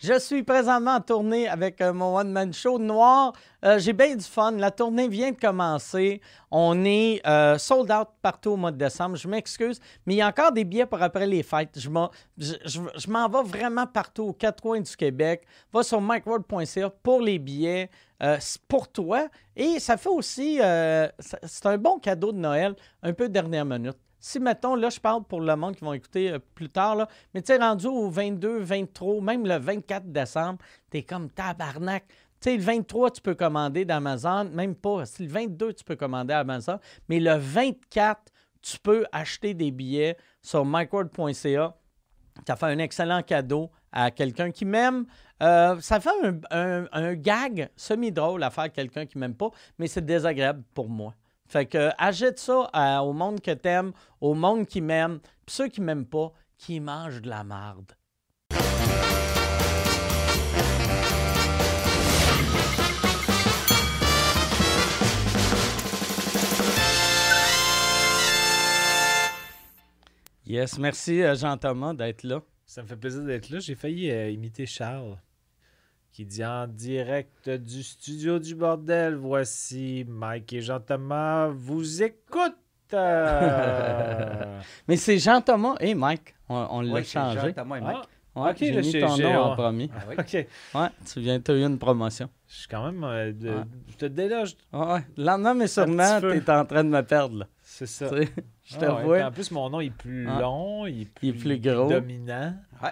Je 0.00 0.16
suis 0.20 0.44
présentement 0.44 0.94
en 0.94 1.00
tournée 1.00 1.48
avec 1.48 1.80
euh, 1.80 1.92
mon 1.92 2.16
one-man 2.16 2.52
show 2.52 2.78
noir. 2.78 3.32
Euh, 3.64 3.80
J'ai 3.80 3.92
bien 3.92 4.14
du 4.14 4.24
fun. 4.24 4.52
La 4.52 4.70
tournée 4.70 5.08
vient 5.08 5.32
de 5.32 5.36
commencer. 5.36 6.20
On 6.52 6.84
est 6.84 7.20
euh, 7.26 7.58
sold 7.58 7.90
out 7.90 8.06
partout 8.22 8.50
au 8.50 8.56
mois 8.56 8.70
de 8.70 8.76
décembre. 8.76 9.16
Je 9.16 9.26
m'excuse, 9.26 9.80
mais 10.06 10.14
il 10.14 10.16
y 10.18 10.22
a 10.22 10.28
encore 10.28 10.52
des 10.52 10.62
billets 10.62 10.86
pour 10.86 11.02
après 11.02 11.26
les 11.26 11.42
fêtes. 11.42 11.76
Je 11.80 11.88
m'en 11.90 13.28
vais 13.28 13.42
vraiment 13.42 13.88
partout 13.88 14.22
aux 14.26 14.32
quatre 14.32 14.62
coins 14.62 14.80
du 14.80 14.96
Québec. 14.96 15.42
Va 15.72 15.82
sur 15.82 16.00
micworld.ca 16.00 16.90
pour 17.02 17.20
les 17.20 17.40
billets. 17.40 17.90
Pour 18.68 18.86
toi. 18.86 19.28
Et 19.56 19.80
ça 19.80 19.96
fait 19.96 20.08
aussi, 20.08 20.58
c'est 20.58 21.66
un 21.66 21.78
bon 21.78 21.98
cadeau 21.98 22.32
de 22.32 22.38
Noël, 22.38 22.74
un 23.02 23.12
peu 23.12 23.28
dernière 23.28 23.64
minute. 23.64 23.98
Si, 24.20 24.40
mettons, 24.40 24.74
là, 24.74 24.90
je 24.90 25.00
parle 25.00 25.24
pour 25.24 25.40
le 25.40 25.54
monde 25.56 25.76
qui 25.76 25.84
vont 25.84 25.92
écouter 25.92 26.32
euh, 26.32 26.38
plus 26.54 26.68
tard, 26.68 26.96
là, 26.96 27.08
mais 27.34 27.42
tu 27.42 27.52
sais, 27.52 27.58
rendu 27.58 27.86
au 27.86 28.10
22, 28.10 28.58
23, 28.58 29.20
même 29.20 29.46
le 29.46 29.56
24 29.58 30.10
décembre, 30.10 30.58
t'es 30.90 31.02
comme 31.02 31.30
tabarnak. 31.30 32.06
Tu 32.40 32.50
sais, 32.50 32.56
le 32.56 32.62
23, 32.62 33.10
tu 33.10 33.20
peux 33.20 33.34
commander 33.34 33.84
d'Amazon, 33.84 34.44
même 34.52 34.74
pas. 34.74 35.06
Si 35.06 35.24
le 35.24 35.28
22, 35.28 35.72
tu 35.72 35.84
peux 35.84 35.96
commander 35.96 36.34
à 36.34 36.40
Amazon, 36.40 36.78
mais 37.08 37.20
le 37.20 37.34
24, 37.34 38.32
tu 38.62 38.78
peux 38.78 39.04
acheter 39.12 39.54
des 39.54 39.70
billets 39.70 40.16
sur 40.42 40.64
micworld.ca. 40.64 41.76
Ça 42.46 42.56
fait 42.56 42.66
un 42.66 42.78
excellent 42.78 43.22
cadeau 43.22 43.70
à 43.92 44.10
quelqu'un 44.10 44.50
qui 44.50 44.64
m'aime. 44.64 45.06
Euh, 45.42 45.80
ça 45.80 46.00
fait 46.00 46.10
un, 46.50 47.14
gag 47.14 47.70
semi-drôle 47.76 48.42
à 48.42 48.50
faire 48.50 48.72
quelqu'un 48.72 49.06
qui 49.06 49.18
m'aime 49.18 49.34
pas, 49.34 49.50
mais 49.78 49.86
c'est 49.86 50.04
désagréable 50.04 50.62
pour 50.74 50.88
moi. 50.88 51.14
Fait 51.48 51.66
que 51.66 51.90
agite 51.98 52.38
ça 52.38 52.68
à- 52.72 53.02
au 53.02 53.12
monde 53.12 53.40
que 53.40 53.50
t'aimes, 53.52 53.92
au 54.20 54.34
monde 54.34 54.66
qui 54.66 54.80
m'aime, 54.80 55.18
puis 55.46 55.54
ceux 55.56 55.68
qui 55.68 55.80
m'aiment 55.80 56.06
pas, 56.06 56.32
qui 56.58 56.78
mangent 56.80 57.22
de 57.22 57.28
la 57.30 57.42
marde. 57.44 57.92
Yes, 70.46 70.78
merci 70.78 71.22
euh, 71.22 71.34
Jean-Thomas 71.34 71.94
d'être 71.94 72.22
là. 72.22 72.42
Ça 72.64 72.82
me 72.82 72.86
fait 72.88 72.96
plaisir 72.96 73.22
d'être 73.24 73.50
là. 73.50 73.58
J'ai 73.60 73.74
failli 73.74 74.10
euh, 74.10 74.30
imiter 74.30 74.66
Charles 74.66 75.16
qui 76.18 76.26
dit 76.26 76.44
en 76.44 76.66
direct 76.66 77.48
du 77.48 77.80
studio 77.84 78.40
du 78.40 78.56
bordel. 78.56 79.14
Voici 79.14 80.04
Mike 80.08 80.52
et 80.52 80.60
Jean-Thomas 80.60 81.46
vous 81.46 82.02
écoutent. 82.02 82.56
Euh, 82.92 84.58
Mais 84.88 84.96
c'est 84.96 85.16
Jean-Thomas 85.18 85.76
et 85.78 85.94
Mike. 85.94 86.34
On, 86.48 86.66
on 86.72 86.80
l'a 86.80 86.92
Oui, 86.94 87.04
changé. 87.04 87.38
Jean-Thomas 87.40 87.76
et 87.76 87.80
Mike. 87.82 87.96
ah, 88.34 88.40
Ouais, 88.40 88.50
Ok, 88.50 88.56
j'ai 88.58 88.80
mis 88.80 88.92
ton 89.00 89.16
nom 89.16 89.36
en 89.38 89.54
premier. 89.54 89.90
Ah 89.94 90.00
oui. 90.08 90.16
Ouais, 90.74 90.88
tu 91.06 91.20
viens, 91.20 91.38
tu 91.40 91.52
as 91.52 91.54
eu 91.54 91.62
une 91.64 91.78
promotion. 91.78 92.28
Je 92.48 92.54
suis 92.56 92.68
quand 92.68 92.84
même. 92.84 93.04
euh, 93.04 93.32
de- 93.32 93.48
Ouais. 93.50 93.62
Je 93.88 93.96
te 93.96 94.06
déloge. 94.06 94.56
Ouais, 94.72 94.86
ouais. 94.94 95.00
Lentement, 95.16 95.54
mais 95.54 95.66
sûrement, 95.68 96.20
tu 96.20 96.32
es 96.36 96.50
en 96.50 96.64
train 96.64 96.82
de 96.82 96.88
me 96.88 97.02
perdre. 97.02 97.38
Là. 97.38 97.46
C'est 97.62 97.86
ça. 97.86 98.08
Tu 98.10 98.24
sais, 98.26 98.32
Je 98.64 98.76
te 98.76 98.84
Ah 98.84 98.96
ouais, 98.96 99.04
vois. 99.04 99.14
puis 99.18 99.24
En 99.24 99.30
plus, 99.30 99.50
mon 99.52 99.70
nom 99.70 99.80
est 99.80 99.90
plus 99.90 100.28
Ah. 100.28 100.40
long, 100.40 100.84
il 100.86 101.02
est 101.02 101.04
plus, 101.14 101.28
Il 101.28 101.36
est 101.36 101.38
plus 101.38 101.58
gros. 101.60 101.88
dominant. 101.88 102.54
Ouais. 102.82 102.88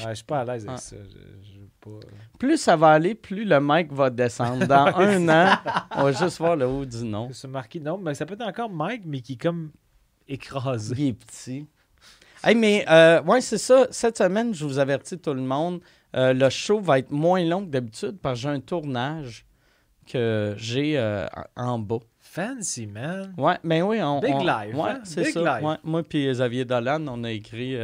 Ouais, 0.00 0.10
je 0.10 0.14
suis 0.14 0.24
pas 0.24 0.40
à 0.40 0.44
l'aise 0.44 0.64
avec 0.66 0.70
Ah. 0.76 0.76
ça. 0.80 0.96
Je, 0.96 1.48
je 1.52 1.60
veux 1.60 1.68
pas. 1.84 2.06
Plus 2.38 2.56
ça 2.58 2.76
va 2.76 2.88
aller, 2.92 3.14
plus 3.14 3.44
le 3.44 3.58
mic 3.60 3.92
va 3.92 4.10
descendre. 4.10 4.66
Dans 4.66 4.86
un 4.96 5.28
an, 5.28 5.56
on 5.96 6.04
va 6.04 6.12
juste 6.12 6.38
voir 6.38 6.56
le 6.56 6.66
haut 6.66 6.84
du 6.84 7.04
nom. 7.04 7.28
C'est 7.32 7.48
marqué. 7.48 7.80
Non, 7.80 7.98
mais 7.98 8.14
ça 8.14 8.24
peut 8.26 8.34
être 8.34 8.46
encore 8.46 8.70
Mike, 8.70 9.02
mais 9.04 9.20
qui 9.20 9.34
est 9.34 9.42
comme 9.42 9.70
écrasé. 10.28 10.94
Il 10.98 11.08
est 11.08 11.12
petit. 11.12 11.66
Hey, 12.42 12.54
mais 12.54 12.84
euh, 12.90 13.22
ouais, 13.22 13.40
c'est 13.40 13.58
ça. 13.58 13.86
Cette 13.90 14.18
semaine, 14.18 14.54
je 14.54 14.64
vous 14.64 14.78
avertis 14.78 15.18
tout 15.18 15.32
le 15.34 15.40
monde, 15.42 15.80
euh, 16.14 16.32
le 16.32 16.50
show 16.50 16.80
va 16.80 16.98
être 16.98 17.10
moins 17.10 17.44
long 17.44 17.64
que 17.64 17.70
d'habitude 17.70 18.18
parce 18.20 18.34
que 18.38 18.42
j'ai 18.42 18.48
un 18.48 18.60
tournage 18.60 19.46
que 20.06 20.54
j'ai 20.58 20.98
euh, 20.98 21.26
en 21.56 21.78
bas. 21.78 21.98
Fancy, 22.20 22.86
man. 22.86 23.32
Ouais, 23.38 23.58
mais 23.62 23.80
oui, 23.80 24.02
on. 24.02 24.18
Big 24.20 24.34
on- 24.34 24.44
Ouais, 24.44 24.90
hein? 24.90 25.00
c'est 25.04 25.30
ça. 25.30 25.60
Ouais, 25.62 25.76
moi 25.84 26.02
puis 26.02 26.26
Xavier 26.30 26.64
Dolan, 26.64 27.06
on 27.08 27.22
a 27.24 27.30
écrit. 27.30 27.76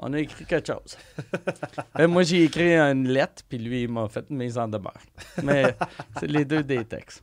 On 0.00 0.12
a 0.12 0.18
écrit 0.20 0.44
quelque 0.44 0.72
chose. 0.72 0.96
Euh, 1.98 2.08
moi, 2.08 2.22
j'ai 2.22 2.44
écrit 2.44 2.76
une 2.76 3.08
lettre, 3.08 3.42
puis 3.48 3.58
lui, 3.58 3.82
il 3.82 3.88
m'a 3.88 4.08
fait 4.08 4.24
une 4.30 4.36
mise 4.36 4.56
en 4.58 4.68
demeure. 4.68 4.94
Mais 5.42 5.76
c'est 6.18 6.26
les 6.28 6.44
deux 6.44 6.62
des 6.62 6.84
textes. 6.84 7.22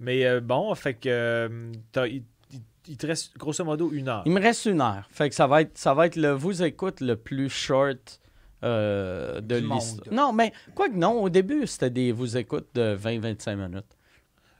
Mais 0.00 0.24
euh, 0.26 0.40
bon, 0.40 0.74
fait 0.74 0.94
que 0.94 1.08
euh, 1.08 1.72
il, 2.06 2.22
il- 2.52 2.60
il 2.86 2.96
te 2.96 3.06
reste 3.06 3.36
grosso 3.36 3.64
modo 3.64 3.90
une 3.92 4.08
heure. 4.08 4.22
Il 4.26 4.32
me 4.32 4.40
reste 4.40 4.64
une 4.66 4.80
heure. 4.80 5.06
Fait 5.10 5.28
que 5.28 5.34
ça 5.34 5.46
va 5.46 5.62
être, 5.62 5.76
ça 5.76 5.92
va 5.94 6.06
être 6.06 6.16
le 6.16 6.30
vous 6.32 6.62
écoute 6.62 7.00
le 7.00 7.16
plus 7.16 7.50
short 7.50 8.20
euh, 8.64 9.40
de 9.40 9.56
l'histoire. 9.56 10.12
Non, 10.12 10.32
mais 10.32 10.52
quoi 10.74 10.88
que 10.88 10.94
non, 10.94 11.20
au 11.22 11.28
début, 11.28 11.66
c'était 11.66 11.90
des 11.90 12.12
vous 12.12 12.36
écoute 12.36 12.68
de 12.74 12.96
20-25 12.96 13.56
minutes. 13.56 13.97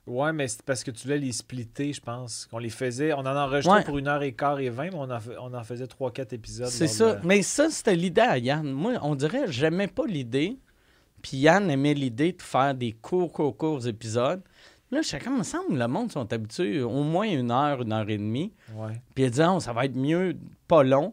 Ouais, 0.08 0.32
mais 0.32 0.48
c'est 0.48 0.62
parce 0.62 0.82
que 0.82 0.90
tu 0.90 1.02
voulais 1.06 1.18
les 1.18 1.32
splitter, 1.32 1.92
je 1.92 2.00
pense. 2.00 2.46
Qu'on 2.50 2.58
les 2.58 2.70
faisait. 2.70 3.12
On 3.12 3.18
en 3.20 3.26
enregistrait 3.36 3.78
Ouais. 3.78 3.84
pour 3.84 3.98
une 3.98 4.08
heure 4.08 4.22
et 4.22 4.32
quart 4.32 4.58
et 4.58 4.70
vingt, 4.70 4.90
mais 4.90 4.94
on 4.98 5.10
en, 5.10 5.20
fa- 5.20 5.40
on 5.40 5.52
en 5.54 5.62
faisait 5.64 5.86
trois, 5.86 6.10
quatre 6.12 6.32
épisodes. 6.32 6.68
C'est 6.68 6.86
ça. 6.88 7.20
Mais 7.24 7.42
ça, 7.42 7.68
c'était 7.70 7.94
l'idée 7.94 8.20
à 8.22 8.38
Yann. 8.38 8.70
Moi, 8.72 8.94
on 9.02 9.14
dirait, 9.14 9.44
j'aimais 9.52 9.86
pas 9.88 10.06
l'idée. 10.06 10.58
Puis 11.22 11.36
Yann 11.38 11.70
aimait 11.70 11.94
l'idée 11.94 12.32
de 12.32 12.42
faire 12.42 12.74
des 12.74 12.92
courts, 12.92 13.32
courts, 13.32 13.56
courts 13.56 13.86
épisodes. 13.86 14.40
Là, 14.90 15.02
je 15.02 15.08
sais 15.08 15.18
comme, 15.18 15.38
me 15.38 15.42
semble, 15.42 15.76
le 15.78 15.86
monde 15.88 16.10
sont 16.10 16.32
habitués 16.32 16.80
au 16.80 17.02
moins 17.02 17.28
une 17.28 17.50
heure, 17.50 17.82
une 17.82 17.92
heure 17.92 18.08
et 18.08 18.16
demie. 18.16 18.54
Ouais. 18.74 19.02
Puis 19.14 19.24
il 19.24 19.30
dit, 19.30 19.42
Ah, 19.42 19.58
ça 19.60 19.72
va 19.74 19.84
être 19.84 19.96
mieux, 19.96 20.34
pas 20.66 20.82
long. 20.82 21.12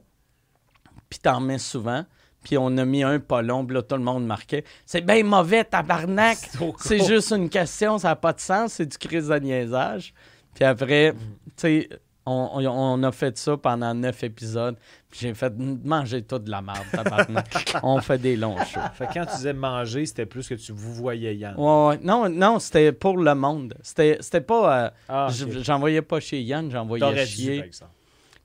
Puis 1.09 1.19
t'en 1.19 1.39
mets 1.41 1.57
souvent. 1.57 2.05
Puis 2.45 2.57
on 2.57 2.77
a 2.77 2.85
mis 2.85 3.03
un 3.03 3.19
pas 3.19 3.41
long, 3.41 3.65
là, 3.67 3.81
tout 3.81 3.95
le 3.97 4.03
monde 4.03 4.25
marquait. 4.25 4.63
C'est 4.85 5.01
bien 5.01 5.23
mauvais, 5.23 5.63
tabarnak. 5.65 6.37
C'est 6.79 7.05
juste 7.05 7.31
une 7.31 7.49
question, 7.49 7.97
ça 7.97 8.09
n'a 8.09 8.15
pas 8.15 8.31
de 8.33 8.39
sens, 8.39 8.73
c'est 8.73 8.85
du 8.85 8.97
crise 8.97 9.27
de 9.27 9.39
niaisage. 9.39 10.13
Puis 10.53 10.63
après, 10.63 11.11
Mm. 11.11 11.15
tu 11.17 11.51
sais, 11.57 11.89
on, 12.27 12.49
on- 12.53 12.67
on 12.67 13.03
a 13.03 13.11
fait 13.11 13.37
ça 13.37 13.57
pendant 13.57 13.93
neuf 13.93 14.23
épisodes. 14.23 14.75
Puis 15.09 15.21
j'ai 15.21 15.33
fait 15.33 15.53
manger 15.83 16.21
tout 16.21 16.39
de 16.39 16.49
la 16.49 16.61
merde, 16.61 16.85
tabarnak. 16.91 17.47
on 17.83 17.99
fait 17.99 18.17
des 18.19 18.35
longs 18.35 18.57
shows. 18.63 18.79
Fait 18.93 19.07
que 19.07 19.13
quand 19.15 19.25
tu 19.25 19.35
disais 19.37 19.53
manger, 19.53 20.05
c'était 20.05 20.25
plus 20.25 20.47
que 20.47 20.53
tu 20.55 20.71
vous 20.71 20.93
voyais 20.93 21.35
Yann. 21.35 21.55
Ouais, 21.57 21.87
ouais. 21.87 21.99
Non, 22.03 22.29
non, 22.29 22.59
c'était 22.59 22.91
pour 22.91 23.17
le 23.17 23.33
monde. 23.35 23.73
C'était 23.81 24.17
c'était 24.21 24.41
pas. 24.41 24.85
euh, 24.85 24.89
Ah. 25.09 25.27
J'envoyais 25.61 26.01
pas 26.03 26.19
chez 26.19 26.41
Yann, 26.41 26.69
j'envoyais 26.71 27.01
T'aurais 27.05 27.25
dû, 27.25 27.63
par. 27.79 27.89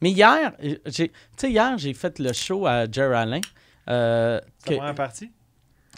Mais 0.02 0.10
hier, 0.10 0.52
j'ai, 0.86 1.08
tu 1.08 1.14
sais, 1.36 1.50
hier, 1.50 1.76
j'ai 1.76 1.92
fait 1.94 2.18
le 2.18 2.32
show 2.32 2.66
à 2.66 2.90
Jer 2.90 3.12
Alain. 3.14 3.40
Euh, 3.88 4.40
que- 4.64 4.74
première 4.74 4.94
partie? 4.94 5.30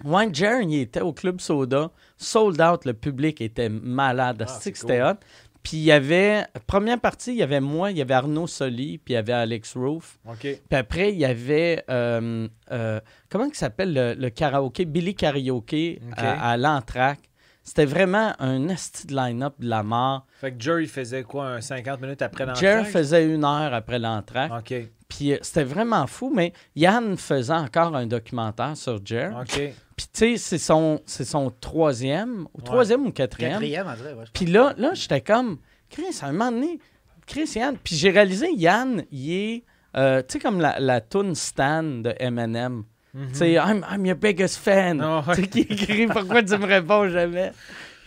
ouais, 0.05 0.29
il 0.31 0.75
était 0.81 1.01
au 1.01 1.13
Club 1.13 1.41
Soda, 1.41 1.91
sold 2.17 2.61
out, 2.61 2.85
le 2.85 2.95
public 2.95 3.41
était 3.41 3.69
malade. 3.69 4.45
Ah, 4.49 4.59
c'était 4.61 5.03
hot. 5.03 5.15
Puis 5.63 5.77
il 5.77 5.85
y 5.85 5.93
avait, 5.93 6.45
première 6.67 6.99
partie, 7.01 7.31
il 7.31 7.37
y 7.37 7.43
avait 7.43 7.61
moi, 7.61 7.93
il 7.93 7.97
y 7.99 8.03
avait 8.03 8.15
Arnaud 8.15 8.49
Soli, 8.49 8.99
puis 8.99 9.13
il 9.13 9.15
y 9.15 9.17
avait 9.17 9.33
Alex 9.33 9.77
Roof. 9.77 10.19
OK. 10.29 10.39
Puis 10.41 10.61
après, 10.73 11.13
il 11.13 11.19
y 11.19 11.25
avait, 11.25 11.85
euh, 11.89 12.49
euh, 12.73 13.01
comment 13.31 13.45
il 13.45 13.55
s'appelle 13.55 13.95
le, 13.95 14.15
le 14.15 14.31
karaoké? 14.31 14.85
Billy 14.87 15.15
Karaoke 15.15 16.01
Ok. 16.11 16.15
à, 16.19 16.51
à 16.51 16.57
l'entraque. 16.57 17.21
C'était 17.63 17.85
vraiment 17.85 18.33
un 18.41 18.69
esti 18.71 19.07
de 19.07 19.15
line-up 19.15 19.55
de 19.61 19.69
la 19.69 19.85
mort. 19.85 20.27
Fait 20.41 20.51
que 20.53 20.61
Jerry 20.61 20.89
faisait 20.89 21.23
quoi, 21.23 21.47
un 21.47 21.61
50 21.61 22.01
minutes 22.01 22.23
après 22.23 22.45
l'entrée? 22.45 22.67
Jer 22.67 22.85
faisait 22.89 23.25
une 23.25 23.45
heure 23.45 23.73
après 23.73 24.01
l'entraque. 24.01 24.51
OK. 24.53 24.75
Puis 25.17 25.33
euh, 25.33 25.39
c'était 25.43 25.65
vraiment 25.65 26.07
fou, 26.07 26.33
mais 26.35 26.53
Yann 26.75 27.17
faisait 27.17 27.53
encore 27.53 27.95
un 27.95 28.07
documentaire 28.07 28.77
sur 28.77 29.05
Jer. 29.05 29.37
OK. 29.39 29.75
Puis 29.97 30.07
tu 30.07 30.11
sais, 30.13 30.37
c'est 30.37 30.59
son, 30.59 31.01
c'est 31.05 31.25
son 31.25 31.51
troisième, 31.61 32.47
ou 32.55 32.63
troisième 32.63 33.07
ou 33.07 33.13
quatrième. 33.13 33.53
Quatrième, 33.53 33.87
dirait. 33.97 34.15
ouais, 34.15 34.25
Puis 34.33 34.47
là, 34.47 34.73
là 34.79 34.95
j'étais 34.95 35.21
comme, 35.21 35.59
Chris, 35.91 36.19
à 36.23 36.27
un 36.27 36.33
moment 36.33 36.51
donné, 36.51 36.79
Chris, 37.27 37.53
Yann. 37.57 37.77
Puis 37.83 37.95
j'ai 37.97 38.11
réalisé, 38.11 38.53
Yann, 38.55 39.05
il 39.11 39.33
est, 39.33 39.65
euh, 39.97 40.23
tu 40.23 40.35
sais, 40.35 40.39
comme 40.39 40.61
la, 40.61 40.81
la 40.81 41.01
tune 41.03 41.35
Stan 41.35 41.83
de 41.83 42.15
Eminem. 42.19 42.85
Mhm. 43.13 43.29
Tu 43.33 43.35
sais, 43.35 43.53
I'm, 43.53 43.85
I'm 43.91 44.07
your 44.07 44.17
biggest 44.17 44.57
fan. 44.57 45.01
Ah 45.03 45.23
ouais. 45.29 45.35
Tu 45.37 45.43
sais, 45.43 45.49
qui 45.49 45.61
écrit 45.61 46.07
Pourquoi 46.13 46.43
tu 46.43 46.57
me 46.57 46.67
réponds 46.67 47.09
jamais? 47.09 47.53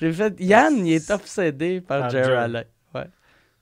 J'ai 0.02 0.12
fait, 0.12 0.34
Yann, 0.40 0.86
il 0.86 0.94
est 0.94 1.12
obsédé 1.12 1.81
par 1.81 2.10
Jer 2.10 2.25
Jer. 2.25 2.63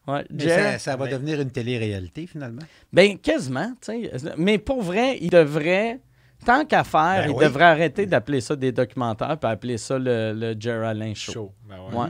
Ouais. 0.07 0.25
Ça, 0.39 0.79
ça 0.79 0.95
va 0.97 1.05
mais- 1.05 1.11
devenir 1.11 1.39
une 1.41 1.51
télé-réalité, 1.51 2.27
finalement. 2.27 2.61
Ben, 2.91 3.17
quasiment, 3.17 3.73
tu 3.81 4.03
sais. 4.03 4.11
Mais 4.37 4.57
pour 4.57 4.81
vrai, 4.81 5.17
il 5.21 5.29
devrait, 5.29 5.99
tant 6.45 6.65
qu'à 6.65 6.83
faire, 6.83 7.23
Ben 7.23 7.29
il 7.31 7.35
oui. 7.37 7.43
devrait 7.45 7.63
arrêter 7.65 8.05
d'appeler 8.05 8.41
ça 8.41 8.55
des 8.55 8.71
documentaires 8.73 9.37
puis 9.37 9.49
appeler 9.49 9.77
ça 9.77 9.97
le, 9.97 10.33
le 10.33 10.55
Jer 10.59 10.83
Alain 10.83 11.13
Show. 11.13 11.31
Chaud. 11.31 11.53
Ben 11.69 11.77
ouais. 11.89 11.95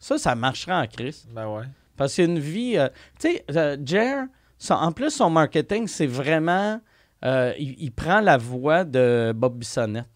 Ça, 0.00 0.18
ça 0.18 0.34
marcherait 0.34 0.74
en 0.74 0.86
crise. 0.86 1.26
Ben 1.32 1.46
ouais. 1.48 1.64
Parce 1.96 2.14
qu'il 2.14 2.24
y 2.24 2.26
a 2.26 2.30
une 2.30 2.38
vie. 2.38 2.76
euh, 2.76 2.88
tu 3.20 3.28
sais, 3.30 3.44
euh, 3.56 3.76
Jer, 3.84 4.24
son- 4.58 4.74
en 4.74 4.92
plus, 4.92 5.10
son 5.10 5.30
marketing, 5.30 5.86
c'est 5.86 6.06
vraiment. 6.06 6.80
euh, 7.24 7.52
il, 7.58 7.74
il 7.78 7.90
prend 7.92 8.20
la 8.20 8.36
voix 8.36 8.84
de 8.84 9.32
Bob 9.34 9.58
Bissonnette. 9.58 10.06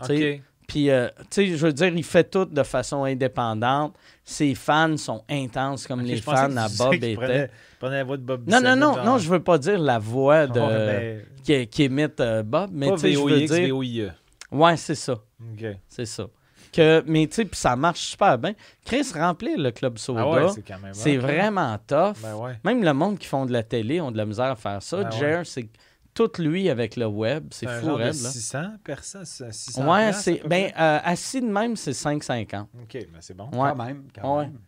Tu 0.00 0.06
sais, 0.06 0.34
OK. 0.36 0.42
Puis, 0.72 0.88
euh, 0.88 1.06
tu 1.18 1.26
sais, 1.30 1.46
je 1.48 1.66
veux 1.66 1.72
dire, 1.74 1.88
il 1.88 2.02
fait 2.02 2.24
tout 2.24 2.46
de 2.46 2.62
façon 2.62 3.04
indépendante. 3.04 3.94
Ses 4.24 4.54
fans 4.54 4.96
sont 4.96 5.22
intenses 5.28 5.86
comme 5.86 6.00
les 6.00 6.16
fans 6.16 6.56
à 6.56 6.68
Bob. 6.78 6.96
Prenait, 6.98 7.50
prenait 7.78 7.96
la 7.98 8.04
voix 8.04 8.16
de 8.16 8.22
Bob 8.22 8.48
Non, 8.48 8.58
non, 8.58 8.74
non, 8.74 8.94
genre. 8.94 9.04
non, 9.04 9.18
je 9.18 9.28
veux 9.28 9.42
pas 9.42 9.58
dire 9.58 9.78
la 9.78 9.98
voix 9.98 10.46
de, 10.46 10.58
Ouais, 10.58 11.26
qui, 11.44 11.66
qui 11.66 11.84
imite 11.84 12.18
euh, 12.20 12.42
Bob, 12.42 12.70
mais 12.72 12.90
tu 12.92 12.98
sais, 13.00 13.12
je 13.12 13.18
veux 13.18 13.40
dire. 13.44 13.74
VOIE. 13.74 14.12
Ouais, 14.50 14.76
c'est 14.78 14.94
ça. 14.94 15.12
OK. 15.12 15.66
C'est 15.90 16.06
ça. 16.06 16.24
Que, 16.72 17.04
mais 17.06 17.26
tu 17.26 17.34
sais, 17.34 17.44
puis 17.44 17.60
ça 17.60 17.76
marche 17.76 18.00
super 18.00 18.38
bien. 18.38 18.54
Chris 18.82 19.08
remplit 19.14 19.56
le 19.58 19.72
club 19.72 19.98
soda. 19.98 20.22
Ah 20.24 20.30
ouais, 20.30 20.48
c'est 20.54 20.66
quand 20.66 20.78
même. 20.78 20.94
c'est 20.94 21.18
vraiment 21.18 21.76
tough. 21.86 22.14
Ben 22.22 22.34
ouais. 22.36 22.52
Même 22.64 22.82
le 22.82 22.94
monde 22.94 23.18
qui 23.18 23.26
font 23.26 23.44
de 23.44 23.52
la 23.52 23.62
télé 23.62 24.00
ont 24.00 24.10
de 24.10 24.16
la 24.16 24.24
misère 24.24 24.46
à 24.46 24.56
faire 24.56 24.82
ça. 24.82 25.02
Ben 25.02 25.10
Jer, 25.10 25.42
c'est 25.44 25.68
tout 26.14 26.30
lui 26.38 26.68
avec 26.68 26.96
le 26.96 27.06
web. 27.06 27.48
C'est 27.52 27.66
un 27.66 27.80
fou, 27.80 27.86
genre 27.86 27.98
de 27.98 28.02
raide, 28.04 28.14
là. 28.22 28.30
600 28.30 28.62
personnes, 28.84 29.24
600 29.24 29.90
Ouais, 29.90 30.12
c'est. 30.12 30.42
Ben, 30.46 30.70
euh, 30.78 30.98
assis 31.04 31.40
de 31.40 31.46
même, 31.46 31.76
c'est 31.76 31.92
5,50. 31.92 32.66
OK, 32.82 32.92
ben 32.92 33.20
c'est 33.20 33.34
bon. 33.34 33.46
Ouais. 33.52 33.70
Quand 33.70 33.84
même. 33.84 34.04
Quand 34.14 34.38
Ouais. 34.38 34.44
même. 34.46 34.58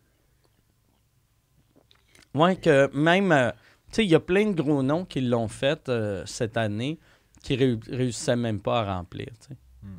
Ouais, 2.35 2.56
que 2.56 2.91
même. 2.96 3.31
euh, 3.32 3.50
tu 3.91 3.96
sais, 3.96 4.05
il 4.05 4.11
y 4.11 4.14
a 4.14 4.20
plein 4.20 4.50
de 4.50 4.61
gros 4.61 4.82
noms 4.82 5.05
qui 5.05 5.20
l'ont 5.20 5.49
fait 5.49 5.88
euh, 5.88 6.25
cette 6.26 6.56
année 6.56 6.99
qui 7.43 7.55
ré- 7.56 7.79
réussissaient 7.88 8.35
même 8.37 8.61
pas 8.61 8.81
à 8.81 8.96
remplir. 8.96 9.26
tu 9.41 9.49
sais. 9.49 9.56
Hmm. 9.82 9.96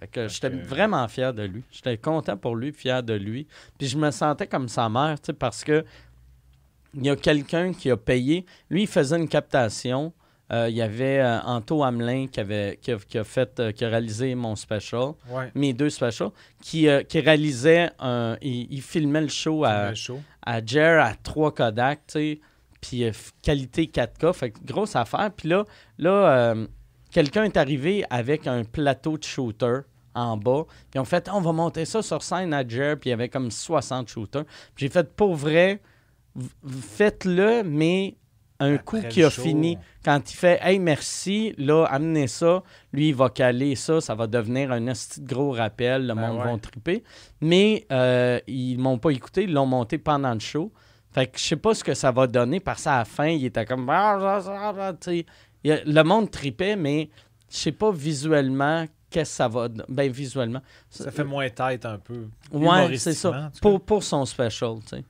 Fait 0.00 0.06
que 0.08 0.28
j'étais 0.28 0.50
que- 0.50 0.56
vraiment 0.64 1.06
fier 1.08 1.34
de 1.34 1.42
lui. 1.42 1.62
J'étais 1.70 1.98
content 1.98 2.36
pour 2.36 2.56
lui, 2.56 2.72
fier 2.72 3.02
de 3.02 3.14
lui. 3.14 3.46
Puis 3.78 3.88
je 3.88 3.98
me 3.98 4.10
sentais 4.10 4.46
comme 4.46 4.68
sa 4.68 4.88
mère, 4.88 5.20
tu 5.20 5.26
sais, 5.26 5.32
parce 5.34 5.62
que 5.64 5.84
il 6.94 7.04
y 7.04 7.10
a 7.10 7.16
quelqu'un 7.16 7.72
qui 7.72 7.90
a 7.90 7.96
payé. 7.96 8.46
Lui, 8.70 8.82
il 8.82 8.86
faisait 8.88 9.16
une 9.18 9.28
captation. 9.28 10.12
Euh, 10.52 10.68
il 10.68 10.76
y 10.76 10.82
avait 10.82 11.20
euh, 11.20 11.40
Anto 11.40 11.82
Hamelin 11.82 12.26
qui, 12.26 12.38
avait, 12.38 12.78
qui, 12.80 12.92
a, 12.92 12.98
qui 12.98 13.16
a 13.16 13.24
fait, 13.24 13.58
euh, 13.60 13.72
qui 13.72 13.84
a 13.84 13.88
réalisé 13.88 14.34
mon 14.34 14.56
special, 14.56 15.12
Ouais. 15.30 15.50
mes 15.54 15.72
deux 15.72 15.88
specials, 15.88 16.30
qui, 16.60 16.86
qui 17.08 17.20
réalisait 17.20 17.90
un. 17.98 18.36
Il, 18.42 18.66
il 18.70 18.82
filmait 18.82 19.22
le 19.22 19.28
show 19.28 19.64
à, 19.64 19.94
chaud. 19.94 20.20
à 20.44 20.64
Jer 20.64 21.02
à 21.02 21.14
3 21.14 21.54
Kodak, 21.54 22.00
tu 22.06 22.12
sais, 22.12 22.40
puis 22.80 23.04
qualité 23.40 23.86
4K, 23.86 24.32
fait 24.34 24.50
que 24.50 24.58
grosse 24.64 24.94
affaire. 24.96 25.30
Puis 25.34 25.48
là, 25.48 25.64
là 25.96 26.54
quelqu'un 27.10 27.44
est 27.44 27.56
arrivé 27.56 28.04
avec 28.10 28.46
un 28.46 28.64
plateau 28.64 29.16
de 29.16 29.22
shooter 29.24 29.78
en 30.14 30.36
bas, 30.36 30.64
puis 30.90 31.00
on 31.00 31.04
fait, 31.04 31.28
on 31.32 31.40
va 31.40 31.52
monter 31.52 31.86
ça 31.86 32.02
sur 32.02 32.22
scène 32.22 32.52
à 32.52 32.66
Jer, 32.68 32.98
puis 32.98 33.08
il 33.08 33.12
y 33.12 33.14
avait 33.14 33.30
comme 33.30 33.50
60 33.50 34.08
shooters. 34.08 34.44
Puis 34.74 34.86
j'ai 34.86 34.88
fait, 34.90 35.10
pour 35.16 35.34
vrai, 35.34 35.80
faites-le, 36.68 37.62
mais 37.64 38.16
un 38.60 38.74
Après 38.74 38.84
coup 39.02 39.08
qui 39.08 39.22
a 39.24 39.30
show. 39.30 39.42
fini, 39.42 39.76
quand 40.04 40.20
il 40.30 40.36
fait 40.36 40.58
Hey, 40.62 40.78
merci, 40.78 41.54
là, 41.58 41.84
amenez 41.86 42.28
ça, 42.28 42.62
lui, 42.92 43.08
il 43.08 43.14
va 43.14 43.28
caler 43.28 43.74
ça, 43.74 44.00
ça 44.00 44.14
va 44.14 44.26
devenir 44.26 44.70
un 44.70 44.84
gros 45.20 45.50
rappel, 45.52 46.06
le 46.06 46.14
Ben 46.14 46.28
monde 46.28 46.38
ouais. 46.44 46.52
va 46.52 46.58
triper. 46.58 47.02
Mais 47.40 47.86
euh, 47.90 48.38
ils 48.46 48.78
m'ont 48.78 48.98
pas 48.98 49.10
écouté, 49.10 49.44
ils 49.44 49.52
l'ont 49.52 49.66
monté 49.66 49.98
pendant 49.98 50.32
le 50.32 50.40
show. 50.40 50.72
Fait 51.12 51.26
que 51.26 51.38
je 51.38 51.44
sais 51.44 51.56
pas 51.56 51.74
ce 51.74 51.84
que 51.84 51.94
ça 51.94 52.10
va 52.10 52.26
donner, 52.26 52.60
parce 52.60 52.84
qu'à 52.84 52.98
la 52.98 53.04
fin, 53.04 53.26
il 53.28 53.44
était 53.44 53.64
comme. 53.64 53.88
Ah, 53.88 54.40
Le 55.64 56.02
monde 56.02 56.30
tripait, 56.30 56.76
mais 56.76 57.08
je 57.50 57.56
sais 57.56 57.72
pas 57.72 57.90
visuellement 57.92 58.86
qu'est-ce 59.10 59.30
que 59.30 59.36
ça 59.36 59.48
va. 59.48 59.68
Ben, 59.88 60.10
visuellement. 60.10 60.60
Ça 60.90 61.10
fait 61.10 61.24
moins 61.24 61.48
tête 61.50 61.86
un 61.86 61.98
peu. 61.98 62.26
Ouais, 62.52 62.96
c'est 62.98 63.12
ça. 63.14 63.50
Pour, 63.62 63.80
pour 63.80 64.02
son 64.02 64.24
special, 64.24 64.76
tu 64.82 64.96
sais. 64.96 65.04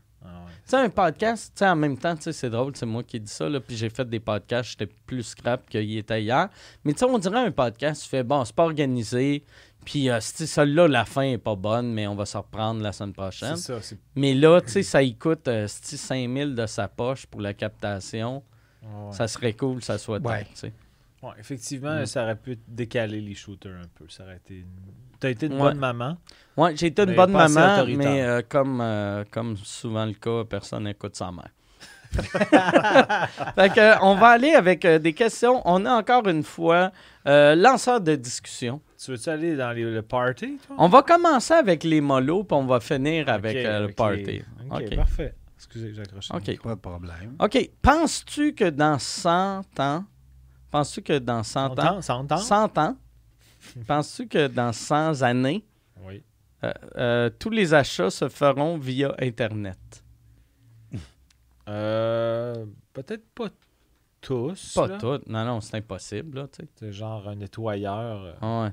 Sais, 0.66 0.76
un 0.76 0.88
podcast, 0.88 1.52
tu 1.54 1.58
sais, 1.58 1.68
en 1.68 1.76
même 1.76 1.98
temps, 1.98 2.16
tu 2.16 2.22
sais, 2.22 2.32
c'est 2.32 2.48
drôle, 2.48 2.74
c'est 2.74 2.86
moi 2.86 3.02
qui 3.02 3.20
dis 3.20 3.30
ça, 3.30 3.48
là, 3.48 3.60
puis 3.60 3.76
j'ai 3.76 3.90
fait 3.90 4.08
des 4.08 4.18
podcasts, 4.20 4.70
j'étais 4.70 4.90
plus 5.06 5.22
scrap 5.22 5.68
qu'il 5.68 5.96
était 5.98 6.22
hier. 6.22 6.48
Mais 6.84 6.92
tu 6.94 7.00
sais, 7.00 7.04
on 7.04 7.18
dirait 7.18 7.38
un 7.44 7.50
podcast, 7.50 8.02
tu 8.04 8.08
fais, 8.08 8.22
bon, 8.22 8.42
c'est 8.46 8.54
pas 8.54 8.64
organisé, 8.64 9.44
puis 9.84 10.08
euh, 10.08 10.20
celle-là, 10.20 10.88
la 10.88 11.04
fin 11.04 11.22
est 11.22 11.36
pas 11.38 11.54
bonne, 11.54 11.92
mais 11.92 12.06
on 12.06 12.14
va 12.14 12.24
se 12.24 12.38
reprendre 12.38 12.80
la 12.80 12.92
semaine 12.92 13.12
prochaine. 13.12 13.56
C'est 13.56 13.74
ça. 13.74 13.82
c'est- 13.82 13.98
Mais 14.16 14.32
là, 14.32 14.60
tu 14.62 14.70
sais, 14.70 14.82
ça 14.82 15.02
y 15.02 15.14
coûte 15.14 15.46
euh, 15.48 15.66
5000 15.68 16.54
de 16.54 16.64
sa 16.66 16.88
poche 16.88 17.26
pour 17.26 17.42
la 17.42 17.52
captation. 17.52 18.42
ouais. 18.82 19.12
Ça 19.12 19.28
serait 19.28 19.52
cool 19.52 19.80
que 19.80 19.84
ça 19.84 19.98
soit 19.98 20.18
Ouais. 20.20 20.38
tête, 20.38 20.48
tu 20.54 20.60
sais. 20.60 20.72
Ouais, 21.24 21.32
effectivement, 21.38 22.00
Mm. 22.00 22.06
ça 22.06 22.22
aurait 22.24 22.36
pu 22.36 22.58
décaler 22.68 23.20
les 23.20 23.34
shooters 23.34 23.72
un 23.72 23.88
peu. 23.94 24.04
Ça 24.08 24.24
aurait 24.24 24.36
été. 24.36 24.54
une- 24.58 24.66
T'as 25.20 25.30
été 25.30 25.46
une 25.46 25.54
Ouais. 25.54 25.60
bonne 25.60 25.78
maman. 25.78 26.18
Ouais, 26.56 26.76
j'ai 26.76 26.86
été 26.88 27.02
une 27.02 27.10
Mais 27.10 27.16
bonne 27.16 27.32
maman, 27.32 27.84
mais 27.86 28.22
euh, 28.22 28.42
comme, 28.48 28.80
euh, 28.82 29.24
comme 29.30 29.56
souvent 29.56 30.04
le 30.04 30.12
cas, 30.12 30.44
personne 30.44 30.84
n'écoute 30.84 31.16
sa 31.16 31.30
mère. 31.32 31.48
fait 33.54 33.72
que, 33.74 33.80
euh, 33.80 33.94
on 34.02 34.14
va 34.16 34.28
aller 34.28 34.50
avec 34.54 34.84
euh, 34.84 34.98
des 34.98 35.12
questions. 35.12 35.62
On 35.64 35.84
a 35.86 35.92
encore 35.94 36.26
une 36.28 36.42
fois 36.42 36.92
euh, 37.26 37.54
lanceur 37.54 38.00
de 38.00 38.14
discussion. 38.16 38.80
Tu 39.02 39.10
veux-tu 39.10 39.28
aller 39.30 39.56
dans 39.56 39.72
les- 39.72 39.82
le 39.84 40.02
party, 40.02 40.58
toi? 40.66 40.76
On 40.78 40.88
va 40.88 41.02
commencer 41.02 41.54
avec 41.54 41.84
les 41.84 42.00
mollos, 42.00 42.44
puis 42.44 42.56
on 42.56 42.66
va 42.66 42.80
finir 42.80 43.28
avec 43.28 43.56
le 43.56 43.88
party. 43.92 44.42
Ok, 44.70 44.82
OK. 44.86 44.96
parfait. 44.96 45.34
Excusez, 45.56 45.92
j'ai 45.94 46.02
accroché. 46.02 46.34
OK. 46.34 46.62
Pas 46.62 46.74
de 46.74 46.80
problème. 46.80 47.36
OK. 47.40 47.70
Penses-tu 47.82 48.54
que 48.54 48.68
dans 48.68 48.98
100 48.98 49.62
ans, 49.80 50.04
penses-tu 50.74 51.02
que 51.02 51.18
dans 51.18 51.42
100 51.44 51.60
On 51.60 51.72
ans, 51.72 51.74
tente, 51.76 52.02
ça 52.02 52.16
entend? 52.16 52.36
100 52.38 52.78
ans, 52.78 52.96
penses-tu 53.86 54.26
que 54.26 54.48
dans 54.48 54.72
100 54.72 55.22
années, 55.22 55.64
Oui. 56.02 56.20
euh, 56.64 56.72
euh, 56.96 57.30
tous 57.38 57.50
les 57.50 57.72
achats 57.74 58.10
se 58.10 58.28
feront 58.28 58.76
via 58.78 59.14
Internet? 59.20 59.78
Euh, 61.68 62.66
Peut-être 62.92 63.26
pas 63.34 63.48
tous. 64.20 64.74
Pas 64.74 64.86
là. 64.86 64.98
toutes. 64.98 65.26
Non, 65.28 65.44
non, 65.44 65.60
c'est 65.60 65.76
impossible, 65.78 66.38
là. 66.40 66.48
C'est 66.78 66.92
genre 66.92 67.26
un 67.28 67.36
nettoyeur. 67.36 68.22
euh, 68.24 68.32
Ah 68.42 68.62
ouais. 68.64 68.72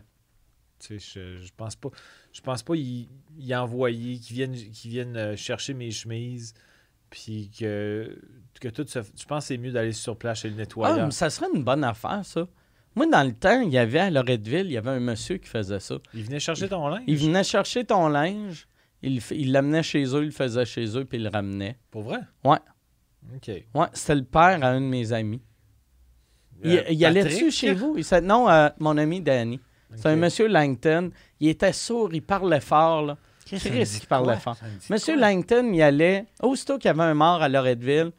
je, 0.99 1.37
je 1.37 1.51
pense 1.55 1.75
pas. 1.75 1.89
Je 2.33 2.41
pense 2.41 2.63
pas 2.63 2.75
y, 2.75 3.07
y 3.37 3.55
envoyer, 3.55 4.19
qu'ils 4.19 4.35
viennent, 4.35 4.53
qu'ils 4.55 4.91
viennent 4.91 5.15
euh, 5.17 5.35
chercher 5.37 5.73
mes 5.73 5.91
chemises. 5.91 6.53
Puis 7.09 7.49
que, 7.57 8.21
que 8.61 8.69
tout 8.69 8.85
se. 8.87 8.99
Je 8.99 9.25
pense 9.25 9.43
que 9.43 9.47
c'est 9.49 9.57
mieux 9.57 9.71
d'aller 9.71 9.91
sur 9.91 10.15
place 10.15 10.39
chez 10.41 10.47
le 10.49 10.55
Ah, 10.55 10.59
nettoyeur. 10.59 11.05
mais 11.07 11.11
ça 11.11 11.29
serait 11.29 11.47
une 11.53 11.63
bonne 11.63 11.83
affaire, 11.83 12.21
ça. 12.23 12.47
Moi, 12.95 13.07
dans 13.07 13.23
le 13.23 13.33
temps, 13.33 13.61
il 13.61 13.69
y 13.69 13.77
avait 13.77 13.99
à 13.99 14.09
Loretteville, 14.09 14.65
il 14.67 14.71
y 14.73 14.77
avait 14.77 14.89
un 14.91 14.99
monsieur 14.99 15.37
qui 15.37 15.47
faisait 15.49 15.79
ça. 15.79 15.95
Il 16.13 16.23
venait 16.23 16.39
chercher 16.39 16.67
ton 16.69 16.87
linge? 16.87 17.03
Il 17.07 17.17
venait 17.17 17.43
chercher 17.43 17.83
ton 17.85 18.07
linge, 18.09 18.67
il 19.01 19.51
l'amenait 19.51 19.83
chez 19.83 20.03
eux, 20.03 20.21
il 20.21 20.25
le 20.25 20.31
faisait 20.31 20.65
chez 20.65 20.85
eux, 20.97 21.05
puis 21.05 21.17
il 21.17 21.23
le 21.23 21.29
ramenait. 21.29 21.77
Pour 21.89 22.03
vrai? 22.03 22.19
Ouais. 22.43 22.57
OK. 23.35 23.47
Ouais, 23.73 23.87
c'était 23.93 24.15
le 24.15 24.23
père 24.23 24.59
à 24.63 24.67
un 24.69 24.81
de 24.81 24.85
mes 24.85 25.11
amis. 25.13 25.41
Il, 26.63 26.71
Euh, 26.77 26.83
il 26.91 27.05
allait 27.05 27.23
Patrick? 27.23 27.39
dessus 27.45 27.51
chez 27.51 27.73
vous? 27.73 27.95
Il 27.97 28.23
non, 28.23 28.49
euh, 28.49 28.69
mon 28.79 28.97
ami 28.97 29.21
Danny. 29.21 29.59
C'est 29.95 30.07
un 30.07 30.15
monsieur 30.15 30.47
Langton. 30.47 31.11
Il 31.39 31.49
était 31.49 31.73
sourd, 31.73 32.13
il 32.13 32.21
parlait 32.21 32.59
fort, 32.61 33.01
là. 33.05 33.17
Chris 33.45 33.99
qui 33.99 34.05
parlait 34.07 34.37
fort. 34.37 34.57
Monsieur 34.89 35.19
Langton, 35.19 35.71
il 35.73 35.81
allait, 35.81 36.25
aussitôt 36.41 36.77
qu'il 36.77 36.85
y 36.85 36.89
avait 36.89 37.03
un 37.03 37.13
mort 37.13 37.41
à 37.41 37.49
Loretteville, 37.49 38.11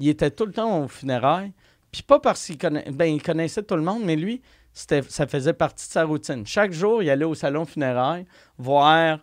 il 0.00 0.08
était 0.08 0.30
tout 0.32 0.46
le 0.46 0.52
temps 0.52 0.82
au 0.84 0.88
funérailles. 0.88 1.52
Puis 1.92 2.02
pas 2.02 2.18
parce 2.18 2.44
qu'il 2.46 2.58
connaissait, 2.58 2.90
ben, 2.90 3.04
il 3.06 3.22
connaissait 3.22 3.62
tout 3.62 3.76
le 3.76 3.82
monde, 3.82 4.02
mais 4.04 4.16
lui, 4.16 4.42
c'était, 4.72 5.02
ça 5.02 5.26
faisait 5.26 5.52
partie 5.52 5.86
de 5.86 5.92
sa 5.92 6.04
routine. 6.04 6.46
Chaque 6.46 6.72
jour, 6.72 7.02
il 7.02 7.10
allait 7.10 7.24
au 7.24 7.34
salon 7.34 7.64
funéraire 7.64 8.24
voir 8.58 9.20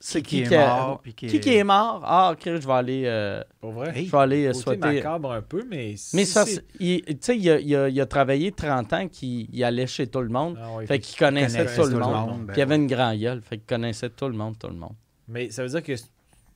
c'est 0.00 0.22
Qui, 0.22 0.42
qui, 0.44 0.48
qui 0.48 0.54
est 0.54 0.58
mort. 0.58 1.02
qui 1.16 1.40
qui 1.40 1.56
est 1.56 1.64
mort. 1.64 2.02
Ah, 2.04 2.30
ok, 2.32 2.42
je 2.44 2.66
vais 2.66 2.72
aller, 2.72 3.02
euh, 3.06 3.42
Pour 3.60 3.72
vrai? 3.72 3.92
Hey, 3.98 4.06
je 4.06 4.12
vais 4.12 4.18
aller 4.18 4.44
euh, 4.46 4.52
Côté 4.52 4.62
souhaiter. 4.62 4.78
macabre 4.94 5.32
un 5.32 5.42
peu, 5.42 5.64
mais. 5.68 5.96
Mais 6.14 6.24
ça, 6.24 6.46
c'est- 6.46 6.54
c'est- 6.54 6.64
il- 6.78 7.02
tu 7.04 7.16
sais, 7.20 7.36
il, 7.36 7.50
a- 7.50 7.58
il 7.58 7.74
a- 7.74 7.88
il 7.88 8.00
a 8.00 8.06
travaillé 8.06 8.52
30 8.52 8.92
ans 8.92 9.08
qu'il 9.08 9.48
il 9.52 9.64
allait 9.64 9.88
chez 9.88 10.06
tout 10.06 10.20
le 10.20 10.28
monde. 10.28 10.56
Ah 10.62 10.76
ouais, 10.76 10.86
fait 10.86 11.00
qu'il 11.00 11.18
connaissait 11.18 11.58
connaissait 11.58 11.74
tout 11.82 11.88
le 11.88 11.92
tout 11.94 11.98
le 11.98 12.04
monde. 12.04 12.46
ben 12.46 12.52
Puis 12.52 12.58
il 12.58 12.62
avait 12.62 12.76
ouais. 12.76 12.80
une 12.80 12.86
grande 12.86 13.18
gueule. 13.18 13.42
Fait 13.42 13.56
qu'il 13.58 13.66
connaissait 13.66 14.10
tout 14.10 14.28
le 14.28 14.34
monde, 14.34 14.56
tout 14.56 14.68
le 14.68 14.74
monde. 14.76 14.94
Mais 15.26 15.50
ça 15.50 15.64
veut 15.64 15.68
dire 15.68 15.82
que 15.82 15.92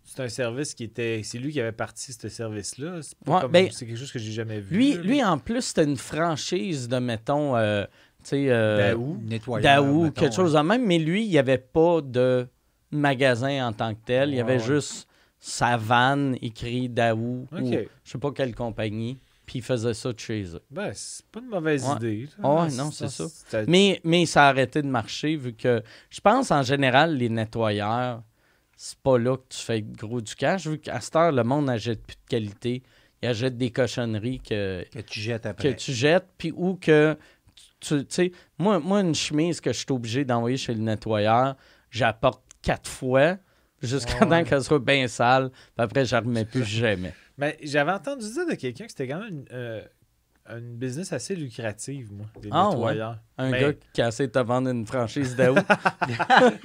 c'est 0.05 0.21
un 0.23 0.29
service 0.29 0.75
qui 0.75 0.85
était. 0.85 1.21
C'est 1.25 1.39
lui 1.39 1.53
qui 1.53 1.61
avait 1.61 1.73
parti 1.73 2.13
ce 2.13 2.29
service-là. 2.29 3.01
C'est 3.03 3.17
pas 3.19 3.35
Ouais, 3.37 3.41
comme- 3.43 3.53
ben, 3.53 3.69
c'est 3.73 3.87
quelque 3.87 3.99
chose 3.99 4.13
que 4.13 4.19
j'ai 4.19 4.33
jamais 4.33 4.61
vu. 4.61 4.77
Lui, 4.77 4.95
là. 4.95 5.01
lui 5.03 5.25
en 5.25 5.39
plus, 5.39 5.63
c'était 5.63 5.85
une 5.85 5.97
franchise 5.97 6.89
de, 6.89 6.99
mettons, 6.99 7.57
euh, 7.57 7.85
tu 8.23 8.29
sais, 8.31 8.47
euh, 8.51 8.91
Daou. 8.93 9.19
Nettoyeur. 9.25 9.83
Daou, 9.83 10.03
mettons, 10.05 10.21
quelque 10.21 10.35
chose 10.35 10.53
de 10.55 10.59
même. 10.61 10.85
Mais 10.87 10.99
lui, 10.99 11.25
il 11.25 11.31
n'y 11.31 11.39
avait 11.39 11.59
pas 11.59 12.01
de 12.03 12.47
magasin 12.91 13.67
en 13.69 13.73
tant 13.73 13.95
que 13.95 14.01
tel. 14.05 14.31
Il 14.31 14.33
y 14.33 14.37
Ouais, 14.37 14.43
avait 14.43 14.59
ouais. 14.61 14.67
juste 14.75 15.09
sa 15.41 15.77
vanne 15.77 16.37
écrit 16.41 16.89
Daou 16.89 17.47
Ok. 17.53 17.61
ou 17.63 17.71
je 18.05 18.11
sais 18.11 18.19
pas 18.19 18.31
quelle 18.33 18.55
compagnie. 18.55 19.19
Puis 19.45 19.59
il 19.59 19.63
faisait 19.63 19.93
ça 19.93 20.13
de 20.13 20.19
chez 20.21 20.45
eux. 20.55 20.63
Ben, 20.71 20.93
c'est 20.95 21.27
pas 21.27 21.41
une 21.41 21.49
mauvaise 21.49 21.85
Ouais. 21.85 21.97
idée. 21.97 22.29
Ah 22.43 22.69
non, 22.73 22.91
c'est 22.93 23.09
ça. 23.09 23.27
c'est- 23.29 23.67
Mais, 23.69 24.01
mais 24.05 24.25
ça 24.25 24.45
a 24.47 24.49
arrêté 24.51 24.83
de 24.83 24.87
marcher 24.87 25.35
vu 25.37 25.53
que 25.53 25.83
je 26.11 26.21
pense 26.21 26.51
en 26.53 26.63
général, 26.63 27.17
les 27.17 27.29
nettoyeurs, 27.29 28.23
c'est 28.85 28.99
pas 28.99 29.17
là 29.17 29.37
que 29.37 29.45
tu 29.49 29.59
fais 29.59 29.81
gros 29.81 30.21
du 30.21 30.35
cash. 30.35 30.67
Vu 30.67 30.79
qu'à 30.81 31.01
cette 31.01 31.15
heure, 31.15 31.31
le 31.31 31.45
monde 31.45 31.67
n'achète 31.67 32.03
plus 32.05 32.17
de 32.17 32.29
qualité. 32.29 32.83
Il 33.23 33.29
achète 33.29 33.57
des 33.57 33.71
cochonneries 33.71 34.41
que, 34.41 34.85
Que 34.93 34.99
tu 35.01 35.21
jettes 35.21 35.43
que 35.45 35.49
après. 35.49 35.77
tu 35.77 35.93
jettes, 35.93 36.27
puis 36.37 36.53
ou 36.57 36.75
que 36.75 37.17
tu 37.79 38.05
sais, 38.09 38.33
moi, 38.59 38.81
moi, 38.81 39.01
une 39.03 39.15
chemise 39.15 39.61
que 39.61 39.73
je 39.73 39.79
suis 39.79 39.87
obligé 39.93 40.25
d'envoyer 40.25 40.57
chez 40.57 40.75
le 40.75 40.81
nettoyeur, 40.81 41.55
j'apporte 41.91 42.43
quatre 42.61 42.89
fois 42.91 43.37
jusqu'à 43.81 44.25
Ouais. 44.25 44.29
temps 44.29 44.45
qu'elle 44.51 44.65
soit 44.65 44.79
bien 44.81 45.07
sale, 45.07 45.51
puis 45.51 45.61
après, 45.79 46.05
je 46.05 46.13
la 46.17 46.21
remets 46.21 46.45
plus 46.45 46.65
jamais. 46.65 47.15
Mais 47.39 47.59
j'avais 47.63 47.93
entendu 47.93 48.25
dire 48.33 48.47
de 48.49 48.55
quelqu'un 48.57 48.85
que 48.87 48.91
c'était 48.91 49.07
quand 49.07 49.21
même 49.21 49.29
une, 49.33 49.45
euh, 49.53 49.83
une 50.49 50.77
business 50.77 51.13
assez 51.13 51.37
lucrative, 51.37 52.13
moi, 52.13 52.27
des 52.41 52.49
Ah, 52.51 52.69
ouais? 52.71 52.75
nettoyeurs. 52.77 53.19
Un 53.39 53.51
Mais- 53.51 53.61
gars 53.61 53.73
qui 53.93 54.03
a 54.03 54.09
essayé 54.09 54.27
de 54.27 54.33
te 54.33 54.39
vendre 54.41 54.69
une 54.71 54.87
franchise 54.87 55.37
d'AO. 55.37 55.55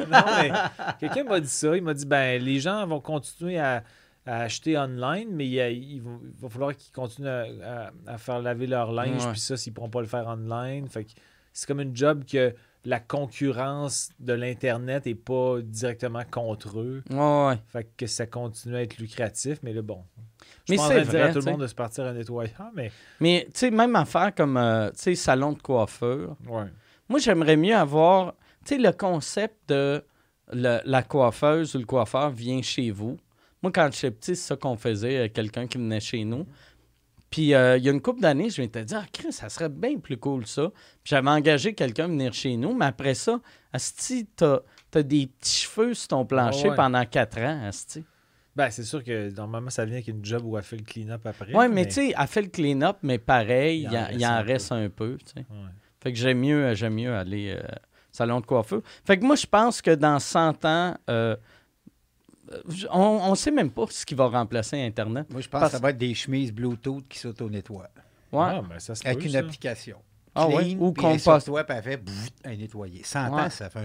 non, 0.10 0.24
mais 0.42 0.52
quelqu'un 1.00 1.24
m'a 1.24 1.40
dit 1.40 1.48
ça. 1.48 1.76
Il 1.76 1.84
m'a 1.84 1.94
dit 1.94 2.06
ben 2.06 2.42
les 2.42 2.60
gens 2.60 2.86
vont 2.88 3.00
continuer 3.00 3.60
à, 3.60 3.84
à 4.26 4.42
acheter 4.42 4.78
online, 4.78 5.30
mais 5.32 5.48
il, 5.48 5.58
va, 5.60 5.70
il 5.70 6.02
va 6.42 6.50
falloir 6.50 6.76
qu'ils 6.76 6.92
continuent 6.92 7.28
à, 7.28 7.46
à- 7.64 7.92
à 8.14 8.18
faire 8.18 8.40
laver 8.42 8.68
leur 8.68 8.92
linge. 8.92 9.26
Ouais. 9.26 9.32
Puis 9.32 9.40
ça, 9.42 9.58
s'ils 9.58 9.72
ne 9.72 9.76
pourront 9.76 9.90
pas 9.90 10.02
le 10.02 10.08
faire 10.08 10.28
online. 10.28 10.88
Fait 10.88 11.06
que 11.06 11.12
c'est 11.54 11.68
comme 11.68 11.82
une 11.82 11.96
job 11.96 12.24
que 12.26 12.54
la 12.88 13.02
concurrence 13.02 14.12
de 14.20 14.32
l'Internet 14.32 15.06
n'est 15.06 15.14
pas 15.16 15.58
directement 15.62 16.24
contre 16.32 16.80
eux. 16.80 17.04
Ouais, 17.10 17.18
ouais. 17.48 17.60
Fait 17.68 17.86
que 17.98 18.08
ça 18.08 18.26
continue 18.26 18.78
à 18.78 18.82
être 18.82 18.98
lucratif, 18.98 19.60
mais 19.62 19.74
là, 19.74 19.82
bon. 19.82 20.04
Je 20.66 20.74
Mais 20.74 20.78
c'est 20.78 21.02
dire 21.12 21.26
à 21.26 21.34
tout 21.34 21.40
le 21.40 21.52
monde 21.52 21.62
de 21.62 21.68
se 21.68 21.76
partir 21.76 22.06
un 22.06 22.14
nettoyant, 22.14 22.72
mais 22.74 22.92
Mais, 23.20 23.46
tu 23.54 23.60
sais, 23.60 23.72
même 23.72 23.96
affaire 23.98 24.34
comme, 24.34 24.56
euh, 24.56 24.90
tu 24.92 25.00
sais, 25.00 25.16
salon 25.16 25.52
de 25.52 25.62
coiffeur. 25.62 26.38
ouais. 26.48 26.66
Moi, 27.10 27.20
j'aimerais 27.20 27.58
mieux 27.58 27.76
avoir, 27.76 28.34
tu 28.66 28.76
sais, 28.76 28.78
le 28.78 28.92
concept 28.94 29.70
de 29.70 30.04
le- 30.54 30.80
la 30.86 31.04
coiffeuse 31.04 31.76
ou 31.76 31.80
le 31.80 31.86
coiffeur 31.86 32.30
vient 32.30 32.62
chez 32.62 32.90
vous. 32.92 33.18
Moi, 33.62 33.72
quand 33.74 33.90
j'étais 33.92 34.12
petit, 34.12 34.36
c'est 34.36 34.48
ça 34.48 34.56
qu'on 34.56 34.78
faisait, 34.78 35.18
euh, 35.26 35.30
quelqu'un 35.30 35.68
qui 35.68 35.78
venait 35.78 36.00
chez 36.00 36.24
nous. 36.24 36.46
Puis, 37.38 37.54
euh, 37.54 37.78
il 37.78 37.84
y 37.84 37.88
a 37.88 37.92
une 37.92 38.02
couple 38.02 38.22
d'années, 38.22 38.50
je 38.50 38.60
m'étais 38.60 38.84
dit, 38.84 38.96
ah, 38.96 39.06
Chris, 39.14 39.32
ça 39.32 39.48
serait 39.48 39.70
bien 39.70 40.00
plus 40.00 40.18
cool, 40.18 40.48
ça. 40.48 40.72
Puis, 41.04 41.12
j'avais 41.12 41.30
engagé 41.30 41.76
quelqu'un 41.76 42.06
à 42.06 42.08
venir 42.08 42.34
chez 42.34 42.58
nous, 42.58 42.74
mais 42.74 42.86
après 42.86 43.14
ça, 43.14 43.40
Asti, 43.72 44.26
t'as 44.36 44.62
as 44.96 45.04
des 45.04 45.28
petits 45.28 45.58
cheveux 45.68 45.94
sur 45.94 46.08
ton 46.08 46.26
plancher 46.26 46.64
Ah 46.66 46.70
ouais. 46.70 46.76
pendant 46.76 47.06
quatre 47.06 47.38
ans, 47.38 47.62
Asti. 47.64 48.04
Ben, 48.56 48.72
c'est 48.72 48.82
sûr 48.82 49.04
que 49.04 49.30
normalement, 49.36 49.70
ça 49.70 49.86
vient 49.86 49.98
avec 49.98 50.08
une 50.08 50.26
job 50.26 50.46
où 50.46 50.58
elle 50.58 50.64
fait 50.64 50.78
le 50.78 50.84
clean-up 50.84 51.28
après. 51.28 51.56
Ouais, 51.56 51.70
mais, 51.70 51.86
tu 51.86 51.92
sais, 51.92 52.14
elle 52.20 52.28
fait 52.28 52.42
le 52.42 52.48
clean-up, 52.48 52.98
mais 53.04 53.20
pareil, 53.20 53.84
il 53.84 53.94
y 53.94 54.00
en, 54.00 54.08
il 54.12 54.26
en 54.26 54.42
reste 54.42 54.72
un 54.72 54.90
peu, 54.90 55.20
tu 55.20 55.34
sais. 55.36 55.46
Ouais. 55.48 55.70
Fait 56.02 56.12
que 56.12 56.18
j'aime 56.18 56.40
mieux, 56.40 56.74
mieux 56.90 57.14
aller 57.14 57.56
euh, 57.56 57.62
salon 58.12 58.40
de 58.40 58.48
coiffeur. 58.48 58.82
Fait 59.06 59.20
que 59.20 59.24
moi, 59.24 59.36
je 59.36 59.46
pense 59.46 59.84
que 59.84 59.92
dans 59.92 60.18
100 60.18 60.66
ans, 60.66 60.96
euh, 61.08 61.36
on 62.92 63.32
ne 63.32 63.36
sait 63.36 63.52
même 63.52 63.70
pas 63.72 63.86
ce 63.90 64.06
qui 64.06 64.16
va 64.16 64.28
remplacer 64.28 64.82
Internet. 64.82 65.28
Moi, 65.32 65.42
je 65.42 65.48
pense 65.50 65.60
Parce- 65.60 65.72
que 65.74 65.78
ça 65.78 65.82
va 65.84 65.90
être 65.92 65.98
des 65.98 66.14
chemises 66.14 66.52
Bluetooth 66.54 67.08
qui 67.08 67.20
s'auto-nettoient. 67.20 67.90
Ouais. 68.32 68.40
Ah, 68.50 68.62
ben, 68.68 68.80
ça 68.80 68.96
se 68.96 69.06
Avec 69.06 69.20
peut, 69.20 69.26
une 69.26 69.32
ça. 69.32 69.40
application. 69.40 69.98
Ah 70.36 70.48
ouais, 70.48 70.66
Clean, 70.76 70.78
ou 70.80 70.94
qu'on 70.94 71.18
passe- 71.18 71.46
toi, 71.46 71.64
puis 71.64 71.78
elle 71.78 71.84
fait 71.84 72.02
un 72.46 72.56
nettoyé. 72.56 73.02
100 73.04 73.34
Ouais. 73.34 73.42
ans, 73.44 73.50
ça 73.50 73.70
fait 73.70 73.80
un- 73.80 73.84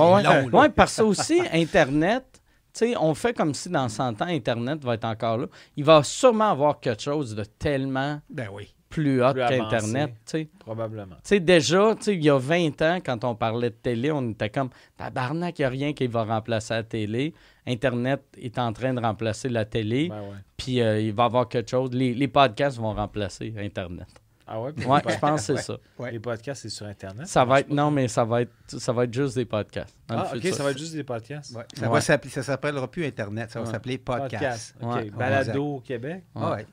Ouais, 0.00 0.14
ouais. 0.14 0.22
long. 0.50 0.58
Ouais, 0.60 0.68
parce 0.70 0.96
que 0.96 1.02
aussi, 1.02 1.40
Internet, 1.52 2.24
tu 2.32 2.40
sais, 2.72 2.96
on 2.96 3.14
fait 3.14 3.32
comme 3.34 3.54
si 3.54 3.68
dans 3.68 3.88
100 3.88 4.20
ans, 4.20 4.26
Internet 4.26 4.82
va 4.82 4.94
être 4.94 5.04
encore 5.04 5.38
là. 5.38 5.46
Il 5.76 5.84
va 5.84 6.02
sûrement 6.02 6.50
avoir 6.50 6.80
quelque 6.80 7.02
chose 7.02 7.34
de 7.36 7.44
tellement 7.44 8.20
Ben 8.30 8.48
oui. 8.52 8.74
Plus 8.92 9.22
hot 9.24 9.32
Plus 9.32 9.40
qu'Internet, 9.40 9.96
avancé. 9.96 10.12
tu 10.26 10.30
sais. 10.38 10.48
Probablement. 10.58 11.14
Tu 11.16 11.20
sais, 11.24 11.40
déjà, 11.40 11.94
tu 11.96 12.02
sais, 12.04 12.14
il 12.14 12.22
y 12.24 12.30
a 12.30 12.38
20 12.38 12.82
ans, 12.82 12.98
quand 13.04 13.24
on 13.24 13.34
parlait 13.34 13.70
de 13.70 13.74
télé, 13.74 14.12
on 14.12 14.30
était 14.30 14.50
comme 14.50 14.68
tabarnak, 14.96 15.58
il 15.58 15.62
n'y 15.62 15.66
a 15.66 15.68
rien 15.70 15.92
qui 15.92 16.06
va 16.06 16.24
remplacer 16.24 16.74
la 16.74 16.82
télé. 16.82 17.34
Internet 17.66 18.22
est 18.36 18.58
en 18.58 18.72
train 18.72 18.92
de 18.94 19.00
remplacer 19.00 19.48
la 19.48 19.64
télé, 19.64 20.08
Ben, 20.08 20.20
ouais. 20.20 20.36
puis 20.56 20.80
euh, 20.80 21.00
il 21.00 21.12
va 21.12 21.22
y 21.24 21.26
avoir 21.26 21.48
quelque 21.48 21.70
chose. 21.70 21.90
Les, 21.92 22.12
les 22.14 22.28
podcasts 22.28 22.76
vont 22.78 22.92
remplacer 22.94 23.54
Internet. 23.58 24.06
Ah 24.46 24.60
ouais? 24.60 24.72
Ouais, 24.86 25.00
je 25.08 25.18
pense 25.18 25.40
que 25.40 25.46
c'est 25.46 25.52
Ouais. 25.54 25.62
ça. 25.62 25.76
Ouais. 25.98 26.12
Les 26.12 26.18
podcasts, 26.18 26.62
c'est 26.62 26.68
sur 26.68 26.84
Internet. 26.84 27.26
Ça 27.28 27.44
va 27.44 27.60
être, 27.60 27.70
non, 27.70 27.90
mais 27.90 28.08
ça 28.08 28.24
va 28.24 28.42
être, 28.42 28.52
ça 28.66 28.92
va 28.92 29.04
être 29.04 29.14
juste 29.14 29.36
des 29.36 29.44
podcasts. 29.44 29.96
Ah, 30.08 30.26
ok, 30.34 30.40
futur. 30.40 30.54
ça 30.56 30.64
va 30.64 30.70
être 30.72 30.78
juste 30.78 30.94
des 30.94 31.04
podcasts. 31.04 31.54
Ouais. 31.56 31.62
Ça 31.74 31.86
Ouais. 31.86 31.92
va 31.92 32.00
s'appeler- 32.00 32.30
ça 32.30 32.42
s'appellera 32.42 32.90
plus 32.90 33.06
Internet, 33.06 33.50
ça 33.52 33.60
va 33.60 33.66
s'appeler 33.66 33.98
podcast. 33.98 34.74
Ok. 34.82 34.94
Ouais. 34.94 35.10
Balado 35.10 35.64
au 35.76 35.80
Québec. 35.80 36.24
Ouais. 36.34 36.66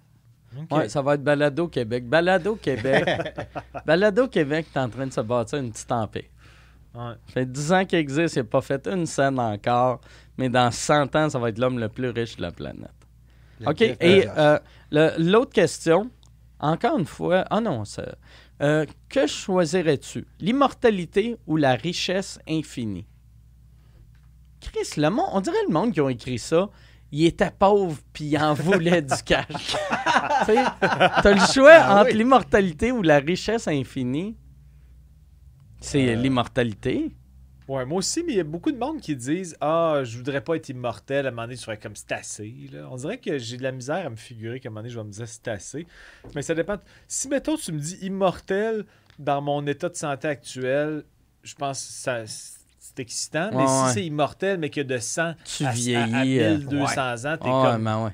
Ah 0.70 0.78
ouais. 0.78 0.90
Ça 0.90 1.02
va 1.02 1.16
être 1.16 1.24
Balado 1.24 1.68
Québec. 1.68 2.08
Balado 2.08 2.56
Québec. 2.56 3.06
Balado 3.86 4.28
Québec 4.28 4.68
est 4.74 4.80
en 4.80 4.90
train 4.90 5.08
de 5.08 5.14
se 5.14 5.22
bâtir 5.22 5.60
une 5.60 5.72
petite 5.72 5.92
empire. 5.92 6.24
Ouais. 6.94 7.14
Ça 7.28 7.34
fait 7.34 7.46
10 7.46 7.74
ans 7.74 7.86
qu'il 7.86 8.00
existe, 8.00 8.36
il 8.36 8.40
n'a 8.40 8.46
pas 8.46 8.62
fait 8.62 8.88
une 8.88 9.06
scène 9.06 9.40
encore, 9.40 10.02
mais 10.38 10.50
dans 10.50 10.72
100 10.72 11.16
ans, 11.16 11.30
ça 11.30 11.40
va 11.40 11.50
être 11.50 11.60
l'homme 11.60 11.80
le 11.80 11.90
plus 11.90 12.10
riche 12.10 12.38
de 12.38 12.42
la 12.42 12.52
planète. 12.52 12.90
Le 13.60 13.70
OK, 13.70 13.82
et 13.82 14.28
euh, 14.38 14.58
l'autre 14.92 15.52
question, 15.52 16.10
encore 16.60 16.98
une 16.98 17.06
fois, 17.06 17.46
ah 17.50 17.62
non, 17.62 17.86
ça, 17.86 18.16
euh, 18.62 18.86
que 19.08 19.28
choisirais-tu, 19.28 20.26
l'immortalité 20.40 21.38
ou 21.46 21.58
la 21.58 21.76
richesse 21.76 22.40
infinie? 22.48 23.06
Chris, 24.60 25.00
le 25.00 25.10
monde, 25.10 25.30
on 25.32 25.42
dirait 25.42 25.64
le 25.68 25.74
monde 25.74 25.94
qui 25.94 26.02
a 26.02 26.10
écrit 26.10 26.40
ça, 26.40 26.70
il 27.12 27.26
était 27.26 27.52
pauvre 27.52 27.98
puis 28.14 28.26
il 28.26 28.38
en 28.38 28.54
voulait 28.54 29.02
du 29.02 29.16
cash. 29.26 29.46
Tu 30.46 30.54
T'as 30.56 31.32
le 31.34 31.54
choix 31.54 31.74
Ah 31.74 32.02
entre 32.02 32.12
oui. 32.12 32.18
l'immortalité 32.18 32.92
ou 32.92 33.02
la 33.02 33.20
richesse 33.20 33.68
infinie. 33.68 34.36
C'est 35.82 36.10
Euh, 36.10 36.16
l'immortalité. 36.16 37.12
Ouais, 37.68 37.86
moi 37.86 38.00
aussi, 38.00 38.24
mais 38.24 38.34
il 38.34 38.38
y 38.38 38.40
a 38.40 38.44
beaucoup 38.46 38.72
de 38.72 38.78
monde 38.78 39.00
qui 39.00 39.16
disent 39.16 39.56
Ah, 39.62 40.02
je 40.04 40.18
voudrais 40.18 40.42
pas 40.42 40.56
être 40.56 40.70
immortel. 40.70 41.26
À 41.26 41.30
un 41.30 41.32
moment 41.32 41.44
donné, 41.44 41.56
je 41.56 41.62
serais 41.62 41.78
comme 41.78 41.96
c'est 41.96 42.12
assez. 42.12 42.54
Là. 42.72 42.88
On 42.92 42.96
dirait 42.96 43.18
que 43.20 43.38
j'ai 43.38 43.58
de 43.58 43.64
la 43.64 43.72
misère 43.72 44.06
à 44.08 44.10
me 44.10 44.16
figurer 44.16 44.60
qu'à 44.60 44.70
un 44.70 44.72
moment 44.72 44.82
donné, 44.82 44.90
je 44.94 44.98
vais 45.00 45.06
me 45.06 45.12
dire 45.12 45.28
c'est 45.28 45.48
assez. 45.50 45.86
Mais 46.36 46.42
ça 46.42 46.56
dépend. 46.56 46.78
Si, 47.08 47.28
mettons, 47.28 47.58
tu 47.58 47.72
me 47.72 47.80
dis 47.80 47.98
immortel 48.02 48.86
dans 49.20 49.42
mon 49.42 49.66
état 49.68 49.90
de 49.90 49.96
santé 49.96 50.28
actuel, 50.28 51.04
je 51.44 51.54
pense 51.56 51.86
que 51.86 51.92
ça, 51.94 52.24
c'est 53.00 53.02
excitant. 53.02 53.50
mais 53.54 53.66
si 53.68 53.94
c'est 53.94 54.06
immortel, 54.06 54.58
mais 54.60 54.70
que 54.70 54.82
de 54.82 54.98
100 54.98 55.34
Tu 55.46 55.64
à, 55.64 55.68
à- 55.68 55.72
à 55.72 55.74
vieillis. 55.74 56.40
euh, 56.40 56.58
1200 56.58 57.26
ans, 57.26 57.38
t'es 57.38 57.50
comme 57.50 57.84
ben 57.84 58.12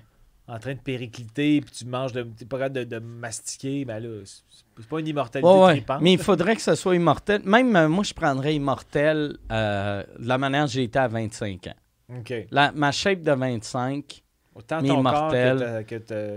en 0.47 0.59
train 0.59 0.73
de 0.75 0.79
péricliter, 0.79 1.61
puis 1.61 1.71
tu 1.71 1.85
manges, 1.85 2.11
de, 2.13 2.21
t'es 2.21 2.45
pas 2.45 2.57
capable 2.59 2.75
de, 2.75 2.83
de 2.83 2.99
mastiquer, 2.99 3.83
ben 3.83 3.97
là, 3.99 4.09
c'est 4.25 4.87
pas 4.87 4.99
une 4.99 5.07
immortalité 5.07 5.47
Ouais, 5.49 5.59
ouais. 5.65 5.83
Mais 6.01 6.13
il 6.13 6.19
faudrait 6.19 6.55
que 6.55 6.61
ce 6.61 6.75
soit 6.75 6.95
immortel. 6.95 7.41
Même 7.45 7.75
euh, 7.75 7.89
moi, 7.89 8.03
je 8.03 8.13
prendrais 8.13 8.53
immortel 8.53 9.37
euh, 9.51 10.03
de 10.19 10.27
la 10.27 10.37
manière 10.37 10.65
que 10.65 10.71
j'ai 10.71 10.83
été 10.83 10.99
à 10.99 11.07
25 11.07 11.67
ans. 11.67 12.15
OK. 12.19 12.31
La- 12.51 12.71
ma 12.73 12.91
shape 12.91 13.21
de 13.23 13.31
25, 13.31 14.21
Autant 14.53 14.81
Mais 14.81 14.87
ton 14.89 15.01
corps 15.03 15.11
immortel. 15.33 15.57
que 15.57 15.63
ta, 15.63 15.83
que 15.83 15.95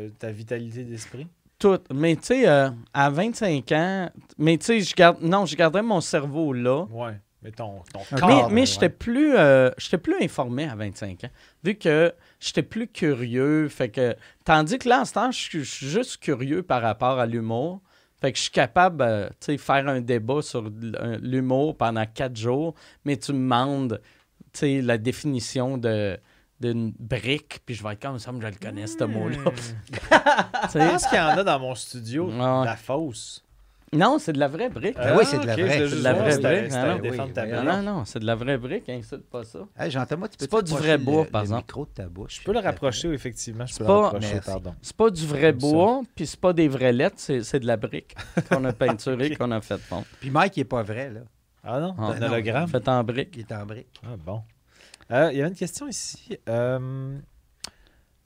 ta- 0.09 0.15
ta 0.27 0.33
vitalité 0.33 0.83
d'esprit. 0.85 1.27
tout. 1.59 1.79
Mais 1.95 2.17
tu 2.17 2.23
sais, 2.29 2.49
euh, 2.49 2.71
à 2.95 3.11
25 3.11 3.71
ans, 3.73 4.11
mais 4.39 4.57
tu 4.59 4.65
sais, 4.67 4.81
je 4.81 4.95
garde, 4.95 5.19
non, 5.23 5.45
je 5.45 5.55
garderais 5.55 5.83
mon 5.83 6.01
cerveau 6.01 6.53
là. 6.55 6.85
Ouais. 6.91 7.21
Mais 7.43 7.53
ton, 7.53 7.83
ton 7.93 8.01
corps. 8.17 8.29
mais 8.29 8.55
mais 8.55 8.61
ouais. 8.63 8.67
j'étais 8.67 8.89
plus, 8.89 9.37
euh, 9.37 9.71
plus 10.03 10.17
informé 10.21 10.65
à 10.69 10.75
25 10.75 11.25
ans, 11.25 11.31
vu 11.63 11.77
que 11.77 12.13
j'étais 12.41 12.65
plus 12.65 12.89
curieux. 12.89 13.69
Fait 13.69 13.91
que, 13.91 14.17
tandis 14.45 14.79
que 14.79 14.89
là, 14.89 15.03
en 15.03 15.05
ce 15.05 15.13
temps, 15.13 15.31
je 15.31 15.39
suis 15.39 15.65
juste 15.65 16.17
curieux 16.19 16.63
par 16.63 16.83
rapport 16.83 17.19
à 17.21 17.27
l'humour. 17.27 17.81
Fait 18.21 18.33
que 18.33 18.39
je 18.39 18.43
suis 18.43 18.51
capable, 18.51 19.03
euh, 19.03 19.29
tu 19.41 19.53
sais, 19.53 19.59
faire 19.59 19.87
un 19.87 20.01
débat 20.01 20.43
sur 20.43 20.69
l'humour 21.23 21.77
pendant 21.77 22.05
quatre 22.07 22.37
jours, 22.37 22.75
mais 23.05 23.17
tu 23.17 23.33
me 23.33 23.39
demandes, 23.39 24.01
la 24.63 24.99
définition 24.99 25.79
de 25.79 26.19
d'une 26.61 26.93
brique, 26.99 27.61
puis 27.65 27.77
je 27.77 27.85
vais 27.85 27.93
être 27.93 28.03
comme 28.03 28.19
ça, 28.19 28.33
je 28.37 28.45
le 28.45 28.53
connais, 28.61 28.89
ce 28.89 29.05
mot-là. 29.05 29.37
Hmm. 29.39 29.45
Tu 30.73 30.79
Je 30.79 30.79
sais. 30.79 30.89
pense 30.91 31.07
qu'il 31.07 31.19
y 31.19 31.21
en 31.21 31.29
a 31.39 31.45
dans 31.45 31.61
mon 31.61 31.75
studio. 31.77 32.31
La 32.37 32.75
fausse. 32.77 33.45
Non, 33.93 34.19
c'est 34.19 34.33
de 34.35 34.39
la 34.39 34.49
vraie 34.49 34.69
brique. 34.69 34.97
Ah 34.99 35.15
oui, 35.17 35.25
c'est 35.25 35.39
de 35.39 35.47
la 35.47 35.55
vraie. 35.57 35.89
C'est 35.89 35.97
de 35.97 36.03
la 36.03 36.13
vraie 36.13 36.37
brique, 36.39 36.73
non? 36.73 36.99
Oui, 37.03 37.11
oui, 37.79 37.85
Non, 37.85 38.05
c'est 38.05 38.19
de 38.19 38.27
la 38.27 38.35
vraie 38.35 38.59
brique, 38.59 38.89
insulte 38.89 39.25
pas 39.31 39.45
ça. 39.45 39.61
Hey, 39.79 39.91
Jean-Thomas, 39.91 40.29
tu 40.29 40.37
peux 40.37 40.45
C'est 40.45 40.51
pas 40.51 40.63
du 40.63 40.73
vrai 40.73 40.99
bois, 40.99 41.25
par 41.25 41.43
exemple. 41.43 41.61
Le 41.61 41.63
micro 41.67 41.85
de 41.87 41.91
ta 41.91 42.09
bouche. 42.09 42.39
Je 42.41 42.45
peux 42.45 42.53
le 42.53 42.59
rapprocher, 42.61 43.09
effectivement. 43.13 43.65
Je 43.67 43.77
peux 43.77 43.85
le 43.85 43.87
pas- 43.89 44.01
rapprocher, 44.03 44.35
Merci. 44.35 44.51
pardon. 44.51 44.75
C'est 44.83 44.97
pas 44.97 45.11
du 45.11 45.27
vrai 45.27 45.53
bois, 45.53 46.03
puis 46.15 46.27
c'est 46.27 46.41
pas 46.41 46.53
des 46.53 46.69
vraies 46.69 46.93
lettres, 46.93 47.17
c'est 47.19 47.61
de 47.61 47.67
la 47.67 47.77
brique 47.77 48.15
qu'on 48.51 48.65
a 48.65 48.73
peinturée, 48.73 49.35
qu'on 49.37 49.51
a 49.53 49.61
fait 49.61 49.79
fondre. 49.79 50.05
Puis 50.21 50.31
Mike, 50.31 50.57
il 50.57 50.61
est 50.61 50.65
pas 50.65 50.83
vrai, 50.83 51.11
là. 51.11 51.21
Ah 51.65 51.81
non, 51.81 51.95
Ah, 51.99 52.13
un 52.17 52.23
hologramme? 52.23 52.69
Fait 52.69 52.87
en 52.89 53.03
brique. 53.05 53.31
Il 53.37 53.41
est 53.41 53.53
en 53.53 53.67
brique. 53.67 54.01
Ah 54.05 54.17
bon. 54.25 54.43
Euh, 55.11 55.31
Il 55.33 55.39
y 55.39 55.41
avait 55.41 55.49
une 55.51 55.57
question 55.57 55.89
ici 55.89 56.37
euh, 56.49 57.17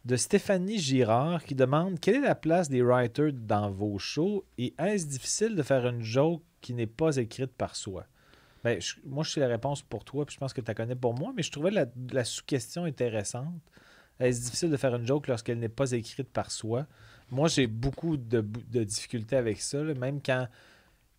de 0.04 0.16
Stéphanie 0.16 0.78
Girard 0.78 1.44
qui 1.44 1.54
demande 1.54 2.00
quelle 2.00 2.16
est 2.16 2.20
la 2.20 2.34
place 2.34 2.68
des 2.68 2.82
writers 2.82 3.32
dans 3.32 3.70
vos 3.70 3.98
shows 3.98 4.44
et 4.58 4.74
est-ce 4.78 5.06
difficile 5.06 5.54
de 5.54 5.62
faire 5.62 5.86
une 5.86 6.02
joke 6.02 6.42
qui 6.60 6.74
n'est 6.74 6.86
pas 6.88 7.16
écrite 7.16 7.52
par 7.52 7.76
soi? 7.76 8.06
Ben, 8.64 8.80
je- 8.80 8.94
moi, 9.04 9.24
je 9.24 9.30
sais 9.30 9.40
la 9.40 9.48
réponse 9.48 9.82
pour 9.82 10.04
toi, 10.04 10.24
puis 10.26 10.34
je 10.34 10.38
pense 10.40 10.52
que 10.52 10.60
tu 10.60 10.66
la 10.68 10.74
connais 10.74 10.94
pour 10.96 11.14
moi, 11.14 11.32
mais 11.36 11.42
je 11.42 11.50
trouvais 11.50 11.70
la, 11.70 11.86
la 12.12 12.24
sous-question 12.24 12.84
intéressante. 12.84 13.60
Est-ce 14.20 14.42
difficile 14.44 14.70
de 14.70 14.76
faire 14.76 14.94
une 14.94 15.06
joke 15.06 15.26
lorsqu'elle 15.26 15.58
n'est 15.58 15.68
pas 15.68 15.90
écrite 15.92 16.28
par 16.30 16.50
soi? 16.52 16.86
Moi, 17.30 17.48
j'ai 17.48 17.66
beaucoup 17.66 18.16
de, 18.16 18.40
de 18.40 18.84
difficultés 18.84 19.36
avec 19.36 19.60
ça, 19.60 19.82
là, 19.82 19.94
même 19.94 20.20
quand 20.24 20.46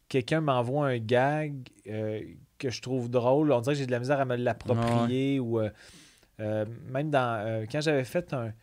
quelqu'un 0.08 0.42
m'envoie 0.42 0.88
un 0.88 1.00
gag 1.00 1.56
euh, 1.88 2.22
que 2.58 2.70
je 2.70 2.82
trouve 2.82 3.10
drôle, 3.10 3.52
on 3.52 3.60
dirait 3.62 3.76
que 3.76 3.80
j'ai 3.80 3.88
de 3.88 3.92
la 3.92 4.00
misère 4.00 4.20
à 4.22 4.26
me 4.26 4.36
l'approprier 4.36 5.40
ou 5.40 5.60
euh, 5.60 5.70
euh, 6.40 6.66
même 6.90 7.10
dans 7.10 7.66
quand 7.70 7.82
j'avais 7.82 8.04
fait 8.06 8.32
un 8.34 8.54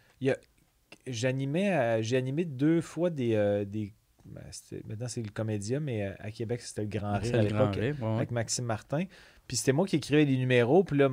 j'animais 1.06 1.72
euh, 1.72 2.02
j'ai 2.02 2.16
animé 2.16 2.44
deux 2.44 2.80
fois 2.80 3.10
des, 3.10 3.34
euh, 3.34 3.64
des 3.64 3.92
ben, 4.24 4.42
maintenant 4.86 5.08
c'est 5.08 5.22
le 5.22 5.30
comédien 5.30 5.80
mais 5.80 6.06
euh, 6.06 6.12
à 6.18 6.30
Québec 6.30 6.60
c'était 6.60 6.82
le 6.82 6.88
Grand 6.88 7.18
Rire 7.18 7.34
à 7.34 7.42
l'époque 7.42 7.76
ouais, 7.76 7.94
avec 8.16 8.30
Maxime 8.30 8.64
Martin. 8.64 9.04
Puis 9.46 9.56
c'était 9.56 9.72
moi 9.72 9.84
qui 9.84 9.96
écrivais 9.96 10.24
les 10.24 10.36
numéros. 10.36 10.84
Puis 10.84 10.96
là, 10.96 11.10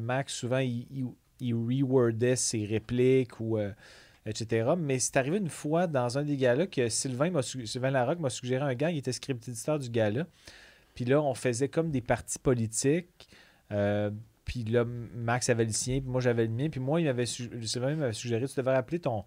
Max, 0.00 0.34
souvent, 0.34 0.58
il, 0.58 0.88
il, 0.90 1.06
il 1.40 1.54
rewordait 1.54 2.36
ses 2.36 2.64
répliques 2.64 3.40
ou 3.40 3.58
euh, 3.58 3.72
etc. 4.24 4.70
Mais 4.78 4.98
c'est 4.98 5.16
arrivé 5.16 5.38
une 5.38 5.48
fois 5.48 5.86
dans 5.86 6.18
un 6.18 6.24
des 6.24 6.36
galas 6.36 6.66
que 6.66 6.88
Sylvain, 6.88 7.30
Sylvain 7.42 7.90
Larocque 7.90 8.20
m'a 8.20 8.30
suggéré 8.30 8.64
un 8.64 8.74
gars, 8.74 8.90
il 8.90 8.98
était 8.98 9.12
script 9.12 9.48
éditeur 9.48 9.78
du 9.78 9.90
gala. 9.90 10.26
Puis 10.94 11.04
là, 11.04 11.20
on 11.20 11.34
faisait 11.34 11.68
comme 11.68 11.90
des 11.90 12.00
partis 12.00 12.38
politiques. 12.38 13.28
Euh, 13.70 14.10
puis 14.46 14.62
là, 14.64 14.84
Max 14.86 15.50
avait 15.50 15.64
le 15.64 15.72
sien, 15.72 16.00
puis 16.00 16.08
moi 16.08 16.20
j'avais 16.22 16.46
le 16.46 16.52
mien. 16.52 16.68
Puis 16.70 16.80
moi, 16.80 17.00
il 17.00 17.06
m'avait 17.06 17.26
su- 17.26 17.50
suggéré, 17.66 18.46
tu 18.46 18.54
devrais 18.56 18.76
appeler 18.76 19.00
ton, 19.00 19.24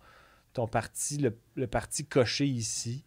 ton 0.54 0.66
parti 0.66 1.18
le, 1.18 1.38
le 1.56 1.68
parti 1.68 2.06
coché 2.06 2.48
ici. 2.48 3.04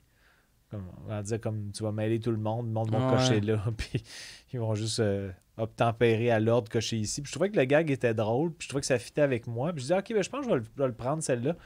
comme, 0.70 0.84
on 1.04 1.08
va 1.08 1.22
dire 1.22 1.40
comme 1.40 1.72
tu 1.72 1.82
vas 1.82 1.90
mêler 1.90 2.20
tout 2.20 2.30
le 2.30 2.36
monde, 2.36 2.66
le 2.66 2.72
monde 2.72 2.90
va 2.90 3.10
cocher 3.16 3.40
là, 3.40 3.64
puis 3.76 4.04
ils 4.52 4.60
vont 4.60 4.74
juste 4.74 5.00
euh, 5.00 5.32
obtempérer 5.56 6.30
à 6.30 6.38
l'ordre, 6.38 6.70
cocher 6.70 6.98
ici. 6.98 7.22
Puis 7.22 7.30
je 7.30 7.34
trouvais 7.34 7.48
que 7.50 7.56
le 7.56 7.64
gag 7.64 7.90
était 7.90 8.12
drôle, 8.14 8.52
puis 8.52 8.66
je 8.66 8.68
trouvais 8.68 8.82
que 8.82 8.86
ça 8.86 8.98
fitait 8.98 9.22
avec 9.22 9.46
moi. 9.46 9.72
Puis 9.72 9.80
je 9.80 9.84
disais, 9.84 9.98
ok, 9.98 10.12
ben, 10.12 10.22
je 10.22 10.28
pense 10.30 10.40
que 10.40 10.44
je 10.44 10.50
vais 10.50 10.60
le, 10.60 10.64
je 10.76 10.82
vais 10.82 10.88
le 10.88 10.94
prendre 10.94 11.22
celle-là. 11.22 11.56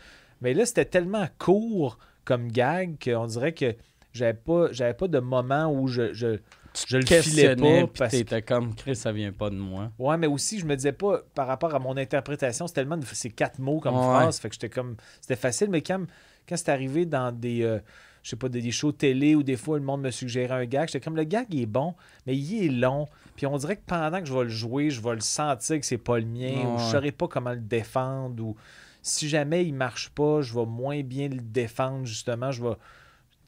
Mais 0.41 0.55
là, 0.55 0.65
c'était 0.65 0.85
tellement 0.85 1.27
court 1.39 1.99
comme 2.25 2.49
gag 2.53 3.03
qu'on 3.03 3.27
dirait 3.27 3.53
que 3.53 3.75
j'avais 4.13 4.35
pas, 4.35 4.71
j'avais 4.71 4.95
pas 4.95 5.09
de 5.09 5.19
moment 5.19 5.73
où 5.73 5.89
je, 5.89 6.13
je, 6.13 6.39
je 6.87 6.97
le 6.99 7.07
filais 7.07 7.57
pas. 7.57 7.87
Parce 7.87 8.13
que 8.13 8.17
t'étais 8.19 8.43
comme, 8.43 8.75
Chris, 8.75 8.97
ça 8.97 9.13
vient 9.13 9.33
pas 9.33 9.51
de 9.51 9.57
moi. 9.57 9.91
Ouais, 9.99 10.17
mais 10.17 10.27
aussi, 10.27 10.59
je 10.59 10.67
me 10.67 10.77
disais 10.77 10.93
pas, 10.93 11.23
par 11.35 11.47
rapport 11.47 11.75
à 11.75 11.79
mon 11.79 11.97
interprétation, 11.97 12.67
c'est 12.67 12.75
tellement 12.75 12.97
de 12.97 13.05
ces 13.07 13.31
quatre 13.31 13.59
mots 13.59 13.81
comme 13.81 13.97
Ouais. 13.97 14.03
phrase, 14.03 14.39
fait 14.39 14.49
que 14.49 14.55
j'étais 14.55 14.69
comme, 14.69 14.97
c'était 15.21 15.37
facile, 15.37 15.69
mais 15.71 15.81
quand, 15.83 16.05
quand 16.49 16.57
c'est 16.57 16.71
arrivé 16.71 17.07
dans 17.07 17.33
des, 17.33 17.63
euh, 17.63 17.79
je 18.23 18.31
sais 18.31 18.37
pas, 18.37 18.49
des, 18.49 18.61
des 18.61 18.71
shows 18.73 18.93
télé 18.93 19.35
où 19.35 19.43
des 19.43 19.57
fois 19.57 19.79
le 19.79 19.85
monde 19.85 20.03
me 20.03 20.11
suggérait 20.11 20.55
un 20.55 20.65
gag, 20.67 20.89
j'étais 20.89 21.01
comme, 21.05 21.17
le 21.17 21.25
gag 21.25 21.47
il 21.51 21.63
est 21.63 21.67
bon, 21.67 21.95
mais 22.27 22.37
il 22.37 22.65
est 22.67 22.69
long, 22.69 23.07
puis 23.37 23.47
on 23.47 23.57
dirait 23.57 23.77
que 23.77 23.85
pendant 23.87 24.21
que 24.21 24.27
je 24.27 24.35
vais 24.35 24.45
le 24.45 24.49
jouer, 24.51 24.91
je 24.91 25.01
vais 25.01 25.15
le 25.15 25.21
sentir 25.21 25.79
que 25.81 25.87
c'est 25.87 25.99
pas 25.99 26.19
le 26.19 26.27
mien, 26.27 26.67
ou 26.75 26.79
je 26.79 26.85
saurais 26.85 27.13
pas 27.13 27.29
comment 27.29 27.53
le 27.53 27.61
défendre, 27.61 28.43
ou 28.43 28.57
si 29.03 29.29
jamais 29.29 29.65
il 29.65 29.73
marche 29.73 30.09
pas, 30.11 30.43
je 30.43 30.53
vais 30.53 30.67
moins 30.67 31.01
bien 31.03 31.29
le 31.29 31.41
défendre, 31.41 32.05
justement, 32.07 32.51
je 32.51 32.63
vais... 32.63 32.75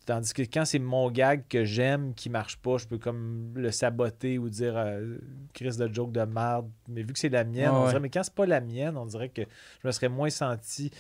Tandis 0.09 0.33
que 0.33 0.41
quand 0.41 0.65
c'est 0.65 0.79
mon 0.79 1.11
gag 1.11 1.43
que 1.51 1.67
j'aime 1.67 2.15
qui 2.15 2.31
marche 2.31 2.57
pas, 2.57 2.79
je 2.79 2.87
peux 2.87 2.97
comme 2.97 3.53
le 3.55 3.71
saboter 3.71 4.39
ou 4.39 4.49
dire 4.49 4.73
euh, 4.75 5.19
Chris 5.53 5.77
de 5.77 5.93
joke 5.93 6.13
de 6.13 6.23
merde. 6.23 6.71
Mais 6.89 7.03
vu 7.03 7.13
que 7.13 7.19
c'est 7.19 7.29
la 7.29 7.45
mienne, 7.45 7.69
Ouais, 7.73 7.77
on 7.77 7.87
dirait, 7.89 8.01
mais 8.01 8.09
quand 8.09 8.23
c'est 8.23 8.33
pas 8.33 8.47
la 8.47 8.63
mienne, 8.63 8.97
on 8.97 9.05
dirait 9.05 9.29
que 9.29 9.43
je 9.83 9.87
me 9.87 9.93
serais 9.93 10.09
moins 10.09 10.31
senti 10.31 10.91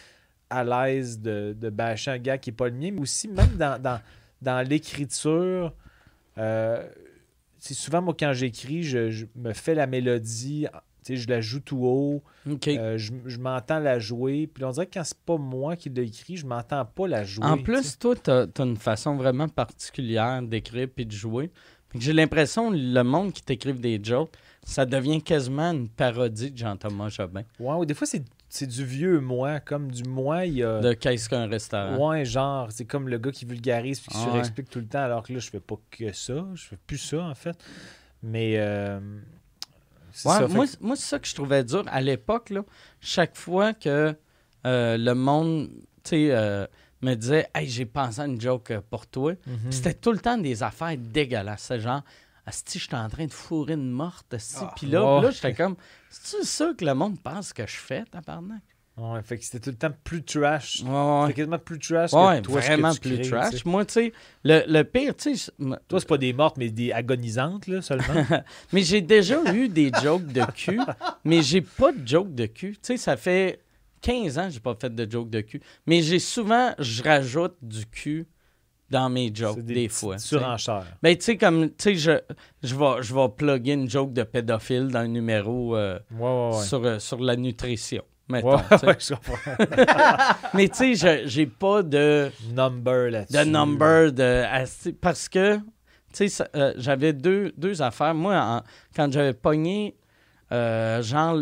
à 0.51 0.63
l'aise 0.63 1.21
de, 1.21 1.57
de 1.59 1.71
bâcher 1.71 2.11
un 2.11 2.19
gag 2.19 2.39
qui 2.39 2.51
est 2.51 2.53
pas 2.53 2.69
le 2.69 2.75
mien. 2.75 2.91
Mais 2.93 3.01
aussi, 3.01 3.29
même 3.29 3.57
dans, 3.57 3.81
dans, 3.81 3.99
dans 4.43 4.69
l'écriture, 4.69 5.73
euh, 6.37 6.87
c'est 7.59 7.73
souvent 7.73 8.03
moi 8.03 8.15
quand 8.19 8.35
j'écris, 8.35 8.83
je, 8.83 9.09
je 9.09 9.25
me 9.37 9.55
fais 9.55 9.75
la 9.75 9.87
mélodie, 9.87 10.67
tu 11.15 11.21
je 11.21 11.29
la 11.29 11.41
joue 11.41 11.61
tout 11.61 11.85
haut. 11.85 12.23
Euh, 12.47 12.99
je 12.99 13.13
je 13.27 13.39
m'entends 13.39 13.79
la 13.79 13.99
jouer. 13.99 14.47
Puis 14.53 14.65
on 14.65 14.71
dirait 14.71 14.87
que 14.87 14.95
quand 14.95 15.05
c'est 15.05 15.19
pas 15.19 15.37
moi 15.37 15.77
qui 15.77 15.91
l'ai 15.91 16.03
écrit, 16.03 16.37
je 16.37 16.47
m'entends 16.47 16.85
pas 16.85 17.09
la 17.09 17.25
jouer. 17.25 17.45
En 17.45 17.57
tu 17.57 17.65
plus, 17.65 17.99
toi, 17.99 18.15
t'as 18.17 18.47
as 18.47 18.63
une 18.63 18.77
façon 18.77 19.17
vraiment 19.17 19.49
particulière 19.49 20.43
d'écrire 20.43 20.89
puis 20.95 21.07
de 21.07 21.13
jouer. 21.13 21.51
J'ai 21.99 22.13
l'impression 22.13 22.71
que 22.71 22.77
le 22.77 23.03
monde 23.03 23.33
qui 23.33 23.43
t'écrive 23.43 23.81
des 23.81 23.99
jokes, 24.03 24.33
ça 24.63 24.85
devient 24.85 25.23
quasiment 25.23 25.71
une 25.73 25.89
parodie 25.89 26.51
de 26.51 26.59
Jean-Thomas 26.59 27.09
Jobin. 27.09 27.43
Ouais, 27.59 27.75
ou 27.77 27.87
des 27.87 27.95
fois, 27.95 28.07
c'est, 28.07 28.23
c'est 28.51 28.67
du 28.67 28.85
vieux 28.85 29.21
moi, 29.21 29.61
comme 29.61 29.91
du 29.91 30.03
moi, 30.03 30.45
il 30.45 30.55
y 30.55 30.63
a. 30.63 30.81
De 30.81 30.93
Qu'est-ce 30.93 31.31
qu'un 31.31 31.47
restaurant? 31.47 32.11
Ouais, 32.11 32.27
genre, 32.27 32.69
c'est 32.71 32.85
comme 32.85 33.09
le 33.09 33.17
gars 33.17 33.31
qui 33.31 33.47
vulgarise 33.47 34.01
puis 34.01 34.11
qui 34.11 34.19
Ah 34.21 34.25
surexplique 34.31 34.69
tout 34.69 34.81
le 34.81 34.87
temps, 34.87 35.03
alors 35.03 35.23
que 35.27 35.33
là, 35.33 35.39
je 35.39 35.49
fais 35.49 35.61
pas 35.61 35.77
que 35.91 36.13
ça. 36.13 36.47
Je 36.55 36.65
fais 36.67 36.79
plus 36.87 36.99
ça, 36.99 37.23
en 37.23 37.35
fait. 37.35 37.57
Mais. 38.23 38.55
euh, 38.59 39.01
Ouais, 40.25 40.35
ça, 40.35 40.49
fait 40.49 40.55
moi, 40.55 40.67
que- 40.67 40.73
moi 40.81 40.97
c'est 40.97 41.07
ça 41.09 41.19
que 41.19 41.27
je 41.29 41.35
trouvais 41.35 41.65
dur. 41.65 41.85
À 41.89 42.01
l'époque, 42.01 42.53
chaque 43.01 43.37
fois 43.37 43.73
que 43.75 44.15
euh, 44.67 44.97
le 44.99 45.13
monde 45.15 45.71
euh, 46.13 46.67
me 47.03 47.15
disait 47.15 47.49
Hey, 47.55 47.69
j'ai 47.69 47.87
pensé 47.87 48.21
à 48.21 48.25
une 48.27 48.41
joke 48.41 48.71
euh, 48.71 48.81
pour 48.91 49.07
toi, 49.07 49.33
Mhm. 49.47 49.59
Puis 49.65 49.73
c'était 49.75 49.95
tout 49.95 50.13
le 50.13 50.19
temps 50.19 50.39
des 50.39 50.63
affaires 50.63 50.97
dégueulasses. 50.97 51.63
C'est 51.63 51.81
genre, 51.81 52.03
Asti, 52.47 52.79
je 52.79 52.85
suis 52.87 52.97
en 52.97 53.09
train 53.11 53.27
de 53.27 53.33
fourrer 53.33 53.75
une 53.75 53.91
morte. 53.91 54.35
Ah, 54.57 54.73
Puis 54.75 54.87
là, 54.87 55.21
là 55.21 55.31
j'étais 55.31 55.53
comme, 55.55 55.77
c'est 56.09 56.45
ça 56.45 56.73
que 56.77 56.85
le 56.85 56.95
monde 56.95 57.21
pense 57.21 57.53
que 57.53 57.67
je 57.67 57.77
fais, 57.77 58.05
tabarnak? 58.07 58.63
Ouais, 58.99 59.23
fait 59.23 59.39
que 59.39 59.45
c'était 59.45 59.61
tout 59.61 59.71
le 59.71 59.77
temps 59.77 59.97
plus 60.03 60.25
trash. 60.25 60.83
Ouais. 60.83 61.23
C'était 61.23 61.35
quasiment 61.35 61.59
plus 61.59 61.79
trash 61.79 62.13
Ouais, 62.13 62.41
que 62.41 62.47
toi, 62.47 62.61
ce 62.61 62.67
que 62.67 62.73
vraiment 62.73 62.93
tu 62.93 63.01
plus 63.01 63.19
crées, 63.21 63.29
trash. 63.31 63.65
Moi, 63.65 63.85
tu 63.85 63.93
sais, 63.93 64.13
le, 64.45 64.63
le 64.67 64.83
pire, 64.83 65.15
tu 65.17 65.37
sais, 65.37 65.53
Toi, 65.89 66.01
c'est 66.01 66.09
pas 66.09 66.19
des 66.19 66.33
mortes, 66.33 66.57
mais 66.57 66.71
des 66.71 66.93
agonisantes, 66.93 67.67
là, 67.69 67.81
seulement. 67.81 68.25
mais 68.73 68.83
j'ai 68.83 69.01
déjà 69.01 69.41
eu 69.55 69.69
des 69.69 69.91
jokes 70.03 70.27
de 70.27 70.43
cul, 70.53 70.81
mais 71.25 71.43
j'ai 71.43 71.61
pas 71.61 71.93
de 71.93 72.07
jokes 72.07 72.35
de 72.35 72.47
cul. 72.47 72.73
Tu 72.73 72.79
sais, 72.83 72.97
ça 72.97 73.17
fait 73.17 73.61
15 74.01 74.39
ans 74.39 74.47
que 74.47 74.55
j'ai 74.55 74.61
pas 74.61 74.77
fait 74.81 74.95
de 74.95 75.11
jokes 75.11 75.31
de 75.31 75.41
cul. 75.43 75.61
Mais 75.87 76.03
j'ai 76.03 76.19
souvent, 76.19 76.75
je 76.79 77.03
rajoute 77.03 77.57
du 77.63 77.87
cul 77.87 78.27
dans 78.91 79.11
mes 79.11 79.31
jokes, 79.35 79.61
des, 79.61 79.75
petites 79.75 79.93
fois. 79.93 80.19
Surenchères. 80.19 80.87
Ben, 81.03 81.17
tu 81.17 81.25
sais, 81.25 81.37
comme, 81.37 81.69
tu 81.69 81.75
sais, 81.79 81.95
je, 81.95 82.11
je 82.63 82.75
vais, 82.75 83.03
je 83.03 83.15
vais 83.15 83.29
plugger 83.29 83.73
une 83.75 83.89
joke 83.89 84.13
de 84.13 84.23
pédophile 84.23 84.89
dans 84.89 85.01
un 85.01 85.09
numéro 85.09 85.77
euh, 85.77 85.99
Ouais, 86.13 86.21
ouais, 86.21 86.57
ouais. 86.57 86.65
sur, 86.65 86.85
euh, 86.85 86.99
sur 86.99 87.21
la 87.21 87.37
nutrition, 87.37 88.03
mettons. 88.29 88.57
Ouais. 88.57 88.61
Mais 90.55 90.69
tu 90.69 90.75
sais, 90.75 90.95
je- 90.95 91.29
j'ai 91.29 91.47
pas 91.47 91.83
de, 91.83 92.31
Number 92.55 93.11
là-dessus. 93.11 93.33
de 93.39 93.45
number 93.45 94.13
de, 94.13 94.93
parce 95.01 95.29
que, 95.29 95.57
tu 96.13 96.29
sais, 96.29 96.45
euh, 96.55 96.73
j'avais 96.77 97.13
deux, 97.13 97.53
deux 97.57 97.81
affaires. 97.83 98.15
Moi, 98.15 98.37
en- 98.37 98.63
quand 98.95 99.11
j'avais 99.13 99.35
pogné, 99.35 99.97
euh, 100.53 101.03
genre, 101.03 101.37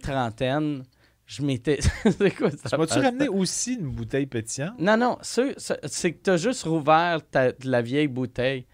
mi-trentaine, 0.00 0.84
je 1.26 1.42
m'étais... 1.42 1.78
c'est 2.04 2.30
quoi 2.36 2.50
ça? 2.50 2.70
Tu 2.70 2.76
m'as-tu 2.78 2.98
ramené 3.00 3.28
aussi 3.28 3.74
une 3.74 3.88
bouteille 3.90 4.26
pétillante? 4.26 4.78
Non, 4.78 4.96
non, 4.96 5.18
c'est 5.22 5.54
c'est 5.58 6.12
que 6.12 6.18
t'as 6.22 6.36
juste 6.36 6.62
rouvert 6.64 7.18
ta- 7.30 7.52
la 7.64 7.82
vieille 7.82 8.06
bouteille. 8.08 8.66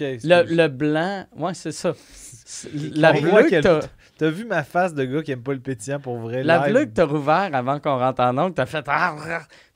Le, 0.00 0.42
le 0.54 0.68
blanc, 0.68 1.26
ouais, 1.36 1.54
c'est 1.54 1.72
ça. 1.72 1.92
La 2.94 3.12
bleue 3.12 3.48
que 3.50 3.60
t'as... 3.60 3.80
T'as 4.18 4.30
vu 4.30 4.46
ma 4.46 4.64
face 4.64 4.94
de 4.94 5.04
gars 5.04 5.22
qui 5.22 5.32
aime 5.32 5.42
pas 5.42 5.52
le 5.52 5.60
pétillant 5.60 6.00
pour 6.00 6.16
vrai? 6.16 6.42
La 6.42 6.60
live? 6.66 6.72
bleue 6.72 6.84
que 6.86 6.90
t'as 6.92 7.04
rouvert 7.04 7.50
avant 7.52 7.78
qu'on 7.80 7.98
rentre 7.98 8.22
en 8.22 8.38
ongle, 8.38 8.54
t'as 8.54 8.64
fait. 8.64 8.82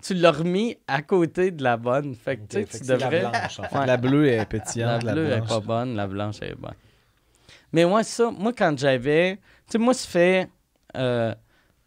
Tu 0.02 0.14
l'as 0.14 0.30
remis 0.30 0.78
à 0.88 1.02
côté 1.02 1.50
de 1.50 1.62
la 1.62 1.76
bonne. 1.76 2.14
Fait 2.14 2.38
que 2.38 2.46
tu 2.48 2.64
fait 2.64 2.86
devrais. 2.86 3.20
la 3.22 3.30
blanche. 3.30 3.60
en 3.60 3.62
fait. 3.64 3.78
Ouais. 3.78 3.86
La 3.86 3.96
bleue 3.98 4.26
est 4.28 4.36
La 4.38 4.46
pétillante, 4.46 5.02
la, 5.02 5.12
bleue 5.12 5.26
est 5.30 5.36
blanche. 5.36 5.48
pas 5.48 5.60
bonne, 5.60 5.94
la 5.94 6.06
blanche 6.06 6.36
est 6.40 6.54
bonne. 6.54 6.72
Mais 7.72 7.84
moi, 7.84 8.02
ça, 8.02 8.30
moi, 8.30 8.52
quand 8.56 8.78
j'avais. 8.78 9.36
Tu 9.36 9.72
sais, 9.72 9.78
moi, 9.78 9.92
ça 9.92 10.08
fait 10.08 10.48
euh, 10.96 11.34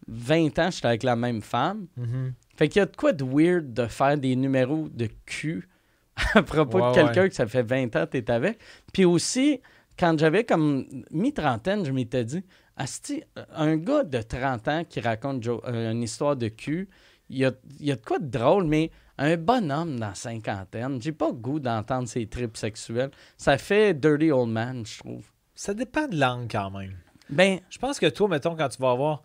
20 0.07 0.59
ans 0.59 0.67
que 0.69 0.75
j'étais 0.75 0.87
avec 0.87 1.01
la 1.03 1.15
même 1.15 1.41
femme. 1.41 1.87
Mhm. 1.97 2.33
Fait 2.55 2.67
qu'il 2.69 2.79
y 2.81 2.83
a 2.83 2.85
de 2.85 2.95
quoi 2.95 3.13
de 3.13 3.23
weird 3.23 3.73
de 3.73 3.87
faire 3.87 4.15
des 4.15 4.35
numéros 4.35 4.87
de 4.93 5.09
cul 5.25 5.67
à 6.35 6.43
propos 6.43 6.79
Ouais, 6.79 6.89
de 6.91 6.95
quelqu'un 6.95 7.21
ouais. 7.23 7.29
que 7.29 7.35
ça 7.35 7.47
fait 7.47 7.63
20 7.63 7.95
ans 7.95 8.05
que 8.05 8.17
t'es 8.17 8.29
avec. 8.31 8.59
Puis 8.91 9.05
aussi, 9.05 9.61
quand 9.97 10.17
j'avais 10.17 10.43
comme 10.43 10.85
mi-trentaine, 11.11 11.85
je 11.85 11.91
m'étais 11.91 12.23
dit, 12.25 12.43
Asti, 12.77 13.23
un 13.55 13.77
gars 13.77 14.03
de 14.03 14.21
30 14.21 14.67
ans 14.67 14.83
qui 14.87 14.99
raconte 14.99 15.43
jo- 15.43 15.61
euh, 15.67 15.91
une 15.91 16.01
histoire 16.03 16.35
de 16.35 16.47
cul, 16.47 16.89
il 17.29 17.37
y 17.37 17.45
a, 17.45 17.51
il 17.79 17.85
y 17.85 17.91
a 17.91 17.95
de 17.95 18.01
quoi 18.05 18.19
de 18.19 18.27
drôle, 18.27 18.65
mais 18.65 18.91
un 19.19 19.37
bonhomme 19.37 19.99
dans 19.99 20.07
la 20.07 20.15
cinquantaine, 20.15 20.99
j'ai 21.01 21.11
pas 21.11 21.27
le 21.27 21.33
goût 21.33 21.59
d'entendre 21.59 22.07
ses 22.07 22.25
tripes 22.27 22.57
sexuelles. 22.57 23.11
Ça 23.37 23.57
fait 23.59 23.93
dirty 23.93 24.31
old 24.31 24.49
man, 24.51 24.83
je 24.85 24.97
trouve. 24.99 25.25
Ça 25.55 25.73
dépend 25.75 26.07
de 26.07 26.17
l'angle 26.19 26.47
quand 26.49 26.71
même. 26.71 26.97
Ben, 27.29 27.59
Je 27.69 27.77
pense 27.77 27.99
que 27.99 28.07
toi, 28.07 28.27
mettons, 28.27 28.55
quand 28.55 28.69
tu 28.69 28.81
vas 28.81 28.91
avoir 28.91 29.21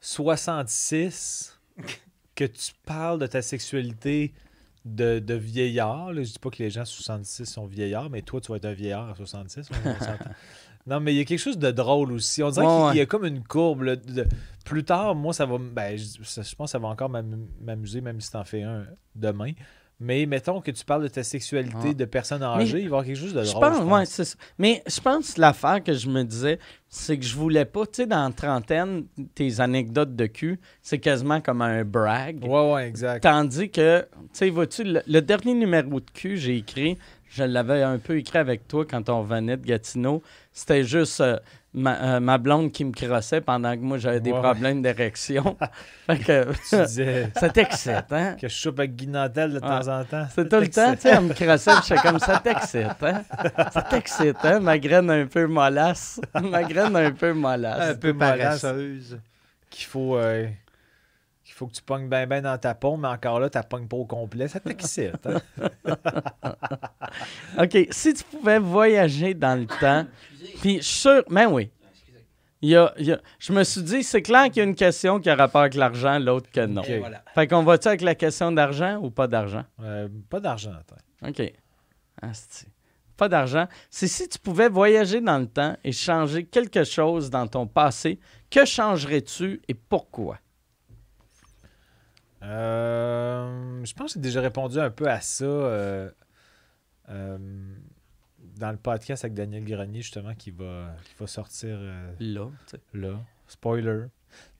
66, 0.00 1.58
que 2.34 2.44
tu 2.44 2.72
parles 2.86 3.18
de 3.18 3.26
ta 3.26 3.42
sexualité 3.42 4.32
de, 4.94 5.18
de 5.18 5.34
vieillard, 5.34 6.12
là, 6.12 6.22
je 6.22 6.32
dis 6.32 6.38
pas 6.38 6.50
que 6.50 6.62
les 6.62 6.70
gens 6.70 6.82
à 6.82 6.84
66 6.84 7.44
sont 7.46 7.66
vieillards, 7.66 8.10
mais 8.10 8.22
toi, 8.22 8.40
tu 8.40 8.50
vas 8.52 8.56
être 8.56 8.64
un 8.64 8.72
vieillard 8.72 9.08
à 9.10 9.14
66. 9.14 9.68
on- 9.70 9.88
on 9.90 9.94
s'entend. 9.98 10.30
non, 10.86 11.00
mais 11.00 11.14
il 11.14 11.18
y 11.18 11.20
a 11.20 11.24
quelque 11.24 11.38
chose 11.40 11.58
de 11.58 11.70
drôle 11.70 12.12
aussi. 12.12 12.42
On 12.42 12.50
dirait 12.50 12.66
qu'il 12.66 12.84
ouais. 12.86 12.96
y 12.96 13.00
a 13.00 13.06
comme 13.06 13.24
une 13.24 13.42
courbe. 13.44 13.82
là, 13.82 13.96
de- 13.96 14.26
plus 14.64 14.84
tard, 14.84 15.14
moi, 15.14 15.32
ça 15.32 15.46
va. 15.46 15.56
Ben, 15.58 15.96
je, 15.96 16.04
je 16.22 16.54
pense 16.54 16.68
que 16.68 16.70
ça 16.72 16.78
va 16.78 16.88
encore 16.88 17.08
m'am- 17.08 17.46
m'amuser, 17.60 18.00
même 18.00 18.20
si 18.20 18.30
t'en 18.30 18.44
fais 18.44 18.62
un 18.62 18.86
demain. 19.14 19.52
Mais 20.00 20.26
mettons 20.26 20.60
que 20.60 20.70
tu 20.70 20.84
parles 20.84 21.02
de 21.02 21.08
ta 21.08 21.24
sexualité 21.24 21.88
Ouais. 21.88 21.94
de 21.94 22.04
personnes 22.04 22.40
Mais 22.40 22.62
âgées, 22.62 22.78
il 22.78 22.82
va 22.82 22.82
y 22.82 22.86
avoir 22.86 23.04
quelque 23.04 23.16
chose 23.18 23.34
de 23.34 23.42
Je 23.42 23.50
drôle. 23.50 23.68
pense, 23.68 23.78
je 23.78 23.82
ouais, 23.92 24.06
c'est 24.06 24.24
ça. 24.24 24.36
Mais 24.56 24.80
je 24.86 25.00
pense 25.00 25.32
que 25.34 25.40
l'affaire 25.40 25.82
que 25.82 25.92
je 25.92 26.08
me 26.08 26.22
disais, 26.22 26.60
c'est 26.88 27.18
que 27.18 27.24
je 27.24 27.34
voulais 27.34 27.64
pas, 27.64 27.84
tu 27.84 27.90
sais, 28.02 28.06
dans 28.06 28.24
la 28.28 28.32
trentaine, 28.32 29.06
tes 29.34 29.58
anecdotes 29.60 30.14
de 30.14 30.26
cul, 30.26 30.60
c'est 30.82 30.98
quasiment 31.00 31.40
comme 31.40 31.62
un 31.62 31.84
brag. 31.84 32.44
Ouais, 32.44 32.72
ouais, 32.74 32.86
exact. 32.88 33.22
Tandis 33.24 33.70
que, 33.70 34.02
tu 34.02 34.06
sais, 34.34 34.50
vois-tu, 34.50 34.84
le, 34.84 35.02
le 35.04 35.20
dernier 35.20 35.54
numéro 35.54 35.98
de 35.98 36.10
cul, 36.12 36.36
j'ai 36.38 36.56
écrit, 36.58 36.96
je 37.30 37.44
l'avais 37.44 37.82
un 37.82 37.98
peu 37.98 38.16
écrit 38.18 38.38
avec 38.38 38.66
toi 38.68 38.84
quand 38.88 39.08
on 39.08 39.20
revenait 39.22 39.56
de 39.56 39.64
Gatineau. 39.66 40.22
C'était 40.52 40.82
juste 40.84 41.20
euh, 41.20 41.36
ma, 41.74 42.16
euh, 42.16 42.20
ma 42.20 42.38
blonde 42.38 42.72
qui 42.72 42.84
me 42.84 42.92
crossait 42.92 43.40
pendant 43.40 43.74
que 43.74 43.80
moi 43.80 43.98
j'avais 43.98 44.20
des 44.20 44.32
Ouais. 44.32 44.38
problèmes 44.40 44.82
d'érection. 44.82 45.56
fait 46.06 46.18
que 46.18 46.46
Tu 46.68 46.82
disais 46.86 47.30
ça 47.38 47.48
t'excite, 47.50 48.10
hein? 48.12 48.34
que 48.40 48.48
je 48.48 48.54
chope 48.54 48.78
avec 48.80 48.96
Guy 48.96 49.06
Nantel 49.08 49.52
de 49.52 49.58
temps 49.60 49.86
en 49.88 50.04
temps. 50.04 50.26
C'est 50.34 50.48
tout 50.48 50.56
le 50.60 50.68
temps, 50.68 50.94
tu 50.94 51.00
sais, 51.02 51.10
elle 51.10 51.20
me 51.24 51.34
crossait, 51.34 51.70
puis 51.72 51.80
j'étais 51.88 52.00
comme 52.08 52.18
ça 52.18 52.38
t'excite, 52.38 53.02
hein? 53.02 53.22
Ça 53.72 53.82
t'excite, 53.82 54.36
hein? 54.44 54.60
Ma 54.60 54.78
graine 54.78 55.10
un 55.10 55.26
peu 55.26 55.46
mollasse. 55.46 56.20
Ma 56.42 56.62
graine 56.64 56.96
un 56.96 57.10
peu 57.12 57.32
mollasse. 57.34 57.90
Un 57.90 57.94
peu 57.96 58.14
paresseuse. 58.16 59.18
qu'il 59.70 59.86
faut 59.86 60.16
euh, 60.16 60.46
faut 61.58 61.66
que 61.66 61.72
tu 61.72 61.82
pognes 61.82 62.08
bien 62.08 62.26
ben 62.26 62.42
dans 62.42 62.56
ta 62.56 62.74
pompe, 62.74 63.00
mais 63.02 63.08
encore 63.08 63.40
là, 63.40 63.50
tu 63.50 63.58
pognes 63.68 63.88
pas 63.88 63.96
au 63.96 64.04
complet. 64.04 64.46
Ça 64.48 64.60
t'excite. 64.60 65.26
hein? 65.26 65.40
OK, 67.58 67.88
si 67.90 68.14
tu 68.14 68.24
pouvais 68.24 68.58
voyager 68.58 69.34
dans 69.34 69.58
le 69.58 69.66
temps, 69.66 70.06
puis 70.60 70.76
je 70.78 70.82
suis 70.82 71.00
sûr, 71.00 71.24
mais 71.30 71.46
oui. 71.46 71.70
Il 72.60 72.70
y 72.70 72.76
a, 72.76 72.92
il 72.98 73.06
y 73.06 73.12
a- 73.12 73.20
je 73.38 73.52
me 73.52 73.62
suis 73.62 73.82
dit, 73.82 74.02
c'est 74.02 74.20
clair 74.22 74.44
qu'il 74.46 74.56
y 74.56 74.60
a 74.60 74.64
une 74.64 74.74
question 74.74 75.20
qui 75.20 75.30
a 75.30 75.36
rapport 75.36 75.60
avec 75.60 75.74
l'argent, 75.74 76.18
l'autre 76.18 76.50
que 76.50 76.66
non. 76.66 76.82
Voilà. 76.98 77.22
Fait 77.34 77.46
qu'on 77.46 77.62
va-tu 77.62 77.86
avec 77.86 78.00
la 78.00 78.16
question 78.16 78.50
d'argent 78.50 78.96
ou 79.00 79.10
pas 79.10 79.28
d'argent? 79.28 79.64
Euh, 79.82 80.08
pas 80.28 80.40
d'argent, 80.40 80.72
attends. 80.72 81.28
OK. 81.28 81.52
Asti. 82.20 82.66
Pas 83.16 83.28
d'argent. 83.28 83.66
C'est 83.90 84.08
si 84.08 84.28
tu 84.28 84.38
pouvais 84.40 84.68
voyager 84.68 85.20
dans 85.20 85.38
le 85.38 85.46
temps 85.46 85.76
et 85.84 85.92
changer 85.92 86.44
quelque 86.46 86.82
chose 86.82 87.30
dans 87.30 87.46
ton 87.46 87.66
passé, 87.68 88.18
que 88.50 88.64
changerais-tu 88.64 89.60
et 89.68 89.74
pourquoi? 89.74 90.38
Euh, 92.42 93.84
je 93.84 93.92
pense 93.94 94.12
que 94.14 94.18
j'ai 94.18 94.22
déjà 94.22 94.40
répondu 94.40 94.78
un 94.78 94.90
peu 94.90 95.08
à 95.08 95.20
ça 95.20 95.44
euh, 95.44 96.10
euh, 97.10 97.38
dans 98.58 98.70
le 98.70 98.76
podcast 98.76 99.24
avec 99.24 99.34
Daniel 99.34 99.64
Grenier, 99.64 100.02
justement, 100.02 100.34
qui 100.34 100.50
va, 100.50 100.94
qui 101.04 101.14
va 101.18 101.26
sortir 101.26 101.78
Là, 102.20 102.48
là. 102.94 103.20
Spoiler. 103.46 104.04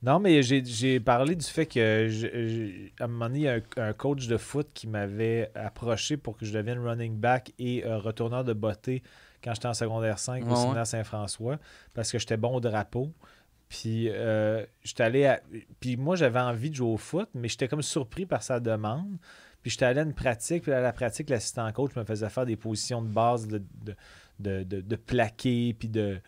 Non, 0.03 0.19
mais 0.19 0.43
j'ai- 0.43 0.99
parlé 1.01 1.37
du 1.37 1.45
fait 1.45 1.67
que, 1.67 2.07
je- 2.09 2.27
je- 2.49 3.03
à 3.03 3.05
un 3.05 3.09
moment 3.09 3.27
donné, 3.27 3.39
il 3.41 3.43
y 3.45 3.49
a 3.49 3.55
un, 3.77 3.89
un 3.89 3.93
coach 3.93 4.27
de 4.27 4.37
foot 4.39 4.69
qui 4.73 4.87
m'avait 4.87 5.51
approché 5.55 6.17
pour 6.17 6.37
que 6.39 6.47
je 6.47 6.53
devienne 6.55 6.79
running 6.79 7.17
back 7.19 7.53
et 7.59 7.83
retourneur 7.85 8.45
de 8.45 8.55
beauté 8.55 9.03
quand 9.45 9.53
j'étais 9.55 9.69
en 9.69 9.75
secondaire 9.75 10.19
5 10.19 10.45
Ouais, 10.45 10.53
au 10.53 10.73
ouais. 10.75 10.85
Saint-François 10.87 11.59
parce 11.95 12.11
que 12.11 12.19
j'étais 12.19 12.39
bon 12.39 12.55
au 12.57 12.61
drapeau. 12.61 13.13
Puis 13.69 14.09
euh, 14.11 14.65
j'étais 14.83 15.03
allé 15.03 15.27
à- 15.27 15.41
Puis 15.81 15.97
moi, 15.97 16.17
j'avais 16.17 16.41
envie 16.41 16.71
de 16.71 16.75
jouer 16.77 16.89
au 16.89 16.97
foot, 16.97 17.29
mais 17.35 17.49
j'étais 17.49 17.69
comme 17.69 17.83
surpris 17.83 18.25
par 18.27 18.43
sa 18.43 18.61
demande. 18.61 19.19
Puis 19.63 19.73
j'étais 19.73 19.85
allé 19.87 20.01
à 20.01 20.05
une 20.05 20.15
pratique, 20.15 20.63
puis 20.63 20.73
à 20.73 20.81
la 20.81 20.93
pratique, 20.93 21.29
l'assistant 21.31 21.71
coach 21.73 21.95
me 21.97 22.05
faisait 22.05 22.31
faire 22.31 22.47
des 22.47 22.57
positions 22.57 23.03
de 23.03 23.09
base 23.09 23.47
de, 23.49 23.59
de, 23.83 23.95
de, 24.39 24.63
de- 24.63 24.81
de 24.81 24.97
plaquer, 24.97 25.75
puis 25.79 25.89
de, 25.89 26.19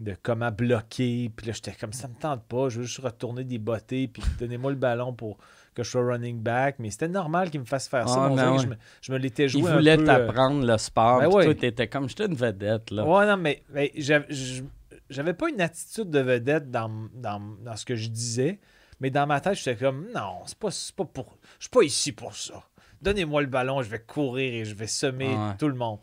de 0.00 0.16
comment 0.22 0.50
bloquer. 0.50 1.30
Puis 1.36 1.46
là, 1.48 1.52
j'étais 1.52 1.72
comme 1.72 1.92
ça 1.92 2.08
me 2.08 2.14
tente 2.14 2.44
pas, 2.44 2.68
je 2.70 2.78
veux 2.78 2.84
juste 2.86 3.00
retourner 3.00 3.44
des 3.44 3.58
bottées, 3.58 4.08
puis 4.08 4.22
donnez-moi 4.38 4.70
le 4.70 4.76
ballon 4.78 5.12
pour 5.12 5.36
que 5.74 5.82
je 5.82 5.90
sois 5.90 6.06
running 6.06 6.40
back. 6.40 6.76
Mais 6.78 6.90
c'était 6.90 7.08
normal 7.08 7.50
qu'il 7.50 7.60
me 7.60 7.66
fasse 7.66 7.88
faire 7.88 8.08
ça. 8.08 8.28
Ah, 8.30 8.32
ouais. 8.52 8.58
je 8.62 8.66
me, 8.68 8.76
je 9.02 9.12
me 9.12 9.18
l'étais 9.18 9.44
Il 9.44 9.48
joué 9.50 9.68
un 9.70 9.76
voulait 9.76 9.98
euh, 10.00 10.04
t'apprendre 10.06 10.64
le 10.64 10.78
sport. 10.78 11.18
Ben 11.20 11.26
puis 11.26 11.36
ouais. 11.36 11.44
Toi, 11.44 11.54
t'étais 11.56 11.88
comme, 11.88 12.08
j'étais 12.08 12.24
une 12.26 12.34
vedette, 12.34 12.90
là. 12.92 13.04
Ouais, 13.04 13.26
non, 13.26 13.36
mais, 13.36 13.62
mais 13.74 13.92
je- 13.96 14.62
j'avais 15.10 15.34
pas 15.34 15.48
une 15.48 15.60
attitude 15.60 16.10
de 16.10 16.20
vedette 16.20 16.70
dans, 16.70 17.08
dans, 17.14 17.40
dans 17.62 17.76
ce 17.76 17.84
que 17.84 17.94
je 17.96 18.08
disais, 18.08 18.60
mais 19.00 19.10
dans 19.10 19.26
ma 19.26 19.40
tête, 19.40 19.54
j'étais 19.54 19.76
comme 19.76 20.08
non, 20.14 20.40
c'est 20.46 20.58
pas, 20.58 20.70
c'est 20.70 20.94
pas 20.94 21.04
pour. 21.04 21.36
Je 21.58 21.64
suis 21.64 21.70
pas 21.70 21.82
ici 21.82 22.12
pour 22.12 22.34
ça. 22.34 22.62
Donnez-moi 23.02 23.42
le 23.42 23.46
ballon, 23.48 23.82
je 23.82 23.90
vais 23.90 23.98
courir 24.00 24.54
et 24.54 24.64
je 24.64 24.74
vais 24.74 24.86
semer 24.86 25.28
Ouais. 25.28 25.56
tout 25.58 25.68
le 25.68 25.74
monde. 25.74 25.98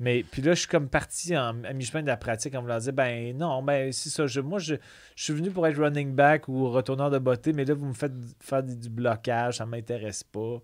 Mais 0.00 0.24
puis 0.24 0.42
là, 0.42 0.54
je 0.54 0.60
suis 0.60 0.68
comme 0.68 0.88
parti 0.88 1.36
en, 1.36 1.62
à 1.64 1.72
mi-chemin 1.72 2.02
de 2.02 2.08
la 2.08 2.16
pratique 2.16 2.54
en 2.54 2.60
voulant 2.62 2.78
dire 2.78 2.92
ben 2.92 3.36
non, 3.36 3.62
ben 3.62 3.92
c'est 3.92 4.10
ça. 4.10 4.26
Je, 4.26 4.40
moi, 4.40 4.58
je, 4.58 4.74
je 5.16 5.24
suis 5.24 5.32
venu 5.32 5.50
pour 5.50 5.66
être 5.66 5.78
running 5.80 6.12
back 6.14 6.48
ou 6.48 6.68
retourneur 6.68 7.10
de 7.10 7.18
beauté, 7.18 7.52
mais 7.52 7.64
là, 7.64 7.74
vous 7.74 7.86
me 7.86 7.92
faites 7.94 8.12
faire 8.40 8.62
du, 8.62 8.76
du 8.76 8.90
blocage, 8.90 9.58
ça 9.58 9.66
m'intéresse 9.66 10.24
pas. 10.24 10.60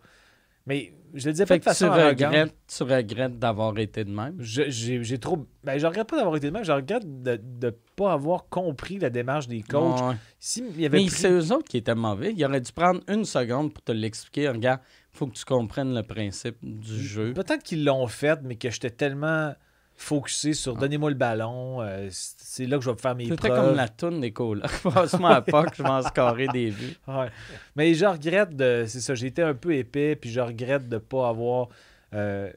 Mais 0.70 0.92
je 1.14 1.26
le 1.26 1.32
disais 1.32 1.44
pas 1.46 1.54
de 1.58 1.62
tu 1.62 1.64
façon 1.64 1.86
arrogante. 1.86 2.10
regrettes, 2.28 2.54
tu 2.68 2.82
regrettes 2.84 3.38
d'avoir 3.40 3.76
été 3.78 4.04
de 4.04 4.10
même? 4.10 4.36
Je- 4.38 4.70
J'ai 4.70 5.18
trop. 5.18 5.44
Ben, 5.64 5.76
je 5.76 5.84
regrette 5.84 6.08
pas 6.08 6.16
d'avoir 6.16 6.36
été 6.36 6.46
de 6.46 6.52
même, 6.52 6.62
je 6.64 6.70
regrette 6.70 7.22
de 7.22 7.40
ne 7.66 7.70
pas 7.96 8.12
avoir 8.12 8.48
compris 8.48 8.98
la 9.00 9.10
démarche 9.10 9.48
des 9.48 9.62
coachs. 9.62 10.00
Ouais. 10.00 10.14
Si 10.38 10.62
il 10.76 10.80
y 10.80 10.86
avait 10.86 10.98
Mais 10.98 11.06
pris- 11.06 11.14
c'est 11.16 11.30
eux 11.32 11.52
autres 11.52 11.68
qui 11.68 11.78
étaient 11.78 11.96
mauvais. 11.96 12.32
Ils 12.36 12.44
auraient 12.44 12.60
dû 12.60 12.70
prendre 12.72 13.00
une 13.08 13.24
seconde 13.24 13.74
pour 13.74 13.82
te 13.82 13.90
l'expliquer. 13.90 14.48
Regarde, 14.48 14.80
il 15.12 15.18
faut 15.18 15.26
que 15.26 15.34
tu 15.34 15.44
comprennes 15.44 15.92
le 15.92 16.04
principe 16.04 16.56
du 16.62 17.02
jeu. 17.02 17.32
Peut-être 17.34 17.64
qu'ils 17.64 17.84
l'ont 17.84 18.06
fait, 18.06 18.38
mais 18.44 18.54
que 18.54 18.70
j'étais 18.70 18.90
tellement 18.90 19.52
focusé 20.00 20.54
sur 20.54 20.76
donnez-moi 20.76 21.10
le 21.10 21.16
ballon, 21.16 21.82
euh, 21.82 22.08
c'est 22.10 22.66
là 22.66 22.78
que 22.78 22.84
je 22.84 22.90
vais 22.90 22.96
faire 22.98 23.14
mes 23.14 23.28
C'était 23.28 23.48
preuves. 23.48 23.66
comme 23.68 23.76
la 23.76 23.88
toune 23.88 24.20
des 24.20 24.32
colas. 24.32 24.66
Passe-moi 24.82 25.30
à 25.36 25.42
POC, 25.42 25.74
je 25.76 25.82
vais 25.82 25.88
en 25.88 26.02
scorer 26.02 26.48
des 26.48 26.70
vues. 26.70 26.96
Ouais. 27.06 27.28
Mais 27.76 27.92
je 27.94 28.06
regrette 28.06 28.56
de. 28.56 28.84
C'est 28.88 29.00
ça, 29.00 29.14
j'ai 29.14 29.26
été 29.26 29.42
un 29.42 29.54
peu 29.54 29.74
épais, 29.74 30.16
puis 30.16 30.30
je 30.30 30.40
regrette 30.40 30.88
de 30.88 30.98
pas 30.98 31.28
avoir. 31.28 31.68
euh, 32.14 32.50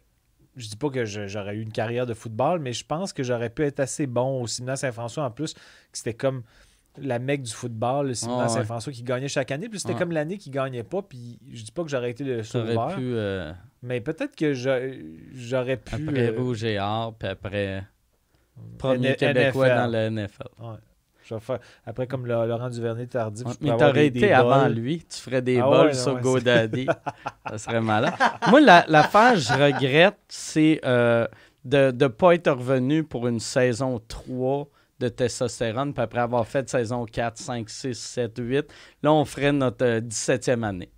je 0.56 0.68
dis 0.70 0.76
pas 0.78 0.90
que 0.90 1.04
je- 1.04 1.28
j'aurais 1.28 1.56
eu 1.56 1.62
une 1.62 1.72
carrière 1.72 2.06
de 2.06 2.14
football, 2.14 2.60
mais 2.60 2.74
je 2.74 2.86
pense 2.86 3.12
que 3.12 3.24
j'aurais 3.24 3.50
pu 3.50 3.64
être 3.64 3.80
assez 3.80 4.06
bon 4.08 4.40
au 4.42 4.46
Séminaire 4.48 4.78
Saint-François 4.78 5.24
en 5.26 5.32
plus, 5.32 5.54
que 5.56 5.60
c'était 5.94 6.14
comme 6.14 6.44
la 6.98 7.20
mecque 7.20 7.42
du 7.44 7.52
football, 7.52 8.08
le 8.08 8.14
Séminaire 8.14 8.46
Ah. 8.46 8.50
Saint-François 8.50 8.94
qui 8.94 9.04
gagnait 9.04 9.28
chaque 9.28 9.52
année, 9.52 9.68
puis 9.70 9.80
c'était 9.80 9.94
Ouais. 9.94 10.00
comme 10.00 10.12
l'année 10.12 10.38
qui 10.38 10.50
gagnait 10.50 10.84
pas, 10.84 11.02
puis 11.02 11.40
je 11.52 11.64
dis 11.64 11.72
pas 11.72 11.84
que 11.84 11.90
j'aurais 11.90 12.12
été 12.12 12.24
le 12.24 12.44
sauveur, 12.44 12.96
pu, 12.96 13.02
euh, 13.02 13.52
mais 13.82 14.00
peut-être 14.02 14.36
que 14.36 14.54
j'a- 14.54 14.80
j'aurais 15.34 15.78
pu. 15.78 15.96
après 16.08 16.30
euh, 16.30 16.38
Rouge 16.40 16.64
et 16.64 16.80
Or, 16.80 17.16
puis 17.18 17.28
après 17.30 17.84
premier 18.78 19.10
N- 19.10 19.16
Québécois 19.16 19.68
NFL. 19.68 19.78
dans 19.78 19.88
le 19.92 19.98
NFL. 20.22 20.48
Ouais. 20.60 20.76
Je 21.26 21.34
vais 21.36 21.40
faire- 21.40 21.60
Après, 21.86 22.06
comme 22.06 22.26
le- 22.26 22.46
Laurent 22.46 22.70
Duvernay 22.70 23.08
tardif, 23.08 23.48
Ouais, 23.48 23.54
mais 23.62 23.78
t'aurais 23.78 24.08
été 24.08 24.20
des 24.20 24.32
avant 24.34 24.68
lui. 24.68 25.06
Tu 25.10 25.20
ferais 25.22 25.42
des 25.42 25.58
Ah 25.58 25.64
bols 25.70 25.88
ouais, 25.88 25.94
sur 25.94 26.20
GoDaddy. 26.20 26.86
ça 27.50 27.58
serait 27.58 27.80
malade. 27.82 28.14
Moi, 28.50 28.60
la- 28.60 28.84
l'affaire, 28.90 29.38
je 29.38 29.54
regrette, 29.54 30.18
c'est 30.28 30.82
euh, 30.84 31.26
de 31.64 31.92
ne 31.98 32.08
pas 32.08 32.36
être 32.36 32.52
revenu 32.52 33.06
pour 33.06 33.26
une 33.30 33.40
saison 33.40 34.02
3 34.10 34.68
de 35.04 35.10
testostérone, 35.10 35.94
puis 35.94 36.04
après 36.04 36.20
avoir 36.20 36.48
fait 36.48 36.70
saison 36.70 37.06
4, 37.06 37.38
5, 37.38 37.70
6, 37.70 37.94
7, 37.94 38.34
8, 38.38 38.66
là, 39.04 39.14
on 39.14 39.26
ferait 39.26 39.52
notre 39.52 39.86
euh, 39.86 40.02
17e 40.02 40.64
année. 40.64 40.90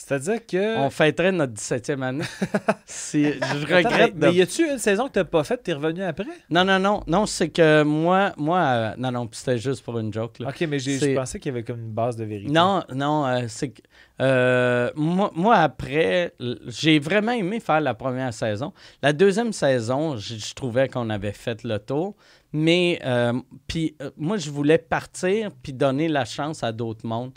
C'est-à-dire 0.00 0.46
que. 0.46 0.78
On 0.78 0.88
fêterait 0.88 1.30
notre 1.30 1.52
17e 1.52 2.02
année. 2.02 2.24
Si- 2.86 3.24
je 3.24 3.28
Attends, 3.38 3.88
regrette 3.88 4.14
mais, 4.14 4.20
de 4.20 4.26
mais 4.26 4.34
y 4.34 4.42
a-tu 4.42 4.66
une 4.68 4.78
saison 4.78 5.06
que 5.08 5.12
t'as 5.12 5.24
pas 5.24 5.44
faite, 5.44 5.62
t'es 5.62 5.74
revenu 5.74 6.02
après? 6.02 6.24
Non, 6.48 6.64
non, 6.64 6.78
non. 6.78 7.02
Non, 7.06 7.26
c'est 7.26 7.50
que 7.50 7.82
moi, 7.82 8.32
moi 8.36 8.58
euh, 8.60 8.94
non, 8.96 9.12
non, 9.12 9.28
c'était 9.30 9.58
juste 9.58 9.84
pour 9.84 9.98
une 9.98 10.12
joke. 10.12 10.38
Là. 10.38 10.48
Ok, 10.48 10.62
mais 10.62 10.78
je 10.78 11.14
pensais 11.14 11.38
qu'il 11.38 11.52
y 11.52 11.54
avait 11.54 11.62
comme 11.64 11.80
une 11.80 11.92
base 11.92 12.16
de 12.16 12.24
vérité. 12.24 12.50
Non, 12.50 12.82
non, 12.92 13.26
euh, 13.26 13.44
c'est 13.48 13.68
que 13.70 13.82
euh, 14.22 14.90
moi, 14.96 15.30
moi, 15.34 15.56
après, 15.56 16.34
j'ai 16.66 16.98
vraiment 16.98 17.32
aimé 17.32 17.60
faire 17.60 17.80
la 17.80 17.94
première 17.94 18.32
saison. 18.32 18.72
La 19.02 19.12
deuxième 19.12 19.52
saison, 19.52 20.16
je, 20.16 20.34
je 20.34 20.54
trouvais 20.54 20.88
qu'on 20.88 21.10
avait 21.10 21.32
fait 21.32 21.62
le 21.62 21.78
tour. 21.78 22.16
Mais 22.52 22.98
euh, 23.04 23.40
puis 23.68 23.94
euh, 24.02 24.10
moi, 24.16 24.36
je 24.36 24.50
voulais 24.50 24.78
partir 24.78 25.50
puis 25.62 25.72
donner 25.72 26.08
la 26.08 26.24
chance 26.24 26.64
à 26.64 26.72
d'autres 26.72 27.06
mondes. 27.06 27.32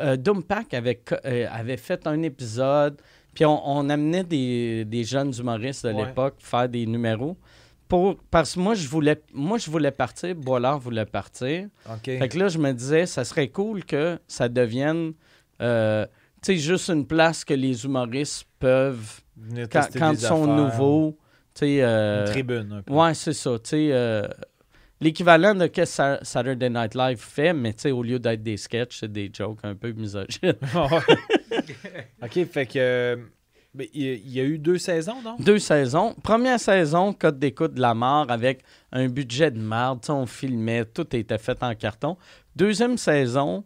Euh, 0.00 0.16
avait, 0.72 1.02
euh, 1.26 1.46
avait 1.50 1.76
fait 1.76 2.06
un 2.06 2.22
épisode, 2.22 3.00
puis 3.34 3.44
on, 3.44 3.60
on 3.68 3.90
amenait 3.90 4.24
des, 4.24 4.84
des 4.86 5.04
jeunes 5.04 5.32
humoristes 5.38 5.86
de 5.86 5.92
Ouais. 5.92 6.06
l'époque 6.06 6.36
faire 6.38 6.68
des 6.68 6.86
numéros. 6.86 7.36
Pour, 7.88 8.16
parce 8.30 8.54
que 8.54 8.60
moi, 8.60 8.74
je 8.74 8.86
voulais, 8.88 9.20
moi, 9.32 9.56
je 9.58 9.70
voulais 9.70 9.90
partir, 9.90 10.34
Boilard 10.34 10.78
voulait 10.78 11.06
partir. 11.06 11.68
Ok. 11.90 12.04
Fait 12.04 12.28
que 12.28 12.38
là, 12.38 12.48
je 12.48 12.58
me 12.58 12.72
disais, 12.72 13.06
ça 13.06 13.24
serait 13.24 13.48
cool 13.48 13.84
que 13.84 14.18
ça 14.28 14.48
devienne, 14.48 15.12
tu 15.58 15.66
sais, 16.42 16.56
juste 16.56 16.88
une 16.90 17.06
place 17.06 17.44
que 17.44 17.54
les 17.54 17.84
humoristes 17.84 18.44
peuvent, 18.58 19.20
Venir 19.36 19.68
quand, 19.70 19.86
ils 20.12 20.18
sont 20.18 20.42
affaires. 20.44 20.56
nouveaux. 20.56 21.18
Euh, 21.62 22.24
Une 22.26 22.32
tribune, 22.32 22.72
un 22.72 22.82
peu. 22.82 22.92
ouais, 22.92 23.14
c'est 23.14 23.32
ça, 23.32 23.56
euh, 23.74 24.28
L'équivalent 25.00 25.54
de 25.54 25.60
ce 25.62 25.66
que 25.66 25.84
Sa- 25.84 26.18
Saturday 26.24 26.70
Night 26.70 26.94
Live 26.94 27.18
fait, 27.20 27.52
mais 27.52 27.74
au 27.92 28.02
lieu 28.02 28.18
d'être 28.18 28.42
des 28.42 28.56
sketchs, 28.56 28.98
c'est 29.00 29.12
des 29.12 29.30
jokes 29.32 29.60
un 29.62 29.74
peu 29.76 29.92
misogynes. 29.92 30.54
ok, 32.22 32.44
fait 32.46 32.66
que. 32.66 32.78
euh, 32.78 33.16
Il 33.94 34.28
y, 34.28 34.40
a- 34.40 34.44
eu 34.44 34.58
deux 34.58 34.78
saisons, 34.78 35.20
donc? 35.22 35.40
Deux 35.42 35.58
saisons. 35.58 36.14
Première 36.22 36.58
saison, 36.58 37.12
code 37.12 37.38
d'écoute 37.38 37.74
de 37.74 37.80
la 37.80 37.94
mort 37.94 38.26
avec 38.30 38.62
un 38.90 39.08
budget 39.08 39.50
de 39.50 39.58
merde. 39.60 40.00
On 40.08 40.26
filmait, 40.26 40.84
tout 40.86 41.14
était 41.14 41.38
fait 41.38 41.62
en 41.62 41.74
carton. 41.74 42.16
Deuxième 42.56 42.96
saison, 42.98 43.64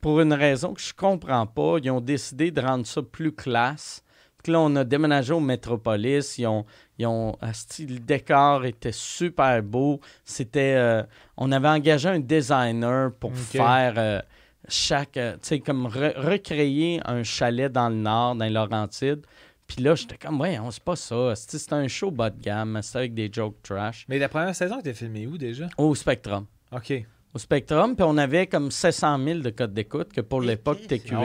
pour 0.00 0.20
une 0.20 0.32
raison 0.32 0.72
que 0.72 0.80
je 0.80 0.94
comprends 0.94 1.46
pas, 1.46 1.76
ils 1.82 1.90
ont 1.90 2.00
décidé 2.00 2.50
de 2.52 2.60
rendre 2.60 2.86
ça 2.86 3.02
plus 3.02 3.32
classe. 3.32 4.02
Puis 4.44 4.52
là, 4.52 4.60
on 4.60 4.76
a 4.76 4.84
déménagé 4.84 5.32
au 5.32 5.40
Métropolis. 5.40 6.36
Ils 6.38 6.46
ont, 6.46 6.64
ils 6.98 7.06
ont 7.06 7.34
asti, 7.40 7.86
le 7.86 7.98
décor 7.98 8.64
était 8.66 8.92
super 8.92 9.62
beau. 9.62 10.00
C'était, 10.24 10.74
euh, 10.76 11.02
on 11.36 11.50
avait 11.50 11.68
engagé 11.68 12.10
un 12.10 12.20
designer 12.20 13.10
pour 13.18 13.32
faire 13.34 13.94
euh, 13.96 14.20
chaque, 14.68 15.16
euh, 15.16 15.32
tu 15.34 15.38
sais, 15.48 15.60
comme 15.60 15.88
re- 15.88 16.14
recréer 16.16 17.00
un 17.06 17.22
chalet 17.22 17.72
dans 17.72 17.88
le 17.88 17.96
nord, 17.96 18.36
dans 18.36 18.44
les 18.44 18.50
Laurentides. 18.50 19.22
Puis 19.66 19.82
là, 19.82 19.94
j'étais 19.94 20.18
comme, 20.18 20.38
ouais, 20.42 20.58
on 20.58 20.70
c'est 20.70 20.84
pas 20.84 20.94
ça. 20.94 21.32
C'est 21.34 21.72
un 21.72 21.88
show 21.88 22.10
bas 22.10 22.28
de 22.28 22.38
gamme, 22.38 22.78
c'est 22.82 22.98
avec 22.98 23.14
des 23.14 23.30
jokes 23.32 23.62
trash. 23.62 24.04
Mais 24.10 24.18
la 24.18 24.28
première 24.28 24.54
saison 24.54 24.78
était 24.78 24.92
filmée 24.92 25.26
où 25.26 25.38
déjà? 25.38 25.68
Au 25.78 25.94
Spectrum. 25.94 26.44
Ok. 26.70 26.92
Au 27.34 27.38
Spectrum, 27.38 27.96
puis 27.96 28.04
on 28.08 28.16
avait 28.16 28.46
comme 28.46 28.70
700 28.70 29.18
000 29.24 29.38
de 29.40 29.50
codes 29.50 29.74
d'écoute, 29.74 30.12
que 30.12 30.20
pour 30.20 30.40
l'époque. 30.40 30.86
TQS, 30.86 31.12
Ah 31.12 31.24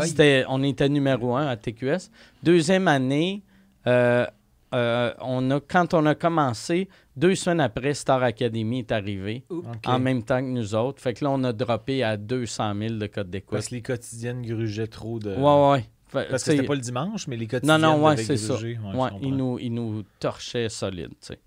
ouais, 0.00 0.06
c'était, 0.06 0.44
on 0.48 0.62
était 0.62 0.88
numéro 0.90 1.34
un 1.36 1.46
à 1.46 1.56
TQS. 1.56 2.10
Deuxième 2.42 2.86
année, 2.86 3.42
euh, 3.86 4.26
euh, 4.74 5.14
on 5.22 5.50
a, 5.50 5.60
quand 5.60 5.94
on 5.94 6.04
a 6.04 6.14
commencé, 6.14 6.88
deux 7.16 7.34
semaines 7.34 7.60
après, 7.60 7.94
Star 7.94 8.22
Academy 8.22 8.80
est 8.80 8.92
arrivé, 8.92 9.44
en 9.86 9.98
même 9.98 10.22
temps 10.22 10.40
que 10.40 10.48
nous 10.50 10.74
autres. 10.74 11.00
Fait 11.00 11.14
que 11.14 11.24
là, 11.24 11.30
on 11.30 11.42
a 11.44 11.54
droppé 11.54 12.02
à 12.04 12.18
200 12.18 12.74
000 12.78 12.94
de 12.96 13.06
codes 13.06 13.30
d'écoute. 13.30 13.52
Parce 13.52 13.68
que 13.68 13.74
les 13.76 13.82
quotidiennes 13.82 14.42
grugeaient 14.42 14.86
trop 14.86 15.18
de. 15.18 15.34
Ouais, 15.34 15.70
ouais. 15.72 15.84
Fait- 16.08 16.28
Parce 16.30 16.44
que 16.44 16.50
c'était 16.52 16.66
pas 16.66 16.74
le 16.74 16.80
dimanche, 16.80 17.26
mais 17.26 17.36
les 17.36 17.46
quotidiennes 17.46 17.80
non, 17.80 18.02
ouais, 18.04 18.12
devaient 18.16 18.24
c'est 18.24 18.36
ça. 18.36 18.52
gruger. 18.54 18.78
Ouais, 18.82 18.90
je 18.92 18.96
Ouais, 18.98 19.10
comprends. 19.10 19.18
il 19.22 19.34
nous, 19.36 19.58
il 19.58 19.72
nous 19.74 20.02
torchait 20.20 20.68
solide, 20.68 21.08
tu 21.20 21.28
sais. 21.28 21.38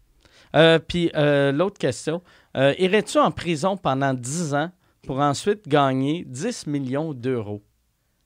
Euh, 0.56 0.80
Puis 0.80 1.10
euh, 1.16 1.52
l'autre 1.52 1.78
question, 1.78 2.22
euh, 2.58 2.74
irais-tu 2.78 3.18
en 3.18 3.32
prison 3.32 3.78
pendant 3.78 4.14
10 4.14 4.54
ans 4.54 4.72
pour 5.06 5.20
ensuite 5.20 5.68
gagner 5.68 6.24
10 6.28 6.68
millions 6.68 7.14
d'euros? 7.14 7.62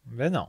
Ben 0.06 0.32
non. 0.32 0.48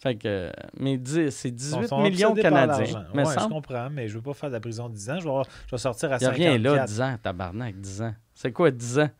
Fait 0.00 0.14
que, 0.14 0.52
mais 0.78 0.96
dix- 0.96 1.30
c'est 1.30 1.48
Ils 1.48 1.54
18 1.54 1.88
sont 1.88 2.00
millions 2.02 2.32
canadiens. 2.34 3.04
Ouais, 3.14 3.24
je 3.24 3.30
semble. 3.32 3.54
comprends, 3.54 3.90
mais 3.90 4.06
je 4.08 4.14
veux 4.14 4.22
pas 4.22 4.32
faire 4.34 4.48
de 4.48 4.54
la 4.54 4.60
prison 4.60 4.88
de 4.88 4.94
10 4.94 5.10
ans. 5.10 5.18
Je 5.18 5.24
vais, 5.24 5.28
avoir- 5.30 5.46
je 5.66 5.70
vais 5.72 5.78
sortir 5.78 6.12
à 6.12 6.16
Il 6.16 6.20
n'y 6.20 6.24
a 6.26 6.28
54. 6.30 6.36
rien 6.52 6.58
là, 6.76 6.86
10 6.86 7.00
ans, 7.00 7.16
tabarnak, 7.20 7.80
10 7.80 8.02
ans. 8.02 8.14
C'est 8.34 8.52
quoi 8.52 8.70
10 8.70 8.98
ans? 9.00 9.10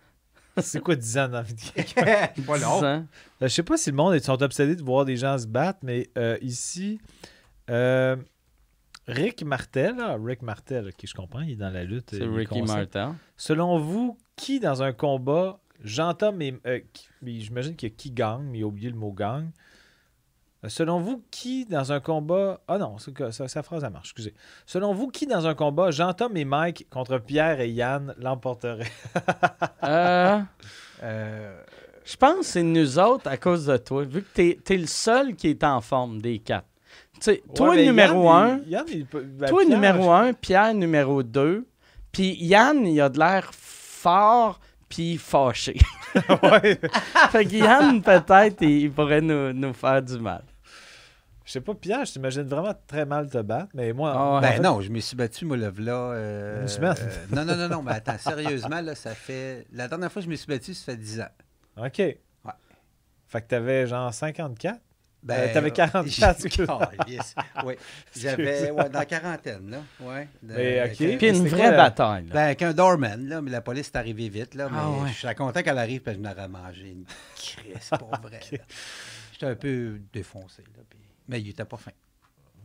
C'est 0.59 0.81
quoi 0.81 0.95
10 0.95 1.19
ans 1.19 1.27
dans 1.29 1.39
la 1.39 1.43
vie? 1.43 1.55
De 1.55 1.61
quelqu'un? 1.73 2.29
10 2.37 2.43
Pas 2.43 2.59
long. 2.59 2.67
ans. 2.69 2.83
Euh, 2.85 3.01
Je 3.43 3.49
sais 3.49 3.63
pas 3.65 3.77
si 3.77 3.91
le 3.91 3.97
monde 3.97 4.15
est 4.15 4.25
sont 4.25 4.41
obsédés 4.41 4.77
de 4.77 4.83
voir 4.83 5.05
des 5.05 5.17
gens 5.17 5.37
se 5.37 5.47
battre, 5.49 5.81
mais 5.83 6.09
euh, 6.17 6.39
ici, 6.43 7.01
euh, 7.71 8.15
Rick 9.09 9.43
Martel, 9.43 9.97
là, 9.97 10.17
Rick 10.23 10.43
Martel, 10.43 10.93
qui 10.95 11.07
je 11.07 11.15
comprends, 11.15 11.41
il 11.41 11.53
est 11.53 11.57
dans 11.57 11.71
la 11.71 11.83
lutte. 11.85 12.11
C'est 12.11 12.23
est 12.23 12.29
Ricky. 12.29 12.63
Martel. 12.63 13.09
Selon 13.37 13.79
vous, 13.79 14.17
qui 14.37 14.61
dans 14.61 14.83
un 14.83 14.93
combat, 14.93 15.59
j'entends, 15.83 16.33
mais 16.33 16.55
euh, 16.67 16.81
qui- 16.93 17.09
mais 17.23 17.41
j'imagine 17.41 17.75
qu'il 17.75 17.89
y 17.89 17.93
a 17.93 17.95
qui 17.97 18.11
gagne, 18.11 18.43
mais 18.43 18.59
il 18.59 18.63
a 18.63 18.67
oublié 18.67 18.91
le 18.91 18.97
mot 18.97 19.13
gagne. 19.13 19.51
Euh, 20.65 20.69
Selon 20.69 20.99
vous, 21.01 21.23
qui 21.31 21.65
dans 21.67 21.93
un 21.93 22.01
combat. 22.01 22.61
Ah 22.69 22.79
non, 22.79 22.97
ça, 22.99 23.49
sa 23.49 23.63
phrase, 23.63 23.81
ça 23.83 23.91
marche, 23.91 24.09
excusez. 24.09 24.35
Selon 24.67 24.93
vous, 24.93 25.09
qui 25.09 25.27
dans 25.27 25.47
un 25.47 25.55
combat, 25.55 25.91
Jean-Tom 25.91 26.37
et 26.37 26.45
Mike 26.45 26.87
contre 26.91 27.19
Pierre 27.19 27.61
et 27.61 27.71
Yann 27.71 28.15
l'emporteraient? 28.19 28.91
Euh, 29.85 30.41
Euh, 31.03 31.63
je 32.05 32.17
pense 32.17 32.39
que 32.39 32.45
c'est 32.45 32.63
nous 32.65 32.99
autres 32.99 33.29
à 33.29 33.37
cause 33.37 33.67
de 33.67 33.77
toi, 33.77 34.03
vu 34.03 34.23
que 34.23 34.29
t'es 34.35 34.59
es 34.69 34.77
le 34.77 34.87
seul 34.87 35.35
qui 35.37 35.47
est 35.49 35.63
en 35.63 35.81
forme 35.81 36.21
des 36.21 36.41
quatre. 36.41 36.67
Sais, 37.21 37.43
toi, 37.55 37.71
Ouais, 37.71 37.85
numéro 37.87 38.25
Yann, 38.25 38.51
un, 38.51 38.61
il- 38.65 38.71
Yann, 38.71 38.85
il 38.89 39.07
peut- 39.07 39.23
ben, 39.23 39.49
toi, 39.49 39.63
Pierre, 39.65 39.77
numéro 39.77 40.11
un, 40.13 40.33
Pierre, 40.33 40.75
numéro 40.75 41.23
deux, 41.23 41.67
puis 42.13 42.37
Yann, 42.45 42.87
il 42.87 43.01
a 43.01 43.09
de 43.09 43.19
l'air 43.19 43.51
fort 43.53 44.61
puis 44.89 45.17
fâché. 45.19 45.79
ouais. 46.43 46.79
fait 47.31 47.45
que 47.45 47.55
Yann, 47.57 48.01
peut-être, 48.03 48.63
il, 48.63 48.91
pourrait 48.91 49.21
nous, 49.21 49.53
nous 49.53 49.73
faire 49.73 50.01
du 50.03 50.19
mal. 50.19 50.43
Je 51.45 51.53
sais 51.53 51.61
pas, 51.63 51.75
Pierre, 51.75 52.05
je 52.05 52.13
t'imagine 52.13 52.43
vraiment 52.43 52.75
très 52.87 53.07
mal 53.07 53.29
te 53.31 53.39
battre, 53.39 53.71
mais 53.75 53.93
moi. 53.95 54.13
Ah 54.15 54.35
ouais. 54.35 54.41
ben 54.43 54.49
en 54.49 54.53
fait, 54.53 54.61
non, 54.61 54.81
je 54.83 54.91
me 54.91 55.01
suis 55.01 55.17
battu, 55.17 55.47
moi, 55.47 55.57
là, 55.57 55.71
là, 55.79 55.93
euh, 56.13 56.63
Une 56.63 56.69
semaine. 56.69 56.95
euh, 57.01 57.35
non, 57.35 57.45
non, 57.45 57.57
non, 57.57 57.69
non, 57.69 57.83
mais 57.83 57.93
attends, 57.93 58.19
sérieusement, 58.19 58.81
là, 58.83 58.95
ça 58.95 59.15
fait... 59.15 59.67
La 59.73 59.89
dernière 59.89 60.13
fois 60.13 60.21
que 60.21 60.27
je 60.27 60.31
me 60.31 60.37
suis 60.37 60.47
battu, 60.47 60.75
ça 60.75 60.85
fait 60.93 60.97
10 60.99 61.21
ans. 61.23 61.85
OK. 61.85 61.97
Fait 63.31 63.43
que 63.43 63.47
t'avais 63.47 63.87
genre 63.87 64.13
54. 64.13 64.79
Euh, 65.29 65.53
t'avais 65.53 65.71
44, 65.73 66.47
excuse. 66.47 66.67
Oh, 66.71 66.79
yes. 67.09 67.35
Oui, 67.65 67.75
j'avais, 68.17 68.71
ouais, 68.71 68.89
dans 68.89 68.99
la 69.01 69.05
quarantaine, 69.05 69.69
là, 69.71 69.79
ouais. 70.01 70.29
de- 70.43 70.55
Mais, 70.55 70.83
ok. 70.85 70.97
que- 70.97 71.17
Puis 71.17 71.29
une 71.29 71.49
vraie 71.49 71.61
quoi 71.61 71.71
la- 71.73 71.77
bataille. 71.77 72.27
là. 72.29 72.33
Ben, 72.35 72.41
avec 72.45 72.63
un 72.63 72.73
doorman, 72.73 73.29
là, 73.29 73.43
mais 73.43 73.51
la 73.51 73.61
police 73.61 73.89
est 73.89 73.97
arrivée 73.97 74.29
vite, 74.29 74.55
là, 74.55 74.69
mais 74.71 74.79
Ah 74.81 74.91
ouais. 74.91 75.09
je 75.09 75.27
suis 75.27 75.35
content 75.35 75.63
qu'elle 75.63 75.77
arrive, 75.79 76.03
parce 76.03 76.17
que 76.17 76.23
je 76.23 76.29
n'aurais 76.29 76.49
mangé 76.49 76.91
une 76.91 77.05
crise, 77.37 77.91
pour 77.99 78.11
vrai. 78.23 78.41
là. 78.53 78.59
J'étais 79.33 79.47
un 79.47 79.57
peu 79.57 79.99
défoncé, 80.13 80.63
là, 80.77 80.83
puis- 80.89 80.99
mais 81.29 81.41
il 81.41 81.49
était 81.51 81.65
pas 81.65 81.77
fin. 81.77 81.91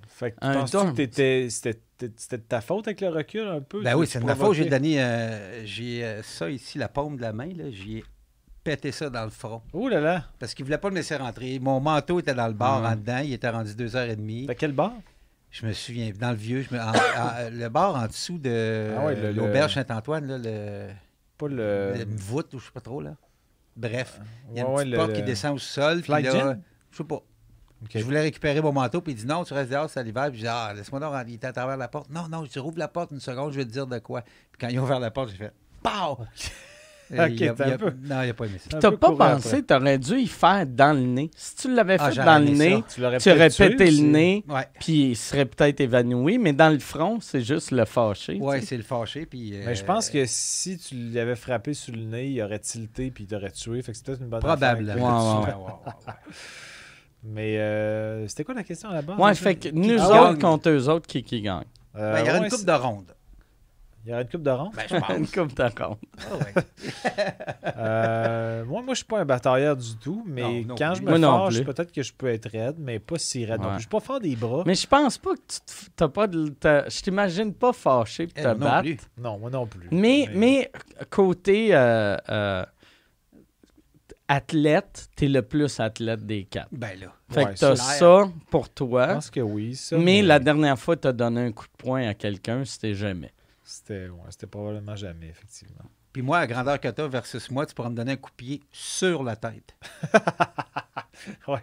Fait 0.08 0.32
que 0.32 0.38
Un 0.42 0.64
tu 0.66 0.72
penses 0.78 0.92
que 0.96 0.96
c'était 0.96 1.48
c'était 1.50 2.38
de 2.38 2.44
ta 2.44 2.62
faute 2.62 2.88
avec 2.88 3.02
le 3.02 3.10
recul 3.10 3.48
un 3.48 3.62
peu? 3.62 3.82
Ben 3.82 3.96
oui, 3.96 4.06
c'est 4.06 4.20
de 4.20 4.26
ma 4.26 4.36
faute. 4.36 4.54
J'ai 4.56 4.66
donné 4.66 5.02
euh, 5.02 5.66
j'ai 5.66 6.04
euh, 6.04 6.22
ça 6.22 6.52
ici, 6.52 6.78
la 6.78 6.88
paume 6.88 7.18
de 7.18 7.22
la 7.24 7.34
main, 7.34 7.50
là, 7.56 7.72
j'y 7.72 7.98
ai 7.98 8.04
pété 8.64 8.92
ça 8.92 9.10
dans 9.10 9.24
le 9.26 9.30
front. 9.30 9.62
Ouh 9.74 9.90
là 9.90 10.00
là. 10.00 10.24
Parce 10.40 10.54
qu'il 10.54 10.64
voulait 10.66 10.78
pas 10.78 10.90
me 10.90 10.96
laisser 10.96 11.16
rentrer. 11.16 11.60
Mon 11.60 11.80
manteau 11.80 12.20
était 12.20 12.34
dans 12.34 12.48
le 12.48 12.54
bar 12.54 12.80
Mhm. 12.82 12.86
en 12.86 12.96
dedans, 12.96 13.18
il 13.24 13.34
était 13.34 13.50
rendu 13.50 13.74
2h30. 13.76 14.48
T'as 14.48 14.56
quel 14.56 14.72
bar? 14.72 14.94
Je 15.52 15.66
me 15.68 15.74
souviens, 15.74 16.12
dans 16.18 16.32
le 16.32 16.36
vieux, 16.38 16.62
je 16.68 16.74
me- 16.76 16.82
en- 16.82 16.88
en- 16.92 17.50
le 17.52 17.68
bar 17.70 17.96
en 17.96 18.08
dessous 18.08 18.38
de 18.40 18.94
Ah 18.98 19.06
ouais, 19.06 19.16
le- 19.16 19.32
l'auberge 19.34 19.74
Saint-Antoine, 19.76 20.26
là, 20.26 20.38
le, 20.38 20.90
Pas 21.38 21.48
le. 21.48 21.94
le 21.96 22.06
voûte 22.16 22.54
ou 22.56 22.60
je 22.60 22.66
sais 22.66 22.72
pas 22.72 22.82
trop, 22.82 23.02
là. 23.02 23.16
Bref, 23.76 24.20
il 24.52 24.58
y 24.58 24.62
a 24.62 24.68
Ouais, 24.68 24.84
une 24.84 24.90
petite 24.92 24.96
porte 25.00 25.14
qui 25.14 25.24
descend 25.24 25.56
au 25.56 25.60
sol. 25.60 25.96
puis 25.98 26.04
Flight 26.06 26.26
là? 26.34 26.58
Je 26.92 26.98
sais 26.98 27.04
pas. 27.04 27.22
Je 27.94 28.04
voulais 28.04 28.22
récupérer 28.22 28.62
mon 28.62 28.72
manteau, 28.72 29.02
puis 29.02 29.12
il 29.12 29.16
dit 29.18 29.26
non, 29.26 29.44
tu 29.44 29.54
restes 29.54 29.70
dehors, 29.72 29.90
c'est 29.90 30.02
l'hiver. 30.04 30.28
Puis 30.30 30.38
je 30.38 30.44
dis, 30.44 30.48
ah, 30.50 30.72
laisse-moi 30.74 31.02
donc 31.02 31.12
rentrer. 31.12 31.32
Il 31.32 31.36
était 31.36 31.48
à 31.48 31.54
travers 31.54 31.76
la 31.76 31.88
porte. 31.90 32.10
Non, 32.10 32.28
non, 32.30 32.46
tu 32.48 32.58
rouvres 32.60 32.78
la 32.80 32.88
porte 32.88 33.12
une 33.12 33.20
seconde, 33.20 33.52
je 33.52 33.58
vais 33.58 33.66
te 33.66 33.72
dire 33.72 33.86
de 33.88 34.00
quoi. 34.00 34.22
Puis 34.22 34.58
quand 34.62 34.68
ils 34.70 34.80
ont 34.80 34.84
ouvert 34.84 35.00
la 35.02 35.12
porte, 35.12 35.30
j'ai 35.32 35.38
fait, 35.38 35.54
pow! 35.84 36.18
Ok, 37.20 37.30
il 37.32 37.48
a- 37.50 37.54
t'as 37.54 37.66
il 37.68 37.72
a- 37.72 37.76
un 37.76 37.78
peu- 37.78 37.86
Non, 38.04 38.22
il 38.22 38.28
n'a 38.28 38.34
pas 38.34 38.46
aimé 38.46 38.58
ça. 38.60 38.76
Un 38.78 38.80
T'as 38.80 38.92
peu 38.92 38.98
pas 38.98 39.08
couru 39.08 39.18
pensé, 39.20 39.64
t'aurais 39.64 39.98
dû 39.98 40.16
y 40.20 40.28
faire 40.28 40.66
dans 40.68 40.94
le 40.98 41.04
nez. 41.06 41.32
Si 41.36 41.56
tu 41.56 41.74
l'avais 41.74 41.98
Ah, 42.00 42.10
fait 42.10 42.16
j'aurais 42.16 42.26
dans 42.26 42.40
le 42.40 42.48
aimé 42.48 42.58
ça. 42.58 42.76
nez, 42.78 42.84
Tu 42.94 43.02
l'aurais 43.02 43.18
tu 43.20 43.30
aurais 43.30 43.38
peut-être 43.40 43.56
tué 43.56 43.70
pété 43.76 43.92
le 43.92 44.02
nez, 44.04 44.44
Ouais, 44.48 44.68
puis 44.80 45.12
il 45.12 45.16
serait 45.16 45.46
peut-être 45.46 45.80
évanoui, 45.82 46.38
mais 46.38 46.54
dans 46.54 46.70
le 46.72 46.80
front, 46.80 47.20
c'est 47.22 47.42
juste 47.42 47.72
le 47.72 47.86
fâché. 47.86 48.38
ouais 48.40 48.56
tu 48.56 48.62
sais. 48.62 48.68
c'est 48.70 48.78
le 48.78 48.84
fâché. 48.84 49.26
Puis, 49.26 49.54
Mais 49.66 49.76
je 49.76 49.84
euh, 49.84 49.86
pense 49.86 50.10
que 50.10 50.24
si 50.26 50.78
tu 50.78 50.96
l'avais 51.14 51.36
frappé 51.36 51.74
sur 51.74 51.94
le 51.96 52.02
nez, 52.04 52.28
il 52.28 52.42
aurait 52.42 52.60
tilté 52.60 53.12
puis 53.12 53.26
il 53.26 53.28
t'aurait 53.28 53.52
tué. 53.52 53.82
Fait 53.82 53.92
que 53.92 53.98
c'est 53.98 54.06
peut-être 54.06 54.22
une 54.22 54.28
bonne 54.30 54.40
Probablement. 54.42 55.42
affaire. 55.42 55.60
Ouais, 55.62 55.66
ouais, 55.66 55.72
Ouais, 55.72 55.78
ouais, 55.88 55.94
ouais. 56.08 56.14
Mais 57.26 57.58
euh, 57.58 58.28
c'était 58.28 58.44
quoi 58.44 58.54
la 58.54 58.64
question 58.64 58.90
à 58.90 58.96
la 58.96 59.02
base? 59.02 59.18
Ouais, 59.18 59.34
fait 59.34 59.56
que 59.56 59.70
Qui 59.70 59.74
nous 59.74 59.96
gagne? 59.96 60.20
autres 60.20 60.40
contre 60.40 60.70
eux 60.70 60.90
autres, 60.90 61.08
qui, 61.08 61.24
qui 61.24 61.42
gagne? 61.42 61.64
Euh, 61.96 62.12
Ben, 62.14 62.20
il 62.20 62.26
y 62.26 62.30
aurait 62.30 62.40
ouais, 62.40 62.46
une 62.46 62.50
coupe 62.52 62.60
c'est- 62.60 62.66
de 62.66 62.72
ronde. 62.74 63.06
Il 64.06 64.10
y 64.10 64.14
aurait 64.14 64.24
une 64.24 64.30
coupe 64.30 64.44
de 64.44 64.50
ronde. 64.52 64.74
Ben, 64.76 64.84
je 64.90 64.96
Une 65.16 65.26
pense. 65.28 65.32
coupe 65.32 65.56
de 65.56 65.70
compte. 65.76 66.00
Ah 66.20 66.36
ouais. 66.38 66.64
Euh, 67.76 68.66
moi, 68.66 68.82
moi, 68.82 68.94
je 68.94 68.98
suis 68.98 69.06
pas 69.06 69.20
un 69.20 69.26
batailleur 69.26 69.76
du 69.76 69.96
tout, 69.98 70.24
mais 70.28 70.42
Non, 70.62 70.68
non 70.70 70.76
quand 70.76 70.94
je 70.96 71.02
me 71.02 71.48
plus. 71.50 71.64
peut-être 71.64 71.92
que 71.92 72.04
je 72.04 72.14
peux 72.14 72.28
être 72.28 72.50
raide, 72.50 72.76
mais 72.78 73.00
pas 73.00 73.18
si 73.18 73.46
raide. 73.46 73.62
Ouais. 73.62 73.68
plus. 73.68 73.74
Je 73.76 73.80
suis 73.82 73.88
pas 73.90 74.00
fort 74.00 74.20
des 74.20 74.36
bras. 74.36 74.64
Mais 74.66 74.76
je 74.76 74.86
pense 74.88 75.18
pas 75.18 75.32
que 75.36 75.42
tu 75.48 75.60
te- 75.62 75.90
t'as 75.96 76.08
pas 76.08 76.28
de. 76.28 76.54
Je 76.64 77.02
t'imagine 77.02 77.54
pas 77.54 77.74
fâché 77.74 78.28
pour 78.28 78.38
Eh, 78.38 78.44
te 78.44 78.48
non 78.50 78.56
battre. 78.56 78.82
plus. 78.82 78.98
Non, 79.18 79.40
moi 79.40 79.50
non 79.50 79.66
plus. 79.66 79.88
Mais, 79.92 80.28
mais 80.34 80.72
côté 81.10 81.70
euh, 81.74 82.18
euh, 82.30 82.66
athlète, 84.28 85.10
t'es 85.16 85.28
le 85.28 85.42
plus 85.42 85.80
athlète 85.80 86.26
des 86.26 86.46
quatre. 86.46 86.70
Ben 86.72 87.00
là. 87.00 87.08
Fait 87.32 87.46
Ouais, 87.46 87.54
que 87.54 87.60
t'as 87.60 87.76
ça 87.76 88.24
pour 88.50 88.66
Je 88.66 88.70
toi. 88.72 89.08
pense 89.08 89.30
que 89.30 89.40
oui. 89.40 89.76
Ça, 89.76 89.98
Mais 89.98 90.22
la 90.22 90.40
dernière 90.40 90.78
fois, 90.78 90.96
t'as 90.96 91.12
donné 91.12 91.42
un 91.42 91.52
coup 91.52 91.66
de 91.66 91.78
poing 91.84 92.08
à 92.08 92.14
quelqu'un, 92.14 92.64
c'était 92.66 92.94
jamais. 92.94 93.32
C'était 93.64 94.08
ouais, 94.10 94.20
c'était 94.30 94.48
probablement 94.48 94.96
jamais, 94.96 95.28
effectivement. 95.28 95.86
Puis 96.12 96.22
moi, 96.22 96.40
à 96.40 96.48
grandeur 96.48 96.80
que 96.80 96.88
t'as 96.90 97.08
versus 97.08 97.50
moi, 97.50 97.66
tu 97.66 97.74
pourras 97.74 97.90
me 97.90 97.96
donner 97.96 98.12
un 98.14 98.18
coup 98.18 98.30
de 98.30 98.36
pied 98.36 98.62
sur 98.72 99.24
la 99.24 99.36
tête. 99.36 99.76
Ouais. 101.48 101.60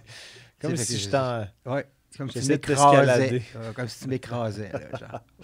Comme 0.60 0.76
si 0.76 0.94
que 0.94 0.98
j'étais 1.00 1.16
en- 1.16 1.46
Ouais. 1.66 1.86
Comme 2.16 2.30
si 2.30 2.48
m'écrasais. 2.48 3.42
Euh, 3.56 3.72
comme 3.72 3.88
si 3.88 4.00
tu 4.02 4.08
m'écrasais. 4.08 4.70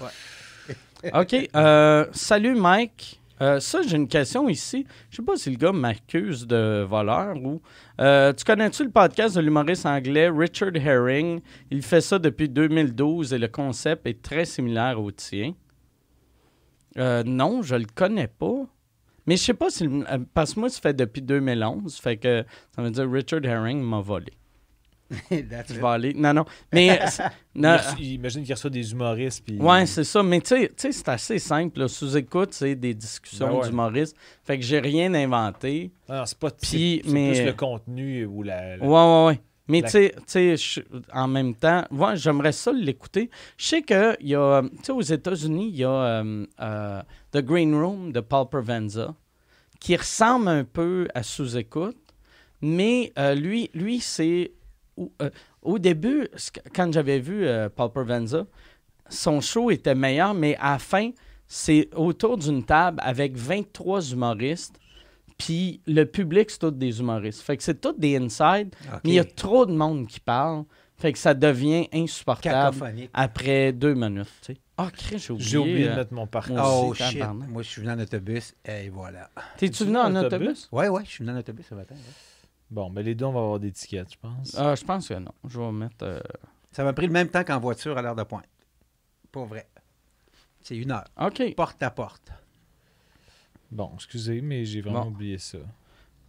Ouais. 0.01 1.11
OK. 1.13 1.49
euh, 1.55 2.07
salut, 2.13 2.55
Mike. 2.55 3.21
Euh, 3.43 3.61
ça, 3.61 3.83
j'ai 3.83 3.97
une 3.97 4.09
question 4.09 4.49
ici. 4.49 4.87
Je 5.11 5.17
sais 5.17 5.23
pas 5.23 5.37
si 5.37 5.51
le 5.51 5.57
gars 5.57 5.73
m'accuse 5.73 6.47
de 6.47 6.83
voleur 6.89 7.37
ou. 7.37 7.61
Euh, 8.01 8.33
tu 8.33 8.45
connais-tu 8.45 8.85
le 8.85 8.91
podcast 8.91 9.37
de 9.37 9.43
l'humoriste 9.43 9.85
anglais 9.85 10.31
Richard 10.31 10.75
Herring? 10.75 11.41
Il 11.71 11.83
fait 11.83 12.01
ça 12.01 12.19
depuis 12.19 12.49
2012 12.49 13.35
et 13.35 13.39
le 13.39 13.49
concept 13.49 14.07
est 14.07 14.23
très 14.23 14.47
similaire 14.47 15.01
au 15.01 15.11
tien. 15.11 15.53
Euh, 16.99 17.23
non, 17.25 17.63
je 17.63 17.75
le 17.77 17.87
connais 17.95 18.29
pas. 18.29 18.65
Mais 19.27 19.37
je 19.37 19.43
sais 19.43 19.55
pas 19.55 19.71
si. 19.71 19.85
le- 19.85 20.05
euh, 20.11 20.19
Parce 20.35 20.55
que 20.55 20.61
moi, 20.61 20.69
ça 20.69 20.81
fait 20.81 20.95
depuis 20.95 21.23
2011. 21.23 21.97
Fait 21.99 22.17
que 22.17 22.45
ça 22.75 22.83
veut 22.83 22.91
dire 22.91 23.11
Richard 23.11 23.45
Herring 23.45 23.83
m'a 23.83 24.01
volé. 24.01 24.33
Je 25.31 25.81
vais 25.81 25.87
aller. 25.87 26.15
Non, 26.15 26.33
non. 26.35 26.45
Mais. 26.73 26.99
non, 27.55 27.77
Il 27.99 28.15
Imagine 28.15 28.43
qu'il 28.43 28.53
reçoit 28.55 28.71
des 28.71 28.91
humoristes. 28.91 29.45
Puis... 29.45 29.57
Ouais, 29.59 29.87
c'est 29.87 30.03
ça. 30.03 30.21
Mais 30.23 30.41
tu 30.41 30.49
sais- 30.77 30.93
c'est 30.93 31.09
assez 31.09 31.39
simple. 31.39 31.89
Sous-écoute, 31.89 32.53
c'est 32.55 32.75
des 32.75 32.93
discussions 32.95 33.47
Ben 33.47 33.55
ouais. 33.61 33.69
d'humoristes. 33.69 34.17
Fait 34.43 34.59
que 34.59 34.65
j'ai 34.65 34.81
rien 34.81 35.15
inventé. 35.15 35.93
Non, 36.09 36.25
c'est 36.27 36.39
pas 36.39 36.51
Puis, 36.51 37.03
mais- 37.07 37.33
plus 37.35 37.45
le 37.45 37.53
contenu 37.53 38.27
ou 38.27 38.43
la. 38.43 38.77
la- 38.79 38.85
Ouais, 38.85 38.89
ouais, 38.89 39.27
ouais. 39.27 39.41
Mais 39.69 39.83
tu 39.83 40.11
sais- 40.27 40.85
en 41.13 41.27
même 41.29 41.55
temps, 41.55 41.85
ouais, 41.91 42.17
j'aimerais 42.17 42.53
ça 42.53 42.73
l'écouter. 42.73 43.31
Je 43.57 43.67
sais 43.67 43.83
qu'il 43.83 44.17
y 44.21 44.35
a, 44.35 44.63
tu 44.63 44.85
sais, 44.85 44.93
aux 44.93 45.01
États-Unis, 45.01 45.69
il 45.71 45.77
y 45.77 45.85
a 45.85 45.91
euh, 45.91 46.47
euh, 46.61 47.03
The 47.33 47.39
Green 47.39 47.75
Room 47.75 48.13
de 48.13 48.21
Paul 48.21 48.49
Provenza 48.49 49.15
qui 49.81 49.97
ressemble 49.97 50.49
un 50.49 50.65
peu 50.65 51.09
à 51.15 51.23
Sous-écoute, 51.23 51.97
mais 52.63 53.13
euh, 53.19 53.35
lui, 53.35 53.71
lui 53.75 54.01
c'est. 54.01 54.53
Au, 55.63 55.79
début, 55.79 56.27
que- 56.29 56.61
quand 56.75 56.91
j'avais 56.93 57.19
vu 57.19 57.47
Paul 57.75 57.91
Provenza, 57.91 58.47
son 59.11 59.41
show 59.43 59.71
était 59.71 59.95
meilleur, 59.95 60.33
mais 60.33 60.57
à 60.57 60.73
la 60.73 60.79
fin, 60.79 61.11
c'est 61.47 61.91
autour 61.95 62.39
d'une 62.39 62.65
table 62.65 62.99
avec 63.03 63.37
23 63.37 64.13
humoristes. 64.13 64.79
Puis 65.39 65.81
le 65.87 66.05
public, 66.05 66.51
c'est 66.51 66.59
tous 66.61 66.71
des 66.71 66.99
humoristes. 67.01 67.43
Fait 67.43 67.57
que 67.57 67.63
c'est 67.63 67.81
tous 67.81 67.93
des 67.99 68.17
inside, 68.17 68.75
mais 69.05 69.11
il 69.11 69.15
y 69.15 69.19
a 69.19 69.25
trop 69.25 69.67
de 69.67 69.73
monde 69.73 70.07
qui 70.07 70.21
parle. 70.21 70.65
Fait 70.99 71.13
que 71.13 71.19
ça 71.19 71.35
devient 71.35 71.89
insupportable 71.93 72.79
après 73.13 73.73
deux 73.73 73.93
minutes. 73.95 74.29
tu 74.41 74.55
sais. 74.55 74.61
Ah, 74.79 74.89
j'ai 74.97 75.31
oublié. 75.33 75.49
J'ai 75.49 75.59
oublié 75.59 75.85
de 75.85 75.91
euh, 75.91 75.97
mettre 75.97 76.15
mon 76.15 76.27
parcours. 76.27 76.57
moi 76.57 76.65
Oh 76.75 76.87
aussi, 76.89 77.03
shit. 77.03 77.23
Moi, 77.49 77.63
je 77.63 77.69
suis 77.69 77.83
venu 77.83 77.93
en 77.93 77.99
autobus 77.99 78.55
et 78.65 78.89
voilà. 78.89 79.31
T'es-tu 79.59 79.85
venu 79.85 79.99
en 79.99 80.15
autobus? 80.17 80.69
Ouais, 80.73 80.89
ouais, 80.89 81.03
je 81.05 81.11
suis 81.11 81.25
venu 81.25 81.37
en 81.37 81.41
autobus 81.41 81.67
ce 81.69 81.75
matin. 81.75 81.95
ouais. 81.95 82.01
Bon, 82.71 82.89
mais 82.91 83.03
les 83.03 83.15
deux, 83.15 83.27
on 83.27 83.33
va 83.33 83.41
avoir 83.41 83.61
des 83.61 83.73
tickets, 83.73 84.13
je 84.13 84.17
pense. 84.21 84.55
Ah, 84.59 84.75
je 84.75 84.85
pense 84.85 85.09
que 85.09 85.15
non. 85.15 85.33
Je 85.47 85.61
vais 85.61 85.71
mettre. 85.73 85.97
euh, 86.03 86.21
Ça 86.73 86.83
m'a 86.83 86.93
pris 86.95 87.07
le 87.07 87.13
même 87.13 87.29
temps 87.29 87.45
qu'en 87.45 87.61
voiture 87.61 87.97
à 87.99 88.03
l'heure 88.03 88.17
de 88.17 88.23
pointe. 88.25 88.45
Pas 89.33 89.45
vrai. 89.45 89.69
C'est 90.63 90.77
une 90.77 90.91
heure. 90.93 91.05
OK. 91.21 91.55
Porte 91.55 91.83
à 91.83 91.91
porte. 91.91 92.33
Bon, 93.71 93.91
excusez, 93.95 94.41
mais 94.41 94.65
j'ai 94.65 94.81
vraiment 94.81 95.03
Bon. 95.03 95.09
oublié 95.11 95.39
ça. 95.39 95.59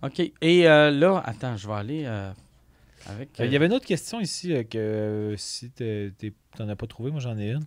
OK. 0.04 0.20
Et 0.42 0.68
euh, 0.68 0.92
là, 0.92 1.22
attends, 1.26 1.56
je 1.58 1.68
vais 1.68 1.74
aller. 1.74 2.04
euh, 2.06 2.32
Avec, 3.06 3.40
Euh, 3.40 3.44
euh, 3.44 3.46
Il 3.48 3.54
y 3.54 3.56
avait 3.56 3.68
une 3.68 3.74
autre 3.74 3.86
question 3.86 4.20
ici 4.20 4.54
euh, 4.54 4.64
que 4.64 4.78
euh, 4.78 5.38
si 5.38 5.72
tu 5.72 6.14
n'en 6.60 6.68
as 6.70 6.76
pas 6.76 6.88
trouvé, 6.88 7.10
moi 7.12 7.20
j'en 7.20 7.38
ai 7.38 7.52
une. 7.52 7.64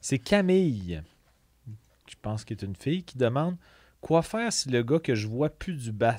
C'est 0.00 0.18
Camille, 0.18 1.02
je 2.08 2.14
pense 2.22 2.44
qu'elle 2.44 2.58
est 2.58 2.62
une 2.64 2.76
fille, 2.76 3.02
qui 3.02 3.18
demande 3.18 3.56
quoi 4.00 4.22
faire 4.22 4.52
si 4.52 4.68
le 4.68 4.82
gars 4.82 5.00
que 5.00 5.14
je 5.14 5.26
vois 5.26 5.48
plus 5.50 5.74
du 5.74 5.90
bat? 5.92 6.16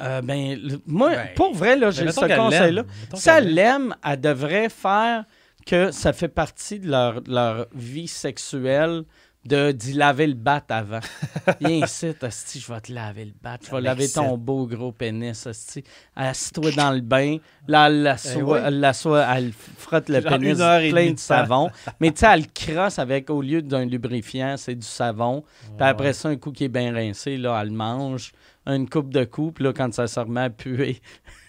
euh, 0.00 0.22
ben, 0.22 0.56
le- 0.60 0.80
moi, 0.86 1.10
Ben, 1.16 1.28
pour 1.34 1.52
vrai, 1.54 1.76
là, 1.76 1.90
j'ai 1.90 2.04
mettons 2.04 2.20
ce 2.28 2.36
conseil-là. 2.36 2.84
Si 3.14 3.28
elle 3.28 3.52
l'aime, 3.54 3.96
elle 4.04 4.20
devrait 4.20 4.68
faire 4.68 5.24
que 5.66 5.90
ça 5.90 6.12
fait 6.12 6.28
partie 6.28 6.78
de 6.78 6.88
leur, 6.88 7.20
de 7.22 7.32
leur 7.34 7.66
vie 7.74 8.06
sexuelle 8.06 9.02
de 9.44 9.72
d'y 9.72 9.94
laver 9.94 10.26
le 10.26 10.34
bat 10.34 10.62
avant. 10.68 11.00
Viens 11.60 11.84
ici, 11.86 12.12
asti, 12.20 12.60
je 12.60 12.72
vais 12.72 12.80
te 12.80 12.92
laver 12.92 13.24
le 13.24 13.32
bat. 13.42 13.56
Je 13.64 13.70
vais 13.70 13.80
laver 13.80 14.08
ton 14.08 14.36
beau 14.36 14.66
gros 14.66 14.92
pénis, 14.92 15.46
asti. 15.46 15.82
Assis-toi 16.14 16.72
dans 16.72 16.92
le 16.92 17.00
bain. 17.00 17.38
Là, 17.66 17.88
Eh 17.90 18.42
oui. 18.42 18.58
elle, 18.62 19.52
frotte 19.78 20.08
le 20.08 20.20
Genre 20.20 20.32
pénis 20.32 20.56
plein 20.90 21.12
de 21.12 21.18
savon. 21.18 21.70
Mais 22.00 22.10
tu 22.10 22.20
sais, 22.20 22.26
elle 22.30 22.46
crosse 22.52 22.98
avec, 22.98 23.30
au 23.30 23.40
lieu 23.40 23.62
d'un 23.62 23.84
lubrifiant, 23.86 24.56
c'est 24.56 24.74
du 24.74 24.86
savon. 24.86 25.42
Puis 25.76 25.86
après 25.86 26.12
ça, 26.12 26.28
un 26.28 26.36
coup 26.36 26.52
qui 26.52 26.64
est 26.64 26.68
bien 26.68 26.92
rincé, 26.92 27.36
là, 27.36 27.58
elle 27.62 27.70
mange 27.70 28.32
une 28.72 28.88
coupe 28.88 29.10
de 29.12 29.24
coups. 29.24 29.54
Puis 29.54 29.64
là, 29.64 29.72
quand 29.72 29.92
ça 29.94 30.06
se 30.06 30.18
remet 30.20 30.42
à 30.42 30.50
puer, 30.50 31.00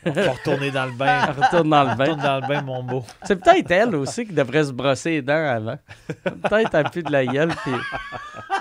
retourner 0.05 0.71
dans 0.71 0.85
le 0.85 0.91
bain. 0.93 1.25
elle 1.27 1.43
retourne 1.43 1.69
dans 1.69 1.83
le 1.83 1.95
bain. 1.95 2.03
Retourne 2.05 2.21
dans 2.21 2.39
le 2.41 2.47
bain, 2.47 2.61
mon 2.61 2.83
beau. 2.83 3.05
C'est 3.23 3.35
peut-être 3.35 3.71
elle 3.71 3.95
aussi 3.95 4.25
qui 4.25 4.33
devrait 4.33 4.63
se 4.63 4.71
brosser 4.71 5.09
les 5.11 5.21
dents 5.21 5.33
avant. 5.47 5.77
Peut-être 6.23 6.75
un 6.75 6.83
peu 6.83 7.03
de 7.03 7.11
la 7.11 7.25
gueule. 7.25 7.53
puis- 7.63 7.71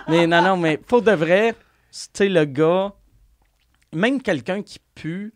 Mais 0.09 0.27
non, 0.27 0.43
non, 0.43 0.57
mais 0.57 0.77
pour 0.77 1.03
de 1.03 1.13
vrai, 1.13 1.53
tu 1.53 1.59
sais, 2.13 2.29
le 2.29 2.45
gars, 2.45 2.93
même 3.93 4.21
quelqu'un 4.23 4.63
qui 4.63 4.79
pue, 4.95 5.35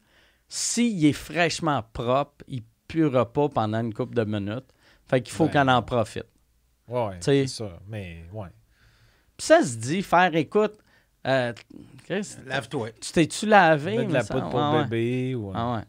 s'il 0.49 1.05
est 1.05 1.13
fraîchement 1.13 1.83
propre, 1.93 2.45
il 2.49 2.63
puera 2.87 3.33
pas 3.33 3.49
pendant 3.49 3.81
une 3.81 3.93
couple 3.95 4.15
de 4.15 4.25
minutes. 4.25 4.67
Fait 5.09 5.21
qu'il 5.21 5.35
faut 5.35 5.49
qu'on 5.49 5.69
en 5.69 5.83
profite. 5.83 6.27
Ouais, 6.89 7.17
c'est 7.21 7.47
ça. 7.47 7.79
Mais 7.89 8.25
ouais. 8.33 8.49
Puis 9.37 9.47
ça 9.47 9.63
se 9.63 9.77
dit, 9.77 10.03
faire 10.03 10.35
écoute, 10.37 10.75
euh, 11.27 11.53
Lave-toi. 12.09 12.90
tu 13.01 13.12
t'es-tu 13.12 13.47
lavé? 13.47 13.97
Mettre 13.97 14.09
de 14.09 14.12
la 14.14 14.25
poudre 14.25 14.51
pour 14.51 14.61
Ah 14.61 14.73
le 14.73 14.79
ouais. 14.79 14.85
bébé. 14.85 15.35
Ou, 15.35 15.53
Ah 15.55 15.77
ouais. 15.77 15.83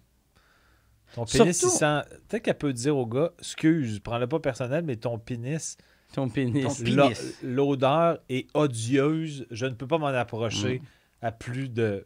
Ton 1.13 1.25
pénis, 1.25 1.57
Surtout- 1.57 1.73
il 1.75 1.77
sent. 1.79 2.01
Peut-être 2.27 2.43
qu'elle 2.43 2.57
peut 2.57 2.73
dire 2.73 2.97
au 2.97 3.05
gars, 3.05 3.31
excuse, 3.39 3.99
prends-le 3.99 4.27
pas 4.27 4.39
personnel, 4.39 4.83
mais 4.83 4.95
ton 4.97 5.17
pénis, 5.17 5.77
Ton 6.13 6.27
pénis. 6.29 6.63
Ton 6.65 6.73
pénis. 6.83 6.95
l'o- 7.41 7.49
l'odeur 7.49 8.19
est 8.29 8.47
odieuse. 8.53 9.45
Je 9.51 9.65
ne 9.65 9.73
peux 9.75 9.87
pas 9.87 9.97
m'en 9.97 10.07
approcher 10.07 10.79
Mm. 10.79 11.25
à 11.25 11.31
plus 11.31 11.69
de. 11.69 12.05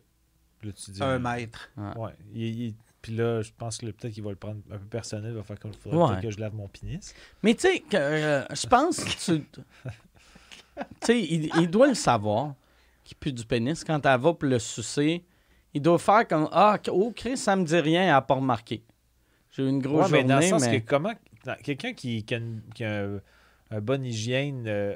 Là, 0.63 0.72
tu 0.74 0.91
dis, 0.91 1.02
Un 1.02 1.19
mètre. 1.19 1.69
Ouais. 1.78 2.12
Il- 2.34 2.62
il- 2.67 2.76
Puis 3.02 3.15
là, 3.15 3.41
je 3.41 3.52
pense 3.58 3.78
que 3.78 3.86
peut-être 3.86 4.13
qu'il 4.13 4.24
va 4.24 4.30
le 4.32 4.36
prendre 4.36 4.60
un 4.69 4.78
peu 4.78 4.86
personnel. 4.86 5.32
Il 5.32 5.38
va 5.38 5.43
faire 5.43 5.58
comme 5.58 5.72
il 5.74 5.78
faudrait 5.80 5.98
Ouais. 5.98 6.08
peut-être 6.10 6.22
que 6.24 6.32
je 6.32 6.39
lave 6.41 6.54
mon 6.54 6.67
pénis. 6.67 7.15
Mais 7.43 7.54
tu 7.56 7.62
sais, 7.62 7.80
que, 7.80 7.95
euh, 7.95 8.43
je 8.54 8.67
pense 8.67 9.02
que 9.04 9.38
tu. 9.38 9.43
Tu 10.78 10.86
sais, 11.02 11.19
il, 11.22 11.50
il 11.62 11.69
doit 11.69 11.88
le 11.88 11.93
savoir 11.93 12.56
qu'il 13.10 13.17
pue 13.17 13.34
du 13.34 13.43
pénis. 13.45 13.84
Quand 13.84 14.06
elle 14.06 14.19
va 14.19 14.34
pour 14.34 14.48
le 14.48 14.60
sucer, 14.60 15.26
il 15.74 15.82
doit 15.82 15.98
faire 16.00 16.28
comme 16.28 16.48
Ah, 16.52 16.78
oh, 16.91 17.12
Chris, 17.15 17.38
ça 17.38 17.56
me 17.56 17.63
dit 17.65 17.80
rien, 17.80 18.06
n'a 18.08 18.22
pas 18.22 18.36
remarqué. 18.36 18.84
J'ai 19.52 19.63
eu 19.63 19.67
une 19.69 19.80
grosse 19.80 20.12
Ouais, 20.12 20.22
mais 20.22 20.24
dans 20.24 20.36
le 20.36 20.41
journée, 20.41 20.60
sens 20.60 20.69
mais. 20.69 20.82
que 20.82 20.88
comment. 20.88 21.13
Quelqu'un 21.63 21.93
qui, 21.93 22.24
qui 22.24 22.34
a 22.36 22.38
une, 22.38 22.62
qui 22.76 22.84
a 22.84 23.04
un- 23.06 23.22
un 23.72 23.82
bonne 23.82 24.06
hygiène 24.06 24.65
euh, 24.67 24.95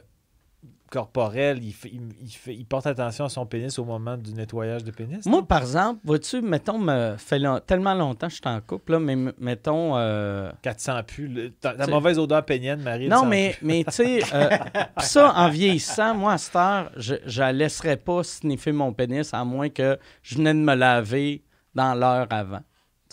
corporelle, 0.91 1.58
il, 1.63 1.73
fait- 1.73 1.89
il, 1.91 2.02
il 2.21 2.30
fait- 2.30 2.54
il 2.54 2.65
porte 2.65 2.86
attention 2.86 3.26
à 3.26 3.30
son 3.30 3.47
pénis 3.47 3.80
au 3.80 3.84
moment 3.86 4.15
du 4.15 4.32
nettoyage 4.34 4.84
de 4.84 4.91
pénis. 4.91 5.26
Moi, 5.26 5.41
par 5.47 5.62
exemple, 5.62 5.99
vois-tu, 6.04 6.39
mettons, 6.41 6.78
me 6.78 7.15
fait 7.17 7.39
long- 7.39 7.60
tellement 7.65 7.95
longtemps 7.95 8.28
que 8.28 8.34
je 8.34 8.38
suis 8.38 8.47
en 8.47 8.62
couple, 8.62 8.91
là, 8.93 8.99
mais 8.99 9.15
mettons. 9.39 9.97
euh, 9.97 10.52
400 10.62 11.02
plus. 11.04 11.28
le- 11.28 11.49
ta, 11.52 11.73
ta 11.73 11.84
T'sais- 11.86 11.91
mauvaise 11.91 12.19
odeur 12.19 12.45
pénienne, 12.45 12.82
Marie. 12.84 13.08
Non, 13.08 13.26
mais, 13.26 13.56
plus. 13.58 13.65
mais 13.65 13.84
tu 13.86 13.91
sais, 13.91 14.19
euh, 14.36 14.49
ça, 14.99 15.34
en 15.36 15.49
vieillissant, 15.49 16.13
moi, 16.13 16.34
à 16.34 16.38
cette 16.38 16.56
heure, 16.56 16.91
je 16.95 17.15
ne 17.15 17.39
la 17.39 17.52
laisserais 17.54 17.97
pas 17.97 18.23
sniffer 18.23 18.71
mon 18.71 18.93
pénis 18.93 19.34
à 19.34 19.43
moins 19.43 19.69
que 19.69 19.97
je 20.21 20.36
venais 20.36 20.54
de 20.54 20.60
me 20.60 20.76
laver 20.76 21.43
dans 21.73 21.95
l'heure 21.95 22.28
avant. 22.30 22.62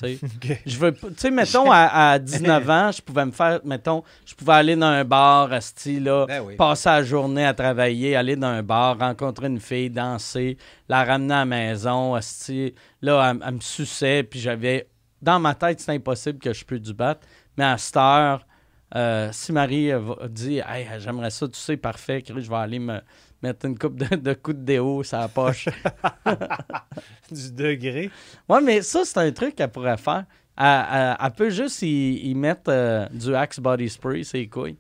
Je 0.67 0.79
veux 0.79 0.93
Tu 0.93 1.07
sais, 1.17 1.31
mettons, 1.31 1.71
à, 1.71 2.11
à 2.13 2.19
19 2.19 2.69
ans, 2.69 2.91
je 2.93 3.03
pouvais 3.03 3.25
me 3.27 3.33
faire, 3.33 3.61
mettons, 3.65 4.03
je 4.25 4.35
pouvais 4.35 4.53
aller 4.55 4.77
dans 4.77 4.87
un 4.87 5.05
bar, 5.05 5.53
asti, 5.53 6.01
là, 6.01 6.27
Ben 6.27 6.43
oui. 6.43 6.57
passer 6.57 6.89
la 6.89 7.03
journée 7.03 7.45
à 7.47 7.55
travailler, 7.55 8.17
aller 8.17 8.37
dans 8.37 8.49
un 8.49 8.63
bar, 8.63 8.99
rencontrer 8.99 9.47
une 9.49 9.61
fille, 9.61 9.91
danser, 9.91 10.57
la 10.89 11.05
ramener 11.05 11.35
à 11.35 11.39
la 11.39 11.45
maison, 11.45 12.15
asti. 12.15 12.75
Là, 13.03 13.31
elle, 13.31 13.43
elle 13.47 13.55
me 13.55 13.61
suçait, 13.61 14.23
puis 14.23 14.41
j'avais... 14.41 14.89
Dans 15.23 15.39
ma 15.39 15.55
tête, 15.55 15.81
c'est 15.81 15.93
impossible 15.93 16.39
que 16.39 16.53
je 16.53 16.65
puisse 16.65 16.81
du 16.81 16.95
battre. 16.95 17.27
Mais 17.59 17.65
à 17.65 17.77
cette 17.77 17.97
heure, 17.99 18.47
euh, 18.97 19.29
si 19.33 19.53
Marie 19.53 19.93
euh, 19.93 20.01
dit 20.29 20.59
hey, 20.67 20.87
«J'aimerais 20.99 21.31
ça, 21.31 21.47
tu 21.47 21.59
sais, 21.59 21.77
parfait, 21.77 22.23
je 22.27 22.33
vais 22.33 22.57
aller 22.57 22.79
me 22.79 23.01
mettre 23.43 23.67
une 23.67 23.79
coupe 23.79 23.97
de, 23.97 24.17
de 24.17 24.33
coups 24.35 24.57
de 24.59 24.63
déo 24.63 25.03
sur 25.03 25.19
la 25.19 25.29
poche.» 25.29 25.69
du 27.31 27.53
degré. 27.53 28.11
Ouais, 28.49 28.61
mais 28.61 28.83
ça, 28.83 29.03
c'est 29.05 29.19
un 29.19 29.31
truc 29.33 29.55
qu'elle 29.57 29.71
pourrait 29.71 29.97
faire. 29.97 30.25
Elle, 30.59 30.85
elle- 30.93 31.17
elle 31.23 31.31
peut 31.33 31.51
juste 31.51 31.83
y, 31.83 32.31
y 32.31 32.35
mettre 32.35 32.63
euh, 32.69 33.07
du 33.13 33.35
Axe 33.35 33.59
Body 33.61 33.89
Spray, 33.89 34.25
c'est 34.25 34.47
couilles. 34.47 34.77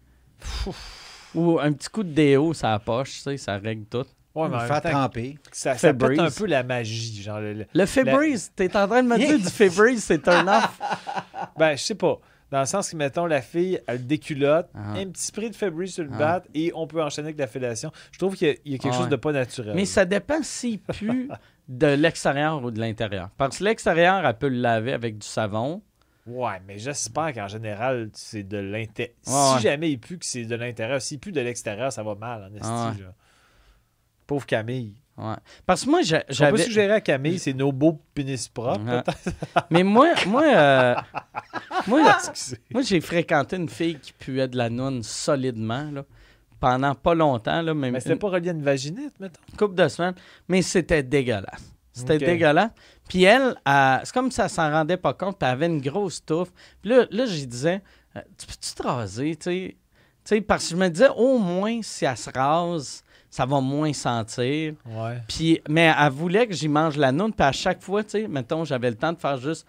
Ou 1.34 1.58
un 1.60 1.72
petit 1.72 1.88
coup 1.88 2.02
de 2.02 2.12
déo 2.12 2.52
sur 2.54 2.66
la 2.68 2.78
poche, 2.78 3.12
tu 3.14 3.20
sais, 3.20 3.36
ça 3.36 3.56
règle 3.56 3.84
tout. 3.86 4.04
Ouais, 4.34 4.48
mais 4.48 4.58
faire 4.66 4.80
tremper. 4.80 5.38
ça, 5.52 5.76
ça 5.76 5.92
pète 5.92 6.18
un 6.18 6.30
peu 6.30 6.46
la 6.46 6.62
magie. 6.62 7.22
Genre 7.22 7.40
le- 7.40 7.52
le- 7.54 7.66
Le 7.72 7.86
Febreze, 7.86 8.52
t'es 8.54 8.76
en 8.76 8.86
train 8.86 9.02
de 9.02 9.08
me 9.08 9.16
dire 9.18 9.38
du 9.38 9.44
Febreze, 9.48 10.02
c'est 10.04 10.26
un 10.28 10.46
off. 10.48 10.78
Ben, 11.58 11.76
je 11.76 11.82
sais 11.82 11.94
pas. 11.94 12.18
Dans 12.50 12.60
le 12.60 12.66
sens 12.66 12.90
que, 12.90 12.96
mettons, 12.96 13.26
la 13.26 13.42
fille, 13.42 13.80
elle 13.86 14.06
déculotte, 14.06 14.68
Ah. 14.74 14.92
un 14.94 15.06
petit 15.10 15.22
spray 15.24 15.50
de 15.50 15.54
Febreze 15.56 15.94
sur 15.94 16.04
le 16.04 16.10
Ah. 16.14 16.18
bat 16.18 16.42
et 16.54 16.72
on 16.74 16.86
peut 16.86 17.00
enchaîner 17.02 17.28
avec 17.28 17.38
la 17.38 17.46
fellation. 17.46 17.92
Je 18.10 18.18
trouve 18.18 18.34
qu'il 18.36 18.48
y 18.48 18.50
a, 18.50 18.54
il 18.64 18.72
y 18.72 18.74
a 18.74 18.78
quelque 18.78 18.94
Ah 18.94 18.98
chose 18.98 19.08
de 19.08 19.16
pas 19.16 19.32
naturel. 19.32 19.74
Mais 19.76 19.84
ça 19.84 20.04
dépend 20.04 20.42
s'il 20.42 20.80
pue 20.80 21.28
de 21.68 21.86
l'extérieur 21.86 22.62
ou 22.64 22.70
de 22.72 22.80
l'intérieur. 22.80 23.30
Parce 23.36 23.58
que 23.58 23.64
l'extérieur, 23.64 24.26
elle 24.26 24.36
peut 24.38 24.48
le 24.48 24.58
laver 24.60 24.92
avec 24.92 25.18
du 25.18 25.26
savon. 25.26 25.82
Ouais, 26.26 26.60
mais 26.66 26.78
j'espère 26.78 27.32
qu'en 27.32 27.48
général, 27.48 28.10
c'est 28.14 28.42
de 28.42 28.58
l'intérieur. 28.58 29.14
Ouais, 29.26 29.56
si 29.56 29.62
jamais 29.62 29.90
il 29.92 29.98
pue 29.98 30.18
que 30.18 30.26
c'est 30.26 30.44
de 30.44 30.54
l'intérieur, 30.56 31.00
s'il 31.00 31.18
pue 31.20 31.32
de 31.32 31.40
l'extérieur, 31.40 31.92
ça 31.92 32.02
va 32.02 32.14
mal, 32.14 32.42
en 32.50 32.54
esti, 32.54 32.68
Ah. 32.68 32.92
Pauvre 34.26 34.46
Camille. 34.46 34.94
Ouais. 35.20 35.34
Parce 35.66 35.84
que 35.84 35.90
moi, 35.90 36.00
j'a- 36.02 36.20
Ce 36.30 36.38
qu'on 36.38 36.50
peut 36.50 36.56
j'avais. 36.56 36.62
suggérer 36.62 36.92
à 36.94 37.00
Camille, 37.02 37.38
c'est 37.38 37.52
nos 37.52 37.72
beaux 37.72 38.00
pénis 38.14 38.48
propres. 38.48 38.80
Ouais. 38.84 39.02
Mais 39.70 39.82
moi, 39.82 40.08
moi, 40.26 40.44
euh, 40.46 40.94
moi, 41.86 42.82
j'ai 42.82 43.00
fréquenté 43.00 43.56
une 43.56 43.68
fille 43.68 43.98
qui 43.98 44.12
puait 44.12 44.48
de 44.48 44.56
la 44.56 44.70
noune 44.70 45.02
solidement, 45.02 45.90
là, 45.90 46.04
pendant 46.58 46.94
pas 46.94 47.14
longtemps, 47.14 47.62
là, 47.62 47.74
Mais 47.74 47.98
c'était 48.00 48.12
une 48.14 48.18
pas 48.18 48.28
relié 48.30 48.48
à 48.50 48.52
une 48.52 48.62
vaginite, 48.62 49.18
mettons. 49.20 49.40
couple 49.58 49.74
de 49.74 49.88
semaines, 49.88 50.14
mais 50.48 50.62
c'était 50.62 51.02
dégueulasse. 51.02 51.72
C'était 51.92 52.18
dégueulasse. 52.18 52.70
Puis 53.08 53.24
elle, 53.24 53.56
elle- 53.66 54.00
c'est 54.04 54.14
comme 54.14 54.30
si 54.30 54.40
elle 54.40 54.48
s'en 54.48 54.70
rendait 54.70 54.96
pas 54.96 55.12
compte, 55.12 55.38
puis 55.38 55.46
elle 55.46 55.54
avait 55.54 55.66
une 55.66 55.80
grosse 55.80 56.24
touffe. 56.24 56.50
Puis 56.80 56.90
là, 56.90 57.04
là 57.10 57.26
j'y 57.26 57.46
disais, 57.46 57.82
euh, 58.16 58.20
tu 58.38 58.46
peux-tu 58.46 58.74
te 58.74 58.82
raser? 58.82 59.36
Tu 59.36 59.76
sais, 60.24 60.40
parce 60.40 60.64
que 60.64 60.70
je 60.70 60.76
me 60.76 60.88
disais, 60.88 61.08
au 61.14 61.38
moins, 61.38 61.80
si 61.82 62.04
elle 62.04 62.16
se 62.16 62.30
rase, 62.30 63.02
ça 63.30 63.46
va 63.46 63.60
moins 63.60 63.92
sentir. 63.92 64.74
Ouais. 64.84 65.18
Puis, 65.28 65.60
mais 65.68 65.92
elle 65.96 66.10
voulait 66.10 66.46
que 66.46 66.54
j'y 66.54 66.68
mange 66.68 66.96
la 66.96 67.12
noune, 67.12 67.32
puis 67.32 67.46
à 67.46 67.52
chaque 67.52 67.80
fois, 67.80 68.02
tu 68.02 68.10
sais, 68.10 68.28
mettons, 68.28 68.64
j'avais 68.64 68.90
le 68.90 68.96
temps 68.96 69.12
de 69.12 69.18
faire 69.18 69.38
juste. 69.38 69.66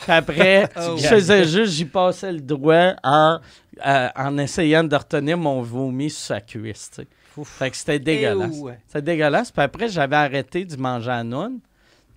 Puis 0.00 0.10
après, 0.10 0.68
Oh. 0.76 0.96
je 0.98 1.06
faisais 1.06 1.44
juste, 1.44 1.74
j'y 1.74 1.84
passais 1.84 2.32
le 2.32 2.40
doigt 2.40 2.94
en, 3.04 3.38
euh, 3.86 4.08
en 4.16 4.36
essayant 4.38 4.82
de 4.82 4.96
retenir 4.96 5.38
mon 5.38 5.62
vomi 5.62 6.10
sur 6.10 6.26
sa 6.26 6.40
cuisse, 6.40 6.90
tu 6.94 7.02
sais. 7.02 7.08
Fait 7.44 7.70
que 7.70 7.76
c'était 7.76 7.98
dégueulasse. 7.98 8.56
Eh, 8.58 8.60
ouais. 8.60 8.78
C'était 8.86 9.02
dégueulasse. 9.02 9.50
Puis 9.50 9.62
après, 9.62 9.88
j'avais 9.88 10.16
arrêté 10.16 10.66
de 10.66 10.76
manger 10.76 11.12
à 11.12 11.24
noune. 11.24 11.60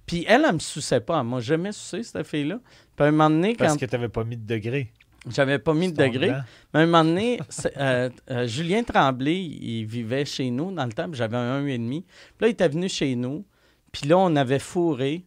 Puis 0.05 0.25
elle, 0.27 0.43
elle 0.45 0.55
me 0.55 0.59
suçait 0.59 0.99
pas. 0.99 1.23
Moi, 1.23 1.39
jamais 1.39 1.71
sucé, 1.71 2.03
cette 2.03 2.27
fille-là. 2.27 2.59
Puis 2.97 3.05
à 3.05 3.07
un 3.07 3.11
moment 3.11 3.29
donné, 3.29 3.55
Parce 3.55 3.73
quand 3.73 3.79
que 3.79 3.85
t'avais 3.85 4.09
pas 4.09 4.23
mis 4.25 4.35
de 4.35 4.45
degré. 4.45 4.91
J'avais 5.29 5.59
pas 5.59 5.73
mis 5.73 5.91
de 5.91 5.97
degré, 5.97 6.31
mais 6.73 6.79
à 6.79 6.83
un 6.83 6.85
moment 6.85 7.03
donné, 7.03 7.39
euh, 7.77 8.09
euh, 8.29 8.47
Julien 8.47 8.83
Tremblay, 8.83 9.41
il 9.41 9.85
vivait 9.85 10.25
chez 10.25 10.49
nous 10.49 10.71
dans 10.71 10.85
le 10.85 10.93
temps, 10.93 11.07
j'avais 11.13 11.37
un 11.37 11.63
1,5. 11.63 12.03
Puis 12.03 12.05
là, 12.39 12.47
il 12.47 12.51
était 12.51 12.69
venu 12.69 12.89
chez 12.89 13.15
nous, 13.15 13.45
puis 13.91 14.07
là, 14.07 14.17
on 14.17 14.35
avait 14.35 14.59
fourré. 14.59 15.25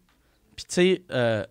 Puis 0.57 0.64
tu 0.66 0.74
sais, 0.74 1.03
euh, 1.12 1.44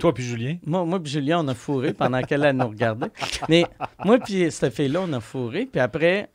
Toi 0.00 0.12
puis 0.12 0.24
Julien? 0.24 0.58
moi, 0.66 0.84
moi 0.84 1.00
puis 1.00 1.12
Julien, 1.12 1.40
on 1.40 1.48
a 1.48 1.54
fourré 1.54 1.92
pendant 1.92 2.20
qu'elle 2.22 2.44
elle 2.44 2.56
nous 2.56 2.68
regardait. 2.68 3.10
Mais 3.48 3.64
moi 4.04 4.18
puis 4.18 4.50
cette 4.50 4.74
fille-là, 4.74 5.02
on 5.02 5.12
a 5.12 5.20
fourré. 5.20 5.66
Puis 5.66 5.80
après, 5.80 6.30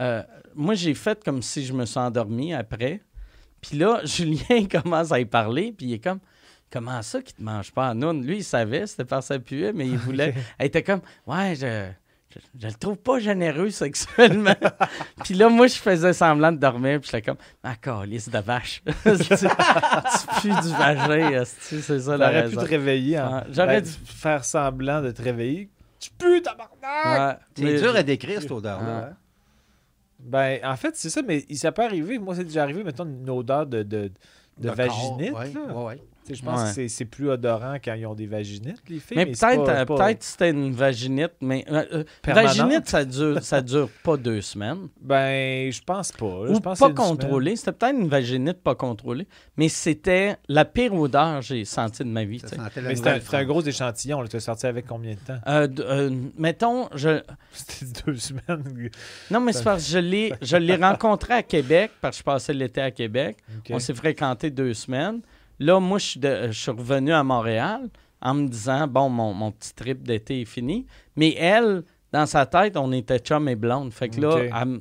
euh, 0.00 0.22
moi, 0.54 0.74
j'ai 0.74 0.94
fait 0.94 1.22
comme 1.24 1.42
si 1.42 1.64
je 1.64 1.72
me 1.72 1.84
suis 1.84 1.98
endormi 1.98 2.54
après. 2.54 3.00
Puis 3.60 3.78
là, 3.78 4.00
Julien 4.04 4.66
commence 4.70 5.12
à 5.12 5.20
y 5.20 5.24
parler, 5.24 5.72
puis 5.76 5.86
il 5.86 5.92
est 5.94 5.98
comme... 5.98 6.20
Comment 6.70 7.00
ça 7.02 7.22
qu'il 7.22 7.34
te 7.34 7.42
mange 7.42 7.72
pas 7.72 7.94
noun? 7.94 8.24
Lui, 8.24 8.38
il 8.38 8.44
savait, 8.44 8.86
c'était 8.86 9.04
par 9.04 9.22
sa 9.22 9.38
puée, 9.38 9.72
mais 9.72 9.86
il 9.86 9.96
voulait... 9.98 10.34
Elle 10.58 10.66
était 10.66 10.82
comme, 10.82 11.00
ouais, 11.26 11.54
je, 11.54 11.88
je, 12.34 12.38
je 12.60 12.66
le 12.66 12.74
trouve 12.74 12.96
pas 12.98 13.18
généreux 13.20 13.70
sexuellement. 13.70 14.54
puis 15.24 15.34
là, 15.34 15.48
moi, 15.48 15.66
je 15.66 15.76
faisais 15.76 16.12
semblant 16.12 16.52
de 16.52 16.58
dormir, 16.58 17.00
puis 17.00 17.08
j'étais 17.10 17.22
comme, 17.22 17.38
ah, 17.62 17.74
calice 17.76 18.28
de 18.28 18.38
vache. 18.38 18.82
tu 19.04 19.12
tu 19.18 20.48
pues 20.48 20.60
du 20.62 20.68
vagin, 20.76 21.42
c'est 21.46 22.00
ça 22.00 22.16
la 22.18 22.26
T'aurais 22.28 22.42
pu 22.42 22.48
raison. 22.50 22.60
te 22.60 22.66
réveiller. 22.68 23.18
en- 23.20 23.44
j'aurais 23.50 23.80
ben, 23.80 23.84
dû- 23.84 23.90
faire 24.04 24.44
semblant 24.44 25.00
de 25.00 25.10
te 25.10 25.22
réveiller. 25.22 25.70
Tu 25.98 26.10
pues, 26.18 26.42
tabarnak! 26.42 27.40
Ouais, 27.40 27.44
C'est 27.56 27.78
dur 27.80 27.96
à 27.96 28.02
décrire, 28.02 28.40
cette 28.42 28.52
odeur-là. 28.52 29.10
Ah. 29.12 29.16
Ben, 30.20 30.60
en 30.64 30.76
fait, 30.76 30.96
c'est 30.96 31.10
ça, 31.10 31.22
mais 31.22 31.44
ça 31.54 31.72
peut 31.72 31.82
arriver. 31.82 32.18
Moi, 32.18 32.34
c'est 32.34 32.44
déjà 32.44 32.62
arrivé, 32.62 32.84
mettons, 32.84 33.04
une 33.06 33.30
odeur 33.30 33.66
de, 33.66 33.82
de, 33.82 34.10
vaginite. 34.58 35.30
corps, 35.32 35.40
ouais, 35.40 35.52
là. 35.52 35.74
ouais, 35.74 36.02
Je 36.34 36.42
pense 36.42 36.60
Ouais. 36.60 36.66
que 36.68 36.74
c'est- 36.74 36.88
c'est 36.88 37.04
plus 37.04 37.30
odorant 37.30 37.76
quand 37.82 37.94
ils 37.94 38.06
ont 38.06 38.14
des 38.14 38.26
vaginites, 38.26 38.82
les 38.88 38.98
filles. 38.98 39.16
Mais 39.16 39.26
peut-être 39.26 39.64
pas- 39.64 39.80
euh, 39.80 39.84
peut-être 39.84 40.22
c'était 40.22 40.50
une 40.50 40.72
vaginite, 40.72 41.32
mais 41.40 41.64
euh, 41.70 41.84
euh, 41.92 42.04
vaginite, 42.24 42.88
ça 42.88 43.04
dure, 43.04 43.42
ça 43.42 43.60
dure 43.60 43.88
pas 44.02 44.16
deux 44.16 44.40
semaines. 44.40 44.88
Ben, 45.00 45.70
je 45.72 45.80
pense 45.82 46.12
pas. 46.12 46.26
là. 46.26 46.50
Ou 46.50 46.54
je 46.54 46.60
pense 46.60 46.78
pas 46.78 46.90
contrôlée. 46.92 47.56
C'était 47.56 47.72
peut-être 47.72 47.96
une 47.98 48.08
vaginite 48.08 48.62
pas 48.62 48.74
contrôlée, 48.74 49.26
mais 49.56 49.68
c'était 49.68 50.36
la 50.48 50.64
pire 50.64 50.94
odeur 50.94 51.40
que 51.40 51.46
j'ai 51.46 51.64
sentie 51.64 52.04
de 52.04 52.08
ma 52.08 52.24
vie. 52.24 52.42
Mais 52.82 52.94
c'était 52.96 53.36
un, 53.36 53.44
gros 53.44 53.62
échantillon. 53.62 54.24
Tu 54.28 54.36
es 54.36 54.40
sorti 54.40 54.66
avec 54.66 54.86
combien 54.86 55.12
de 55.14 55.18
temps? 55.20 55.38
Euh, 55.46 55.68
euh, 55.80 56.10
mettons, 56.36 56.88
je... 56.94 57.20
C'était 57.52 58.02
deux 58.06 58.16
semaines. 58.16 58.90
non, 59.30 59.40
mais 59.40 59.52
c'est 59.52 59.64
parce 59.64 59.84
que 59.84 59.90
je 59.92 59.98
l'ai, 59.98 60.32
je 60.42 60.56
l'ai 60.56 60.76
rencontré 60.88 61.34
à 61.34 61.42
Québec, 61.42 61.90
parce 62.00 62.16
que 62.16 62.20
je 62.20 62.24
passais 62.24 62.52
l'été 62.52 62.80
à 62.80 62.90
Québec. 62.90 63.38
On 63.70 63.78
s'est 63.78 63.94
fréquenté 63.94 64.50
deux 64.50 64.74
semaines. 64.74 65.20
Là, 65.58 65.80
moi, 65.80 65.98
je 65.98 66.06
suis, 66.06 66.20
de- 66.20 66.48
je 66.48 66.58
suis 66.60 66.70
revenu 66.70 67.12
à 67.12 67.22
Montréal 67.24 67.88
en 68.20 68.34
me 68.34 68.48
disant, 68.48 68.86
bon, 68.86 69.08
mon, 69.08 69.32
mon 69.34 69.50
petit 69.52 69.74
trip 69.74 70.02
d'été 70.02 70.42
est 70.42 70.44
fini. 70.44 70.86
Mais 71.16 71.34
elle, 71.34 71.84
dans 72.12 72.26
sa 72.26 72.46
tête, 72.46 72.76
on 72.76 72.90
était 72.92 73.18
chum 73.18 73.48
et 73.48 73.56
blonde. 73.56 73.92
Fait 73.92 74.08
que 74.08 74.20
là, 74.20 74.36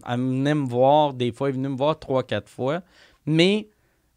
elle, 0.08 0.20
venait 0.20 0.56
me 0.56 0.68
voir, 0.68 1.14
des 1.14 1.32
fois, 1.32 1.50
elle 1.50 1.56
est 1.56 1.58
venue 1.58 1.70
me 1.70 1.78
voir 1.78 1.98
trois, 2.00 2.24
quatre 2.24 2.50
fois. 2.50 2.82
Mais 3.26 3.68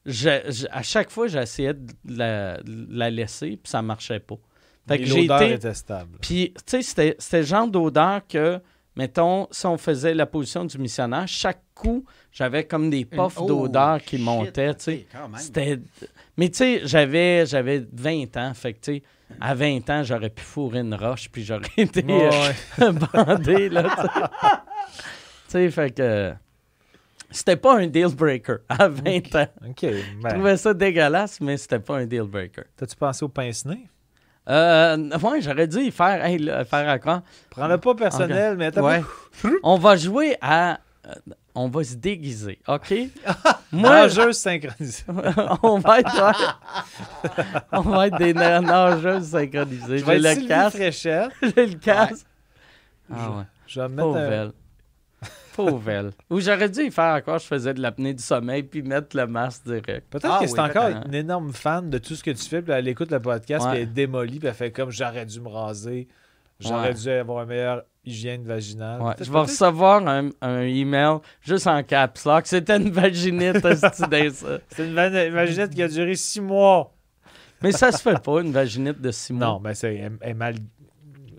je- 0.06 0.28
je- 0.48 0.66
à 0.70 0.82
chaque 0.82 1.10
fois, 1.10 1.26
j'essayais 1.28 1.74
de 1.74 1.92
la, 2.06 2.58
de 2.62 2.86
la 2.90 3.10
laisser, 3.10 3.58
puis 3.62 3.70
ça 3.70 3.82
marchait 3.82 4.20
pas. 4.20 4.36
Fait 4.88 4.98
que 4.98 5.04
j'ai 5.06 5.20
l'odeur 5.22 5.42
été... 5.42 5.54
Puis, 6.20 6.52
tu 6.54 6.62
sais, 6.66 6.82
c'était 6.82 7.16
c'était 7.18 7.40
le 7.40 7.46
genre 7.46 7.68
d'odeur 7.68 8.26
que, 8.26 8.60
mettons, 8.96 9.48
si 9.50 9.66
on 9.66 9.76
faisait 9.78 10.14
la 10.14 10.26
position 10.26 10.64
du 10.64 10.78
missionnaire, 10.78 11.26
chaque 11.26 11.62
coup, 11.74 12.04
j'avais 12.32 12.64
comme 12.64 12.90
des 12.90 13.04
puffs 13.04 13.38
Oh, 13.38 13.46
d'odeur 13.46 14.00
qui 14.02 14.16
shit, 14.16 14.24
montaient. 14.24 14.72
C'était... 15.36 15.78
Mais 16.36 16.48
tu 16.48 16.56
sais, 16.56 16.80
j'avais, 16.84 17.46
j'avais 17.46 17.86
20 17.92 18.36
ans, 18.36 18.52
fait 18.54 18.74
que 18.74 18.80
tu 18.80 18.92
sais, 18.96 19.02
à 19.40 19.54
20 19.54 19.88
ans, 19.90 20.02
j'aurais 20.02 20.30
pu 20.30 20.42
fourrer 20.42 20.80
une 20.80 20.94
roche, 20.94 21.28
puis 21.30 21.44
j'aurais 21.44 21.68
été 21.76 22.02
Ouais, 22.04 22.30
euh, 22.80 22.92
ouais. 22.92 22.98
bandé, 23.24 23.68
là, 23.68 23.84
tu 25.46 25.52
sais. 25.52 25.70
Fait 25.70 25.90
que... 25.94 26.32
C'était 27.32 27.54
pas 27.56 27.78
un 27.78 27.86
deal 27.86 28.08
breaker 28.08 28.56
à 28.68 28.88
20 28.88 29.36
ans. 29.36 29.46
Je 29.80 30.20
Ben, 30.20 30.32
trouvais 30.32 30.56
ça 30.56 30.74
dégueulasse, 30.74 31.40
mais 31.40 31.56
c'était 31.58 31.78
pas 31.78 31.98
un 31.98 32.04
deal 32.06 32.22
breaker. 32.24 32.64
T'as-tu 32.76 32.96
pensé 32.96 33.24
au 33.24 33.28
pince-nez? 33.28 33.86
Euh, 34.48 34.96
ouais, 35.22 35.40
j'aurais 35.42 35.66
dû 35.68 35.78
y 35.80 35.90
faire, 35.90 36.24
hey, 36.24 36.38
là, 36.38 36.64
faire 36.64 36.88
à 36.88 36.98
quoi? 36.98 37.22
Prends-le 37.50 37.78
pas 37.78 37.94
personnel, 37.94 38.56
mais 38.56 38.66
attends. 38.66 38.84
Ouais. 38.86 39.02
On 39.62 39.76
va 39.76 39.96
jouer 39.96 40.36
à. 40.40 40.80
euh, 41.06 41.10
On 41.54 41.68
va 41.68 41.84
se 41.84 41.94
déguiser, 41.94 42.58
OK? 42.66 42.94
Moi, 43.72 43.90
Nageuse 43.90 44.36
synchronisée. 44.38 45.04
on 45.62 45.78
va 45.78 46.00
être. 46.00 46.32
on 47.72 47.80
va 47.82 48.06
être 48.08 48.18
des 48.18 48.34
na- 48.34 48.60
nageuses 48.60 49.28
synchronisées. 49.30 49.98
Je 49.98 50.04
vais 50.04 50.16
J'ai 50.16 50.28
le 50.28 50.34
Sylvie 50.34 50.48
casque. 50.48 50.78
J'ai 51.42 51.66
le 51.66 51.74
casque. 51.78 52.26
Ah 53.12 53.30
ouais. 53.30 53.42
Je 53.66 53.80
vais 53.80 53.88
me 53.88 53.94
mettre 53.94 54.16
un- 54.16 54.52
elle. 55.68 55.88
Elle. 55.88 56.10
Ou 56.30 56.40
j'aurais 56.40 56.68
dû 56.68 56.80
y 56.82 56.90
faire 56.90 57.14
encore, 57.16 57.38
je 57.38 57.46
faisais 57.46 57.74
de 57.74 57.80
l'apnée 57.80 58.14
du 58.14 58.22
sommeil 58.22 58.62
puis 58.62 58.82
mettre 58.82 59.16
le 59.16 59.26
masque 59.26 59.64
direct. 59.66 60.06
Peut-être 60.10 60.28
Ah 60.30 60.38
que 60.40 60.44
oui, 60.44 60.48
c'est 60.50 60.60
encore 60.60 60.88
une 61.06 61.14
énorme 61.14 61.52
fan 61.52 61.90
de 61.90 61.98
tout 61.98 62.14
ce 62.14 62.22
que 62.24 62.30
tu 62.30 62.44
fais, 62.48 62.62
puis 62.62 62.72
elle 62.72 62.88
écoute 62.88 63.10
le 63.10 63.20
podcast, 63.20 63.64
Ouais. 63.66 63.70
puis 63.72 63.80
elle 63.82 63.88
est 63.88 63.92
démolie, 63.92 64.38
puis 64.38 64.48
elle 64.48 64.54
fait 64.54 64.70
comme 64.72 64.90
j'aurais 64.90 65.26
dû 65.26 65.40
me 65.40 65.48
raser, 65.48 66.08
j'aurais 66.58 66.88
Ouais. 66.88 66.94
dû 66.94 67.10
avoir 67.10 67.42
une 67.42 67.48
meilleure 67.48 67.82
hygiène 68.04 68.44
vaginale. 68.44 69.02
Ouais, 69.02 69.12
je 69.20 69.30
vais 69.30 69.38
recevoir 69.40 70.06
un, 70.08 70.30
un 70.40 70.60
email 70.62 71.18
juste 71.42 71.66
en 71.66 71.82
caps 71.82 72.24
lock. 72.24 72.46
C'était 72.46 72.76
une 72.78 72.90
vaginite, 72.90 73.60
ça. 73.76 73.90
C'est 73.92 74.86
une 74.86 74.94
va- 74.94 75.30
vaginette 75.30 75.74
qui 75.74 75.82
a 75.82 75.88
duré 75.88 76.14
six 76.14 76.40
mois. 76.40 76.94
Mais 77.62 77.72
ça 77.72 77.92
se 77.92 78.00
fait 78.00 78.18
pas, 78.22 78.40
une 78.40 78.52
vaginite 78.52 79.00
de 79.02 79.10
six 79.10 79.34
mois. 79.34 79.46
Non, 79.48 79.60
mais 79.60 79.74
c'est 79.74 79.94
elle, 79.96 80.12
elle 80.22 80.30
est 80.30 80.34
mal, 80.34 80.54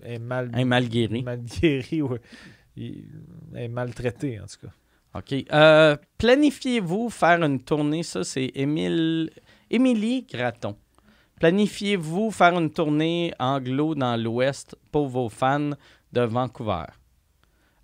elle 0.04 0.12
est 0.12 0.18
mal, 0.20 0.50
Un 0.54 0.64
mal 0.64 0.88
guéri. 0.88 1.24
mal 1.24 1.40
guérie, 1.40 2.00
ouais. 2.02 2.20
Il- 2.76 3.04
Elle 3.04 3.41
est 3.56 3.68
maltraitée, 3.68 4.40
en 4.40 4.44
tout 4.46 4.66
cas. 4.66 4.72
OK. 5.18 5.44
Euh, 5.52 5.96
Planifiez-vous 6.18 7.10
faire 7.10 7.42
une 7.42 7.60
tournée? 7.62 8.02
Ça, 8.02 8.24
c'est 8.24 8.50
Émile... 8.54 9.30
Émilie 9.70 10.26
Graton. 10.30 10.76
Planifiez-vous 11.40 12.30
faire 12.30 12.58
une 12.58 12.70
tournée 12.70 13.34
anglo 13.38 13.94
dans 13.94 14.16
l'Ouest 14.16 14.76
pour 14.90 15.08
vos 15.08 15.28
fans 15.28 15.70
de 16.12 16.20
Vancouver? 16.20 16.84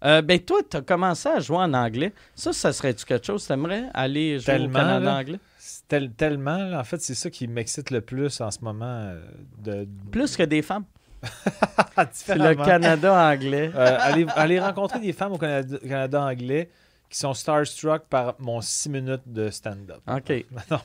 Euh, 0.04 0.22
ben 0.22 0.38
toi, 0.38 0.60
tu 0.70 0.76
as 0.76 0.80
commencé 0.82 1.28
à 1.28 1.40
jouer 1.40 1.56
en 1.56 1.74
anglais. 1.74 2.12
Ça, 2.36 2.52
ça 2.52 2.72
serait-tu 2.72 3.04
quelque 3.04 3.26
chose? 3.26 3.44
T'aimerais 3.46 3.86
aller 3.94 4.38
jouer 4.38 4.54
au 4.54 4.58
Tellement, 4.58 4.78
Canada 4.78 5.00
là. 5.06 5.16
anglais? 5.18 5.40
C'est 5.58 5.88
tel- 5.88 6.12
tellement, 6.12 6.72
en 6.72 6.84
fait, 6.84 7.00
c'est 7.00 7.16
ça 7.16 7.30
qui 7.30 7.48
m'excite 7.48 7.90
le 7.90 8.00
plus 8.00 8.40
en 8.40 8.50
ce 8.52 8.60
moment. 8.62 8.84
euh, 8.86 9.20
De, 9.58 9.88
Plus 10.12 10.36
que 10.36 10.44
des 10.44 10.62
femmes? 10.62 10.84
C'est 12.12 12.36
le. 12.36 12.54
Canada 12.54 13.12
anglais. 13.12 13.70
Euh, 13.74 13.98
aller, 14.00 14.26
aller 14.36 14.60
rencontrer 14.60 15.00
des 15.00 15.12
femmes 15.12 15.32
au 15.32 15.38
Canada, 15.38 15.78
Canada 15.82 16.22
anglais 16.22 16.70
qui 17.08 17.18
sont 17.18 17.34
starstruck 17.34 18.02
par 18.08 18.34
mon 18.38 18.60
six 18.60 18.88
minutes 18.88 19.22
de 19.26 19.50
stand-up. 19.50 20.00
OK. 20.06 20.46
Non. 20.70 20.80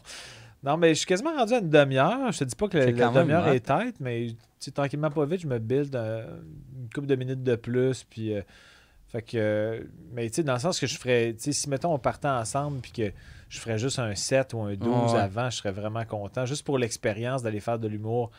Non, 0.63 0.77
mais 0.77 0.93
je 0.93 0.99
suis 0.99 1.05
quasiment 1.05 1.35
rendu 1.35 1.53
à 1.53 1.59
une 1.59 1.69
demi-heure. 1.69 2.31
Je 2.31 2.39
te 2.39 2.43
dis 2.45 2.55
pas 2.55 2.69
que 2.69 2.77
la, 2.77 3.09
demi-heure 3.09 3.49
est 3.49 3.59
tête, 3.59 3.95
mais 3.99 4.27
tu 4.27 4.35
sais, 4.59 4.71
tranquillement 4.71 5.09
pas 5.09 5.25
vite, 5.25 5.41
je 5.41 5.47
me 5.47 5.59
build 5.59 5.93
euh, 5.93 6.25
une 6.79 6.89
couple 6.89 7.07
de 7.07 7.15
minutes 7.15 7.43
de 7.43 7.57
plus. 7.57 8.05
Puis, 8.05 8.33
euh, 8.33 8.41
fait 9.09 9.21
que, 9.23 9.31
euh, 9.35 9.83
mais 10.13 10.29
tu 10.29 10.35
sais, 10.35 10.43
dans 10.43 10.53
le 10.53 10.59
sens 10.59 10.79
que 10.79 10.87
je 10.87 10.97
ferais, 10.97 11.33
tu 11.33 11.43
sais, 11.43 11.51
si 11.51 11.69
mettons 11.69 11.93
on 11.93 11.99
partait 11.99 12.29
ensemble 12.29 12.79
puis 12.79 12.93
que 12.93 13.11
je 13.49 13.59
ferais 13.59 13.77
juste 13.77 13.99
un 13.99 14.15
7 14.15 14.53
ou 14.53 14.61
un 14.61 14.75
12 14.75 15.13
Ouais. 15.13 15.19
avant, 15.19 15.49
je 15.49 15.57
serais 15.57 15.73
vraiment 15.73 16.05
content. 16.05 16.45
Juste 16.45 16.65
pour 16.65 16.77
l'expérience 16.77 17.43
d'aller 17.43 17.59
faire 17.59 17.77
de 17.77 17.89
l'humour 17.89 18.31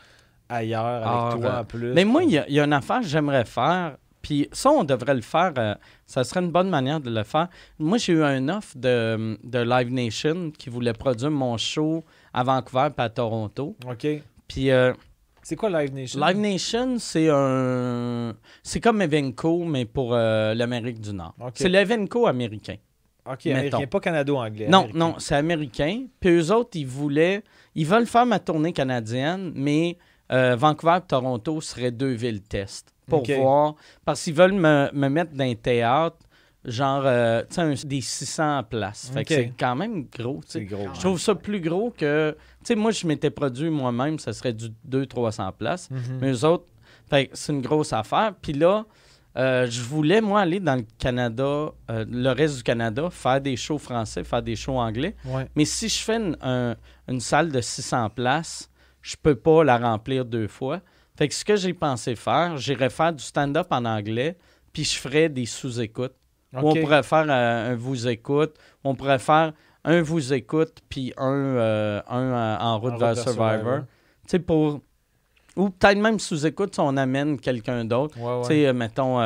ailleurs 0.49 0.85
avec 0.85 1.07
Ah, 1.07 1.29
toi 1.31 1.39
ouais. 1.39 1.57
en 1.59 1.63
plus. 1.65 1.93
Mais 1.93 2.05
moi, 2.05 2.23
il 2.23 2.31
y, 2.31 2.37
a- 2.37 2.47
il 2.47 2.53
y 2.55 2.59
a 2.59 2.63
une 2.65 2.73
affaire 2.73 3.01
que 3.01 3.07
j'aimerais 3.07 3.45
faire. 3.45 3.97
Puis 4.21 4.49
ça, 4.51 4.71
on 4.71 4.83
devrait 4.83 5.13
le 5.13 5.21
faire. 5.21 5.53
euh, 5.57 5.75
ça 6.07 6.23
serait 6.23 6.39
une 6.39 6.49
bonne 6.51 6.69
manière 6.69 6.99
de 6.99 7.09
le 7.11 7.23
faire. 7.23 7.47
Moi, 7.77 7.97
j'ai 7.99 8.13
eu 8.13 8.23
un 8.23 8.49
offre 8.49 8.75
de, 8.75 9.37
de 9.43 9.59
Live 9.59 9.91
Nation 9.93 10.51
qui 10.57 10.69
voulait 10.69 10.93
produire 10.93 11.29
mon 11.31 11.57
show 11.57 12.03
à 12.33 12.43
Vancouver 12.43 12.87
et 12.97 13.01
à 13.01 13.09
Toronto. 13.09 13.75
OK. 13.87 14.07
Puis 14.47 14.71
euh, 14.71 14.93
C'est 15.43 15.55
quoi 15.55 15.69
Live 15.69 15.93
Nation? 15.93 16.19
Live 16.25 16.37
Nation, 16.37 16.95
c'est 16.97 17.29
un... 17.31 18.33
C'est 18.63 18.79
comme 18.79 19.01
Evenco, 19.01 19.63
mais 19.63 19.85
pour 19.85 20.13
euh, 20.15 20.55
l'Amérique 20.55 20.99
du 21.01 21.13
Nord. 21.13 21.35
C'est 21.53 21.69
l'Evenco 21.69 22.25
américain. 22.25 22.75
OK, 23.27 23.45
mettons. 23.45 23.57
américain, 23.57 23.87
pas 23.87 23.99
canado-anglais. 23.99 24.67
Non, 24.69 24.79
américain. 24.79 24.99
non, 24.99 25.15
c'est 25.19 25.35
américain. 25.35 26.05
Puis 26.19 26.29
eux 26.31 26.51
autres, 26.51 26.71
ils 26.75 26.87
voulaient... 26.87 27.43
Ils 27.75 27.85
veulent 27.85 28.05
faire 28.07 28.25
ma 28.25 28.39
tournée 28.39 28.71
canadienne, 28.73 29.51
mais 29.55 29.97
euh, 30.31 30.55
Vancouver 30.55 30.97
et 30.97 31.07
Toronto 31.07 31.61
seraient 31.61 31.91
deux 31.91 32.13
villes 32.13 32.41
test 32.41 32.93
pour 33.07 33.23
voir. 33.37 33.75
Parce 34.03 34.23
qu'ils 34.23 34.33
veulent 34.33 34.53
me, 34.53 34.89
me 34.93 35.07
mettre 35.09 35.33
dans 35.33 35.43
un 35.43 35.55
théâtre, 35.55 36.17
genre, 36.63 37.03
euh, 37.05 37.43
tu 37.49 37.75
sais, 37.75 37.87
des 37.87 38.01
600 38.01 38.63
places. 38.69 39.11
Fait 39.13 39.23
que 39.23 39.33
c'est 39.35 39.53
quand 39.59 39.75
même 39.75 40.05
gros. 40.17 40.41
Je 40.95 40.99
trouve 40.99 41.19
ça 41.19 41.35
plus 41.35 41.59
gros 41.61 41.91
que... 41.95 42.35
Tu 42.61 42.67
sais, 42.69 42.75
moi, 42.75 42.89
je 42.91 43.05
m'étais 43.05 43.29
produit 43.29 43.69
moi-même, 43.69 44.17
ça 44.17 44.33
serait 44.33 44.53
du 44.53 44.69
200-300 44.89 45.51
places. 45.53 45.89
Mhm. 45.91 45.99
Mais 46.21 46.31
eux 46.31 46.43
autres, 46.45 46.65
c'est 47.33 47.53
une 47.53 47.61
grosse 47.61 47.93
affaire. 47.93 48.33
Puis 48.41 48.53
là, 48.53 48.85
euh, 49.37 49.67
je 49.69 49.81
voulais, 49.81 50.21
moi, 50.21 50.41
aller 50.41 50.59
dans 50.59 50.75
le 50.77 50.85
Canada, 50.97 51.43
euh, 51.91 52.05
le 52.09 52.29
reste 52.31 52.57
du 52.57 52.63
Canada, 52.63 53.09
faire 53.11 53.41
des 53.41 53.55
shows 53.57 53.77
français, 53.77 54.23
faire 54.23 54.41
des 54.41 54.55
shows 54.55 54.79
anglais. 54.79 55.15
Ouais. 55.25 55.47
Mais 55.55 55.65
si 55.65 55.87
je 55.89 56.01
fais 56.01 56.15
une, 56.15 56.35
un- 56.41 56.75
une 57.07 57.19
salle 57.19 57.51
de 57.51 57.61
600 57.61 58.09
places, 58.09 58.71
je 59.05 59.15
peux 59.21 59.35
pas 59.35 59.63
la 59.63 59.77
remplir 59.77 60.25
deux 60.25 60.47
fois. 60.47 60.81
Fait 61.15 61.27
que 61.27 61.33
ce 61.35 61.45
que 61.45 61.55
j'ai 61.55 61.73
pensé 61.73 62.15
faire, 62.15 62.57
j'irais 62.57 62.89
faire 62.89 63.13
du 63.13 63.23
stand-up 63.23 63.67
en 63.69 63.85
anglais, 63.85 64.35
puis 64.73 64.83
je 64.83 64.97
ferais 64.97 65.29
des 65.29 65.45
sous-écoutes. 65.45 66.15
On 66.51 66.73
pourrait 66.73 67.03
faire 67.03 67.25
euh, 67.29 67.71
un 67.71 67.75
vous-écoute, 67.75 68.55
ou 68.83 68.89
on 68.89 68.95
pourrait 68.95 69.19
faire 69.19 69.53
un 69.83 70.01
vous-écoute, 70.01 70.79
puis 70.89 71.13
un, 71.17 71.31
euh, 71.31 72.01
un 72.09 72.31
euh, 72.31 72.57
en 72.59 72.79
route 72.79 72.93
En 72.93 72.97
vers 72.97 73.15
route 73.15 73.23
Survivor. 73.23 73.79
Tu 74.23 74.31
sais, 74.31 74.39
pour... 74.39 74.81
Ou 75.55 75.69
peut-être 75.69 75.99
même 75.99 76.19
sous-écoute 76.19 76.73
si 76.73 76.79
on 76.79 76.97
amène 76.97 77.39
quelqu'un 77.39 77.85
d'autre. 77.85 78.19
Ouais, 78.19 78.37
ouais. 78.37 78.41
Tu 78.41 78.47
sais, 78.65 78.73
mettons, 78.73 79.21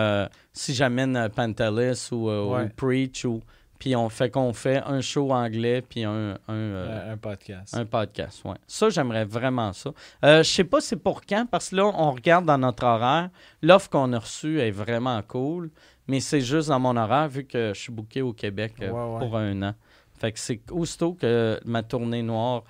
si 0.51 0.73
j'amène 0.75 1.30
Pantelis 1.34 2.09
ou, 2.11 2.30
Ouais. 2.30 2.65
ou 2.65 2.69
Preach 2.75 3.23
ou 3.25 3.41
Puis 3.80 3.95
on 3.95 4.09
fait 4.09 4.30
qu'on 4.30 4.51
fait 4.51 4.82
un 4.86 4.99
show 4.99 5.32
anglais 5.32 5.82
puis 5.82 6.03
un, 6.03 6.32
un, 6.49 6.53
euh, 6.53 7.13
Un, 7.13 7.17
podcast. 7.17 7.73
un 7.75 7.86
podcast. 7.86 8.43
Ouais. 8.43 8.57
Ça, 8.67 8.89
j'aimerais 8.89 9.23
vraiment 9.23 9.71
ça. 9.71 9.91
Euh, 10.25 10.43
je 10.43 10.49
sais 10.49 10.65
pas 10.65 10.82
c'est 10.82 10.97
pour 10.97 11.21
quand, 11.25 11.45
parce 11.49 11.69
que 11.69 11.77
là, 11.77 11.86
on 11.86 12.11
regarde 12.11 12.45
dans 12.45 12.57
notre 12.57 12.84
horaire. 12.86 13.30
L'offre 13.61 13.89
qu'on 13.89 14.11
a 14.11 14.19
reçue 14.19 14.59
est 14.59 14.71
vraiment 14.71 15.21
cool, 15.23 15.71
mais 16.07 16.19
c'est 16.19 16.41
juste 16.41 16.67
dans 16.67 16.80
mon 16.80 16.97
horaire 16.97 17.30
vu 17.30 17.45
que 17.45 17.71
je 17.73 17.80
suis 17.80 17.91
booké 17.93 18.21
au 18.21 18.34
Québec 18.34 18.73
euh, 18.82 18.91
Ouais, 18.91 19.13
ouais. 19.13 19.19
pour 19.25 19.38
un 19.38 19.61
an. 19.63 19.73
Fait 20.19 20.34
que 20.34 20.39
c'est 20.39 20.69
aussitôt 20.71 21.13
que 21.13 21.57
ma 21.63 21.82
tournée 21.82 22.21
noire. 22.21 22.63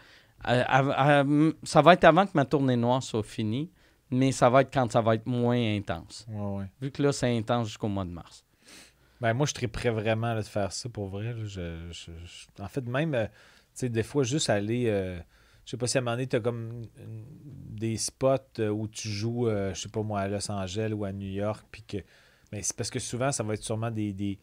euh, 0.47 1.51
ça 1.64 1.82
va 1.82 1.93
être 1.93 2.03
avant 2.03 2.26
que 2.26 2.32
ma 2.36 2.45
tournée 2.45 2.76
noire 2.76 3.01
soit 3.01 3.24
finie, 3.24 3.72
mais 4.12 4.32
ça 4.32 4.49
va 4.49 4.62
être 4.62 4.72
quand 4.74 4.91
ça 4.91 5.01
va 5.01 5.16
être 5.16 5.26
moins 5.26 5.57
intense. 5.76 6.28
Ouais. 6.30 6.66
Vu 6.82 6.91
que 6.91 7.01
là, 7.01 7.12
c'est 7.12 7.36
intense 7.36 7.68
jusqu'au 7.68 7.88
mois 7.88 8.05
de 8.05 8.12
mars. 8.12 8.45
Ben, 9.22 9.34
moi, 9.34 9.45
je 9.45 9.53
serais 9.53 9.67
prêt 9.67 9.89
vraiment 9.89 10.34
là, 10.34 10.41
de 10.41 10.47
faire 10.47 10.72
ça 10.72 10.88
pour 10.89 11.07
vrai. 11.07 11.34
là. 11.34 11.43
Je- 11.45 11.89
je- 11.91 12.11
je- 12.26 12.63
En 12.63 12.67
fait, 12.67 12.86
même, 12.88 13.13
euh, 13.13 13.26
tu 13.26 13.32
sais, 13.74 13.89
des 13.89 14.03
fois, 14.03 14.24
juste 14.24 14.49
aller. 14.49 14.86
euh, 14.88 15.17
je 15.65 15.72
sais 15.72 15.78
pas 15.78 15.88
si 15.88 15.97
à 15.97 16.01
un 16.01 16.03
moment 16.03 16.15
donné, 16.15 16.28
tu 16.28 16.36
as 16.36 16.39
comme 16.39 16.84
une- 16.97 17.26
des 17.76 17.97
spots 17.97 18.36
euh, 18.59 18.70
où 18.70 18.88
tu 18.88 19.09
joues, 19.09 19.47
euh, 19.47 19.74
je 19.74 19.82
sais 19.82 19.89
pas 19.89 20.01
moi, 20.03 20.22
à 20.22 20.28
Los 20.28 20.49
Angeles 20.51 20.91
ou 20.93 21.03
à 21.05 21.11
New 21.11 21.28
York. 21.30 21.65
Puis 21.72 21.84
que. 21.84 21.97
Mais 22.51 22.61
c'est 22.63 22.76
parce 22.76 22.89
que 22.89 22.99
souvent, 22.99 23.32
ça 23.32 23.43
va 23.43 23.53
être 23.53 23.63
sûrement 23.63 23.91
des. 23.91 24.13
des, 24.13 24.39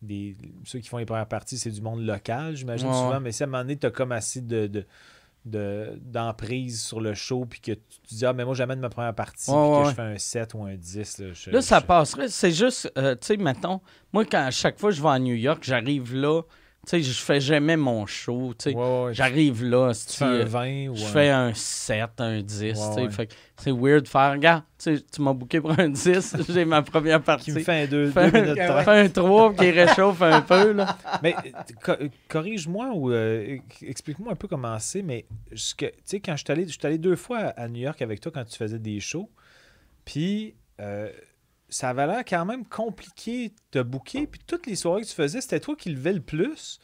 des- 0.00 0.36
ceux 0.64 0.78
qui 0.78 0.88
font 0.88 0.98
les 0.98 1.06
premières 1.06 1.26
parties, 1.26 1.58
c'est 1.58 1.70
du 1.72 1.80
monde 1.80 2.04
local, 2.06 2.54
j'imagine 2.54 2.86
Ouais, 2.86 2.92
souvent. 2.94 3.20
Mais 3.20 3.32
si 3.32 3.42
à 3.42 3.46
un 3.46 3.48
moment 3.48 3.62
donné, 3.64 3.76
tu 3.76 3.86
as 3.86 3.90
comme 3.90 4.12
assez 4.12 4.40
de. 4.42 4.66
de 4.68 4.86
de- 5.48 5.98
d'emprise 6.00 6.82
sur 6.82 7.00
le 7.00 7.14
show 7.14 7.44
puis 7.48 7.60
que 7.60 7.72
tu 7.72 7.80
tu 8.08 8.14
dis 8.14 8.24
ah 8.26 8.32
mais 8.32 8.44
moi 8.44 8.54
j'amène 8.54 8.80
ma 8.80 8.88
première 8.88 9.14
partie 9.14 9.50
Ouais, 9.50 9.56
puis 9.56 9.70
que 9.70 9.84
ouais. 9.84 9.90
je 9.90 9.94
fais 9.94 10.02
un 10.02 10.18
7 10.18 10.54
ou 10.54 10.62
un 10.64 10.74
10 10.76 11.18
là, 11.18 11.26
je- 11.32 11.50
Là, 11.50 11.60
ça 11.62 11.80
je- 11.80 11.84
passerait. 11.86 12.28
C'est 12.28 12.52
juste, 12.52 12.90
euh, 12.96 13.14
tu 13.14 13.26
sais, 13.26 13.36
mettons, 13.36 13.80
moi, 14.12 14.24
quand 14.24 14.38
à 14.44 14.50
chaque 14.50 14.78
fois 14.78 14.90
que 14.90 14.96
je 14.96 15.02
vais 15.02 15.08
à 15.10 15.18
New 15.18 15.34
York, 15.34 15.62
j'arrive 15.62 16.14
là, 16.14 16.42
sais, 16.90 17.02
je 17.02 17.12
fais 17.12 17.40
jamais 17.40 17.76
mon 17.76 18.06
show. 18.06 18.54
Ouais, 18.66 18.74
ouais, 18.74 19.14
J'arrive 19.14 19.64
là, 19.64 19.92
tu 19.94 20.16
fais 20.16 20.24
un 20.24 20.28
euh, 20.40 20.44
20 20.44 20.88
ou 20.88 20.96
je 20.96 21.04
fais 21.04 21.28
un 21.30 21.52
7, 21.54 22.10
un 22.18 22.40
10, 22.42 22.62
Ouais, 22.62 22.72
tu 22.72 22.76
sais. 22.94 23.00
ouais. 23.02 23.10
Fait 23.10 23.26
que 23.26 23.34
c'est 23.56 23.70
weird 23.72 24.02
de 24.04 24.08
faire, 24.08 24.32
regarde, 24.32 24.62
tu 24.82 25.00
m'as 25.20 25.32
booké 25.32 25.60
pour 25.60 25.78
un 25.78 25.88
10, 25.88 26.36
j'ai 26.48 26.64
ma 26.64 26.82
première 26.82 27.22
partie. 27.22 27.46
qui 27.46 27.52
me 27.52 27.60
fait 27.60 27.82
un 27.82 27.86
2 27.86 28.10
Fais 28.10 28.20
un, 28.20 28.30
minutes 28.30 28.58
30. 28.66 28.84
fais 28.84 28.90
un 29.00 29.08
3 29.08 29.54
qui 29.54 29.70
réchauffe 29.70 30.22
un 30.22 30.40
peu, 30.40 30.72
là. 30.72 30.96
Mais 31.22 31.34
co- 31.84 31.92
corrige-moi 32.28 32.90
ou 32.94 33.10
euh, 33.12 33.58
explique-moi 33.82 34.32
un 34.32 34.36
peu 34.36 34.48
comment 34.48 34.78
c'est, 34.78 35.02
mais 35.02 35.26
tu 35.50 35.56
sais, 36.04 36.20
quand 36.20 36.36
je 36.36 36.44
suis 36.66 36.86
allé, 36.86 36.98
deux 36.98 37.16
fois 37.16 37.38
à 37.38 37.62
à 37.62 37.68
New 37.68 37.80
York 37.80 38.00
avec 38.02 38.20
toi 38.20 38.32
quand 38.34 38.44
tu 38.44 38.56
faisais 38.56 38.78
des 38.78 39.00
shows, 39.00 39.28
puis 40.04 40.54
euh, 40.80 41.10
ça 41.68 41.90
avait 41.90 42.06
l'air 42.06 42.24
quand 42.28 42.44
même 42.44 42.64
compliqué 42.64 43.52
de 43.72 43.82
booker, 43.82 44.26
puis 44.26 44.40
toutes 44.46 44.66
les 44.66 44.76
soirées 44.76 45.02
que 45.02 45.06
tu 45.06 45.14
faisais, 45.14 45.40
c'était 45.40 45.60
toi 45.60 45.74
qui 45.76 45.90
levais 45.90 46.12
le 46.14 46.20
plus. 46.20 46.80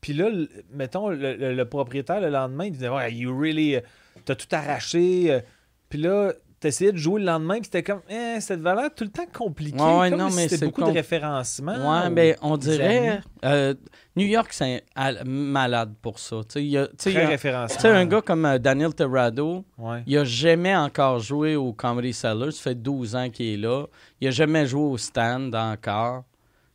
Puis 0.00 0.12
là, 0.14 0.28
mettons, 0.72 1.08
le, 1.08 1.36
le- 1.36 1.54
le 1.54 1.64
propriétaire, 1.64 2.20
le 2.20 2.30
lendemain, 2.30 2.64
il 2.66 2.72
disait 2.72 2.88
Ouais, 2.88 3.12
you 3.12 3.36
really. 3.38 3.76
euh, 3.76 3.80
T'as 4.24 4.34
tout 4.34 4.46
arraché. 4.52 5.30
euh. 5.32 5.40
Puis 5.88 5.98
là, 6.00 6.32
t'essayais 6.58 6.92
de 6.92 6.96
jouer 6.98 7.20
le 7.20 7.26
lendemain, 7.26 7.54
puis 7.56 7.64
c'était 7.64 7.82
comme 7.82 8.00
Eh, 8.08 8.40
cette 8.40 8.60
valeur 8.60 8.94
tout 8.94 9.04
le 9.04 9.10
temps 9.10 9.26
compliqué. 9.32 9.76
Ouais, 9.82 10.10
comme 10.10 10.18
non, 10.18 10.30
si 10.30 10.36
mais 10.36 10.42
c'était 10.44 10.56
c'est 10.58 10.66
beaucoup 10.66 10.82
de 10.84 10.90
référencement. 10.90 11.72
Ouais, 11.72 12.08
ou 12.08 12.14
ben, 12.14 12.36
on 12.42 12.56
dirait. 12.56 13.20
euh, 13.44 13.74
New 14.16 14.26
York, 14.26 14.48
c'est 14.52 14.84
malade 15.24 15.94
pour 16.00 16.18
ça. 16.18 16.36
Tu 16.48 16.52
sais, 16.52 16.62
il 16.64 16.70
y 16.70 16.78
a- 16.78 16.88
y 17.06 17.16
a- 17.16 17.28
référencement. 17.28 17.76
tu 17.76 17.82
sais, 17.82 17.88
un 17.88 18.06
gars 18.06 18.22
comme 18.22 18.44
euh, 18.46 18.58
Daniel 18.58 18.94
Terrado, 18.94 19.64
Ouais. 19.78 20.02
Il 20.06 20.16
a 20.18 20.24
jamais 20.24 20.76
encore 20.76 21.18
joué 21.20 21.56
au 21.56 21.72
Comedy 21.72 22.12
Cellar. 22.12 22.52
Ça 22.52 22.62
fait 22.62 22.74
12 22.74 23.16
ans 23.16 23.30
qu'il 23.30 23.46
est 23.46 23.56
là. 23.56 23.86
Il 24.20 24.28
a 24.28 24.30
jamais 24.30 24.66
joué 24.66 24.82
au 24.82 24.98
stand 24.98 25.54
encore. 25.54 26.24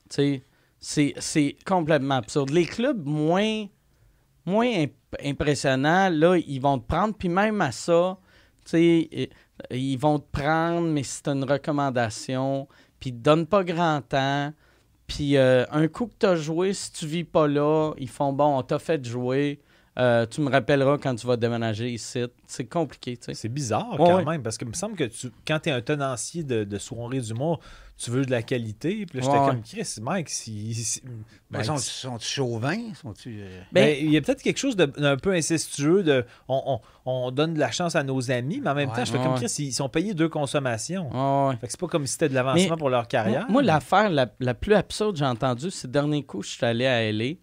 Tu 0.10 0.42
sais, 0.80 1.14
c'est, 1.20 1.56
complètement 1.66 2.16
absurde. 2.16 2.50
Les 2.50 2.66
clubs 2.66 3.06
moins, 3.06 3.66
moins 4.46 4.68
imp- 4.68 4.94
impressionnants, 5.24 6.10
là, 6.10 6.38
ils 6.38 6.60
vont 6.60 6.80
te 6.80 6.88
prendre. 6.88 7.16
Puis 7.16 7.30
même 7.30 7.62
à 7.62 7.72
ça, 7.72 8.18
tu 8.66 8.72
sais, 8.72 9.30
ils 9.72 9.98
vont 9.98 10.20
te 10.20 10.30
prendre, 10.32 10.88
mais 10.88 11.04
c'est 11.04 11.28
une 11.28 11.44
recommandation. 11.44 12.68
Puis 13.00 13.12
ils 13.12 13.14
te 13.14 13.20
donnent 13.20 13.48
pas 13.48 13.64
grand 13.64 14.02
temps. 14.02 14.52
Puis 15.08 15.38
euh, 15.38 15.66
un 15.72 15.88
coup 15.88 16.08
que 16.08 16.16
tu 16.20 16.26
as 16.26 16.36
joué, 16.36 16.74
si 16.74 16.92
tu 16.92 17.06
vis 17.06 17.24
pas 17.24 17.48
là, 17.48 17.94
ils 17.98 18.10
font 18.10 18.34
bon, 18.34 18.58
on 18.58 18.64
t'a 18.64 18.80
fait 18.80 19.04
jouer. 19.06 19.60
Euh, 19.98 20.26
tu 20.26 20.42
me 20.42 20.50
rappelleras 20.50 20.98
quand 20.98 21.16
tu 21.16 21.26
vas 21.26 21.38
déménager 21.38 21.90
ici. 21.90 22.24
C'est 22.48 22.66
compliqué, 22.66 23.16
tu 23.16 23.26
sais. 23.28 23.34
C'est 23.34 23.48
bizarre 23.50 23.94
quand 23.98 24.18
ouais. 24.18 24.26
même, 24.26 24.44
parce 24.44 24.58
que 24.58 24.66
il 24.66 24.70
me 24.70 24.74
semble 24.74 24.96
que 24.98 25.06
tu, 25.06 25.32
quand 25.48 25.60
tu 25.60 25.70
es 25.70 25.72
un 25.72 25.82
tenancier 25.82 26.44
de, 26.44 26.66
de 26.66 26.78
soirée 26.78 27.22
d'humour, 27.22 27.62
tu 27.98 28.12
veux 28.12 28.26
de 28.26 28.32
la 28.32 28.42
qualité. 28.44 29.06
Puis 29.06 29.20
là, 29.20 29.24
j'étais 29.26 29.38
Ouais, 29.40 29.48
comme 29.48 29.62
Chris, 29.62 29.96
Mike, 30.02 30.28
si. 30.30 31.02
Ben, 31.50 31.64
sont, 31.64 31.78
sont 31.78 32.20
chauvins? 32.20 32.94
Sont-tu. 33.02 33.40
euh, 33.40 33.62
Ben- 33.72 33.86
ben, 33.86 33.98
il 34.02 34.12
y 34.12 34.18
a 34.18 34.22
peut-être 34.22 34.42
quelque 34.42 34.58
chose 34.58 34.76
d'un 34.76 35.16
peu 35.16 35.32
incestueux. 35.32 36.04
De, 36.04 36.26
on, 36.50 36.62
on- 36.66 36.80
on 37.06 37.32
donne 37.32 37.54
de 37.54 37.60
la 37.60 37.72
chance 37.72 37.96
à 37.96 38.04
nos 38.04 38.32
amis, 38.32 38.60
mais 38.62 38.72
en 38.72 38.76
même 38.76 38.90
Ouais. 38.90 38.96
temps, 38.98 39.06
je 39.06 39.12
fais 39.14 39.18
Ouais, 39.18 39.24
comme. 39.24 39.36
Chris, 39.36 39.54
ils 39.60 39.72
sont 39.72 39.88
payés 39.88 40.14
deux 40.14 40.28
consommations. 40.28 41.10
Ah 41.14 41.48
ouais. 41.52 41.56
Fait 41.56 41.68
que 41.68 41.72
c'est 41.72 41.80
pas 41.80 41.88
comme 41.88 42.06
si 42.06 42.12
c'était 42.14 42.28
de 42.28 42.34
l'avancement 42.34 42.72
Mais 42.72 42.78
pour 42.78 42.90
leur 42.90 43.08
carrière. 43.08 43.44
Moi, 43.44 43.52
moi, 43.54 43.64
l'affaire 43.64 44.10
la, 44.10 44.28
la 44.42 44.54
plus 44.54 44.74
absurde 44.74 45.14
que 45.14 45.20
j'ai 45.20 45.26
entendue, 45.26 45.72
c'est 45.72 45.88
le 45.88 45.94
dernier 45.94 46.24
coup, 46.24 46.42
je 46.44 46.50
suis 46.50 46.66
allé 46.66 46.86
à 46.86 47.02
LA. 47.10 47.36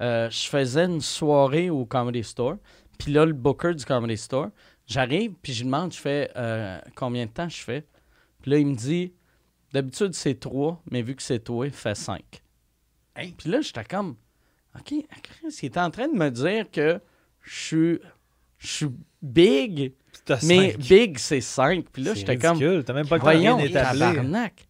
Euh, 0.00 0.28
je 0.30 0.46
faisais 0.46 0.84
une 0.84 1.00
soirée 1.00 1.70
au 1.70 1.84
Comedy 1.84 2.22
Store. 2.22 2.56
Puis 2.98 3.12
là, 3.12 3.24
le 3.24 3.32
booker 3.32 3.74
du 3.74 3.84
Comedy 3.84 4.16
Store, 4.16 4.48
j'arrive, 4.86 5.32
puis 5.42 5.52
je 5.52 5.60
lui 5.60 5.66
demande, 5.66 5.92
je 5.92 5.98
fais 5.98 6.30
euh, 6.36 6.78
combien 6.94 7.26
de 7.26 7.30
temps 7.30 7.48
je 7.48 7.62
fais? 7.62 7.84
Puis 8.42 8.50
là, 8.50 8.58
il 8.58 8.66
me 8.66 8.74
dit, 8.74 9.12
d'habitude, 9.72 10.14
c'est 10.14 10.38
3, 10.38 10.82
mais 10.90 11.02
vu 11.02 11.14
que 11.14 11.22
c'est 11.22 11.40
toi, 11.40 11.68
fais 11.70 11.94
5. 11.94 12.22
Hein? 13.16 13.30
Puis 13.36 13.50
là, 13.50 13.60
j'étais 13.60 13.84
comme, 13.84 14.16
OK, 14.74 14.94
Chris, 15.22 15.58
il 15.62 15.66
est 15.66 15.78
en 15.78 15.90
train 15.90 16.08
de 16.08 16.16
me 16.16 16.30
dire 16.30 16.70
que 16.70 17.00
je 17.42 17.54
suis, 17.54 17.98
je 18.58 18.66
suis 18.66 18.90
big, 19.22 19.94
mais 20.42 20.72
cinq. 20.72 20.78
big, 20.78 21.18
c'est 21.18 21.40
5. 21.40 21.86
Puis 21.90 22.02
là, 22.02 22.14
j'étais 22.14 22.36
comme. 22.36 22.58
T'as 22.84 22.92
même 22.92 23.08
pas 23.08 23.18
Voyons, 23.18 23.58
tabarnak. 23.68 24.68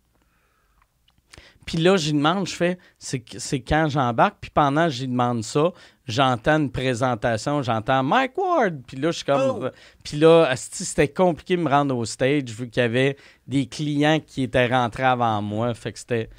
Puis 1.67 1.79
là, 1.79 1.97
j'y 1.97 2.13
demande, 2.13 2.47
je 2.47 2.55
fais, 2.55 2.79
c'est 2.97 3.23
c'est 3.39 3.61
quand 3.61 3.89
j'embarque? 3.91 4.37
Puis 4.41 4.51
pendant 4.55 4.85
que 4.85 4.93
j'y 4.93 5.09
demande 5.09 5.43
ça, 5.43 5.73
j'entends 6.07 6.59
une 6.59 6.71
présentation, 6.71 7.61
j'entends 7.61 8.03
Mike 8.05 8.39
Ward. 8.39 8.83
Puis 8.87 8.97
là, 8.97 9.11
je 9.11 9.17
suis 9.17 9.25
comme. 9.27 9.65
Oh! 9.65 9.69
Puis 10.05 10.17
là, 10.17 10.53
c'était 10.57 11.09
compliqué 11.09 11.57
de 11.57 11.63
me 11.63 11.69
rendre 11.69 11.97
au 11.97 12.05
stage 12.05 12.45
vu 12.51 12.71
qu'il 12.71 12.81
y 12.83 12.87
avait 12.87 13.17
des 13.49 13.67
clients 13.67 14.21
qui 14.25 14.45
étaient 14.45 14.69
rentrés 14.69 15.03
avant 15.03 15.43
moi. 15.43 15.75
Fait 15.75 15.93
que 15.93 15.99
c'était. 15.99 16.31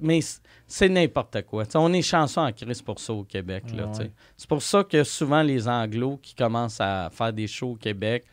Mais 0.00 0.20
c'est- 0.68 0.88
n'importe 0.88 1.42
quoi. 1.42 1.66
T'sais, 1.66 1.78
on 1.78 1.92
est 1.92 2.02
chanceux 2.02 2.40
en 2.40 2.52
crise 2.52 2.80
pour 2.82 3.00
ça 3.00 3.12
au 3.12 3.24
Québec. 3.24 3.64
Ouais. 3.72 4.10
C'est 4.36 4.48
pour 4.48 4.62
ça 4.62 4.84
que 4.84 5.02
souvent 5.02 5.42
les 5.42 5.66
Anglos 5.68 6.18
qui 6.22 6.34
commencent 6.34 6.80
à 6.80 7.10
faire 7.12 7.32
des 7.32 7.46
shows 7.48 7.72
au 7.72 7.76
Québec 7.76 8.24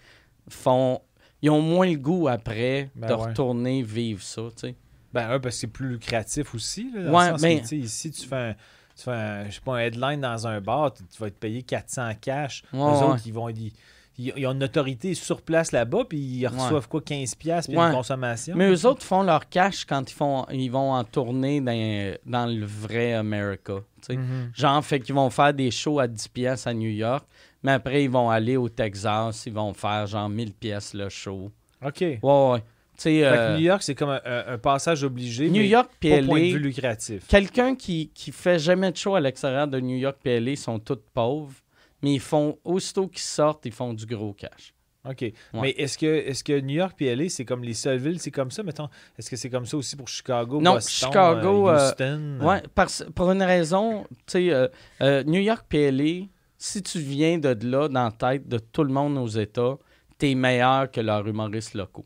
font. 0.50 1.02
Ils 1.42 1.50
ont 1.50 1.62
moins 1.62 1.90
le 1.90 1.98
goût 1.98 2.28
après 2.28 2.92
Ben 2.96 3.08
de 3.08 3.14
ouais. 3.16 3.28
retourner 3.30 3.82
vivre 3.82 4.22
ça. 4.22 4.44
t'sais. 4.56 4.76
Ben, 5.14 5.30
un, 5.32 5.40
parce 5.40 5.56
que 5.56 5.62
c'est 5.62 5.68
plus 5.68 5.90
lucratif 5.90 6.54
aussi. 6.56 6.92
Là, 6.94 7.04
dans 7.04 7.12
Ouais, 7.18 7.26
le 7.26 7.32
sens 7.34 7.42
ben- 7.42 7.58
que, 7.58 7.62
tu 7.64 7.68
sais, 7.68 7.78
ici, 7.78 8.12
tu 8.12 8.28
fais, 8.28 8.36
un, 8.36 8.54
tu 8.96 9.04
fais 9.04 9.12
un, 9.12 9.46
je 9.50 9.52
sais 9.56 9.62
pas, 9.62 9.76
un 9.76 9.80
headline 9.80 10.22
dans 10.22 10.48
un 10.48 10.62
bar, 10.62 10.94
tu, 10.94 11.04
vas 11.20 11.28
être 11.28 11.40
payé 11.40 11.64
400 11.64 12.12
cash. 12.22 12.64
Ouais, 12.74 12.80
ouais. 12.80 12.86
autres, 13.04 13.22
ils, 13.26 13.34
vont, 13.34 13.50
ils, 13.50 13.72
ils- 14.18 14.46
ont 14.48 14.52
une 14.54 14.64
autorité 14.64 15.14
sur 15.16 15.42
place 15.42 15.72
là-bas, 15.72 16.04
puis 16.08 16.20
ils 16.20 16.48
reçoivent 16.48 16.88
quoi, 16.88 17.02
15 17.02 17.36
pièces 17.36 17.68
puis 17.68 17.76
Ouais. 17.78 17.88
une 17.88 17.94
consommation. 17.94 18.56
Mais 18.56 18.70
eux 18.70 18.86
autres 18.86 19.04
font 19.04 19.24
leur 19.24 19.50
cash 19.50 19.86
quand 19.86 20.10
ils, 20.10 20.14
font, 20.14 20.46
ils 20.52 20.70
vont 20.70 20.94
en 20.94 21.04
tournée 21.04 21.60
dans, 21.62 22.16
dans 22.26 22.46
le 22.46 22.66
vrai 22.66 23.14
America. 23.14 23.76
Mhm. 24.10 24.52
Genre, 24.54 24.84
fait 24.86 25.00
qu'ils 25.00 25.16
vont 25.16 25.30
faire 25.30 25.54
des 25.54 25.72
shows 25.72 26.00
à 26.00 26.08
10 26.08 26.28
pièces 26.28 26.68
à 26.68 26.74
New 26.74 26.90
York, 26.90 27.26
mais 27.64 27.74
après, 27.74 28.04
ils 28.04 28.10
vont 28.10 28.30
aller 28.30 28.58
au 28.58 28.68
Texas, 28.70 29.46
ils 29.46 29.54
vont 29.54 29.74
faire 29.74 30.08
genre 30.08 30.28
1000 30.30 30.54
pièces 30.54 30.94
le 30.94 31.10
show. 31.10 31.52
OK. 31.86 32.02
Ouais. 32.22 32.64
Euh, 33.06 33.58
New 33.58 33.64
York, 33.64 33.84
c'est 33.84 33.96
comme 33.96 34.20
un, 34.24 34.58
passage 34.58 35.04
obligé, 35.04 35.50
New 35.50 35.62
mais 35.62 35.68
York 35.68 35.90
pas 36.02 36.22
point 36.24 36.40
de 36.40 36.54
vue 36.54 36.60
lucratif. 36.60 37.28
quelqu'un 37.28 37.76
qui, 37.76 38.10
qui 38.14 38.32
fait 38.32 38.60
jamais 38.60 38.92
de 38.92 38.98
show 38.98 39.16
à 39.16 39.20
l'extérieur 39.20 39.68
de 39.68 39.80
New 39.80 39.98
York 39.98 40.18
puis 40.24 40.40
LA 40.40 40.56
sont 40.56 40.80
tous 40.80 41.00
pauvres, 41.14 41.54
mais 42.02 42.14
ils 42.14 42.20
font, 42.20 42.58
aussitôt 42.64 43.08
qu'ils 43.08 43.22
sortent, 43.22 43.66
ils 43.66 43.72
font 43.72 43.94
du 43.94 44.06
gros 44.06 44.34
cash. 44.34 44.74
OK. 45.10 45.34
Mais 45.54 45.72
est-ce 45.72 45.98
que, 45.98 46.06
est 46.06 46.44
que 46.44 46.60
New 46.60 46.76
York 46.76 47.02
et 47.02 47.16
LA, 47.16 47.30
c'est 47.30 47.46
comme 47.46 47.64
les 47.64 47.74
seules 47.74 47.98
villes, 47.98 48.20
c'est 48.20 48.32
comme 48.32 48.52
ça, 48.52 48.62
mettons? 48.62 48.88
Est-ce 49.18 49.30
que 49.30 49.36
c'est 49.36 49.50
comme 49.50 49.66
ça 49.66 49.78
aussi 49.78 49.96
pour 49.96 50.08
Chicago, 50.08 50.62
Non, 50.62 50.74
Boston, 50.74 51.10
Chicago, 51.10 51.70
euh, 51.70 51.74
euh, 51.74 51.90
Houston? 51.90 52.38
Ouais, 52.46 52.62
parce, 52.76 53.04
pour 53.16 53.32
une 53.32 53.42
raison, 53.42 54.06
tu 54.28 54.50
sais, 54.50 54.70
euh, 55.02 55.24
New 55.24 55.42
York 55.42 55.66
PLA, 55.68 56.28
si 56.58 56.84
tu 56.84 57.00
viens 57.00 57.40
de 57.40 57.58
là, 57.66 57.88
dans 57.88 58.04
la 58.04 58.12
tête 58.12 58.48
de 58.48 58.60
tout 58.60 58.84
le 58.84 58.94
monde 58.94 59.18
aux 59.18 59.28
États, 59.28 59.78
t'es 60.20 60.36
meilleur 60.36 60.92
que 60.92 61.02
leurs 61.02 61.28
humoristes 61.28 61.74
locaux. 61.74 62.06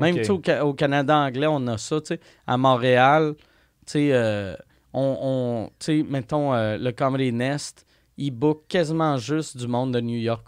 Même 0.00 0.14
OK. 0.16 0.20
tu 0.20 0.26
sais, 0.26 0.60
au, 0.60 0.68
au 0.68 0.74
Canada 0.74 1.16
anglais, 1.16 1.46
on 1.48 1.66
a 1.66 1.78
ça. 1.78 1.96
À 2.46 2.56
Montréal, 2.56 3.34
euh, 3.96 4.56
on, 4.92 5.70
on- 5.88 6.02
mettons, 6.04 6.54
euh, 6.54 6.78
le 6.78 6.92
Comedy 6.92 7.32
Nest, 7.32 7.86
il 8.16 8.30
book 8.30 8.64
quasiment 8.68 9.16
juste 9.18 9.56
du 9.56 9.66
monde 9.66 9.92
de 9.94 10.00
New 10.00 10.18
York. 10.18 10.46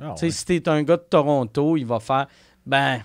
Ah, 0.00 0.12
Tu 0.14 0.20
sais, 0.20 0.26
ouais. 0.26 0.30
si 0.30 0.44
t'es 0.46 0.68
un 0.68 0.82
gars 0.82 0.96
de 0.96 1.02
Toronto, 1.08 1.76
il 1.76 1.84
va 1.86 2.00
faire 2.00 2.26
ben 2.66 3.00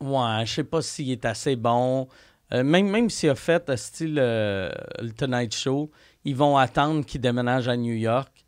ouais, 0.00 0.44
je 0.46 0.52
sais 0.54 0.64
pas 0.64 0.82
s'il 0.82 1.10
est 1.10 1.24
assez 1.24 1.56
bon. 1.56 2.08
euh, 2.52 2.62
même, 2.62 2.88
même 2.88 3.10
s'il 3.10 3.30
a 3.30 3.34
fait 3.34 3.68
euh, 3.70 3.76
style 3.76 4.14
le 4.14 5.10
Tonight 5.16 5.54
Show, 5.54 5.90
ils 6.24 6.36
vont 6.36 6.56
attendre 6.56 7.04
qu'il 7.04 7.20
déménage 7.20 7.68
à 7.68 7.76
New 7.76 7.94
York, 7.94 8.44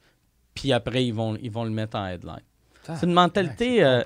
puis 0.55 0.73
après, 0.73 1.05
ils 1.07 1.13
vont, 1.15 1.37
ils 1.41 1.51
vont 1.51 1.65
le 1.65 1.71
mettre 1.71 1.97
en 1.97 2.07
headline. 2.07 2.41
C'est 2.83 3.07
une 3.07 3.13
mentalité, 3.13 3.85
euh, 3.85 4.03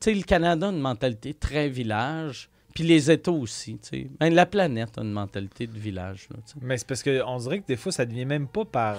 sais, 0.00 0.14
le 0.14 0.22
Canada 0.22 0.68
a 0.68 0.70
une 0.70 0.80
mentalité 0.80 1.34
très 1.34 1.68
village, 1.68 2.48
puis 2.74 2.84
les 2.84 3.10
États 3.10 3.30
aussi, 3.32 3.78
tu 3.78 3.88
sais. 3.88 4.06
Même 4.20 4.34
la 4.34 4.46
planète 4.46 4.98
a 4.98 5.02
une 5.02 5.12
mentalité 5.12 5.66
de 5.66 5.78
village, 5.78 6.28
là. 6.30 6.36
Mais 6.60 6.76
c'est 6.78 6.86
parce 6.86 7.02
qu'on 7.02 7.36
dirait 7.38 7.60
que 7.60 7.66
des 7.66 7.76
fois, 7.76 7.92
ça 7.92 8.04
devient 8.04 8.24
même 8.26 8.48
pas 8.48 8.64
par, 8.64 8.96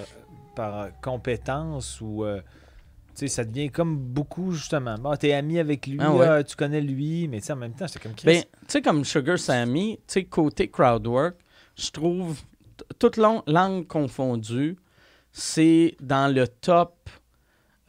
par 0.56 0.88
compétence 1.00 2.00
ou. 2.00 2.24
euh, 2.24 2.40
tu 3.14 3.26
sais, 3.26 3.28
ça 3.28 3.44
devient 3.44 3.70
comme 3.70 3.96
beaucoup, 3.96 4.52
justement. 4.52 4.94
Bon, 4.96 5.14
t'es 5.16 5.32
ami 5.32 5.58
avec 5.58 5.86
lui, 5.88 5.98
Ah 6.00 6.12
ouais. 6.14 6.26
ah, 6.26 6.44
tu 6.44 6.54
connais 6.54 6.80
lui, 6.80 7.26
mais 7.28 7.40
tu 7.40 7.46
sais, 7.46 7.52
en 7.52 7.56
même 7.56 7.72
temps, 7.74 7.88
c'est 7.88 8.00
comme. 8.02 8.12
Ben, 8.24 8.42
tu 8.42 8.48
sais, 8.68 8.82
comme 8.82 9.04
Sugar 9.04 9.38
Sammy, 9.38 9.96
tu 9.98 10.02
sais, 10.14 10.24
côté 10.24 10.68
crowdwork, 10.68 11.34
je 11.76 11.90
trouve, 11.90 12.40
toute 12.98 13.16
langue 13.16 13.86
confondue, 13.88 14.76
c'est 15.32 15.96
dans 16.00 16.32
le 16.32 16.46
top 16.48 17.10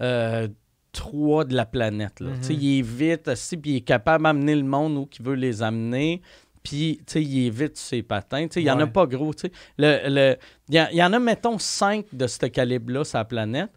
euh, 0.02 0.48
3 0.92 1.46
de 1.46 1.56
la 1.56 1.66
planète. 1.66 2.20
là. 2.20 2.30
Mhm. 2.32 2.42
Il 2.50 2.80
est 2.80 2.82
vite, 2.82 3.28
aussi, 3.28 3.58
puis 3.58 3.72
il 3.72 3.76
est 3.78 3.82
capable 3.82 4.24
d'amener 4.24 4.56
le 4.56 4.64
monde 4.64 4.98
où 4.98 5.08
il 5.20 5.26
veut 5.26 5.36
les 5.36 5.62
amener. 5.62 6.22
Puis, 6.64 6.98
tu 7.08 7.14
sais, 7.14 7.24
il 7.24 7.48
est 7.48 7.50
vite 7.50 7.78
sur 7.78 7.88
ses 7.88 8.04
patins. 8.04 8.48
Tu 8.48 8.56
sais, 8.56 8.62
il 8.62 8.66
n'y 8.66 8.72
en 8.72 8.80
a 8.80 8.88
pas 8.88 9.06
gros. 9.06 9.34
Tu 9.34 9.42
sais. 9.48 9.52
Le, 9.78 10.10
le- 10.10 10.38
il 10.68 10.76
y, 10.76 10.82
en- 10.82 10.88
il 10.92 10.98
y 10.98 11.04
en 11.04 11.14
a, 11.14 11.20
mettons, 11.20 11.58
5 11.58 12.06
de 12.12 12.28
ce 12.28 12.46
calibre-là 12.48 13.04
sur 13.06 13.18
la 13.18 13.26
planète. 13.26 13.70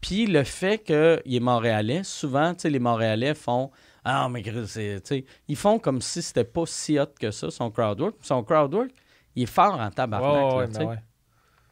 Puis 0.00 0.26
le 0.26 0.42
fait 0.44 0.78
qu'il 0.82 1.34
est 1.34 1.40
montréalais, 1.40 2.02
souvent, 2.02 2.52
tu 2.54 2.60
sais, 2.62 2.70
les 2.70 2.78
Montréalais 2.80 3.34
font 3.34 3.70
Ah, 4.06 4.28
mais 4.28 4.42
c'est- 4.66 5.24
ils 5.48 5.56
font 5.56 5.78
comme 5.78 6.02
si 6.02 6.20
c'était 6.20 6.44
pas 6.44 6.64
si 6.66 6.98
hot 6.98 7.06
que 7.18 7.30
ça, 7.30 7.50
son 7.50 7.70
crowdwork. 7.70 8.16
Son 8.20 8.42
crowdwork, 8.44 8.90
il 9.34 9.44
est 9.44 9.46
fort 9.46 9.80
en 9.80 9.90
tabarnak. 9.90 10.30
là, 10.34 10.56
ouais, 10.56 10.66
tu 10.66 10.72
ben 10.72 10.78
sais. 10.80 10.84
ouais. 10.86 10.96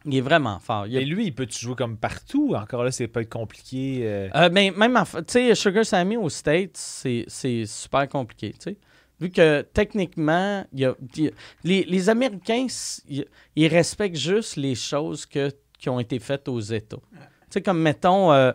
Il 0.05 0.17
est 0.17 0.21
vraiment 0.21 0.59
fort. 0.59 0.87
Il 0.87 0.97
a- 0.97 1.01
Et 1.01 1.05
lui, 1.05 1.27
il 1.27 1.35
peut-tu 1.35 1.59
jouer 1.61 1.77
comme 1.77 1.97
partout? 1.97 2.55
Encore 2.57 2.83
là, 2.85 2.91
c'est 2.91 3.07
pas 3.09 3.25
compliqué. 3.25 4.01
euh, 4.03 4.29
Euh, 4.35 4.49
ben, 4.49 4.73
même, 4.77 4.97
en 4.97 5.05
tu 5.05 5.23
sais, 5.29 5.55
Sugar 5.55 5.85
Sammy 5.85 6.17
aux 6.17 6.29
States, 6.29 6.77
c'est 6.77 7.65
super 7.67 8.09
compliqué, 8.09 8.53
tu 8.53 8.59
sais. 8.61 8.77
Vu 9.21 9.31
que 9.31 9.63
techniquement, 9.63 10.65
il 10.73 10.81
y 10.81 10.85
a, 10.85 10.95
il 11.17 11.25
y 11.25 11.29
a- 11.29 11.33
les, 11.63 11.85
les 11.85 12.09
Américains, 12.09 12.67
ils 13.55 13.67
respectent 13.69 14.17
juste 14.17 14.57
les 14.57 14.75
choses 14.75 15.27
que, 15.27 15.51
qui 15.79 15.89
ont 15.89 16.01
été 16.01 16.19
faites 16.19 16.49
aux 16.49 16.59
États. 16.61 16.97
Tu 16.97 17.19
sais, 17.51 17.63
comme 17.63 17.81
mettons, 17.81 18.33
euh, 18.33 18.51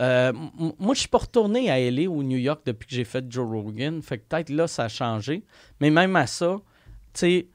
euh, 0.00 0.32
moi, 0.78 0.94
je 0.94 1.00
suis 1.00 1.08
pas 1.08 1.18
retourné 1.18 1.70
à 1.70 1.78
LA 1.80 2.08
ou 2.10 2.22
New 2.22 2.36
York 2.36 2.60
depuis 2.66 2.86
que 2.88 2.94
j'ai 2.94 3.04
fait 3.04 3.24
Joe 3.30 3.48
Rogan. 3.48 4.02
Fait 4.02 4.18
que 4.18 4.24
peut-être 4.28 4.50
là, 4.50 4.66
ça 4.66 4.84
a 4.84 4.88
changé. 4.88 5.44
Mais 5.80 5.88
même 5.90 6.14
à 6.16 6.26
ça, 6.26 6.60
tu 7.14 7.20
sais, 7.20 7.46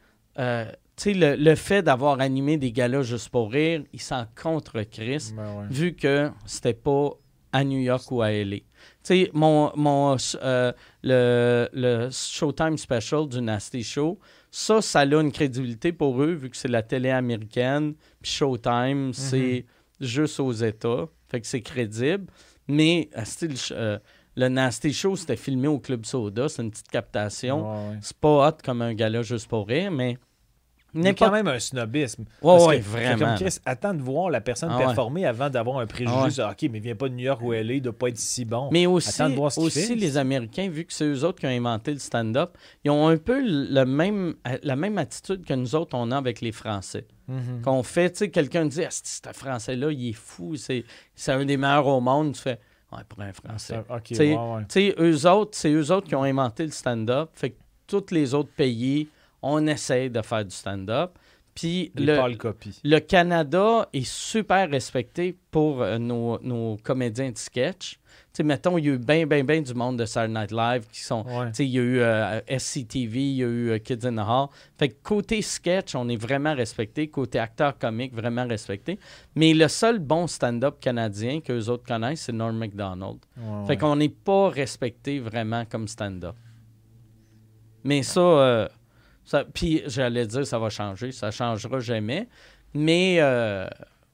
sais, 1.03 1.13
le, 1.13 1.35
le 1.35 1.55
fait 1.55 1.81
d'avoir 1.81 2.19
animé 2.19 2.57
des 2.57 2.71
galas 2.71 3.03
juste 3.03 3.29
pour 3.29 3.51
rire, 3.51 3.83
il 3.93 4.01
s'en 4.01 4.25
contre 4.41 4.81
Chris 4.83 5.31
ben 5.35 5.43
ouais. 5.59 5.65
vu 5.69 5.93
que 5.95 6.29
c'était 6.45 6.73
pas 6.73 7.11
à 7.51 7.63
New 7.63 7.79
York 7.79 8.11
ou 8.11 8.21
à 8.21 8.31
LA. 8.31 8.57
Tu 8.57 8.63
sais, 9.03 9.31
mon, 9.33 9.71
mon, 9.75 10.17
euh, 10.43 10.71
le, 11.03 11.69
le 11.73 12.09
Showtime 12.11 12.77
Special 12.77 13.27
du 13.27 13.41
Nasty 13.41 13.83
Show, 13.83 14.19
ça, 14.51 14.81
ça 14.81 15.01
a 15.01 15.05
une 15.05 15.31
crédibilité 15.31 15.91
pour 15.91 16.21
eux, 16.21 16.33
vu 16.33 16.49
que 16.49 16.57
c'est 16.57 16.67
la 16.67 16.83
télé 16.83 17.09
américaine, 17.09 17.93
puis 18.21 18.31
Showtime, 18.31 19.13
c'est 19.13 19.65
juste 19.99 20.39
aux 20.39 20.51
États, 20.51 21.05
fait 21.29 21.41
que 21.41 21.47
c'est 21.47 21.61
crédible. 21.61 22.27
Mais 22.67 23.09
euh, 23.17 23.23
style, 23.23 23.55
euh, 23.71 23.97
le 24.35 24.49
Nasty 24.49 24.93
Show, 24.93 25.15
c'était 25.15 25.37
filmé 25.37 25.67
au 25.67 25.79
Club 25.79 26.05
Soda, 26.05 26.49
c'est 26.49 26.61
une 26.61 26.71
petite 26.71 26.89
captation. 26.89 27.61
Ouais, 27.61 27.89
ouais. 27.91 27.97
C'est 28.01 28.17
pas 28.17 28.49
hot 28.49 28.57
comme 28.63 28.81
un 28.81 28.93
gala 28.93 29.21
juste 29.21 29.47
pour 29.47 29.67
rire, 29.67 29.89
mais 29.91 30.17
Il 30.93 31.03
y 31.03 31.07
a 31.07 31.13
quand 31.13 31.31
même 31.31 31.47
un 31.47 31.59
snobisme. 31.59 32.25
Ouais, 32.41 32.57
c'est 32.59 32.79
vraiment. 32.79 33.25
Comme 33.25 33.35
Chris, 33.35 33.57
attends 33.65 33.93
de 33.93 34.01
voir 34.01 34.29
la 34.29 34.41
personne 34.41 34.69
Ah 34.71 34.77
ouais. 34.77 34.85
performer 34.85 35.25
avant 35.25 35.49
d'avoir 35.49 35.77
un 35.79 35.85
préjugé 35.85 36.11
Ah 36.17 36.25
ouais. 36.27 36.51
OK, 36.51 36.69
mais 36.71 36.79
viens 36.79 36.95
pas 36.95 37.09
de 37.09 37.13
New 37.13 37.25
York 37.25 37.41
ou 37.43 37.51
LA, 37.53 37.73
il 37.73 37.81
doit 37.81 37.93
pas 37.97 38.07
être 38.09 38.17
si 38.17 38.45
bon. 38.45 38.69
Mais 38.71 38.85
aussi, 38.87 39.09
Attends 39.21 39.29
de 39.29 39.35
voir 39.35 39.51
ce 39.51 39.59
qu'il 39.59 39.67
aussi 39.67 39.95
les 39.95 40.17
Américains, 40.17 40.69
vu 40.69 40.85
que 40.85 40.93
c'est 40.93 41.05
eux 41.05 41.23
autres 41.23 41.39
qui 41.39 41.45
ont 41.45 41.49
inventé 41.49 41.91
le 41.93 41.99
stand-up, 41.99 42.57
ils 42.83 42.89
ont 42.91 43.07
un 43.07 43.17
peu 43.17 43.39
le 43.43 43.83
même, 43.85 44.35
la 44.63 44.75
même 44.75 44.97
attitude 44.97 45.45
que 45.45 45.53
nous 45.53 45.75
autres, 45.75 45.95
on 45.95 46.09
a 46.11 46.17
avec 46.17 46.41
les 46.41 46.51
Français. 46.53 47.05
Mhm. 47.27 47.61
Qu'on 47.63 47.83
fait, 47.83 48.11
tu 48.11 48.17
sais, 48.19 48.29
quelqu'un 48.31 48.65
dit 48.65 48.83
Ah, 48.83 48.87
c'est- 48.89 49.21
ce 49.27 49.33
Français-là, 49.37 49.91
il 49.91 50.09
est 50.09 50.13
fou, 50.13 50.55
c'est 50.55 50.85
c'est 51.13 51.33
un 51.33 51.43
des 51.45 51.57
meilleurs 51.57 51.87
au 51.87 51.99
monde. 51.99 52.33
Tu 52.33 52.41
fais 52.41 52.59
Ouais, 52.93 52.99
pour 53.09 53.19
un 53.21 53.33
Français. 53.33 53.73
Ça- 53.85 53.95
OK, 53.95 54.03
Tu 54.03 54.15
sais, 54.15 54.33
ouais, 54.33 54.35
ouais. 54.37 54.61
Tu 54.69 54.79
sais, 54.91 54.95
eux 54.97 55.29
autres, 55.29 55.51
c'est 55.53 55.69
eux 55.73 55.91
autres 55.91 56.07
qui 56.07 56.15
ont 56.15 56.23
inventé 56.23 56.63
le 56.63 56.71
stand-up. 56.71 57.29
Fait 57.33 57.49
que 57.49 57.57
tous 57.85 58.05
les 58.11 58.33
autres 58.33 58.51
pays, 58.55 59.09
on 59.41 59.65
essaie 59.67 60.09
de 60.09 60.21
faire 60.21 60.45
du 60.45 60.55
stand-up. 60.55 61.11
Puis 61.55 61.91
le, 61.95 62.15
le 62.83 62.99
Canada 62.99 63.89
est 63.91 64.05
super 64.07 64.69
respecté 64.69 65.35
pour 65.49 65.81
euh, 65.81 65.97
nos, 65.97 66.39
nos 66.43 66.77
comédiens 66.83 67.31
de 67.31 67.37
sketch. 67.37 67.93
Tu 67.93 67.99
sais, 68.33 68.43
mettons, 68.43 68.77
il 68.77 68.85
y 68.85 68.89
a 68.89 68.93
eu 68.93 68.99
bien, 68.99 69.25
bien, 69.25 69.43
bien 69.43 69.61
du 69.63 69.73
monde 69.73 69.97
de 69.97 70.05
Saturday 70.05 70.39
Night 70.39 70.51
Live 70.51 70.87
qui 70.91 70.99
sont. 70.99 71.25
Ouais. 71.25 71.47
Tu 71.47 71.55
sais, 71.55 71.65
il 71.65 71.71
y 71.71 71.79
a 71.79 71.81
eu 71.81 71.99
euh, 71.99 72.39
SCTV, 72.59 73.19
il 73.19 73.35
y 73.37 73.43
a 73.43 73.47
eu 73.47 73.69
euh, 73.71 73.79
Kids 73.79 74.05
in 74.05 74.17
the 74.17 74.27
Hall. 74.27 74.49
Fait 74.77 74.89
que 74.89 75.01
côté 75.01 75.41
sketch, 75.41 75.95
on 75.95 76.07
est 76.09 76.15
vraiment 76.15 76.53
respecté. 76.53 77.07
Côté 77.07 77.39
acteur 77.39 77.75
comique, 77.79 78.13
vraiment 78.13 78.45
respecté. 78.47 78.99
Mais 79.33 79.55
le 79.55 79.67
seul 79.67 79.97
bon 79.97 80.27
stand-up 80.27 80.79
canadien 80.79 81.41
qu'eux 81.41 81.69
autres 81.69 81.85
connaissent, 81.87 82.21
c'est 82.21 82.33
Norm 82.33 82.55
MacDonald. 82.55 83.17
Ouais, 83.35 83.43
Fait 83.65 83.69
ouais. 83.69 83.77
qu'on 83.77 83.95
n'est 83.95 84.09
pas 84.09 84.49
respecté 84.49 85.19
vraiment 85.19 85.65
comme 85.65 85.87
stand-up. 85.87 86.35
Mais 87.83 88.03
ça, 88.03 88.69
ça 89.27 89.43
puis 89.43 89.83
j'allais 89.85 90.25
dire 90.25 90.47
ça 90.47 90.57
va 90.57 90.69
changer, 90.69 91.11
ça 91.11 91.31
changera 91.31 91.79
jamais. 91.79 92.27
Mais 92.73 93.17
euh, 93.19 93.67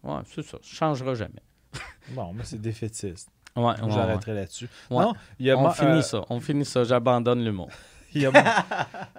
ouais, 0.03 0.20
c'est 0.26 0.41
ça, 0.43 0.57
ça 0.61 0.76
changera 0.76 1.14
jamais. 1.16 1.43
Bon, 2.09 2.34
mais 2.34 2.43
c'est 2.43 2.59
défaitiste. 2.59 3.30
Ouais, 3.55 3.61
Moi, 3.61 3.76
ouais, 3.82 3.91
J'arrêterai 3.91 4.34
là-dessus. 4.34 4.68
Ouais. 4.89 5.03
Non, 5.03 5.14
il 5.39 5.45
y 5.45 5.51
a 5.51 5.57
On 5.57 5.70
finit 5.70 5.89
euh, 5.91 6.01
ça, 6.01 6.26
on 6.30 6.39
finit 6.39 6.66
ça, 6.66 6.84
j'abandonne 6.84 7.43
l'humour. 7.43 7.70
Il 8.16 8.22
y, 8.22 8.26
a, 8.28 8.32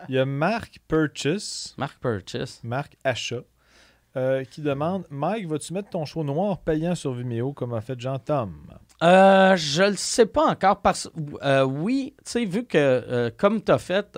il 0.09 0.15
y 0.15 0.19
a 0.21 0.25
Marc 0.25 0.79
Purchase, 0.87 1.75
Mark 1.77 1.99
Purchase. 2.01 2.61
Marc 2.63 2.97
Achat, 3.03 3.41
euh, 4.17 4.45
qui 4.45 4.61
demande 4.61 5.05
Mike, 5.11 5.49
vas-tu 5.49 5.73
mettre 5.73 5.91
ton 5.91 6.05
show 6.05 6.23
noir 6.23 6.59
payant 6.59 6.95
sur 6.95 7.13
Vimeo 7.13 7.53
comme 7.53 7.75
a 7.75 7.81
fait 7.81 7.99
Jean-Tom 7.99 8.55
Euh, 9.03 9.57
je 9.57 9.83
le 9.83 9.97
sais 9.97 10.27
pas 10.27 10.47
encore 10.47 10.81
parce 10.81 11.11
euh, 11.43 11.65
oui, 11.65 12.15
tu 12.19 12.31
sais, 12.31 12.45
vu 12.45 12.65
que 12.67 13.31
comme 13.37 13.61
tu 13.65 13.73
as 13.73 13.79
fait. 13.79 14.17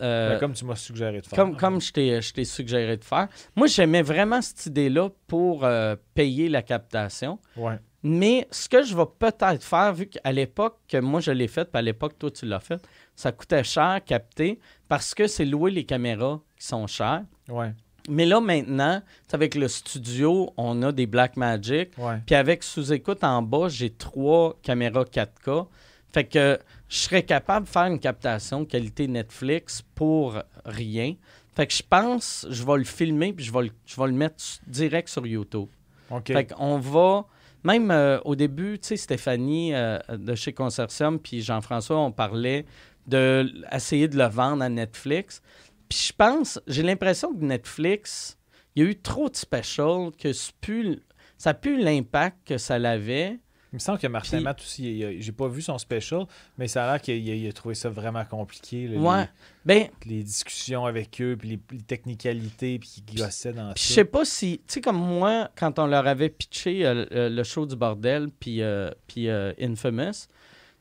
Euh, 0.00 0.32
Ben, 0.32 0.40
Comme 0.40 0.52
tu 0.52 0.64
m'as 0.64 0.76
suggéré 0.76 1.20
de 1.20 1.26
faire. 1.26 1.38
Comme, 1.38 1.56
comme 1.56 1.80
je 1.80 1.92
t'ai 1.92 2.20
je 2.20 2.32
t'ai 2.32 2.44
suggéré 2.44 2.96
de 2.96 3.04
faire. 3.04 3.28
Moi, 3.56 3.66
j'aimais 3.66 4.02
vraiment 4.02 4.40
cette 4.40 4.66
idée-là 4.66 5.10
pour 5.26 5.64
euh, 5.64 5.96
payer 6.14 6.48
la 6.48 6.62
captation. 6.62 7.38
Ouais. 7.56 7.78
Mais 8.02 8.46
ce 8.50 8.68
que 8.68 8.82
je 8.84 8.96
vais 8.96 9.06
peut-être 9.18 9.62
faire, 9.64 9.92
vu 9.92 10.06
qu'à 10.06 10.30
l'époque 10.30 10.78
que 10.88 10.98
moi 10.98 11.20
je 11.20 11.32
l'ai 11.32 11.48
fait, 11.48 11.64
puis 11.64 11.78
à 11.78 11.82
l'époque 11.82 12.16
toi 12.18 12.30
tu 12.30 12.46
l'as 12.46 12.60
fait, 12.60 12.80
ça 13.16 13.32
coûtait 13.32 13.64
cher 13.64 14.00
capter 14.06 14.60
parce 14.88 15.14
que 15.14 15.26
c'est 15.26 15.44
louer 15.44 15.72
les 15.72 15.84
caméras 15.84 16.40
qui 16.56 16.66
sont 16.66 16.86
chères. 16.86 17.24
Ouais. 17.48 17.72
Mais 18.08 18.24
là 18.24 18.40
maintenant, 18.40 19.02
avec 19.32 19.54
le 19.56 19.66
studio, 19.68 20.52
on 20.56 20.82
a 20.82 20.92
des 20.92 21.06
Blackmagic. 21.06 21.90
Ouais. 21.98 22.20
Puis 22.24 22.36
avec 22.36 22.62
sous-écoute 22.62 23.24
en 23.24 23.42
bas, 23.42 23.68
j'ai 23.68 23.90
trois 23.90 24.56
caméras 24.62 25.02
4K. 25.02 25.66
Fait 26.10 26.24
que 26.24 26.58
je 26.88 26.96
serais 26.98 27.22
capable 27.22 27.66
de 27.66 27.70
faire 27.70 27.84
une 27.86 27.98
captation 28.00 28.64
qualité 28.64 29.06
Netflix 29.08 29.82
pour 29.94 30.38
rien. 30.64 31.14
Fait 31.54 31.66
que 31.66 31.72
je 31.74 31.82
pense, 31.82 32.46
je 32.50 32.64
vais 32.64 32.78
le 32.78 32.84
filmer 32.84 33.32
puis 33.32 33.44
je 33.44 33.52
vais 33.52 33.62
le, 33.64 33.70
je 33.84 34.00
vais 34.00 34.06
le 34.06 34.12
mettre 34.12 34.42
direct 34.66 35.08
sur 35.08 35.26
YouTube. 35.26 35.68
OK. 36.10 36.26
Fait 36.32 36.46
qu'on 36.46 36.78
va, 36.78 37.26
même 37.64 37.90
euh, 37.90 38.18
au 38.24 38.34
début, 38.36 38.78
tu 38.78 38.88
sais, 38.88 38.96
Stéphanie 38.96 39.74
euh, 39.74 39.98
de 40.10 40.34
chez 40.34 40.52
Consortium 40.52 41.18
puis 41.18 41.42
Jean-François, 41.42 41.98
on 41.98 42.12
parlait 42.12 42.64
de 43.06 43.40
l- 43.40 43.68
essayer 43.72 44.06
de 44.08 44.16
le 44.16 44.26
vendre 44.28 44.62
à 44.62 44.68
Netflix. 44.68 45.42
Puis 45.88 46.06
je 46.08 46.12
pense, 46.12 46.60
j'ai 46.66 46.82
l'impression 46.82 47.34
que 47.34 47.44
Netflix, 47.44 48.38
il 48.76 48.82
y 48.84 48.86
a 48.86 48.90
eu 48.90 48.96
trop 49.00 49.28
de 49.28 49.36
specials 49.36 50.10
que 50.18 50.30
plus- 50.60 51.00
ça 51.36 51.50
n'a 51.50 51.54
plus 51.54 51.82
l'impact 51.82 52.36
que 52.46 52.56
ça 52.58 52.78
l'avait. 52.78 53.38
Il 53.72 53.76
me 53.76 53.80
semble 53.80 53.98
que 53.98 54.06
Martin 54.06 54.38
Puis- 54.38 54.44
Matt 54.44 54.60
aussi, 54.60 55.20
j'ai 55.20 55.32
pas 55.32 55.46
vu 55.48 55.60
son 55.60 55.76
special, 55.76 56.24
mais 56.56 56.68
ça 56.68 56.84
a 56.88 56.92
l'air 56.92 57.02
qu'il 57.02 57.46
a, 57.48 57.52
trouvé 57.52 57.74
ça 57.74 57.90
vraiment 57.90 58.24
compliqué. 58.24 58.88
là, 58.88 58.98
Ouais. 58.98 59.28
Ben, 59.66 59.88
Les, 60.06 60.22
discussions 60.22 60.86
avec 60.86 61.20
eux, 61.20 61.36
puis 61.38 61.48
les, 61.50 61.60
les 61.72 61.82
technicalités, 61.82 62.78
puis 62.78 62.88
qui 63.06 63.16
gossaient 63.16 63.52
dans 63.52 63.72
Puis 63.74 63.82
je 63.84 63.88
ça. 63.88 63.94
sais 63.96 64.04
pas 64.06 64.24
si, 64.24 64.58
tu 64.66 64.74
sais, 64.74 64.80
comme 64.80 64.96
moi, 64.96 65.50
quand 65.54 65.78
on 65.78 65.86
leur 65.86 66.06
avait 66.06 66.30
pitché 66.30 66.86
euh, 66.86 67.04
euh, 67.12 67.28
le 67.28 67.42
show 67.44 67.66
du 67.66 67.76
bordel, 67.76 68.28
puis 68.40 68.62
euh, 68.62 68.90
puis, 69.06 69.28
euh, 69.28 69.52
Infamous, 69.60 70.12
tu 70.12 70.20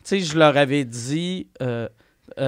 sais, 0.04 0.20
je 0.22 0.38
leur 0.38 0.56
avais 0.56 0.86
dit, 0.86 1.48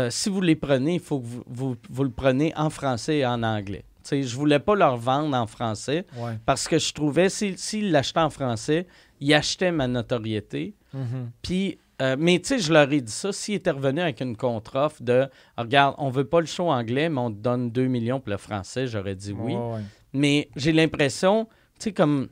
si 0.10 0.30
vous 0.30 0.42
les 0.42 0.56
prenez, 0.56 0.96
il 0.96 1.00
faut 1.00 1.20
que 1.20 1.26
vous, 1.26 1.44
vous, 1.48 1.76
vous 1.90 2.04
le 2.04 2.12
prenez 2.12 2.54
en 2.56 2.70
français 2.70 3.18
et 3.20 3.26
en 3.26 3.44
anglais. 3.44 3.84
Tu 4.04 4.10
sais, 4.10 4.24
je 4.24 4.36
voulais 4.38 4.60
pas 4.60 4.76
leur 4.76 4.96
vendre 4.98 5.36
en 5.36 5.46
français 5.46 6.06
Ouais. 6.18 6.38
parce 6.46 6.68
que 6.70 6.80
je 6.80 6.94
trouvais, 6.94 7.30
s'ils 7.30 7.58
s'ils 7.58 7.92
l'achetaient 7.92 8.22
en 8.22 8.30
français, 8.30 8.88
ils 9.20 9.34
achetaient 9.34 9.72
ma 9.72 9.88
notoriété. 9.88 10.76
Mhm. 10.93 11.32
Puis 11.41 11.78
euh, 12.01 12.15
mais 12.17 12.39
tu 12.39 12.47
sais, 12.47 12.59
je 12.59 12.72
leur 12.72 12.91
ai 12.91 13.01
dit 13.01 13.11
ça. 13.11 13.32
S'ils 13.34 13.55
étaient 13.55 13.72
revenus 13.72 14.03
avec 14.03 14.22
une 14.22 14.38
contre-offre 14.38 15.03
de 15.03 15.28
regarde, 15.57 15.95
on 15.97 16.09
veut 16.09 16.26
pas 16.26 16.39
le 16.39 16.45
show 16.45 16.70
anglais, 16.70 17.09
mais 17.09 17.20
on 17.20 17.32
te 17.32 17.38
donne 17.38 17.72
2 17.72 17.88
millions 17.88 18.20
pour 18.20 18.30
le 18.32 18.38
français, 18.38 18.88
j'aurais 18.88 19.15
dit 19.15 19.34
oui. 19.34 19.53
Ouais. 19.53 19.82
Mais 20.13 20.49
j'ai 20.55 20.72
l'impression, 20.72 21.45
tu 21.78 21.86
sais, 21.86 21.91
comme 21.91 22.30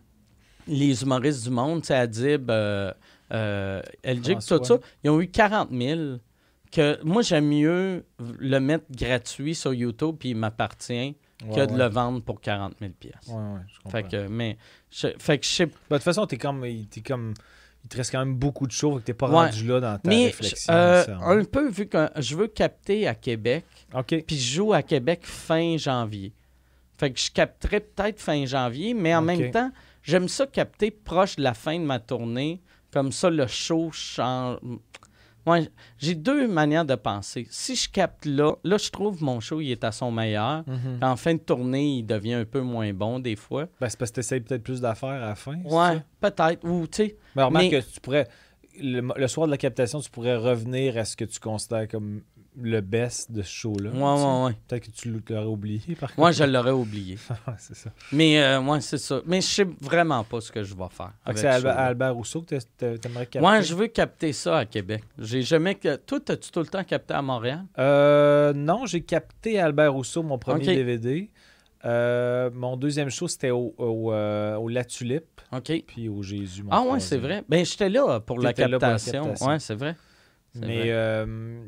les 0.68 1.04
humoristes 1.04 1.44
du 1.44 1.50
monde, 1.50 1.82
tu 1.82 1.88
sais, 1.88 1.96
Adib, 1.96 2.50
euh, 2.50 2.94
euh, 3.34 3.82
LG, 4.04 4.36
tout 4.36 4.64
ça, 4.64 4.80
ils 5.04 5.10
ont 5.10 5.20
eu 5.20 5.28
40 5.28 5.70
000. 5.72 6.02
Que 6.70 7.02
moi, 7.04 7.22
j'aime 7.22 7.48
mieux 7.48 8.06
le 8.20 8.60
mettre 8.60 8.86
gratuit 8.92 9.56
sur 9.56 9.74
YouTube, 9.74 10.18
puis 10.20 10.30
il 10.30 10.36
m'appartient, 10.36 11.16
que 11.40 11.66
de 11.66 11.72
ouais. 11.72 11.78
le 11.78 11.86
vendre 11.86 12.22
pour 12.22 12.42
40 12.42 12.74
000 12.80 12.92
pièces. 13.00 13.14
Ouais, 13.28 13.36
ouais, 13.36 13.60
je 13.68 13.78
comprends. 13.80 13.92
Fait 13.92 14.04
que, 14.04 14.28
mais, 14.28 14.58
je, 14.92 15.08
fait 15.20 15.38
que 15.38 15.46
je 15.46 15.52
sais 15.52 15.66
Bah, 15.66 15.72
de 15.92 15.96
toute 15.96 16.04
façon, 16.04 16.26
t'es 16.26 16.38
comme, 16.38 16.66
t'es 16.90 17.02
comme. 17.02 17.34
Il 17.84 17.90
te 17.90 17.98
reste 17.98 18.12
quand 18.12 18.20
même 18.20 18.36
beaucoup 18.36 18.68
de 18.68 18.72
choses, 18.72 18.96
fait 18.96 19.00
que 19.02 19.06
t'es 19.06 19.14
pas 19.14 19.28
rendu 19.28 19.66
là 19.66 19.80
dans 19.80 19.98
ta 20.00 20.10
Mais 20.10 20.26
réflexion. 20.26 20.74
euh, 20.74 20.96
nécessairement. 20.98 21.28
un 21.30 21.44
peu 21.46 21.70
vu 21.70 21.88
que 21.88 22.10
je 22.18 22.36
veux 22.36 22.48
capter 22.48 23.08
à 23.08 23.16
Québec, 23.16 23.64
puis 24.08 24.38
je 24.38 24.56
joue 24.56 24.74
à 24.74 24.82
Québec 24.82 25.22
fin 25.24 25.78
janvier. 25.78 26.34
Fait 26.98 27.12
que 27.12 27.20
je 27.20 27.32
capterai 27.32 27.80
peut-être 27.80 28.20
fin 28.20 28.46
janvier, 28.46 28.94
mais 28.94 29.16
en 29.16 29.22
même 29.22 29.52
temps, 29.52 29.72
j'aime 30.02 30.28
ça 30.28 30.48
capter 30.48 30.90
proche 30.92 31.36
de 31.38 31.44
la 31.44 31.54
fin 31.54 31.78
de 31.80 31.86
ma 31.86 32.00
tournée. 32.00 32.62
Comme 32.92 33.12
ça, 33.12 33.30
le 33.30 33.46
show 33.48 33.92
change. 33.94 34.58
Ouais, 35.48 35.68
j'ai 35.98 36.14
deux 36.14 36.48
manières 36.48 36.86
de 36.86 36.96
penser. 36.96 37.48
Si 37.50 37.76
je 37.76 37.90
capte 37.90 38.26
là, 38.26 38.54
là, 38.64 38.78
je 38.78 38.90
trouve 38.90 39.24
mon 39.24 39.40
show, 39.40 39.62
il 39.62 39.72
est 39.72 39.84
à 39.84 39.92
son 39.92 40.12
meilleur. 40.12 40.64
Mhm. 40.68 41.00
En 41.02 41.16
fin 41.16 41.34
de 41.34 41.40
tournée, 41.40 41.98
il 42.00 42.04
devient 42.04 42.34
un 42.34 42.46
peu 42.46 42.60
moins 42.62 42.94
bon 42.94 43.20
des 43.20 43.36
fois. 43.36 43.68
Ben, 43.80 43.88
c'est 43.90 43.98
parce 43.98 44.12
que 44.12 44.16
t'essayes 44.16 44.42
peut-être 44.42 44.64
plus 44.64 44.82
d'affaires 44.82 45.10
à 45.10 45.20
la 45.30 45.36
fin. 45.36 45.56
Ouais, 45.64 46.02
peut-être. 46.20 46.64
Ou, 46.68 46.86
tu 46.88 46.98
sais, 47.08 47.18
Mais 47.36 47.44
remarque 47.44 47.66
Mais- 47.72 47.82
que 47.82 47.94
tu 47.94 48.00
pourrais. 48.02 48.28
Le, 48.80 49.02
le 49.16 49.28
soir 49.28 49.48
de 49.48 49.52
la 49.52 49.58
captation, 49.58 50.00
tu 50.02 50.12
pourrais 50.12 50.36
revenir 50.36 50.98
à 50.98 51.06
ce 51.06 51.16
que 51.16 51.26
tu 51.26 51.40
considères 51.40 51.88
comme 51.88 52.22
le 52.60 52.82
best 52.82 53.32
de 53.32 53.42
ce 53.44 53.50
show-là. 53.52 53.92
ouais, 53.92 53.98
ouais, 54.00 54.46
ouais. 54.46 54.54
Peut-être 54.68 54.86
que 54.88 54.92
tu 54.92 55.10
l'aurais 55.30 55.46
oublié, 55.46 55.96
par 55.96 56.10
contre. 56.10 56.20
Moi, 56.20 56.32
je 56.32 56.44
l'aurais 56.44 56.72
oublié. 56.72 57.18
C'est 57.60 57.76
ça. 57.76 57.92
Mais, 58.12 58.42
euh, 58.42 58.60
ouais, 58.62 58.82
c'est 58.82 58.98
ça. 58.98 59.22
Mais 59.26 59.42
je 59.42 59.48
sais 59.48 59.68
vraiment 59.82 60.24
pas 60.24 60.42
ce 60.42 60.52
que 60.52 60.64
je 60.64 60.74
vais 60.76 60.90
faire. 60.90 61.12
C'est 61.36 61.60
ce 61.62 61.68
Albert, 61.68 62.16
Rousseau 62.16 62.42
que 62.42 62.56
t'a- 62.56 62.62
t'a- 62.78 62.98
t'aimerais 62.98 63.26
capter? 63.26 63.40
Moi, 63.40 63.62
je 63.62 63.76
veux 63.76 63.88
capter 63.88 64.34
ça 64.34 64.58
à 64.60 64.66
Québec. 64.66 65.04
J'ai 65.20 65.42
jamais. 65.44 65.76
Toi, 65.76 66.20
as-tu 66.30 66.52
tout 66.52 66.60
le 66.60 66.66
temps 66.68 66.84
capté 66.84 67.14
à 67.14 67.22
Montréal? 67.22 67.64
Euh, 67.78 68.54
non, 68.54 68.86
j'ai 68.86 69.02
capté 69.02 69.60
Albert 69.60 69.94
Rousseau, 69.94 70.24
mon 70.24 70.38
premier. 70.38 70.66
DVD. 70.66 71.30
Euh, 71.86 72.50
mon 72.54 72.76
deuxième 72.76 73.10
show, 73.10 73.28
c'était 73.28 73.52
au, 73.52 73.74
au, 73.78 74.12
euh, 74.12 74.56
au 74.56 74.68
La 74.68 74.84
Tulipe, 74.84 75.40
OK. 75.52 75.84
puis 75.86 76.10
au 76.10 76.24
Jésus. 76.24 76.64
mon 76.64 76.72
Ah, 76.72 76.82
ouais, 76.82 77.00
c'est 77.00 77.18
vrai. 77.20 77.44
Ben, 77.48 77.64
j'étais 77.64 77.88
là 77.90 78.20
pour 78.20 78.40
la 78.40 78.52
T'étais 78.52 78.68
là 78.68 78.80
pour 78.80 78.88
la 78.88 78.96
captation. 78.96 79.24
captation. 79.26 79.48
Ouais, 79.48 79.60
c'est 79.60 79.76
vrai. 79.76 79.96
Mais 80.56 80.86
euh, 80.88 81.60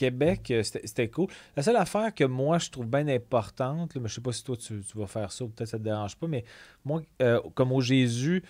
Québec, 0.00 0.50
euh, 0.50 0.62
c'était 0.62 1.08
cool. 1.08 1.28
La 1.56 1.62
seule 1.62 1.76
affaire 1.76 2.14
que 2.14 2.24
moi, 2.24 2.58
je 2.58 2.70
trouve 2.70 2.86
bien 2.86 3.06
importante, 3.08 3.94
là, 3.94 4.00
mais 4.00 4.08
je 4.08 4.14
sais 4.14 4.20
pas 4.20 4.32
si 4.32 4.42
toi, 4.42 4.56
tu, 4.56 4.80
tu 4.80 4.98
vas 4.98 5.06
faire 5.06 5.30
ça 5.30 5.44
ou 5.44 5.48
peut-être 5.48 5.68
ça 5.68 5.78
te 5.78 5.82
dérange 5.84 6.16
pas, 6.16 6.26
mais 6.26 6.44
moi, 6.84 7.02
euh, 7.20 7.40
comme 7.54 7.70
au 7.72 7.80
Jésus, 7.80 8.42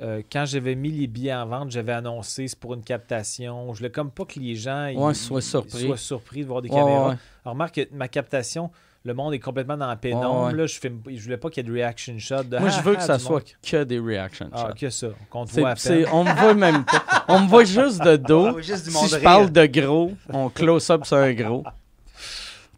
euh, 0.00 0.22
quand 0.30 0.44
j'avais 0.44 0.74
mis 0.74 0.90
les 0.90 1.06
billets 1.06 1.34
en 1.34 1.46
vente, 1.46 1.70
j'avais 1.70 1.92
annoncé 1.92 2.48
c'est 2.48 2.58
pour 2.58 2.74
une 2.74 2.82
captation. 2.82 3.72
Je 3.72 3.78
voulais 3.78 3.90
comme 3.90 4.10
pas 4.10 4.24
que 4.24 4.38
les 4.40 4.54
gens 4.56 4.86
ils- 4.86 5.14
soient 5.14 5.40
surpris. 5.40 5.86
soient 5.86 5.96
surpris 5.96 6.40
de 6.42 6.46
voir 6.46 6.62
des 6.62 6.68
Ouais, 6.68 6.74
caméras. 6.76 7.02
ouais, 7.08 7.14
ouais. 7.14 7.18
Alors, 7.44 7.54
remarque 7.54 7.74
que 7.76 7.94
ma 7.94 8.08
captation, 8.08 8.70
le 9.06 9.12
monde 9.12 9.34
est 9.34 9.38
complètement 9.38 9.76
dans 9.76 9.86
la 9.86 9.96
pénombre. 9.96 10.40
Ouais, 10.46 10.52
ouais. 10.52 10.58
Là, 10.58 10.66
je, 10.66 10.78
filme- 10.78 11.02
je 11.06 11.22
voulais 11.22 11.36
pas 11.36 11.50
qu'il 11.50 11.62
y 11.62 11.66
ait 11.66 11.70
de 11.70 11.74
reaction 11.74 12.14
shot. 12.18 12.44
De, 12.44 12.58
Moi, 12.58 12.68
Ah, 12.72 12.76
je 12.78 12.82
veux 12.82 12.94
ah, 12.94 13.00
que 13.00 13.02
ça 13.02 13.16
du 13.18 13.22
soit 13.24 13.32
monde. 13.40 13.42
que 13.62 13.84
des 13.84 13.98
reaction 14.00 14.48
Ah, 14.52 14.68
shots. 14.68 14.74
que 14.80 14.90
ça. 14.90 15.06
Qu'on 15.28 15.44
te 15.44 15.52
voit 15.60 15.70
à 15.70 15.74
peine. 15.74 16.06
on 16.10 16.24
me 16.24 16.32
voit 16.32 16.54
même 16.54 16.84
pas. 16.86 17.02
On 17.28 17.40
me 17.40 17.48
voit 17.48 17.64
juste 17.64 18.02
de 18.02 18.16
dos. 18.16 18.58
Juste 18.60 18.88
si 18.90 19.08
je 19.08 19.14
rire. 19.16 19.22
parle 19.24 19.50
de 19.52 19.66
gros, 19.66 20.12
on 20.32 20.48
close 20.48 20.88
up 20.90 21.04
sur 21.04 21.18
un 21.18 21.34
gros. 21.34 21.64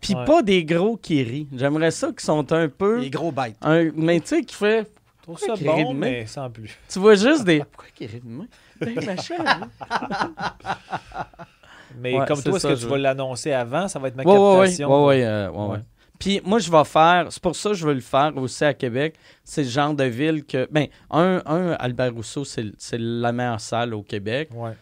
Puis 0.00 0.14
Ouais. 0.14 0.24
pas 0.24 0.42
des 0.42 0.64
gros 0.64 0.96
qui 0.96 1.22
rient. 1.22 1.48
J'aimerais 1.56 1.90
ça 1.92 2.08
qui 2.16 2.24
sont 2.24 2.52
un 2.52 2.68
peu. 2.68 2.98
Les 3.00 3.10
gros 3.10 3.30
bêtes. 3.30 3.56
un- 3.62 3.90
mais 3.94 4.18
tu 4.20 4.26
sais, 4.28 4.42
qui 4.42 4.54
fait. 4.56 4.88
Je 5.18 5.22
trouve 5.22 5.38
ça 5.38 5.54
Pourquoi 5.56 5.74
bon, 5.84 5.94
mais 5.94 6.26
sans 6.26 6.50
plus. 6.50 6.76
Tu 6.88 6.98
vois 6.98 7.14
juste 7.14 7.44
des. 7.44 7.58
Pourquoi 7.72 7.86
qu'il 7.94 8.08
rit 8.08 8.20
de 8.20 8.28
moi? 8.28 8.44
Ben, 8.80 8.94
machin, 9.04 9.34
hein? 9.46 9.68
Mais 11.98 12.14
Ouais, 12.18 12.26
comme 12.26 12.42
toi, 12.42 12.52
est-ce 12.56 12.60
ça, 12.60 12.68
que 12.68 12.74
je 12.74 12.80
tu 12.80 12.84
veux. 12.86 12.90
vas 12.92 12.98
l'annoncer 12.98 13.52
avant? 13.52 13.88
Ça 13.88 13.98
va 13.98 14.08
être 14.08 14.16
ma 14.16 14.22
Ouais, 14.24 14.58
captation. 14.66 15.06
ouais, 15.06 15.24
Ouais. 15.24 15.48
ouais. 15.48 15.78
Puis 16.18 16.40
moi, 16.44 16.58
je 16.58 16.70
vais 16.70 16.84
faire, 16.84 17.26
c'est 17.30 17.42
pour 17.42 17.54
ça 17.56 17.70
que 17.70 17.74
je 17.76 17.86
veux 17.86 17.94
le 17.94 18.00
faire 18.00 18.36
aussi 18.36 18.64
à 18.64 18.74
Québec. 18.74 19.16
C'est 19.44 19.62
le 19.64 19.68
genre 19.68 19.94
de 19.94 20.04
ville 20.04 20.44
que, 20.44 20.66
ben, 20.70 20.86
un, 21.10 21.42
un 21.46 21.72
Albert 21.72 22.14
Rousseau, 22.14 22.44
c'est 22.44 22.72
la 22.98 23.32
meilleure 23.32 23.60
salle 23.60 23.94
au 23.94 24.02
Québec. 24.02 24.50
Ouais. 24.54 24.72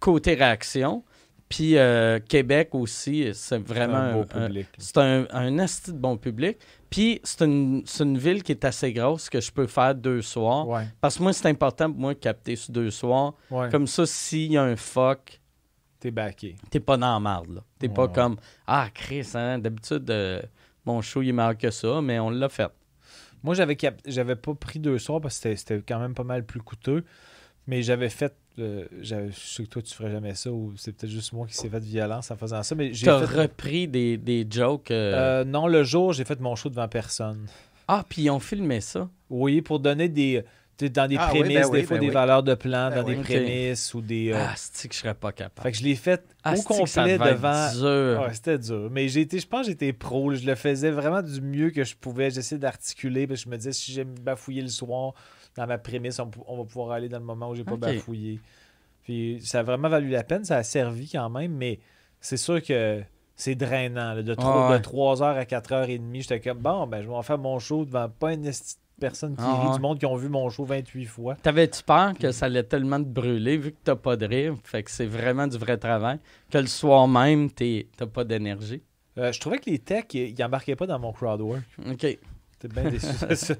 Côté 0.00 0.34
réaction. 0.34 1.04
Puis 1.48 1.76
euh, 1.76 2.18
Québec 2.18 2.70
aussi, 2.72 3.28
c'est 3.34 3.58
vraiment 3.58 3.96
un 3.96 4.12
beau 4.14 4.24
public. 4.24 4.66
c'est 4.78 4.96
un, 4.96 5.26
un 5.32 5.58
asti 5.58 5.92
de 5.92 5.98
bon 5.98 6.16
public. 6.16 6.56
Puis 6.88 7.20
c'est 7.24 7.42
une, 7.44 7.84
une 8.00 8.16
ville 8.16 8.42
qui 8.42 8.52
est 8.52 8.64
assez 8.64 8.90
grosse 8.92 9.28
que 9.28 9.38
je 9.40 9.52
peux 9.52 9.66
faire 9.66 9.94
deux 9.94 10.22
soirs. 10.22 10.66
Ouais. 10.66 10.84
Parce 11.00 11.18
que 11.18 11.22
moi, 11.22 11.32
c'est 11.34 11.48
important 11.48 11.90
pour 11.90 12.00
moi 12.00 12.14
de 12.14 12.18
capter 12.18 12.56
sur 12.56 12.72
deux 12.72 12.90
soirs. 12.90 13.34
Ouais. 13.50 13.68
Comme 13.70 13.86
ça, 13.86 14.06
s'il 14.06 14.52
y 14.52 14.56
a 14.56 14.62
un 14.62 14.76
fuck, 14.76 15.40
T'es 16.00 16.10
backé. 16.10 16.56
t'es 16.70 16.80
pas 16.80 16.96
dans 16.96 17.12
la 17.12 17.20
marde. 17.20 17.50
là. 17.54 17.60
T'es 17.78 17.86
Ouais, 17.86 17.94
pas 17.94 18.08
comme 18.08 18.36
Ah, 18.66 18.88
Chris, 18.92 19.28
hein, 19.34 19.58
d'habitude, 19.58 20.10
euh, 20.10 20.40
mon 20.84 21.00
show 21.02 21.22
il 21.22 21.28
est 21.30 21.32
meilleur 21.32 21.56
que 21.56 21.70
ça, 21.70 22.00
mais 22.02 22.18
on 22.18 22.30
l'a 22.30 22.48
fait. 22.48 22.70
Moi, 23.42 23.54
j'avais 23.54 23.76
cap- 23.76 24.00
j'avais 24.06 24.36
pas 24.36 24.54
pris 24.54 24.78
deux 24.78 24.98
soirs 24.98 25.20
parce 25.20 25.38
que 25.40 25.54
c'était- 25.56 25.82
quand 25.86 25.98
même 25.98 26.14
pas 26.14 26.24
mal 26.24 26.44
plus 26.46 26.60
coûteux. 26.60 27.04
Mais 27.66 27.82
j'avais 27.82 28.08
fait. 28.08 28.34
euh, 28.58 28.84
j'avais- 29.00 29.30
je 29.30 29.38
sais 29.38 29.62
que 29.64 29.68
toi, 29.68 29.80
tu 29.82 29.94
ferais 29.94 30.10
jamais 30.10 30.34
ça 30.34 30.50
ou 30.52 30.74
c'est 30.76 30.92
peut-être 30.92 31.10
juste 31.10 31.32
moi 31.32 31.46
qui 31.46 31.54
s'est 31.54 31.68
fait 31.70 31.80
de 31.80 31.86
violence 31.86 32.30
en 32.30 32.36
faisant 32.36 32.62
ça. 32.62 32.74
Mais 32.74 32.92
j'ai 32.92 33.06
T'as 33.06 33.24
fait. 33.26 33.42
repris 33.42 33.88
des, 33.88 34.18
des 34.18 34.46
jokes. 34.50 34.90
euh, 34.90 35.40
Euh, 35.40 35.44
non, 35.44 35.66
le 35.68 35.82
jour, 35.84 36.12
j'ai 36.12 36.24
fait 36.24 36.38
mon 36.40 36.54
show 36.54 36.68
devant 36.68 36.86
personne. 36.88 37.46
Ah, 37.88 38.04
puis 38.08 38.22
ils 38.22 38.30
ont 38.30 38.40
filmé 38.40 38.80
ça? 38.82 39.08
Oui, 39.30 39.62
pour 39.62 39.80
donner 39.80 40.08
des. 40.10 40.44
Dans 40.80 41.06
des 41.06 41.16
Ah 41.16 41.30
oui, 41.32 41.40
prémices, 41.40 41.60
ben 41.60 41.66
oui, 41.70 41.80
des 41.80 41.86
fois 41.86 41.96
ben 41.96 42.00
des 42.00 42.06
oui. 42.08 42.12
valeurs 42.14 42.42
de 42.42 42.54
plan, 42.54 42.88
Ben 42.90 42.96
dans 42.96 43.02
des 43.04 43.14
prémices 43.16 43.94
ou 43.94 44.00
des. 44.00 44.32
euh, 44.32 44.36
Ah, 44.48 44.54
c'est 44.56 44.88
que 44.88 44.94
je 44.94 44.98
serais 45.00 45.14
pas 45.14 45.30
capable? 45.30 45.62
Fait 45.62 45.70
que 45.72 45.78
je 45.78 45.84
l'ai 45.84 45.94
fait 45.94 46.24
Ah, 46.42 46.54
au 46.54 46.56
ça 46.56 46.62
complet 46.64 47.18
devant. 47.18 47.72
dur? 47.72 48.22
Ouais, 48.22 48.32
c'était 48.34 48.58
dur. 48.58 48.88
Mais 48.90 49.06
j'ai 49.08 49.20
été, 49.20 49.38
je 49.38 49.46
pense 49.46 49.66
que 49.66 49.72
j'étais 49.72 49.92
pro. 49.92 50.30
là. 50.30 50.36
Je 50.38 50.46
le 50.46 50.54
faisais 50.56 50.90
vraiment 50.90 51.22
du 51.22 51.40
mieux 51.40 51.70
que 51.70 51.84
je 51.84 51.94
pouvais. 51.94 52.30
J'essayais 52.30 52.58
d'articuler. 52.58 53.28
Parce 53.28 53.40
que 53.40 53.44
je 53.44 53.50
me 53.50 53.56
disais, 53.58 53.72
si 53.72 53.92
j'ai 53.92 54.02
bafouillé 54.04 54.62
le 54.62 54.68
soir 54.68 55.12
dans 55.56 55.66
ma 55.68 55.78
prémisse, 55.78 56.18
on, 56.18 56.24
va 56.56 56.64
pouvoir 56.64 56.92
aller 56.92 57.08
dans 57.08 57.18
le 57.20 57.24
moment 57.26 57.50
où 57.50 57.54
j'ai 57.54 57.64
pas 57.64 57.76
bafouillé. 57.76 58.40
Puis 59.04 59.40
ça 59.44 59.60
a 59.60 59.62
vraiment 59.62 59.88
valu 59.88 60.08
la 60.08 60.24
peine. 60.24 60.44
Ça 60.44 60.56
a 60.56 60.62
servi 60.64 61.08
quand 61.08 61.30
même. 61.30 61.52
Mais 61.52 61.78
c'est 62.20 62.36
sûr 62.36 62.60
que 62.62 63.02
c'est 63.36 63.54
drainant. 63.54 64.14
là. 64.14 64.22
De, 64.22 64.34
trop, 64.34 64.48
Ah 64.48 64.70
ouais. 64.72 64.78
de 64.80 64.84
3h 64.84 65.22
à 65.36 65.44
4h30, 65.44 66.22
j'étais 66.22 66.40
comme, 66.40 66.58
bon, 66.58 66.86
ben, 66.88 67.02
je 67.02 67.08
vais 67.08 67.14
en 67.14 67.22
faire 67.22 67.38
mon 67.38 67.58
show 67.60 67.84
devant 67.84 68.08
pas 68.08 68.32
une 68.32 68.50
esti 69.06 69.26
de 69.26 69.30
personne 69.30 69.36
qui 69.36 69.42
Ah 69.44 69.60
rit, 69.62 69.68
ouais. 69.68 69.74
du 69.74 69.80
monde 69.80 69.98
qui 69.98 70.06
ont 70.06 70.16
vu 70.16 70.28
mon 70.28 70.48
show 70.50 70.64
28 70.64 71.04
fois. 71.06 71.34
T'avais-tu 71.42 71.82
peur 71.82 72.12
que 72.18 72.32
ça 72.32 72.46
allait 72.46 72.62
tellement 72.62 72.98
te 72.98 73.08
brûler 73.08 73.56
vu 73.56 73.72
que 73.72 73.78
t'as 73.84 73.96
pas 73.96 74.16
de 74.16 74.26
rire? 74.26 74.54
Fait 74.64 74.82
que 74.82 74.90
c'est 74.90 75.06
vraiment 75.06 75.46
du 75.46 75.58
vrai 75.58 75.76
travail. 75.76 76.18
Que 76.50 76.58
le 76.58 76.66
soir 76.66 77.08
même, 77.08 77.48
t'as 77.50 78.06
pas 78.06 78.24
d'énergie? 78.24 78.82
Euh, 79.18 79.30
je 79.32 79.40
trouvais 79.40 79.58
que 79.58 79.68
les 79.68 79.78
techs, 79.78 80.14
ils 80.14 80.42
embarquaient 80.42 80.76
pas 80.76 80.86
dans 80.86 80.98
mon 80.98 81.12
crowdwork. 81.12 81.62
OK. 81.90 82.18
T'es 82.62 82.68
bien 82.68 82.88
déçu. 82.90 83.06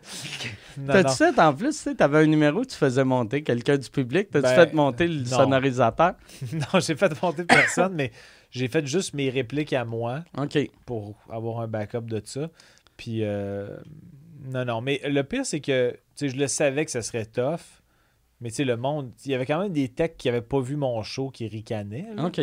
T'as-tu 0.86 1.16
fait 1.16 1.38
en 1.40 1.52
plus, 1.52 1.70
tu 1.70 1.72
sais, 1.82 1.94
t'avais 1.96 2.18
un 2.18 2.26
numéro, 2.26 2.64
tu 2.64 2.76
faisais 2.76 3.02
monter 3.04 3.42
quelqu'un 3.42 3.76
du 3.76 3.90
public. 3.90 4.30
T'as-tu 4.30 4.44
Ben, 4.46 4.54
fait 4.54 4.72
monter 4.74 5.08
le 5.08 5.20
non. 5.22 5.26
sonorisateur? 5.26 6.12
Non, 6.52 6.78
j'ai 6.80 6.94
fait 6.94 7.20
monter 7.22 7.44
personne, 7.44 7.94
mais 7.94 8.12
j'ai 8.52 8.68
fait 8.68 8.86
juste 8.86 9.14
mes 9.14 9.28
répliques 9.28 9.72
à 9.72 9.84
moi 9.84 10.20
OK. 10.38 10.56
pour 10.86 11.16
avoir 11.28 11.60
un 11.60 11.66
backup 11.66 12.02
de 12.02 12.22
ça. 12.24 12.48
Puis, 12.96 13.24
euh, 13.24 13.76
non, 14.44 14.64
non. 14.64 14.80
Mais 14.80 15.00
le 15.04 15.22
pire, 15.22 15.44
c'est 15.46 15.60
que, 15.60 15.96
je 16.20 16.26
le 16.36 16.46
savais 16.48 16.84
que 16.84 16.90
ça 16.90 17.02
serait 17.02 17.26
tough. 17.26 17.60
Mais, 18.40 18.50
tu 18.50 18.56
sais, 18.56 18.64
le 18.64 18.76
monde, 18.76 19.12
il 19.24 19.30
y 19.30 19.34
avait 19.34 19.46
quand 19.46 19.60
même 19.60 19.72
des 19.72 19.88
techs 19.88 20.16
qui 20.16 20.28
n'avaient 20.28 20.42
pas 20.42 20.60
vu 20.60 20.76
mon 20.76 21.02
show 21.02 21.30
qui 21.30 21.46
ricanaient. 21.46 22.08
là. 22.16 22.26
OK. 22.26 22.40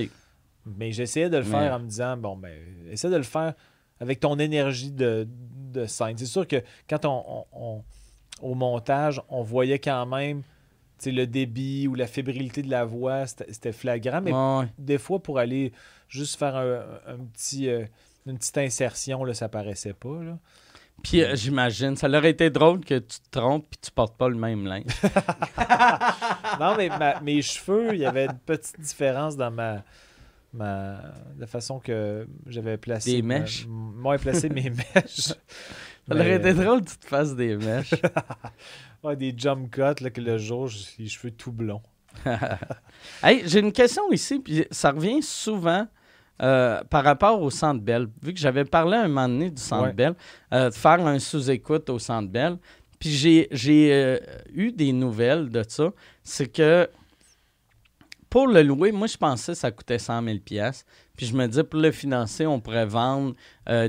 Mais 0.65 0.91
j'essayais 0.91 1.29
de 1.29 1.37
le 1.37 1.43
faire 1.43 1.73
en 1.73 1.79
me 1.79 1.87
disant, 1.87 2.15
bon, 2.17 2.37
ben, 2.37 2.53
essaie 2.89 3.09
de 3.09 3.15
le 3.17 3.23
faire 3.23 3.53
avec 3.99 4.19
ton 4.19 4.37
énergie 4.39 4.91
de, 4.91 5.27
de 5.73 5.85
scène. 5.85 6.17
C'est 6.17 6.25
sûr 6.25 6.47
que 6.47 6.61
quand 6.89 7.03
on, 7.05 7.23
on- 7.27 7.45
on- 7.51 7.83
au 8.41 8.55
montage, 8.55 9.21
on 9.27 9.41
voyait 9.43 9.79
quand 9.79 10.05
même, 10.05 10.43
le 11.05 11.25
débit 11.25 11.87
ou 11.87 11.95
la 11.95 12.07
fébrilité 12.07 12.61
de 12.61 12.69
la 12.69 12.85
voix, 12.85 13.25
c'était 13.25 13.71
flagrant. 13.73 14.21
Mais 14.21 14.31
ouais. 14.33 14.67
des 14.77 14.97
fois, 14.97 15.21
pour 15.21 15.39
aller 15.39 15.73
juste 16.07 16.37
faire 16.37 16.55
un, 16.55 16.81
un 17.07 17.17
petit, 17.33 17.67
euh, 17.69 17.85
une 18.25 18.37
petite 18.37 18.57
insertion, 18.57 19.23
là, 19.23 19.33
ça 19.33 19.49
paraissait 19.49 19.93
pas. 19.93 20.23
Là. 20.23 20.37
Puis 21.03 21.23
euh, 21.23 21.35
j'imagine, 21.35 21.95
ça 21.95 22.07
aurait 22.09 22.29
été 22.31 22.49
drôle 22.49 22.83
que 22.83 22.99
tu 22.99 23.19
te 23.19 23.29
trompes 23.39 23.65
puis 23.69 23.79
tu 23.81 23.91
portes 23.91 24.17
pas 24.17 24.29
le 24.29 24.35
même 24.35 24.65
linge. 24.65 24.85
Non, 26.59 26.75
mais 26.77 26.89
ma- 26.89 27.19
mes 27.21 27.41
cheveux, 27.41 27.93
il 27.93 28.01
y 28.01 28.05
avait 28.05 28.25
une 28.25 28.37
petite 28.45 28.79
différence 28.79 29.37
dans 29.37 29.51
ma. 29.51 29.83
ma 30.53 30.99
la 31.37 31.47
façon 31.47 31.79
que 31.79 32.27
j'avais 32.47 32.77
placé. 32.77 33.13
Des 33.13 33.21
mèches? 33.21 33.65
Moi, 33.67 34.17
placé 34.17 34.49
mes 34.49 34.69
mèches. 34.95 35.27
Ça 35.29 35.35
Mais, 36.09 36.15
aurait 36.15 36.35
été 36.35 36.49
euh, 36.49 36.53
drôle 36.53 36.81
que 36.83 36.89
tu 36.89 36.97
te 36.97 37.05
fasses 37.07 37.35
des 37.35 37.55
mèches. 37.55 37.93
ouais, 39.03 39.15
des 39.15 39.33
jump 39.37 39.69
cuts, 39.71 40.01
là, 40.03 40.09
que 40.09 40.19
le 40.21 40.37
jour, 40.37 40.67
j'ai 40.67 40.85
les 41.03 41.07
cheveux 41.07 41.31
tout 41.31 41.51
blonds. 41.51 41.83
Hey, 43.23 43.43
j'ai 43.45 43.59
une 43.59 43.71
question 43.71 44.11
ici, 44.11 44.39
puis 44.39 44.65
ça 44.71 44.91
revient 44.91 45.21
souvent 45.21 45.87
euh, 46.41 46.81
par 46.89 47.03
rapport 47.03 47.41
au 47.41 47.49
Centre 47.49 47.81
Bell. 47.81 48.07
Vu 48.21 48.33
que 48.33 48.39
j'avais 48.39 48.65
parlé 48.65 48.97
un 48.97 49.07
moment 49.07 49.27
donné 49.27 49.49
du 49.49 49.61
Centre 49.61 49.87
Ouais. 49.87 49.93
Bell, 49.93 50.13
euh, 50.53 50.69
de 50.69 50.75
faire 50.75 51.05
un 51.05 51.19
sous-écoute 51.19 51.89
au 51.89 51.99
Centre 51.99 52.29
Bell, 52.29 52.57
puis 52.99 53.09
j'ai, 53.09 53.47
euh, 53.93 54.17
eu 54.53 54.71
des 54.71 54.91
nouvelles 54.93 55.49
de 55.49 55.63
ça. 55.67 55.91
C'est 56.23 56.47
que 56.47 56.89
pour 58.29 58.47
le 58.47 58.61
louer, 58.61 58.91
moi, 58.91 59.07
je 59.07 59.17
pensais 59.17 59.53
que 59.53 59.57
ça 59.57 59.71
coûtait 59.71 59.99
100 59.99 60.23
000 60.23 60.37
Puis 61.17 61.25
je 61.25 61.35
me 61.35 61.47
disais, 61.47 61.63
pour 61.63 61.79
le 61.79 61.91
financer, 61.91 62.45
on 62.45 62.59
pourrait 62.59 62.85
vendre 62.85 63.33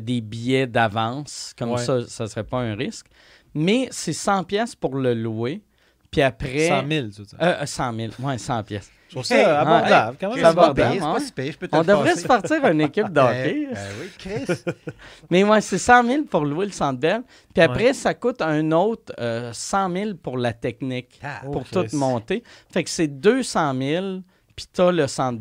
des 0.00 0.20
billets 0.20 0.66
d'avance. 0.66 1.52
Comme 1.58 1.72
Ouais. 1.72 1.78
ça, 1.84 2.06
ça 2.06 2.26
serait 2.26 2.44
pas 2.44 2.60
un 2.60 2.74
risque. 2.74 3.06
Mais 3.54 3.88
c'est 3.90 4.12
100 4.12 4.44
pour 4.80 4.96
le 4.96 5.12
louer. 5.12 5.62
Puis 6.10 6.22
après... 6.22 6.68
100 6.68 6.88
000, 6.88 7.06
tout 7.08 7.24
ça. 7.24 7.36
Euh, 7.40 7.66
100 7.66 7.94
000. 7.94 8.12
Oui, 8.20 8.38
100 8.38 8.62
pièces. 8.64 8.90
Je 9.10 9.14
trouve 9.16 9.24
ça 9.24 9.60
abordable. 9.60 10.16
Quand 10.20 10.34
même, 10.34 10.42
va 10.42 10.54
pas 10.54 10.72
bien, 10.72 10.92
pire, 10.92 11.00
c'est 11.00 11.06
ouais. 11.08 11.12
pas 11.14 11.20
si 11.20 11.32
pire, 11.32 11.52
je 11.52 11.58
peux 11.58 11.68
te 11.68 11.76
On 11.76 11.82
devrait 11.82 12.14
se 12.14 12.26
partir 12.28 12.64
une 12.64 12.80
équipe 12.80 13.12
de 13.12 13.20
hockey. 13.20 13.68
Euh, 13.70 13.74
euh, 13.76 13.92
oui, 14.00 14.10
Chris. 14.18 14.62
Mais 15.30 15.42
ouais, 15.42 15.60
c'est 15.60 15.78
100 15.78 16.04
000 16.04 16.22
pour 16.24 16.44
louer 16.44 16.66
le 16.66 16.72
Centre 16.72 17.00
Bell. 17.00 17.22
Puis 17.52 17.62
après, 17.62 17.92
ça 17.92 18.14
coûte 18.14 18.40
un 18.40 18.70
autre 18.70 19.12
euh, 19.18 19.52
100 19.52 19.92
000 19.92 20.14
pour 20.14 20.38
la 20.38 20.52
technique, 20.52 21.20
Ah, 21.24 21.40
pour 21.44 21.64
Chris. 21.64 21.88
tout 21.88 21.96
monter. 21.96 22.44
Fait 22.72 22.84
que 22.84 22.90
c'est 22.90 23.08
200 23.08 23.74
000, 23.76 24.06
puis 24.54 24.66
t'as 24.72 24.92
le 24.92 25.06
Centre 25.08 25.40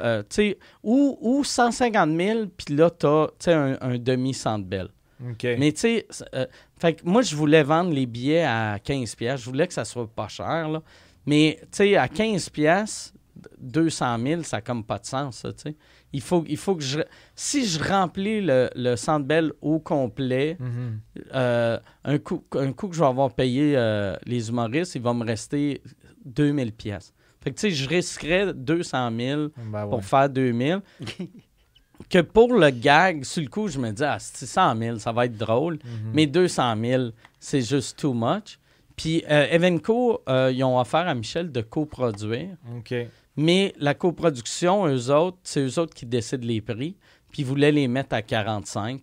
euh, 0.00 0.22
tu 0.22 0.26
sais, 0.30 0.58
ou, 0.82 1.16
ou 1.20 1.44
150 1.44 2.16
000, 2.16 2.46
puis 2.56 2.74
là, 2.74 2.90
t'as, 2.90 3.28
tu 3.28 3.32
sais, 3.38 3.52
un, 3.54 3.78
un 3.80 3.98
demi-Centre. 3.98 4.66
Mais 5.44 5.72
tu 5.72 5.80
sais, 5.80 6.06
euh, 6.34 6.46
fait 6.80 6.94
que 6.94 7.02
moi, 7.04 7.22
je 7.22 7.34
voulais 7.36 7.62
vendre 7.62 7.90
les 7.92 8.06
billets 8.06 8.44
à 8.44 8.78
15 8.82 9.14
pièces. 9.14 9.40
Je 9.40 9.46
voulais 9.46 9.66
que 9.66 9.74
ça 9.74 9.84
soit 9.84 10.06
pas 10.06 10.28
cher, 10.28 10.68
là. 10.68 10.82
Mais 11.26 11.58
tu 11.62 11.68
sais, 11.72 11.96
à 11.96 12.08
15 12.08 12.48
pièces, 12.50 13.12
200 13.60 14.18
000, 14.18 14.42
ça 14.42 14.56
n'a 14.58 14.60
comme 14.62 14.82
pas 14.84 14.98
de 14.98 15.06
sens, 15.06 15.38
ça, 15.38 15.52
tu 15.52 15.62
sais. 15.62 15.76
Il 16.12 16.22
faut, 16.22 16.42
il 16.48 16.56
faut 16.56 16.74
que 16.74 16.82
je... 16.82 17.00
Si 17.34 17.66
je 17.66 17.82
remplis 17.82 18.40
le, 18.40 18.70
le 18.74 18.96
Centre 18.96 19.26
Bell 19.26 19.52
au 19.60 19.78
complet, 19.78 20.56
Mhm. 20.58 21.00
euh, 21.34 21.78
un, 22.04 22.18
coup, 22.18 22.42
un 22.54 22.72
coup 22.72 22.88
que 22.88 22.94
je 22.94 23.00
vais 23.00 23.06
avoir 23.06 23.32
payé 23.34 23.74
euh, 23.76 24.16
les 24.24 24.48
humoristes, 24.48 24.94
il 24.94 25.02
va 25.02 25.12
me 25.12 25.24
rester 25.24 25.82
2000 26.24 26.72
pièces. 26.72 27.12
Fait 27.42 27.50
que 27.50 27.56
tu 27.56 27.68
sais, 27.68 27.70
je 27.70 27.88
risquerais 27.88 28.54
200 28.54 29.10
000 29.16 29.48
Ben 29.70 29.84
ouais. 29.84 29.90
pour 29.90 30.02
faire 30.04 30.28
2000. 30.30 30.80
que 32.08 32.20
pour 32.20 32.54
le 32.54 32.70
gag, 32.70 33.24
sur 33.24 33.42
le 33.42 33.48
coup, 33.48 33.68
je 33.68 33.78
me 33.78 33.90
dis, 33.90 34.04
ah, 34.04 34.18
c'est 34.18 34.46
100 34.46 34.76
000, 34.76 34.98
ça 34.98 35.12
va 35.12 35.26
être 35.26 35.36
drôle. 35.36 35.74
Mhm. 35.74 36.10
Mais 36.14 36.26
200 36.26 36.76
000, 36.80 37.04
c'est 37.38 37.62
juste 37.62 37.98
too 37.98 38.14
much. 38.14 38.58
Puis 38.96 39.24
euh, 39.30 39.46
Evenco, 39.50 40.22
euh, 40.28 40.50
ils 40.52 40.64
ont 40.64 40.78
offert 40.78 41.06
à 41.06 41.14
Michel 41.14 41.52
de 41.52 41.60
coproduire. 41.60 42.56
OK. 42.76 42.94
Mais 43.36 43.72
la 43.78 43.94
coproduction, 43.94 44.86
eux 44.88 45.10
autres, 45.10 45.38
c'est 45.44 45.60
eux 45.60 45.78
autres 45.78 45.94
qui 45.94 46.06
décident 46.06 46.46
les 46.46 46.60
prix. 46.60 46.96
Puis 47.30 47.42
ils 47.42 47.44
voulaient 47.46 47.70
les 47.70 47.86
mettre 47.86 48.14
à 48.16 48.22
45. 48.22 49.00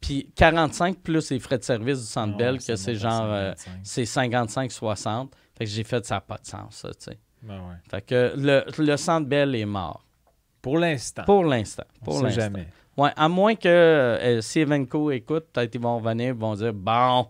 Puis 0.00 0.30
45 0.36 0.98
plus 0.98 1.30
les 1.30 1.40
frais 1.40 1.58
de 1.58 1.64
service 1.64 1.98
du 1.98 2.06
Centre 2.06 2.34
Ah 2.34 2.38
Bell, 2.38 2.58
que 2.58 2.76
c'est 2.76 2.94
genre, 2.94 3.24
euh, 3.24 3.52
55. 3.56 3.80
c'est 3.82 4.04
55-60. 4.04 5.28
Fait 5.56 5.64
que 5.64 5.70
j'ai 5.70 5.82
fait, 5.82 6.04
ça 6.04 6.16
n'a 6.16 6.20
pas 6.20 6.36
de 6.36 6.46
sens, 6.46 6.76
ça, 6.76 6.90
tu 6.90 6.96
sais. 7.00 7.18
Ben 7.42 7.58
ouais. 7.58 7.76
Fait 7.90 8.02
que 8.02 8.32
le, 8.36 8.64
le 8.78 8.96
Centre 8.96 9.26
Bell 9.26 9.54
est 9.54 9.66
mort. 9.66 10.04
Pour 10.64 10.78
l'instant. 10.78 11.24
Pour 11.24 11.44
l'instant. 11.44 11.84
Pour 12.02 12.22
l'instant. 12.22 12.40
jamais. 12.40 12.66
Ouais, 12.96 13.10
à 13.16 13.28
moins 13.28 13.54
que 13.54 13.68
euh, 13.68 14.40
si 14.40 14.60
Evenco 14.60 15.10
écoute, 15.10 15.44
peut-être 15.52 15.74
ils 15.74 15.80
vont 15.80 15.98
revenir 15.98 16.28
ils 16.28 16.32
vont 16.40 16.54
dire 16.54 16.72
Bon, 16.72 17.26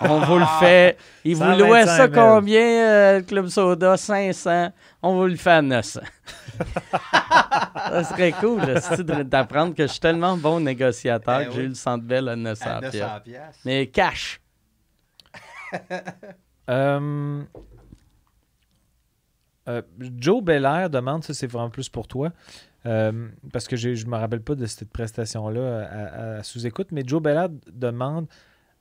on 0.00 0.18
vous 0.20 0.38
le 0.38 0.46
fait. 0.60 0.96
Ils 1.24 1.36
vous 1.36 1.44
125 1.44 1.64
louaient 1.64 1.86
ça 1.86 2.08
000. 2.08 2.12
combien, 2.12 2.60
euh, 2.60 3.18
le 3.18 3.22
Club 3.22 3.46
Soda? 3.46 3.96
500. 3.96 4.72
On 5.00 5.14
vous 5.14 5.26
le 5.26 5.36
fait 5.36 5.50
à 5.50 5.62
900. 5.62 6.00
ça 7.12 8.04
serait 8.04 8.32
cool 8.32 8.62
d'apprendre 9.24 9.74
que 9.76 9.82
je 9.86 9.92
suis 9.92 10.00
tellement 10.00 10.36
bon 10.36 10.58
négociateur 10.58 11.38
Ben 11.38 11.44
que 11.44 11.50
oui. 11.50 11.56
j'ai 11.56 11.62
eu 11.62 11.68
le 11.68 11.74
centre 11.74 12.04
belle 12.04 12.28
à 12.28 12.34
900. 12.34 12.64
À 12.68 12.80
piastres. 12.80 12.98
900 12.98 13.20
piastres. 13.24 13.60
Mais 13.64 13.86
cash. 13.86 14.40
Euh, 16.70 17.42
euh, 19.68 19.82
Joe 20.16 20.42
Belair 20.42 20.88
demande, 20.90 21.24
ça 21.24 21.34
c'est 21.34 21.46
vraiment 21.48 21.70
plus 21.70 21.88
pour 21.88 22.06
toi, 22.06 22.30
euh, 22.86 23.28
parce 23.52 23.68
que 23.68 23.76
je 23.76 23.90
ne 23.90 24.10
me 24.10 24.16
rappelle 24.16 24.42
pas 24.42 24.54
de 24.54 24.66
cette 24.66 24.88
prestation-là 24.90 26.38
à, 26.38 26.42
sous-écoute, 26.42 26.88
mais 26.92 27.02
Joe 27.06 27.22
Belair 27.22 27.48
d- 27.48 27.58
demande 27.72 28.26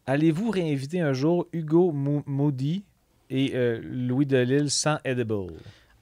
Allez-vous 0.08 0.50
réinviter 0.50 1.00
un 1.00 1.14
jour 1.14 1.48
Hugo 1.54 1.92
Moody 1.92 2.84
et 3.30 3.52
euh, 3.54 3.80
Louis 3.84 4.26
Delisle 4.26 4.70
sans 4.72 4.98
Edible? 5.06 5.54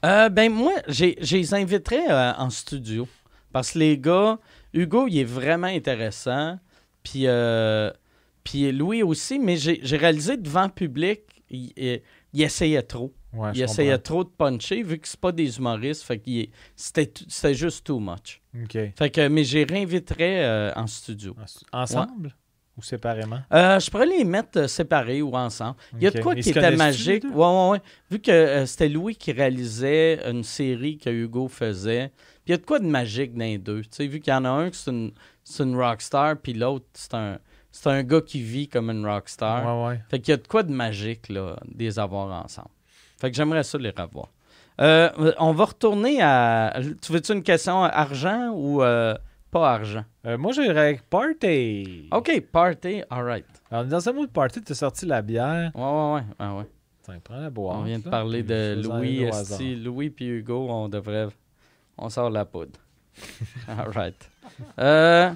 Euh, 0.05 0.29
ben 0.29 0.51
moi, 0.51 0.73
j'ai, 0.87 1.17
les 1.19 1.53
inviterais 1.53 2.09
en 2.37 2.49
studio. 2.49 3.07
Parce 3.51 3.71
que 3.71 3.79
les 3.79 3.97
gars, 3.97 4.39
Hugo, 4.73 5.07
il 5.07 5.19
est 5.19 5.23
vraiment 5.25 5.67
intéressant. 5.67 6.57
Puis, 7.03 7.25
puis 8.43 8.71
Louis 8.71 9.03
aussi, 9.03 9.37
mais 9.39 9.57
j'ai, 9.57 9.81
réalisé 9.97 10.37
devant 10.37 10.69
public, 10.69 11.21
il- 11.49 12.01
il 12.33 12.41
essayait 12.41 12.81
trop. 12.83 13.13
Ouais, 13.31 13.51
il 13.53 13.61
essayait 13.65 13.97
trop 13.99 14.23
de 14.23 14.29
puncher, 14.29 14.81
vu 14.83 14.97
que 14.97 15.07
c'est 15.07 15.19
pas 15.19 15.31
des 15.31 15.57
humoristes. 15.57 16.03
Fait 16.03 16.21
est- 16.27 16.49
c'était, 16.75 17.53
juste 17.53 17.85
too 17.85 17.99
much. 17.99 18.41
Fait 18.97 19.09
que, 19.11 19.27
mais 19.27 19.43
j'ai 19.43 19.63
réinviterais 19.65 20.43
euh, 20.43 20.71
en 20.75 20.87
studio. 20.87 21.35
En- 21.71 21.83
Ensemble? 21.83 22.35
Ou 22.77 22.81
séparément? 22.81 23.41
Euh, 23.53 23.77
je 23.79 23.91
pourrais 23.91 24.05
les 24.05 24.23
mettre 24.23 24.57
euh, 24.59 24.67
séparés 24.67 25.21
ou 25.21 25.35
ensemble. 25.35 25.75
Il 25.99 26.03
y 26.03 26.07
a 26.07 26.11
de 26.11 26.15
quoi 26.23 26.33
qui 26.41 26.49
était 26.51 26.61
magique? 26.77 27.23
Ouais, 27.25 27.45
ouais, 27.45 27.69
ouais. 27.71 27.81
Vu 28.09 28.19
que 28.19 28.31
euh, 28.31 28.65
c'était 28.65 28.87
Louis 28.89 29.15
qui 29.15 29.31
réalisait 29.33 30.25
une 30.29 30.43
série 30.43 30.97
que 30.97 31.09
Hugo 31.09 31.49
faisait. 31.49 32.11
Puis 32.15 32.41
il 32.47 32.51
y 32.51 32.53
a 32.53 32.57
de 32.57 32.65
quoi 32.65 32.79
de 32.79 32.85
magique 32.87 33.33
dans 33.33 33.39
les 33.43 33.57
deux. 33.57 33.81
Vu 33.99 34.21
qu'il 34.21 34.31
y 34.31 34.35
en 34.35 34.45
a 34.45 34.49
un 34.49 34.69
qui 34.71 34.77
c'est 34.77 34.91
une, 34.91 35.11
c'est 35.43 35.63
une 35.63 35.75
rockstar, 35.75 36.37
puis 36.37 36.53
l'autre, 36.53 36.85
c'est 36.93 37.13
un, 37.15 37.37
c'est 37.71 37.89
un 37.89 38.01
gars 38.01 38.21
qui 38.21 38.41
vit 38.41 38.69
comme 38.69 38.89
une 38.89 39.05
rockstar. 39.05 39.65
Ouais, 39.83 39.87
ouais. 39.89 40.01
Fait 40.09 40.19
qu'il 40.19 40.31
y 40.31 40.33
a 40.33 40.37
de 40.37 40.47
quoi 40.47 40.63
de 40.63 40.71
magique, 40.71 41.27
là, 41.29 41.57
de 41.65 41.77
les 41.83 41.99
avoir 41.99 42.43
ensemble. 42.45 42.69
Fait 43.19 43.29
que 43.29 43.35
j'aimerais 43.35 43.63
ça 43.63 43.77
les 43.77 43.89
revoir. 43.89 44.29
Euh, 44.79 45.33
on 45.39 45.51
va 45.51 45.65
retourner 45.65 46.21
à. 46.21 46.79
Tu 47.01 47.11
veux-tu 47.11 47.33
une 47.33 47.43
question 47.43 47.83
argent 47.83 48.51
ou 48.53 48.81
euh, 48.81 49.13
pas 49.51 49.73
argent? 49.73 50.05
Euh, 50.25 50.37
moi, 50.37 50.53
j'irais 50.53 51.01
Party. 51.09 52.07
OK, 52.11 52.41
party, 52.51 53.01
all 53.09 53.23
right. 53.25 53.45
Alors, 53.69 53.85
dans 53.85 54.07
un 54.09 54.13
mot 54.13 54.25
de 54.25 54.31
Party, 54.31 54.61
tu 54.61 54.71
as 54.71 54.75
sorti 54.75 55.05
la 55.05 55.21
bière. 55.21 55.71
Ouais, 55.75 55.81
ouais, 55.81 56.13
ouais. 56.13 56.47
ouais, 56.47 56.57
ouais. 56.59 56.69
Tiens, 57.03 57.19
prends 57.23 57.39
la 57.39 57.49
boîte. 57.49 57.77
On 57.77 57.83
vient 57.83 57.99
de 57.99 58.05
là, 58.05 58.11
parler 58.11 58.43
de 58.43 58.81
Louis, 58.81 59.27
hasard. 59.27 59.59
Louis 59.61 60.09
puis 60.09 60.27
Hugo, 60.27 60.67
on 60.69 60.87
devrait... 60.87 61.27
On 61.97 62.09
sort 62.09 62.29
la 62.29 62.45
poudre. 62.45 62.79
All 63.67 63.89
right. 63.93 64.29
Euh, 64.79 65.31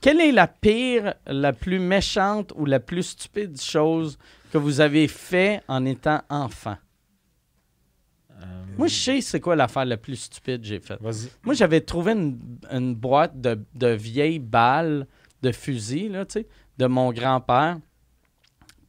quelle 0.00 0.20
est 0.20 0.32
la 0.32 0.48
pire, 0.48 1.14
la 1.26 1.52
plus 1.52 1.78
méchante 1.78 2.52
ou 2.56 2.66
la 2.66 2.80
plus 2.80 3.04
stupide 3.04 3.60
chose 3.60 4.18
que 4.52 4.58
vous 4.58 4.80
avez 4.80 5.06
fait 5.06 5.62
en 5.68 5.84
étant 5.84 6.20
enfant? 6.28 6.76
Euh, 8.44 8.64
Moi, 8.78 8.86
je 8.88 8.94
sais 8.94 9.20
c'est 9.20 9.40
quoi 9.40 9.56
l'affaire 9.56 9.84
la 9.84 9.96
plus 9.96 10.16
stupide 10.16 10.60
que 10.60 10.66
j'ai 10.66 10.80
faite. 10.80 11.00
Moi, 11.42 11.54
j'avais 11.54 11.80
trouvé 11.80 12.12
une, 12.12 12.38
une 12.70 12.94
boîte 12.94 13.40
de, 13.40 13.58
de 13.74 13.88
vieilles 13.88 14.38
balles 14.38 15.06
de 15.42 15.52
fusil, 15.52 16.08
là, 16.08 16.24
tu 16.24 16.40
sais, 16.40 16.46
de 16.78 16.86
mon 16.86 17.12
grand-père. 17.12 17.78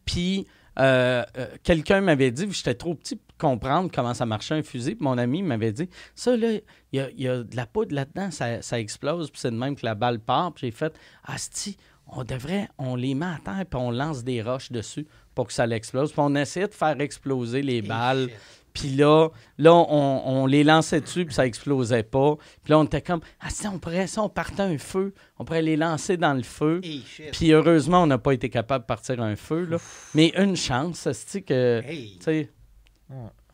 Puis, 0.05 0.47
euh, 0.79 1.23
euh, 1.37 1.47
quelqu'un 1.63 2.01
m'avait 2.01 2.31
dit, 2.31 2.47
j'étais 2.51 2.75
trop 2.75 2.95
petit 2.95 3.15
pour 3.15 3.37
comprendre 3.37 3.89
comment 3.93 4.13
ça 4.13 4.25
marchait 4.25 4.55
un 4.55 4.63
fusil. 4.63 4.95
Puis 4.95 5.03
mon 5.03 5.17
ami 5.17 5.41
m'avait 5.41 5.71
dit, 5.71 5.89
ça, 6.15 6.35
là, 6.35 6.51
il 6.51 6.61
y 6.93 6.99
a, 6.99 7.09
il 7.11 7.21
y 7.21 7.27
a 7.27 7.43
de 7.43 7.55
la 7.55 7.65
poudre 7.65 7.95
là-dedans, 7.95 8.31
ça, 8.31 8.61
ça 8.61 8.79
explose, 8.79 9.29
puis 9.29 9.39
c'est 9.39 9.51
de 9.51 9.57
même 9.57 9.75
que 9.75 9.85
la 9.85 9.95
balle 9.95 10.19
part. 10.19 10.53
Puis 10.53 10.67
j'ai 10.67 10.71
fait, 10.71 10.97
Asti, 11.23 11.77
on 12.07 12.23
devrait, 12.23 12.69
on 12.77 12.95
les 12.95 13.15
met 13.15 13.25
à 13.25 13.39
terre, 13.43 13.65
puis 13.69 13.79
on 13.79 13.91
lance 13.91 14.23
des 14.23 14.41
roches 14.41 14.71
dessus 14.71 15.07
pour 15.33 15.47
que 15.47 15.53
ça 15.53 15.65
l'explose. 15.65 16.11
Puis 16.11 16.21
on 16.23 16.35
essayait 16.35 16.67
de 16.67 16.73
faire 16.73 16.99
exploser 17.01 17.61
les 17.61 17.81
balles. 17.81 18.29
Puis 18.75 18.89
là, 18.89 19.29
là 19.57 19.73
on, 19.73 20.21
on 20.25 20.45
les 20.45 20.63
lançait 20.63 21.01
dessus, 21.01 21.25
puis 21.25 21.33
ça 21.33 21.47
explosait 21.47 22.03
pas. 22.03 22.35
Puis 22.63 22.71
là, 22.71 22.77
on 22.79 22.83
était 22.83 23.01
comme, 23.01 23.21
ah, 23.39 23.49
si 23.49 23.65
on 23.67 23.79
pourrait, 23.79 24.05
si 24.05 24.19
on 24.19 24.29
partait 24.29 24.61
un 24.61 24.77
feu, 24.77 25.13
on 25.39 25.45
pourrait 25.45 25.61
les 25.63 25.77
lancer 25.77 26.17
dans 26.17 26.33
le 26.33 26.43
feu. 26.43 26.81
Hey, 26.83 27.01
shit. 27.07 27.31
Puis 27.31 27.51
heureusement, 27.53 28.03
on 28.03 28.07
n'a 28.07 28.17
pas 28.19 28.33
été 28.33 28.49
capable 28.49 28.83
de 28.83 28.87
partir 28.87 29.19
un 29.21 29.35
feu, 29.35 29.65
là. 29.65 29.77
Mais 30.13 30.33
une 30.37 30.55
chance, 30.55 31.07
c'est 31.13 31.41
que, 31.41 31.81
Hey. 31.87 32.19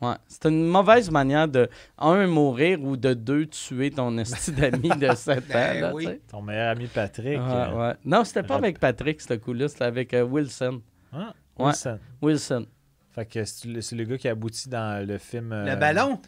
Ouais. 0.00 0.14
c'est 0.26 0.46
une 0.48 0.66
mauvaise 0.66 1.10
manière 1.10 1.46
de, 1.46 1.68
un, 1.98 2.26
mourir 2.26 2.82
ou 2.82 2.96
de 2.96 3.14
deux, 3.14 3.46
tuer 3.46 3.90
ton 3.90 4.16
esti 4.18 4.50
d'ami 4.52 4.88
de 4.88 5.14
7 5.14 5.38
ans, 5.38 5.42
Ben 5.52 5.80
là, 5.80 5.94
oui. 5.94 6.08
Ton 6.28 6.42
meilleur 6.42 6.70
ami 6.70 6.86
Patrick. 6.88 7.38
Ouais, 7.38 7.44
euh, 7.48 7.88
ouais. 7.90 7.94
Non, 8.04 8.24
c'était 8.24 8.42
pas 8.42 8.54
Rap- 8.54 8.64
avec 8.64 8.78
Patrick, 8.80 9.20
ce 9.20 9.34
coup-là, 9.34 9.68
c'était 9.68 9.84
avec 9.84 10.12
euh, 10.14 10.24
Wilson. 10.24 10.80
ah, 11.12 11.32
Ouais. 11.58 11.72
Wilson. 12.20 12.66
Fait 13.14 13.26
que 13.26 13.44
c'est 13.44 13.92
le, 13.94 14.04
gars 14.04 14.18
qui 14.18 14.28
aboutit 14.28 14.68
dans 14.68 15.06
le 15.06 15.18
film. 15.18 15.52
euh, 15.52 15.74
Le 15.74 15.76
ballon? 15.76 16.20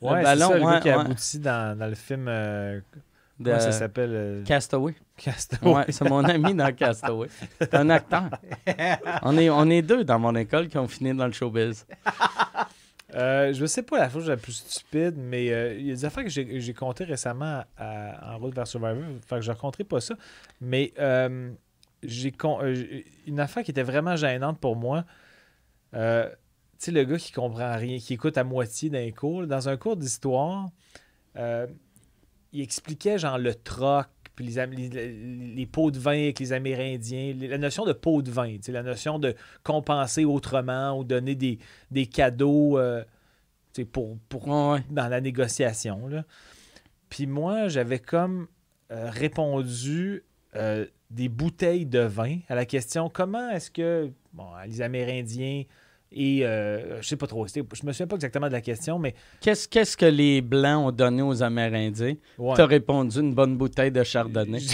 Ouais, 0.00 0.18
Le 0.18 0.22
ballon, 0.24 0.46
c'est 0.48 0.52
ça, 0.54 0.58
le 0.58 0.64
ouais, 0.64 0.72
gars 0.72 0.80
qui 0.80 0.88
ouais. 0.88 0.94
aboutit 0.94 1.38
dans, 1.38 1.78
dans 1.78 1.86
le 1.86 1.94
film. 1.94 2.26
euh, 2.28 2.80
De 3.38 3.50
comment 3.50 3.60
ça 3.60 3.70
s'appelle 3.72 4.10
euh, 4.12 4.42
Castaway. 4.44 4.94
Castaway. 5.16 5.72
Ouais, 5.72 5.84
c'est 5.90 6.08
mon 6.08 6.24
ami 6.24 6.54
dans 6.54 6.72
Castaway. 6.72 7.28
C'est 7.60 7.74
un 7.74 7.88
acteur. 7.90 8.24
On 9.22 9.36
est, 9.38 9.50
on 9.50 9.68
est 9.70 9.82
deux 9.82 10.02
dans 10.04 10.18
mon 10.18 10.34
école 10.34 10.66
qui 10.68 10.78
ont 10.78 10.88
fini 10.88 11.14
dans 11.14 11.26
le 11.26 11.32
showbiz. 11.32 11.86
Euh, 13.14 13.52
je 13.52 13.66
sais 13.66 13.82
pas 13.82 13.98
la 13.98 14.08
chose 14.08 14.26
la 14.28 14.38
plus 14.38 14.52
stupide, 14.54 15.14
mais 15.18 15.52
euh, 15.52 15.74
il 15.78 15.86
y 15.86 15.90
a 15.90 15.94
des 15.94 16.04
affaires 16.06 16.24
que 16.24 16.30
j'ai 16.30 16.60
j'ai 16.60 16.72
comptées 16.72 17.04
récemment 17.04 17.62
à- 17.76 18.32
en 18.34 18.38
route 18.38 18.54
vers 18.54 18.66
Survivor. 18.66 19.02
Fait 19.26 19.36
que 19.36 19.42
je 19.42 19.50
ne 19.50 19.54
raconterai 19.54 19.84
pas 19.84 20.00
ça. 20.00 20.14
Mais 20.62 20.94
euh, 20.98 21.50
j'ai 22.02 22.32
con- 22.32 22.60
euh, 22.62 22.72
j'ai- 22.74 23.04
une 23.26 23.38
affaire 23.38 23.64
qui 23.64 23.70
était 23.70 23.82
vraiment 23.82 24.16
gênante 24.16 24.58
pour 24.58 24.76
moi. 24.76 25.04
Euh, 25.94 26.28
tu 26.78 26.86
sais, 26.86 26.90
le 26.90 27.04
gars 27.04 27.18
qui 27.18 27.32
comprend 27.32 27.76
rien, 27.76 27.98
qui 27.98 28.14
écoute 28.14 28.36
à 28.38 28.44
moitié 28.44 28.90
d'un 28.90 29.10
cours. 29.10 29.46
Dans 29.46 29.68
un 29.68 29.76
cours 29.76 29.96
d'histoire, 29.96 30.70
euh, 31.36 31.66
il 32.52 32.60
expliquait 32.60 33.18
genre 33.18 33.38
le 33.38 33.54
troc, 33.54 34.06
puis 34.34 34.46
les, 34.46 34.66
les, 34.66 35.54
les 35.54 35.66
pots 35.66 35.90
de 35.90 35.98
vin 35.98 36.12
avec 36.12 36.40
les 36.40 36.52
Amérindiens, 36.52 37.34
la 37.38 37.58
notion 37.58 37.84
de 37.84 37.92
pot 37.92 38.22
de 38.22 38.30
vin, 38.30 38.56
la 38.68 38.82
notion 38.82 39.18
de 39.18 39.34
compenser 39.62 40.24
autrement 40.24 40.98
ou 40.98 41.04
donner 41.04 41.34
des, 41.34 41.58
des 41.90 42.06
cadeaux 42.06 42.78
euh, 42.78 43.04
pour, 43.92 44.18
pour, 44.28 44.48
Ouais, 44.48 44.72
ouais. 44.72 44.84
dans 44.90 45.08
la 45.08 45.20
négociation. 45.20 46.06
Là. 46.08 46.24
Puis 47.08 47.26
moi, 47.26 47.68
j'avais 47.68 47.98
comme 47.98 48.48
euh, 48.90 49.10
répondu 49.10 50.24
euh, 50.56 50.86
des 51.10 51.28
bouteilles 51.28 51.86
de 51.86 52.00
vin 52.00 52.38
à 52.48 52.54
la 52.54 52.64
question 52.64 53.08
comment 53.10 53.50
est-ce 53.50 53.70
que 53.70 54.10
bon, 54.32 54.46
les 54.66 54.82
Amérindiens 54.82 55.64
et 56.14 56.44
euh, 56.46 57.00
je 57.00 57.08
sais 57.08 57.16
pas 57.16 57.26
trop, 57.26 57.46
je 57.46 57.60
me 57.86 57.92
souviens 57.92 58.06
pas 58.06 58.16
exactement 58.16 58.46
de 58.48 58.52
la 58.52 58.60
question, 58.60 58.98
mais 58.98 59.14
Qu'est-ce 59.40 59.66
qu'est-ce 59.68 59.96
que 59.96 60.04
les 60.06 60.40
Blancs 60.42 60.86
ont 60.88 60.92
donné 60.92 61.22
aux 61.22 61.42
Amérindiens? 61.42 62.14
ouais. 62.38 62.54
Tu 62.54 62.60
as 62.60 62.66
répondu 62.66 63.18
une 63.20 63.34
bonne 63.34 63.56
bouteille 63.56 63.90
de 63.92 64.02
chardonnay. 64.02 64.60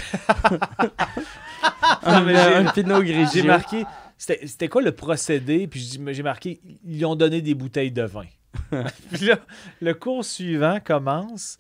Un, 2.03 2.26
j'ai- 2.28 2.36
un 2.55 2.64
pinot 2.72 3.03
J'ai 3.05 3.12
grigio. 3.14 3.45
marqué, 3.45 3.84
c'était 4.16 4.47
c'était 4.47 4.68
quoi 4.68 4.82
le 4.82 4.93
procédé? 4.93 5.66
Puis 5.66 5.99
j'ai 6.11 6.22
marqué, 6.22 6.61
ils 6.84 7.05
ont 7.05 7.16
donné 7.16 7.41
des 7.43 7.55
bouteilles 7.55 7.93
de 7.93 8.03
vin. 8.03 8.26
Puis 9.12 9.26
là, 9.26 9.39
le 9.80 9.95
cours 9.95 10.24
suivant 10.24 10.78
commence. 10.84 11.59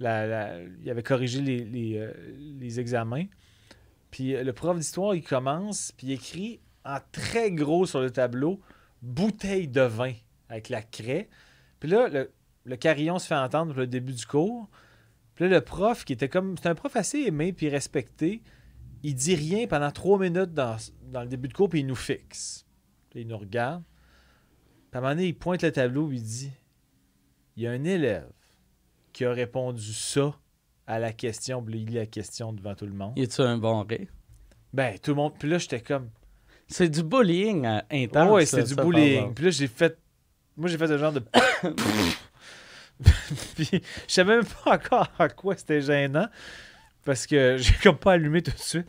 La, 0.00 0.26
la- 0.26 0.58
il 0.84 0.90
avait 0.90 1.02
corrigé 1.02 1.40
les, 1.40 1.64
les, 1.64 1.98
euh, 1.98 2.12
les 2.60 2.78
examens. 2.80 3.24
Puis 4.10 4.34
euh, 4.34 4.44
le 4.44 4.52
prof 4.52 4.76
d'histoire, 4.76 5.14
il 5.14 5.22
commence, 5.22 5.92
puis 5.96 6.06
il 6.08 6.12
écrit 6.12 6.60
en 6.84 6.98
très 7.12 7.50
gros 7.50 7.84
sur 7.84 8.00
le 8.00 8.10
tableau 8.10 8.60
bouteille 9.02 9.68
de 9.68 9.82
vin 9.82 10.12
avec 10.48 10.68
la 10.68 10.82
craie. 10.82 11.28
Puis 11.80 11.88
là, 11.88 12.08
le, 12.08 12.32
le 12.64 12.76
carillon 12.76 13.18
se 13.18 13.26
fait 13.26 13.34
entendre 13.34 13.72
pour 13.72 13.80
le 13.80 13.86
début 13.86 14.12
du 14.12 14.26
cours. 14.26 14.68
Puis 15.34 15.48
là, 15.48 15.56
le 15.56 15.60
prof, 15.60 16.04
qui 16.04 16.12
était 16.12 16.28
comme. 16.28 16.56
C'est 16.56 16.68
un 16.68 16.74
prof 16.74 16.94
assez 16.96 17.20
aimé 17.20 17.52
puis 17.52 17.68
respecté, 17.68 18.42
il 19.02 19.14
dit 19.14 19.34
rien 19.34 19.66
pendant 19.66 19.90
trois 19.90 20.18
minutes 20.18 20.52
dans, 20.52 20.76
dans 21.04 21.22
le 21.22 21.28
début 21.28 21.48
de 21.48 21.54
cours, 21.54 21.68
puis 21.68 21.80
il 21.80 21.86
nous 21.86 21.94
fixe. 21.94 22.66
Puis 23.10 23.20
il 23.20 23.28
nous 23.28 23.38
regarde. 23.38 23.82
Puis 24.90 24.96
à 24.96 24.98
un 24.98 25.00
moment 25.00 25.14
donné, 25.14 25.28
il 25.28 25.38
pointe 25.38 25.62
le 25.62 25.72
tableau, 25.72 26.10
il 26.10 26.22
dit 26.22 26.50
Il 27.56 27.62
y 27.62 27.66
a 27.66 27.70
un 27.70 27.84
élève 27.84 28.32
qui 29.12 29.24
a 29.24 29.32
répondu 29.32 29.92
ça 29.92 30.34
à 30.86 30.98
la 30.98 31.12
question, 31.12 31.62
puis 31.62 31.80
il 31.80 31.86
lit 31.86 31.94
la 31.94 32.06
question 32.06 32.52
devant 32.52 32.74
tout 32.74 32.86
le 32.86 32.92
monde. 32.92 33.18
Y 33.18 33.22
a-tu 33.22 33.42
un 33.42 33.58
bon 33.58 33.82
rire? 33.84 34.08
Ben, 34.72 34.98
tout 34.98 35.12
le 35.12 35.16
monde. 35.16 35.34
Puis 35.38 35.48
là, 35.48 35.58
j'étais 35.58 35.80
comme 35.80 36.10
C'est 36.68 36.88
du 36.88 37.02
bullying 37.02 37.64
euh, 37.66 37.80
intense. 37.90 38.30
ouais, 38.30 38.46
c'est 38.46 38.62
du 38.62 38.74
ça, 38.74 38.84
bullying. 38.84 39.32
Puis 39.34 39.44
là, 39.46 39.50
j'ai 39.50 39.66
fait. 39.68 39.96
Moi, 40.56 40.68
j'ai 40.68 40.76
fait 40.78 40.86
ce 40.88 40.98
genre 40.98 41.12
de. 41.12 41.22
Puis, 43.54 43.68
je 44.08 44.12
savais 44.12 44.36
même 44.36 44.44
pas 44.44 44.74
encore 44.74 45.08
à 45.18 45.28
quoi 45.28 45.56
c'était 45.56 45.80
gênant. 45.80 46.28
Parce 47.04 47.26
que 47.26 47.56
j'ai 47.58 47.74
comme 47.82 47.96
pas 47.96 48.12
allumé 48.12 48.42
tout 48.42 48.50
de 48.50 48.58
suite. 48.58 48.88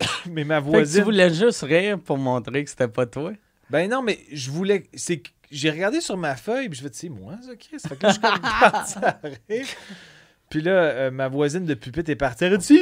Mais 0.30 0.44
ma 0.44 0.56
Fait 0.60 0.64
que 0.66 0.70
voisine. 0.70 1.00
tu 1.00 1.04
voulais 1.04 1.32
juste 1.32 1.62
rire 1.62 1.98
pour 1.98 2.18
montrer 2.18 2.64
que 2.64 2.70
c'était 2.70 2.88
pas 2.88 3.06
toi? 3.06 3.32
Ben 3.70 3.88
non, 3.88 4.02
mais 4.02 4.18
je 4.30 4.50
voulais. 4.50 4.84
C'est 4.92 5.22
j'ai 5.50 5.70
regardé 5.70 6.00
sur 6.02 6.16
ma 6.16 6.34
feuille, 6.36 6.68
puis 6.68 6.78
je 6.78 6.82
fais, 6.84 6.90
c'est 6.92 7.08
moi, 7.08 7.34
ça, 7.40 7.54
Chris. 7.56 7.76
Fait 7.86 7.96
que 7.96 8.02
là, 8.06 8.08
je 8.08 8.12
suis 8.14 8.20
comme 8.22 8.40
parti 8.60 8.98
à 9.02 9.20
rire. 9.48 9.66
Puis 10.50 10.60
là, 10.60 10.72
euh, 10.72 11.10
ma 11.10 11.28
voisine 11.28 11.64
de 11.64 11.72
pupitre 11.74 12.10
est 12.10 12.16
partie. 12.16 12.44
Elle 12.44 12.58
dit! 12.58 12.78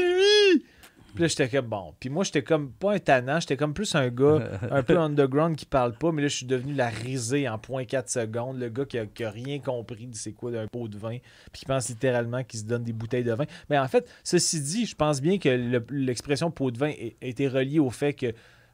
Puis 1.14 1.22
là, 1.22 1.28
j'étais 1.28 1.48
comme, 1.48 1.66
bon. 1.66 1.94
Puis 1.98 2.08
moi, 2.08 2.24
j'étais 2.24 2.42
comme, 2.42 2.70
pas 2.72 2.94
un 2.94 2.98
tannant, 2.98 3.40
j'étais 3.40 3.56
comme 3.56 3.74
plus 3.74 3.94
un 3.94 4.08
gars 4.08 4.48
un 4.70 4.82
peu 4.82 4.98
underground 4.98 5.56
qui 5.56 5.66
parle 5.66 5.94
pas, 5.94 6.12
mais 6.12 6.22
là, 6.22 6.28
je 6.28 6.36
suis 6.36 6.46
devenu 6.46 6.74
la 6.74 6.88
risée 6.88 7.48
en 7.48 7.56
0.4 7.56 8.08
secondes. 8.11 8.58
Le 8.58 8.68
gars 8.68 8.84
qui 8.84 8.98
a, 8.98 9.06
qui 9.06 9.24
a 9.24 9.30
rien 9.30 9.58
compris 9.58 10.06
de 10.06 10.14
c'est 10.14 10.32
quoi 10.32 10.50
d'un 10.50 10.66
pot 10.66 10.88
de 10.88 10.98
vin, 10.98 11.18
puis 11.52 11.61
qui 11.61 11.66
pense 11.66 11.88
littéralement 11.88 12.44
qu'il 12.44 12.61
se 12.61 12.64
donne 12.64 12.84
des 12.84 12.92
bouteilles 12.92 13.24
de 13.24 13.32
vin. 13.32 13.44
Mais 13.68 13.78
en 13.78 13.88
fait, 13.88 14.08
ceci 14.24 14.61
dit, 14.61 14.86
je 14.86 14.94
pense 14.94 15.20
bien 15.20 15.38
que 15.38 15.48
le- 15.48 15.84
l'expression 15.90 16.50
pot 16.50 16.70
de 16.70 16.78
vin 16.78 16.90
a, 16.90 17.26
été 17.26 17.48
reliée 17.48 17.78
au 17.78 17.90
fait 17.90 18.14
que 18.14 18.32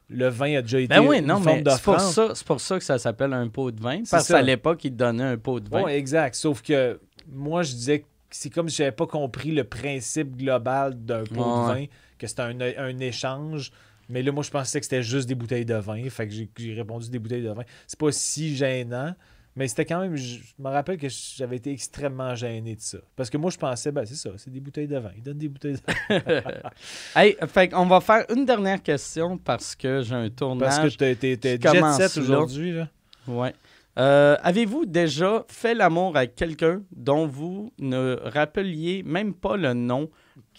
le 0.09 0.27
vin 0.29 0.57
a 0.57 0.61
déjà 0.61 0.79
été 0.79 0.87
Ben 0.87 1.01
oui, 1.01 1.19
une 1.19 1.25
non, 1.25 1.41
forme 1.41 1.61
mais 1.65 1.71
c'est 1.71 1.81
pour, 1.81 1.99
ça, 1.99 2.31
c'est 2.33 2.47
pour 2.47 2.61
ça 2.61 2.77
que 2.77 2.83
ça 2.85 2.97
s'appelle 2.97 3.33
un 3.33 3.49
pot 3.49 3.71
de 3.71 3.81
vin. 3.81 3.99
C'est 4.03 4.11
Parce 4.11 4.27
qu'à 4.29 4.41
l'époque, 4.41 4.85
ils 4.85 4.91
te 4.91 4.97
donnaient 4.97 5.23
un 5.23 5.37
pot 5.37 5.59
de 5.59 5.69
vin. 5.69 5.83
Oui, 5.83 5.91
exact. 5.91 6.35
Sauf 6.35 6.61
que 6.61 6.99
moi, 7.29 7.63
je 7.63 7.73
disais 7.73 7.99
que 7.99 8.05
c'est 8.29 8.49
comme 8.49 8.69
si 8.69 8.77
j'avais 8.77 8.91
pas 8.91 9.07
compris 9.07 9.51
le 9.51 9.63
principe 9.63 10.37
global 10.37 10.93
d'un 10.95 11.23
pot 11.23 11.35
de 11.35 11.73
vin, 11.73 11.85
que 12.17 12.27
c'était 12.27 12.41
un, 12.43 12.59
un 12.59 12.99
échange. 12.99 13.71
Mais 14.09 14.23
là, 14.23 14.31
moi, 14.31 14.43
je 14.43 14.49
pensais 14.51 14.79
que 14.79 14.85
c'était 14.85 15.03
juste 15.03 15.27
des 15.27 15.35
bouteilles 15.35 15.65
de 15.65 15.75
vin. 15.75 16.01
Fait 16.09 16.27
que 16.27 16.33
j'ai 16.33 16.73
répondu 16.73 17.09
des 17.09 17.19
bouteilles 17.19 17.43
de 17.43 17.49
vin. 17.51 17.63
C'est 17.85 17.99
pas 17.99 18.11
si 18.11 18.55
gênant. 18.55 19.13
Mais 19.55 19.67
c'était 19.67 19.85
quand 19.85 19.99
même. 20.01 20.15
Je 20.15 20.37
me 20.59 20.69
rappelle 20.69 20.97
que 20.97 21.07
j'avais 21.09 21.55
été 21.57 21.71
extrêmement 21.71 22.35
gêné 22.35 22.75
de 22.75 22.81
ça. 22.81 22.99
Parce 23.15 23.27
que 23.29 23.37
moi, 23.37 23.49
je 23.49 23.57
pensais, 23.57 23.91
ben, 23.91 24.05
c'est 24.05 24.13
ça, 24.15 24.29
c'est 24.37 24.51
des 24.51 24.59
bouteilles 24.59 24.87
de 24.87 24.97
vin. 24.99 25.09
Ils 25.17 25.23
donnent 25.23 25.39
des 25.39 25.49
bouteilles 25.49 25.73
de 25.73 25.79
vin. 26.13 26.41
Hey, 27.15 27.35
fait 27.47 27.67
qu'on 27.69 27.87
va 27.87 27.99
faire 27.99 28.23
une 28.33 28.45
dernière 28.45 28.81
question 28.83 29.37
parce 29.39 29.75
que 29.75 30.03
j'ai 30.03 30.13
un 30.13 30.29
Parce 30.29 30.29
que 30.29 30.35
tournage. 30.35 30.97
t'es 30.97 31.17
jet 31.41 31.91
set 31.97 32.17
aujourd'hui. 32.17 32.73
là. 32.73 32.87
Ouais. 33.27 33.53
Euh, 33.97 34.37
Avez-vous 34.43 34.85
déjà 34.85 35.43
fait 35.49 35.73
l'amour 35.73 36.15
avec 36.15 36.35
quelqu'un 36.35 36.83
dont 36.95 37.25
vous 37.25 37.73
ne 37.79 38.15
rappeliez 38.25 39.01
même 39.01 39.33
pas 39.33 39.57
le 39.57 39.73
nom 39.73 40.07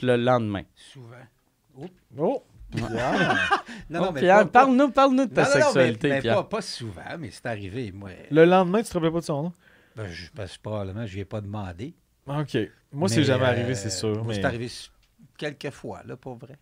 le 0.02 0.16
lendemain? 0.16 0.62
Souvent. 0.74 1.14
Oh! 2.18 2.42
Pierre. 2.70 3.50
Non, 3.88 4.00
Oh, 4.00 4.04
non, 4.04 4.12
mais 4.12 4.20
Pierre, 4.20 4.36
pas- 4.38 4.44
pas- 4.44 4.50
parle-nous 4.50 4.90
parle 4.90 5.16
de 5.16 5.24
ta 5.24 5.42
Non, 5.44 5.48
non, 5.48 5.54
non, 5.54 5.54
mais- 5.58 5.62
sexualité, 5.62 6.08
mais 6.10 6.20
Pierre. 6.20 6.34
pas, 6.34 6.44
pas 6.44 6.60
souvent, 6.62 7.16
mais 7.18 7.30
c'est 7.30 7.46
arrivé. 7.46 7.92
Moi, 7.92 8.10
Le 8.30 8.44
lendemain, 8.44 8.82
tu 8.82 8.88
te 8.90 8.94
rappelais 8.94 9.10
pas 9.10 9.20
de 9.20 9.24
son 9.24 9.42
nom? 9.44 9.52
ben, 9.96 10.06
je, 10.08 10.30
parce 10.36 10.56
que 10.56 10.62
probablement, 10.62 11.06
je 11.06 11.14
lui 11.14 11.20
ai 11.20 11.24
pas 11.24 11.40
demandé. 11.40 11.94
OK. 12.26 12.56
Moi, 12.92 13.08
c'est 13.08 13.16
Mais, 13.18 13.24
jamais 13.24 13.44
euh, 13.44 13.48
arrivé, 13.48 13.74
c'est 13.74 13.90
sûr. 13.90 14.14
moi, 14.16 14.24
mais- 14.28 14.34
C'est 14.34 14.44
arrivé 14.44 14.66
s- 14.66 14.90
quelques 15.38 15.70
fois, 15.70 16.02
là, 16.04 16.16
pour 16.16 16.34
vrai. 16.36 16.56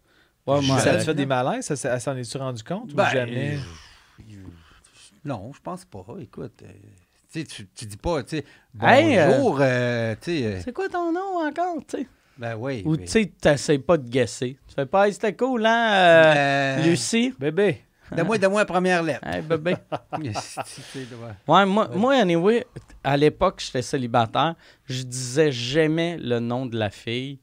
Ouais, 0.47 0.61
moi, 0.63 0.79
ça 0.79 0.91
euh, 0.91 0.97
a 0.97 1.01
fait 1.01 1.15
des 1.15 1.27
malaises? 1.27 1.65
Ça, 1.67 1.75
ça- 1.75 1.95
elle 1.95 2.01
s'en 2.01 2.17
est-tu 2.17 2.39
rendu 2.39 2.63
compte 2.63 2.95
Ben, 2.95 3.05
ou 3.05 3.11
jamais? 3.11 3.57
je- 3.57 4.23
je- 4.33 4.39
non, 5.25 5.53
je 5.53 5.61
pense 5.61 5.85
pas. 5.85 6.05
Écoute, 6.21 6.63
euh, 6.63 6.69
tu 7.33 7.41
sais, 7.41 7.45
tu, 7.45 7.67
tu 7.75 7.85
dis 7.87 7.97
pas, 7.97 8.23
tu 8.23 8.37
sais, 8.39 8.45
Hey, 8.81 9.19
euh, 9.19 9.27
bonjour, 9.27 9.59
euh, 9.61 10.15
tu 10.21 10.39
sais, 10.39 10.47
euh, 10.47 10.61
C'est 10.63 10.73
quoi 10.73 10.89
ton 10.89 11.13
nom 11.13 11.45
encore, 11.45 11.79
tu 11.89 11.99
sais? 11.99 12.07
Ben 12.39 12.57
oui. 12.57 12.83
Ou 12.85 12.97
tu 12.97 13.07
sais, 13.07 13.33
t'essayes 13.41 13.79
pas 13.79 13.97
de 13.97 14.09
guesser. 14.09 14.59
Tu 14.69 14.75
fais 14.75 14.87
pas, 14.87 15.07
hey, 15.07 15.13
c'était 15.15 15.35
cool, 15.35 15.65
hein, 15.67 15.91
euh, 15.93 16.35
Euh, 16.37 16.83
Lucie? 16.85 17.35
Bébé. 17.39 17.83
Donne-moi 18.15 18.39
donne-moi 18.39 18.61
la 18.61 18.67
première 18.67 19.03
lettre. 19.03 19.27
Hey, 19.27 19.43
bébé. 19.43 19.75
Ouais. 21.49 21.67
Moi, 21.67 21.89
moi, 21.95 22.15
anyway, 22.15 22.65
à 23.03 23.17
l'époque, 23.17 23.63
j'étais 23.65 23.83
célibataire. 23.83 24.55
Je 24.85 25.03
disais 25.03 25.51
jamais 25.53 26.17
le 26.19 26.39
nom 26.39 26.67
de 26.67 26.77
la 26.79 26.91
fille 26.91 27.39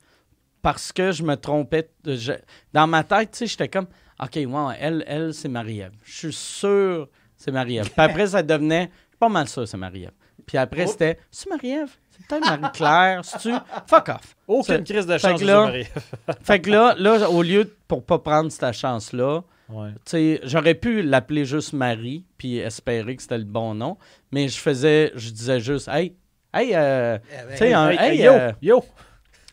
parce 0.62 0.91
que 0.91 1.12
je 1.12 1.24
me 1.24 1.36
trompais. 1.36 1.89
je- 2.06 2.34
dans 2.72 2.88
ma 2.88 3.04
tête, 3.04 3.32
tu 3.32 3.38
sais, 3.39 3.48
j'étais 3.48 3.68
comme, 3.68 3.88
OK, 4.22 4.36
ouais, 4.36 4.76
elle, 4.80 5.04
elle 5.08 5.34
c'est 5.34 5.50
Marie-Ève. 5.50 5.91
Je 6.04 6.14
suis 6.18 6.34
sûr 6.34 7.10
c'est 7.36 7.52
Marie-Ève. 7.52 7.86
Puis 7.89 7.94
après, 7.98 8.28
ça 8.28 8.41
devenait, 8.41 8.89
pas 9.24 9.30
mal 9.30 9.47
sûr 9.47 9.67
c'est 9.67 9.78
Marie-Ève. 9.78 10.11
Puis 10.45 10.57
après, 10.57 10.88
c'était, 10.88 11.17
c'est 11.32 11.49
Marie-Ève? 11.49 11.89
C'est 12.11 12.28
peut-être 12.28 12.59
Marie-Claire? 12.59 13.21
C'est-tu? 13.24 13.53
Fuck 13.88 14.09
off. 14.09 14.36
Aucune 14.47 14.63
C'est- 14.78 14.84
crise 14.93 15.05
de 15.05 15.13
fait 15.17 15.19
chance, 15.30 15.39
que 15.41 15.45
là-. 15.45 15.71
Fait 16.43 16.59
que 16.59 16.69
là, 16.69 16.95
là, 16.97 17.30
au 17.30 17.41
lieu, 17.41 17.63
de- 17.63 17.76
pour 17.88 18.03
pas 18.05 18.19
prendre 18.19 18.51
cette 18.51 18.74
chance-là, 18.74 19.41
Ouais. 19.69 19.91
tu 20.05 20.39
j'aurais 20.43 20.74
pu 20.76 21.01
l'appeler 21.01 21.45
juste 21.45 21.71
Marie, 21.74 22.26
puis 22.38 22.57
espérer 22.57 23.15
que 23.15 23.21
c'était 23.21 23.38
le 23.38 23.45
bon 23.45 23.74
nom, 23.74 23.97
mais 24.32 24.49
je 24.49 24.59
faisais, 24.59 25.11
je 25.15 25.30
disais 25.30 25.61
juste, 25.61 25.88
hey, 25.88 26.13
hey, 26.53 26.71
euh, 26.76 27.17
tu 27.51 27.57
sais, 27.57 27.74
un- 27.74 27.89
Hey, 27.91 27.97
hey, 27.97 28.09
hey, 28.19 28.26
yo, 28.26 28.34
euh, 28.34 28.51
yo. 28.61 28.86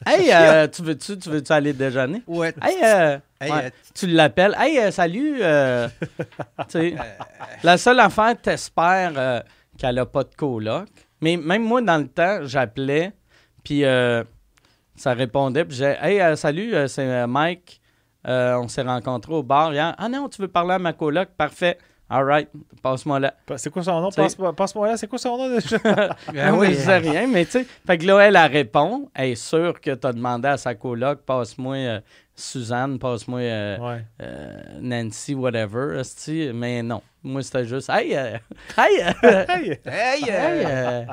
hey, 0.04 0.30
euh, 0.34 0.66
tu 0.66 0.82
veux-tu, 0.82 1.16
tu 1.18 1.30
veux-tu 1.30 1.52
aller 1.52 1.72
déjeuner? 1.72 2.22
Ouais. 2.26 2.52
Hey, 2.60 2.76
euh, 2.82 3.18
Hey, 3.40 3.50
ouais, 3.52 3.64
euh, 3.66 3.70
tu 3.94 4.08
l'appelles, 4.08 4.54
hey, 4.58 4.78
euh, 4.80 4.90
salut, 4.90 5.40
tu 6.68 6.96
la 7.62 7.78
seule 7.78 8.00
affaire, 8.00 8.34
t'espères 8.42 9.42
qu'elle 9.80 9.98
a 9.98 10.06
pas 10.06 10.24
de 10.24 10.34
coloc, 10.34 10.88
mais 11.22 11.36
même 11.38 11.64
moi, 11.64 11.80
dans 11.80 11.96
le 11.96 12.06
temps, 12.06 12.40
j'appelais, 12.42 13.12
puis 13.64 13.84
euh, 13.84 14.22
ça 14.94 15.14
répondait, 15.14 15.64
puis 15.64 15.76
j'ai, 15.76 15.96
hey, 16.00 16.20
euh, 16.20 16.36
salut, 16.36 16.74
euh, 16.74 16.86
c'est 16.86 17.26
Mike, 17.26 17.80
on 18.24 18.68
s'est 18.68 18.82
rencontrés 18.82 19.32
au 19.32 19.42
bar 19.42 19.72
hier. 19.72 19.94
Ah 19.96 20.08
non, 20.10 20.28
tu 20.28 20.42
veux 20.42 20.48
parler 20.48 20.74
à 20.74 20.78
ma 20.78 20.92
coloc? 20.92 21.30
Parfait. 21.30 21.78
All 22.12 22.24
right, 22.24 22.48
passe-moi 22.82 23.20
là. 23.20 23.34
C'est 23.56 23.70
quoi 23.70 23.84
son 23.84 24.00
nom? 24.00 24.10
Sais- 24.10 24.20
Passe- 24.20 24.36
Passe-moi 24.56 24.88
là, 24.88 24.96
c'est 24.96 25.06
quoi 25.06 25.18
son 25.18 25.38
nom 25.38 25.48
déjà? 25.48 25.78
Ben 26.34 26.52
oui, 26.54 26.58
oui. 26.58 26.66
je 26.72 26.78
disais 26.78 26.98
rien, 26.98 27.26
mais 27.28 27.44
tu 27.44 27.52
sais. 27.52 27.66
Fait 27.86 27.98
que 27.98 28.04
là, 28.04 28.18
elle, 28.18 28.34
elle 28.36 28.50
répond. 28.50 29.08
Elle 29.14 29.30
est 29.30 29.34
sûre 29.36 29.80
que 29.80 29.92
tu 29.94 30.06
as 30.06 30.12
demandé 30.12 30.48
à 30.48 30.56
sa 30.56 30.74
coloc, 30.74 31.20
passe-moi 31.22 31.76
euh, 31.76 32.00
Suzanne, 32.34 32.98
passe-moi 32.98 33.40
euh, 33.40 33.78
ouais. 33.78 34.04
euh, 34.22 34.60
Nancy, 34.80 35.34
whatever. 35.34 36.02
Mais 36.52 36.82
non. 36.82 37.00
Moi, 37.22 37.42
c'était 37.42 37.64
juste, 37.66 37.88
hey, 37.90 38.16
euh, 38.16 38.38
hey, 38.76 39.02
euh, 39.24 39.44
Hey! 39.48 39.78
Hey, 39.84 40.24
hey, 40.28 41.06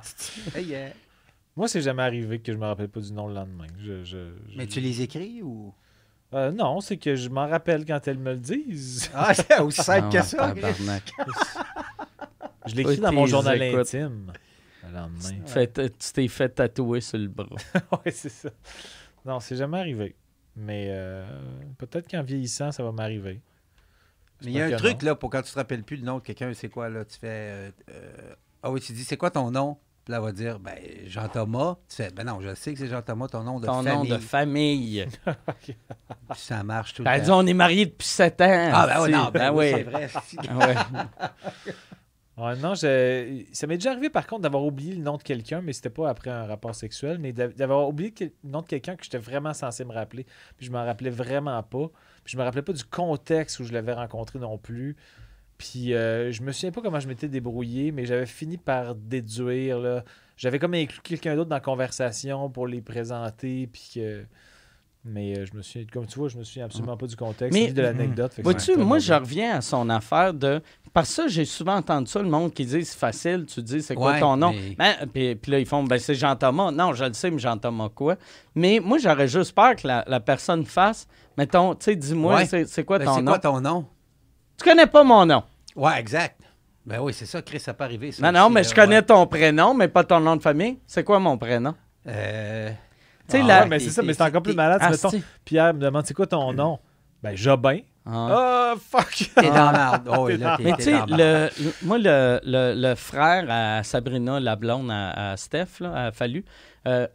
hey. 0.56 0.94
Moi, 1.56 1.68
c'est 1.68 1.82
jamais 1.82 2.04
arrivé 2.04 2.40
que 2.40 2.52
je 2.54 2.58
me 2.58 2.66
rappelle 2.66 2.88
pas 2.90 3.00
du 3.00 3.12
nom 3.12 3.28
le 3.28 3.34
lendemain. 3.34 3.66
Je, 3.80 4.04
je- 4.04 4.18
je- 4.50 4.58
Mais 4.58 4.68
tu 4.68 4.80
les 4.80 5.02
écris 5.02 5.42
ou? 5.44 5.74
Euh, 6.34 6.52
non, 6.52 6.82
c'est 6.82 6.98
que 6.98 7.16
je 7.16 7.30
m'en 7.30 7.48
rappelle 7.48 7.86
quand 7.86 8.06
elles 8.08 8.18
me 8.20 8.34
le 8.34 8.40
disent. 8.40 9.10
Ah, 9.14 9.34
c'est 9.34 9.60
aussi 9.60 9.82
simple 9.82 10.08
Ah, 10.14 10.18
que 10.20 10.26
ça. 10.26 10.38
tabarnak. 10.38 11.14
Je 12.66 12.76
l'écris 12.76 12.96
Oui, 12.96 13.00
dans 13.00 13.12
mon 13.14 13.26
journal 13.26 13.62
intime. 13.62 14.34
Le 14.84 14.94
lendemain. 14.94 15.46
Fait- 15.46 15.74
tu 15.98 16.14
t'es 16.14 16.28
fait 16.28 16.50
tatouer 16.50 17.02
sur 17.02 17.18
le 17.18 17.28
bras. 17.30 17.48
ouais, 18.06 18.12
c'est 18.12 18.30
ça. 18.30 18.50
Non, 19.26 19.40
c'est 19.40 19.56
jamais 19.56 19.80
arrivé. 19.80 20.16
Mais 20.56 20.88
euh, 20.90 21.26
peut-être 21.78 22.10
qu'en 22.10 22.24
vieillissant, 22.24 22.72
ça 22.72 22.84
va 22.84 22.92
m'arriver. 22.92 23.42
Mais 24.44 24.52
il 24.52 24.54
y 24.54 24.62
a 24.62 24.66
un 24.66 24.72
truc, 24.72 25.02
là, 25.04 25.16
pour 25.16 25.30
quand 25.30 25.42
tu 25.42 25.52
te 25.52 25.56
rappelles 25.58 25.84
plus 25.84 25.98
le 25.98 26.04
nom 26.04 26.18
de 26.18 26.24
quelqu'un, 26.24 26.54
c'est 26.54 26.70
quoi, 26.70 26.90
là? 26.90 27.06
Tu 27.06 27.18
fais. 27.18 27.28
euh, 27.28 27.72
euh, 27.92 28.36
ah 28.64 28.72
oui, 28.72 28.82
tu 28.82 28.92
dis, 28.94 29.04
c'est 29.04 29.18
quoi 29.18 29.32
ton 29.32 29.50
nom? 29.50 29.78
Puis 30.08 30.14
là, 30.14 30.20
elle 30.20 30.24
va 30.24 30.32
dire, 30.32 30.58
ben, 30.58 30.74
Jean-Thomas. 31.06 31.76
Tu 31.90 31.98
fais, 31.98 32.12
ben 32.12 32.24
non, 32.24 32.40
je 32.40 32.56
sais 32.56 32.72
que 32.72 32.80
c'est 32.80 32.88
Jean-Thomas, 32.88 33.28
ton 33.28 33.44
nom 33.44 33.60
de 33.60 33.66
Ton 33.66 33.84
nom 33.84 33.92
famille. 34.06 34.10
de 34.10 34.18
famille. 34.20 35.08
Puis 35.66 35.76
ça 36.36 36.64
marche 36.64 36.94
tout 36.94 37.04
Ben, 37.04 37.18
le 37.18 37.26
temps. 37.28 37.40
on 37.40 37.46
est 37.46 37.54
mariés 37.54 37.88
depuis 37.88 38.08
7 38.08 38.40
ans. 38.40 38.70
Ah, 38.74 38.88
ben 38.88 39.04
oui, 39.04 39.12
non, 39.12 39.30
ben, 39.34 39.52
oui, 39.52 39.66
oui. 39.66 39.72
c'est 39.76 39.84
vrai. 39.84 40.10
Ah 40.50 40.58
ouais. 40.66 40.76
Ouais, 42.38 42.56
non, 42.58 42.76
je- 42.76 43.46
ça 43.52 43.66
m'est 43.66 43.78
déjà 43.78 43.92
arrivé 43.92 44.12
par 44.12 44.28
contre 44.28 44.44
d'avoir 44.44 44.64
oublié 44.64 44.94
le 44.94 45.02
nom 45.02 45.18
de 45.18 45.24
quelqu'un, 45.24 45.60
mais 45.62 45.74
c'était 45.74 45.90
pas 45.90 46.08
après 46.08 46.30
un 46.30 46.46
rapport 46.46 46.76
sexuel, 46.76 47.18
mais 47.18 47.34
d'av- 47.34 47.56
d'avoir 47.56 47.88
oublié 47.90 48.14
le 48.22 48.30
nom 48.44 48.62
de 48.62 48.68
quelqu'un 48.68 48.96
que 48.96 49.04
j'étais 49.04 49.18
vraiment 49.18 49.56
censé 49.56 49.84
me 49.84 49.92
rappeler. 49.92 50.24
Puis 50.56 50.68
je 50.68 50.72
m'en 50.72 50.86
rappelais 50.86 51.10
vraiment 51.10 51.64
pas. 51.64 51.88
Puis 52.24 52.34
je 52.34 52.38
me 52.38 52.44
rappelais 52.44 52.62
pas 52.62 52.74
du 52.74 52.84
contexte 52.84 53.60
où 53.60 53.64
je 53.64 53.74
l'avais 53.74 53.94
rencontré 53.94 54.38
non 54.38 54.60
plus. 54.60 54.96
Puis 55.58 55.94
euh, 55.94 56.32
je 56.32 56.42
me 56.44 56.52
souviens 56.52 56.72
pas 56.72 56.82
comment 56.82 57.00
je 57.00 57.08
m'étais 57.08 57.28
débrouillé, 57.28 57.92
mais 57.92 58.06
j'avais 58.06 58.26
fini 58.28 58.58
par 58.58 58.94
déduire. 58.96 59.80
là. 59.80 60.04
J'avais 60.36 60.60
comme 60.60 60.76
inclus 60.76 61.02
quelqu'un 61.02 61.36
d'autre 61.36 61.50
dans 61.50 61.56
la 61.56 61.60
conversation 61.62 62.50
pour 62.50 62.68
les 62.68 62.82
présenter. 62.82 63.68
Puis 63.72 63.92
que. 63.96 64.24
Mais 65.10 65.38
euh, 65.38 65.46
je 65.46 65.56
me 65.56 65.62
souviens, 65.62 65.88
comme 65.92 66.06
tu 66.06 66.20
vois, 66.20 66.28
je 66.28 66.38
me 66.38 66.44
souviens 66.44 66.66
absolument 66.66 66.98
pas 66.98 67.08
du 67.08 67.16
contexte 67.16 67.58
Mais- 67.58 67.68
ni 67.68 67.74
de 67.74 67.82
l'anecdote. 67.82 68.34
Vois-tu, 68.44 68.60
c'est 68.60 68.76
pas 68.76 68.84
moi, 68.84 69.00
je 69.00 69.14
reviens 69.14 69.56
à 69.58 69.62
son 69.62 69.90
affaire 69.90 70.34
de. 70.34 70.62
Parce 70.94 71.08
que 71.10 71.16
ça, 71.16 71.28
j'ai 71.28 71.46
souvent 71.46 71.76
entendu 71.78 72.08
ça, 72.12 72.22
le 72.22 72.28
monde 72.30 72.54
qui 72.54 72.66
dit 72.66 72.84
c'est 72.84 72.98
facile, 72.98 73.46
tu 73.48 73.62
dis 73.64 73.82
c'est 73.82 73.96
quoi 73.96 74.14
Ouais, 74.14 74.20
ton 74.20 74.36
nom? 74.36 74.52
mais- 74.52 74.76
Ben, 74.76 75.08
puis, 75.12 75.36
puis 75.36 75.52
là, 75.54 75.60
ils 75.60 75.66
font 75.66 75.84
ben 75.84 75.98
c'est 75.98 76.16
Jean-Thomas. 76.16 76.72
Non, 76.72 76.94
je 76.94 77.06
le 77.06 77.14
sais, 77.14 77.32
mais 77.32 77.40
Jean-Thomas 77.40 77.90
quoi? 77.90 78.18
Mais 78.54 78.80
moi, 78.84 78.98
j'aurais 78.98 79.28
juste 79.30 79.54
peur 79.56 79.76
que 79.78 79.88
la, 79.88 80.04
la 80.08 80.20
personne 80.20 80.66
fasse. 80.66 81.08
Mettons, 81.38 81.74
tu 81.76 81.86
sais, 81.86 81.96
dis-moi, 81.96 82.36
Ouais. 82.36 82.46
c'est, 82.46 82.66
c'est 82.68 82.84
quoi 82.84 83.00
Ben, 83.00 83.06
ton 83.06 83.16
c'est 83.16 83.22
nom? 83.22 83.32
quoi 83.32 83.40
ton 83.40 83.62
nom? 83.62 83.86
Tu 84.58 84.64
connais 84.64 84.88
pas 84.88 85.04
mon 85.04 85.26
nom. 85.26 85.44
Ouais, 85.76 86.00
exact. 86.00 86.42
Ben 86.86 87.00
oui, 87.00 87.14
c'est 87.14 87.26
ça, 87.26 87.42
Chris, 87.42 87.60
ça 87.60 87.74
peut 87.74 87.84
arriver. 87.84 88.12
ça 88.12 88.32
Non, 88.32 88.40
non, 88.40 88.50
mais 88.50 88.62
là, 88.64 88.68
je 88.70 88.74
connais 88.74 88.96
ouais. 88.98 89.02
ton 89.04 89.28
prénom, 89.28 89.74
mais 89.74 89.88
pas 89.88 90.04
ton 90.04 90.20
nom 90.20 90.36
de 90.36 90.42
famille. 90.42 90.80
C'est 90.88 91.04
quoi 91.04 91.20
mon 91.20 91.38
prénom? 91.38 91.76
Euh... 92.08 92.70
Tu 93.30 93.38
sais, 93.38 93.42
ah, 93.44 93.46
la- 93.48 93.62
Ouais, 93.64 93.68
mais 93.68 93.80
c'est 93.80 93.90
ça, 93.90 94.02
mais 94.02 94.14
c'est 94.14 94.24
encore 94.24 94.42
plus 94.42 94.56
malade. 94.56 94.80
Ah, 94.82 94.90
mettons, 94.90 95.10
Pierre 95.44 95.74
me 95.74 95.80
demande 95.80 96.06
c'est 96.06 96.14
quoi 96.14 96.28
ton 96.28 96.54
nom? 96.54 96.80
Ben, 97.22 97.36
Jobin. 97.36 97.80
Ah. 98.06 98.28
Ah, 98.32 98.74
fuck! 98.80 99.32
T'es 99.36 99.48
dans 99.50 99.72
la. 99.72 100.02
Oh, 100.18 100.30
Mais 100.30 100.74
tu 100.78 100.84
sais, 100.84 100.92
le, 101.10 101.50
le- 101.62 101.74
moi, 101.84 101.98
le, 101.98 102.40
le- 102.46 102.74
le 102.74 102.96
frère 102.96 103.46
à 103.50 103.84
Sabrina, 103.84 104.40
la 104.40 104.56
blonde 104.56 104.90
à, 104.90 105.32
à 105.32 105.38
Steph, 105.38 105.82
là, 105.82 106.06
à 106.06 106.12
Fallu, 106.14 106.46
euh, 106.88 107.06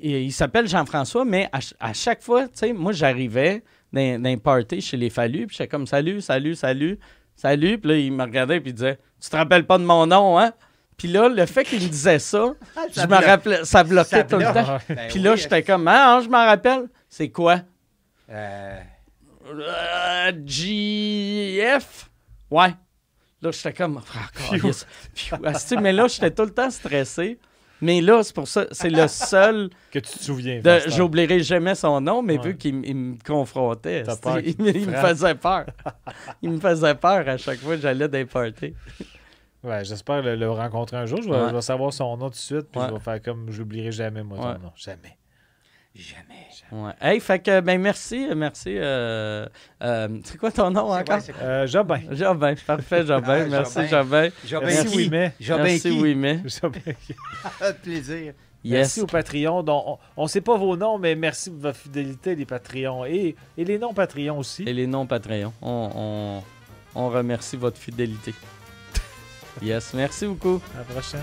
il, 0.00 0.10
il 0.12 0.32
s'appelle 0.32 0.66
Jean-François, 0.66 1.26
mais 1.26 1.50
à, 1.52 1.58
à 1.80 1.92
chaque 1.92 2.22
fois, 2.22 2.44
tu 2.44 2.52
sais, 2.54 2.72
moi, 2.72 2.92
j'arrivais 2.92 3.62
dans, 3.92 4.22
dans 4.22 4.28
un 4.30 4.36
party 4.38 4.80
chez 4.80 4.96
les 4.96 5.10
Fallu, 5.10 5.46
puis 5.46 5.56
j'étais 5.56 5.68
comme 5.68 5.86
salut, 5.86 6.20
salut, 6.20 6.54
salut, 6.54 6.98
salut. 7.34 7.78
Puis 7.78 7.88
là, 7.90 7.96
il 7.96 8.12
me 8.12 8.22
regardait, 8.22 8.60
puis 8.60 8.70
il 8.70 8.74
disait 8.74 8.98
Tu 9.20 9.28
te 9.30 9.36
rappelles 9.36 9.66
pas 9.66 9.78
de 9.78 9.84
mon 9.84 10.06
nom, 10.06 10.38
hein? 10.38 10.52
Puis 10.96 11.06
là, 11.08 11.28
le 11.28 11.46
fait 11.46 11.64
qu'il 11.64 11.80
me 11.80 11.88
disait 11.88 12.18
ça, 12.18 12.54
je 12.88 12.94
Ça 12.94 13.02
me 13.02 13.06
bloque. 13.08 13.24
rappelais, 13.24 13.64
ça 13.64 13.84
bloquait 13.84 14.16
Ça 14.16 14.24
tout 14.24 14.36
le 14.36 14.44
temps. 14.44 14.78
Ben 14.88 15.08
Puis 15.08 15.20
là, 15.20 15.36
j'étais 15.36 15.62
comme 15.62 15.86
Ah, 15.86 16.20
je 16.24 16.28
m'en 16.28 16.44
rappelle. 16.44 16.88
C'est 17.08 17.28
quoi? 17.30 17.60
euh, 18.30 18.80
Euh, 19.50 20.32
GF? 20.44 22.10
Ouais. 22.50 22.74
Là, 23.40 23.50
j'étais 23.52 23.72
comme. 23.72 24.00
Ah. 24.14 24.28
Phew. 25.14 25.36
Asti, 25.44 25.76
mais 25.76 25.92
là, 25.92 26.08
j'étais 26.08 26.30
tout 26.32 26.42
le 26.44 26.50
temps 26.50 26.70
stressé. 26.70 27.38
Mais 27.80 28.00
là, 28.00 28.22
c'est 28.22 28.34
pour 28.34 28.48
ça, 28.48 28.66
c'est 28.72 28.90
le 28.90 29.06
seul. 29.08 29.70
Que 29.92 29.98
tu 30.00 30.18
te 30.18 30.22
souviens. 30.24 30.60
De, 30.60 30.78
j'oublierai 30.88 31.40
jamais 31.40 31.74
son 31.74 32.00
nom, 32.00 32.22
mais 32.22 32.36
Ouais. 32.38 32.44
vu 32.48 32.56
qu'il 32.56 32.74
me 32.74 33.14
confrontait, 33.24 34.02
T'as 34.02 34.12
asti, 34.12 34.22
peur 34.22 34.38
il, 34.40 34.56
qu'il 34.56 34.64
me- 34.64 34.76
il 34.76 34.90
faisait 34.94 35.34
peur. 35.34 35.66
il 36.42 36.50
me 36.50 36.58
faisait 36.60 36.94
peur 36.94 37.28
à 37.28 37.36
chaque 37.36 37.58
fois 37.58 37.76
que 37.76 37.82
j'allais 37.82 38.08
les 38.08 38.24
parties. 38.24 38.74
Ouais, 39.62 39.84
j'espère 39.84 40.22
le, 40.22 40.36
le 40.36 40.50
rencontrer 40.50 40.96
un 40.96 41.06
jour. 41.06 41.20
Je 41.22 41.28
vais, 41.28 41.36
Ouais. 41.36 41.48
je 41.50 41.54
vais 41.54 41.60
savoir 41.62 41.92
son 41.92 42.16
nom 42.16 42.26
tout 42.26 42.30
de 42.32 42.36
suite. 42.36 42.66
Puis 42.70 42.80
Ouais. 42.80 42.86
je 42.88 42.94
vais 42.94 43.00
faire 43.00 43.22
comme 43.22 43.50
je 43.50 43.58
l'oublierai 43.58 43.92
jamais, 43.92 44.22
moi, 44.22 44.38
ton 44.38 44.62
nom. 44.64 44.72
Jamais. 44.76 45.16
Jamais. 45.98 46.46
Ouais. 46.70 46.92
Hey, 47.00 47.18
fait 47.20 47.40
que, 47.40 47.60
ben 47.60 47.80
merci, 47.80 48.28
merci. 48.36 48.74
euh, 48.76 49.46
euh, 49.82 50.08
c'est 50.22 50.38
quoi 50.38 50.52
ton 50.52 50.70
nom 50.70 50.92
encore? 50.92 51.16
ouais? 51.18 51.34
Euh, 51.42 51.66
Jobin. 51.66 52.00
Jobin, 52.12 52.54
parfait, 52.66 53.04
Jobin. 53.04 53.42
Ah, 53.44 53.46
merci, 53.48 53.88
Jobin. 53.88 54.28
Jobin. 54.28 54.30
Jobin 54.46 54.66
Merci, 54.66 54.86
qui? 54.88 54.96
oui, 54.96 55.08
mais. 55.10 55.32
Jobin 55.40 55.62
Merci, 55.64 55.80
qui? 55.90 56.00
oui, 56.00 56.14
mais. 56.14 56.40
Jobin. 56.62 56.80
De 57.60 57.72
plaisir. 57.82 58.32
Merci 58.64 58.98
Yes. 59.00 59.04
aux 59.04 59.06
Patreons. 59.06 59.62
dont 59.62 59.98
on 60.16 60.22
ne 60.24 60.28
sait 60.28 60.40
pas 60.40 60.56
vos 60.56 60.76
noms, 60.76 60.98
mais 60.98 61.14
merci 61.16 61.50
pour 61.50 61.60
votre 61.60 61.78
fidélité, 61.78 62.34
les 62.34 62.44
Patreons. 62.44 63.04
Et, 63.04 63.34
et 63.56 63.64
les 63.64 63.78
non-Patreons 63.78 64.38
aussi. 64.38 64.62
Et 64.64 64.72
les 64.72 64.86
noms 64.86 65.06
Patreon. 65.06 65.52
On, 65.62 65.90
on, 65.94 66.42
on 66.94 67.08
remercie 67.08 67.56
votre 67.56 67.78
fidélité. 67.78 68.34
Yes, 69.62 69.92
merci 69.94 70.24
beaucoup. 70.26 70.60
À 70.76 70.78
la 70.78 70.84
prochaine. 70.84 71.18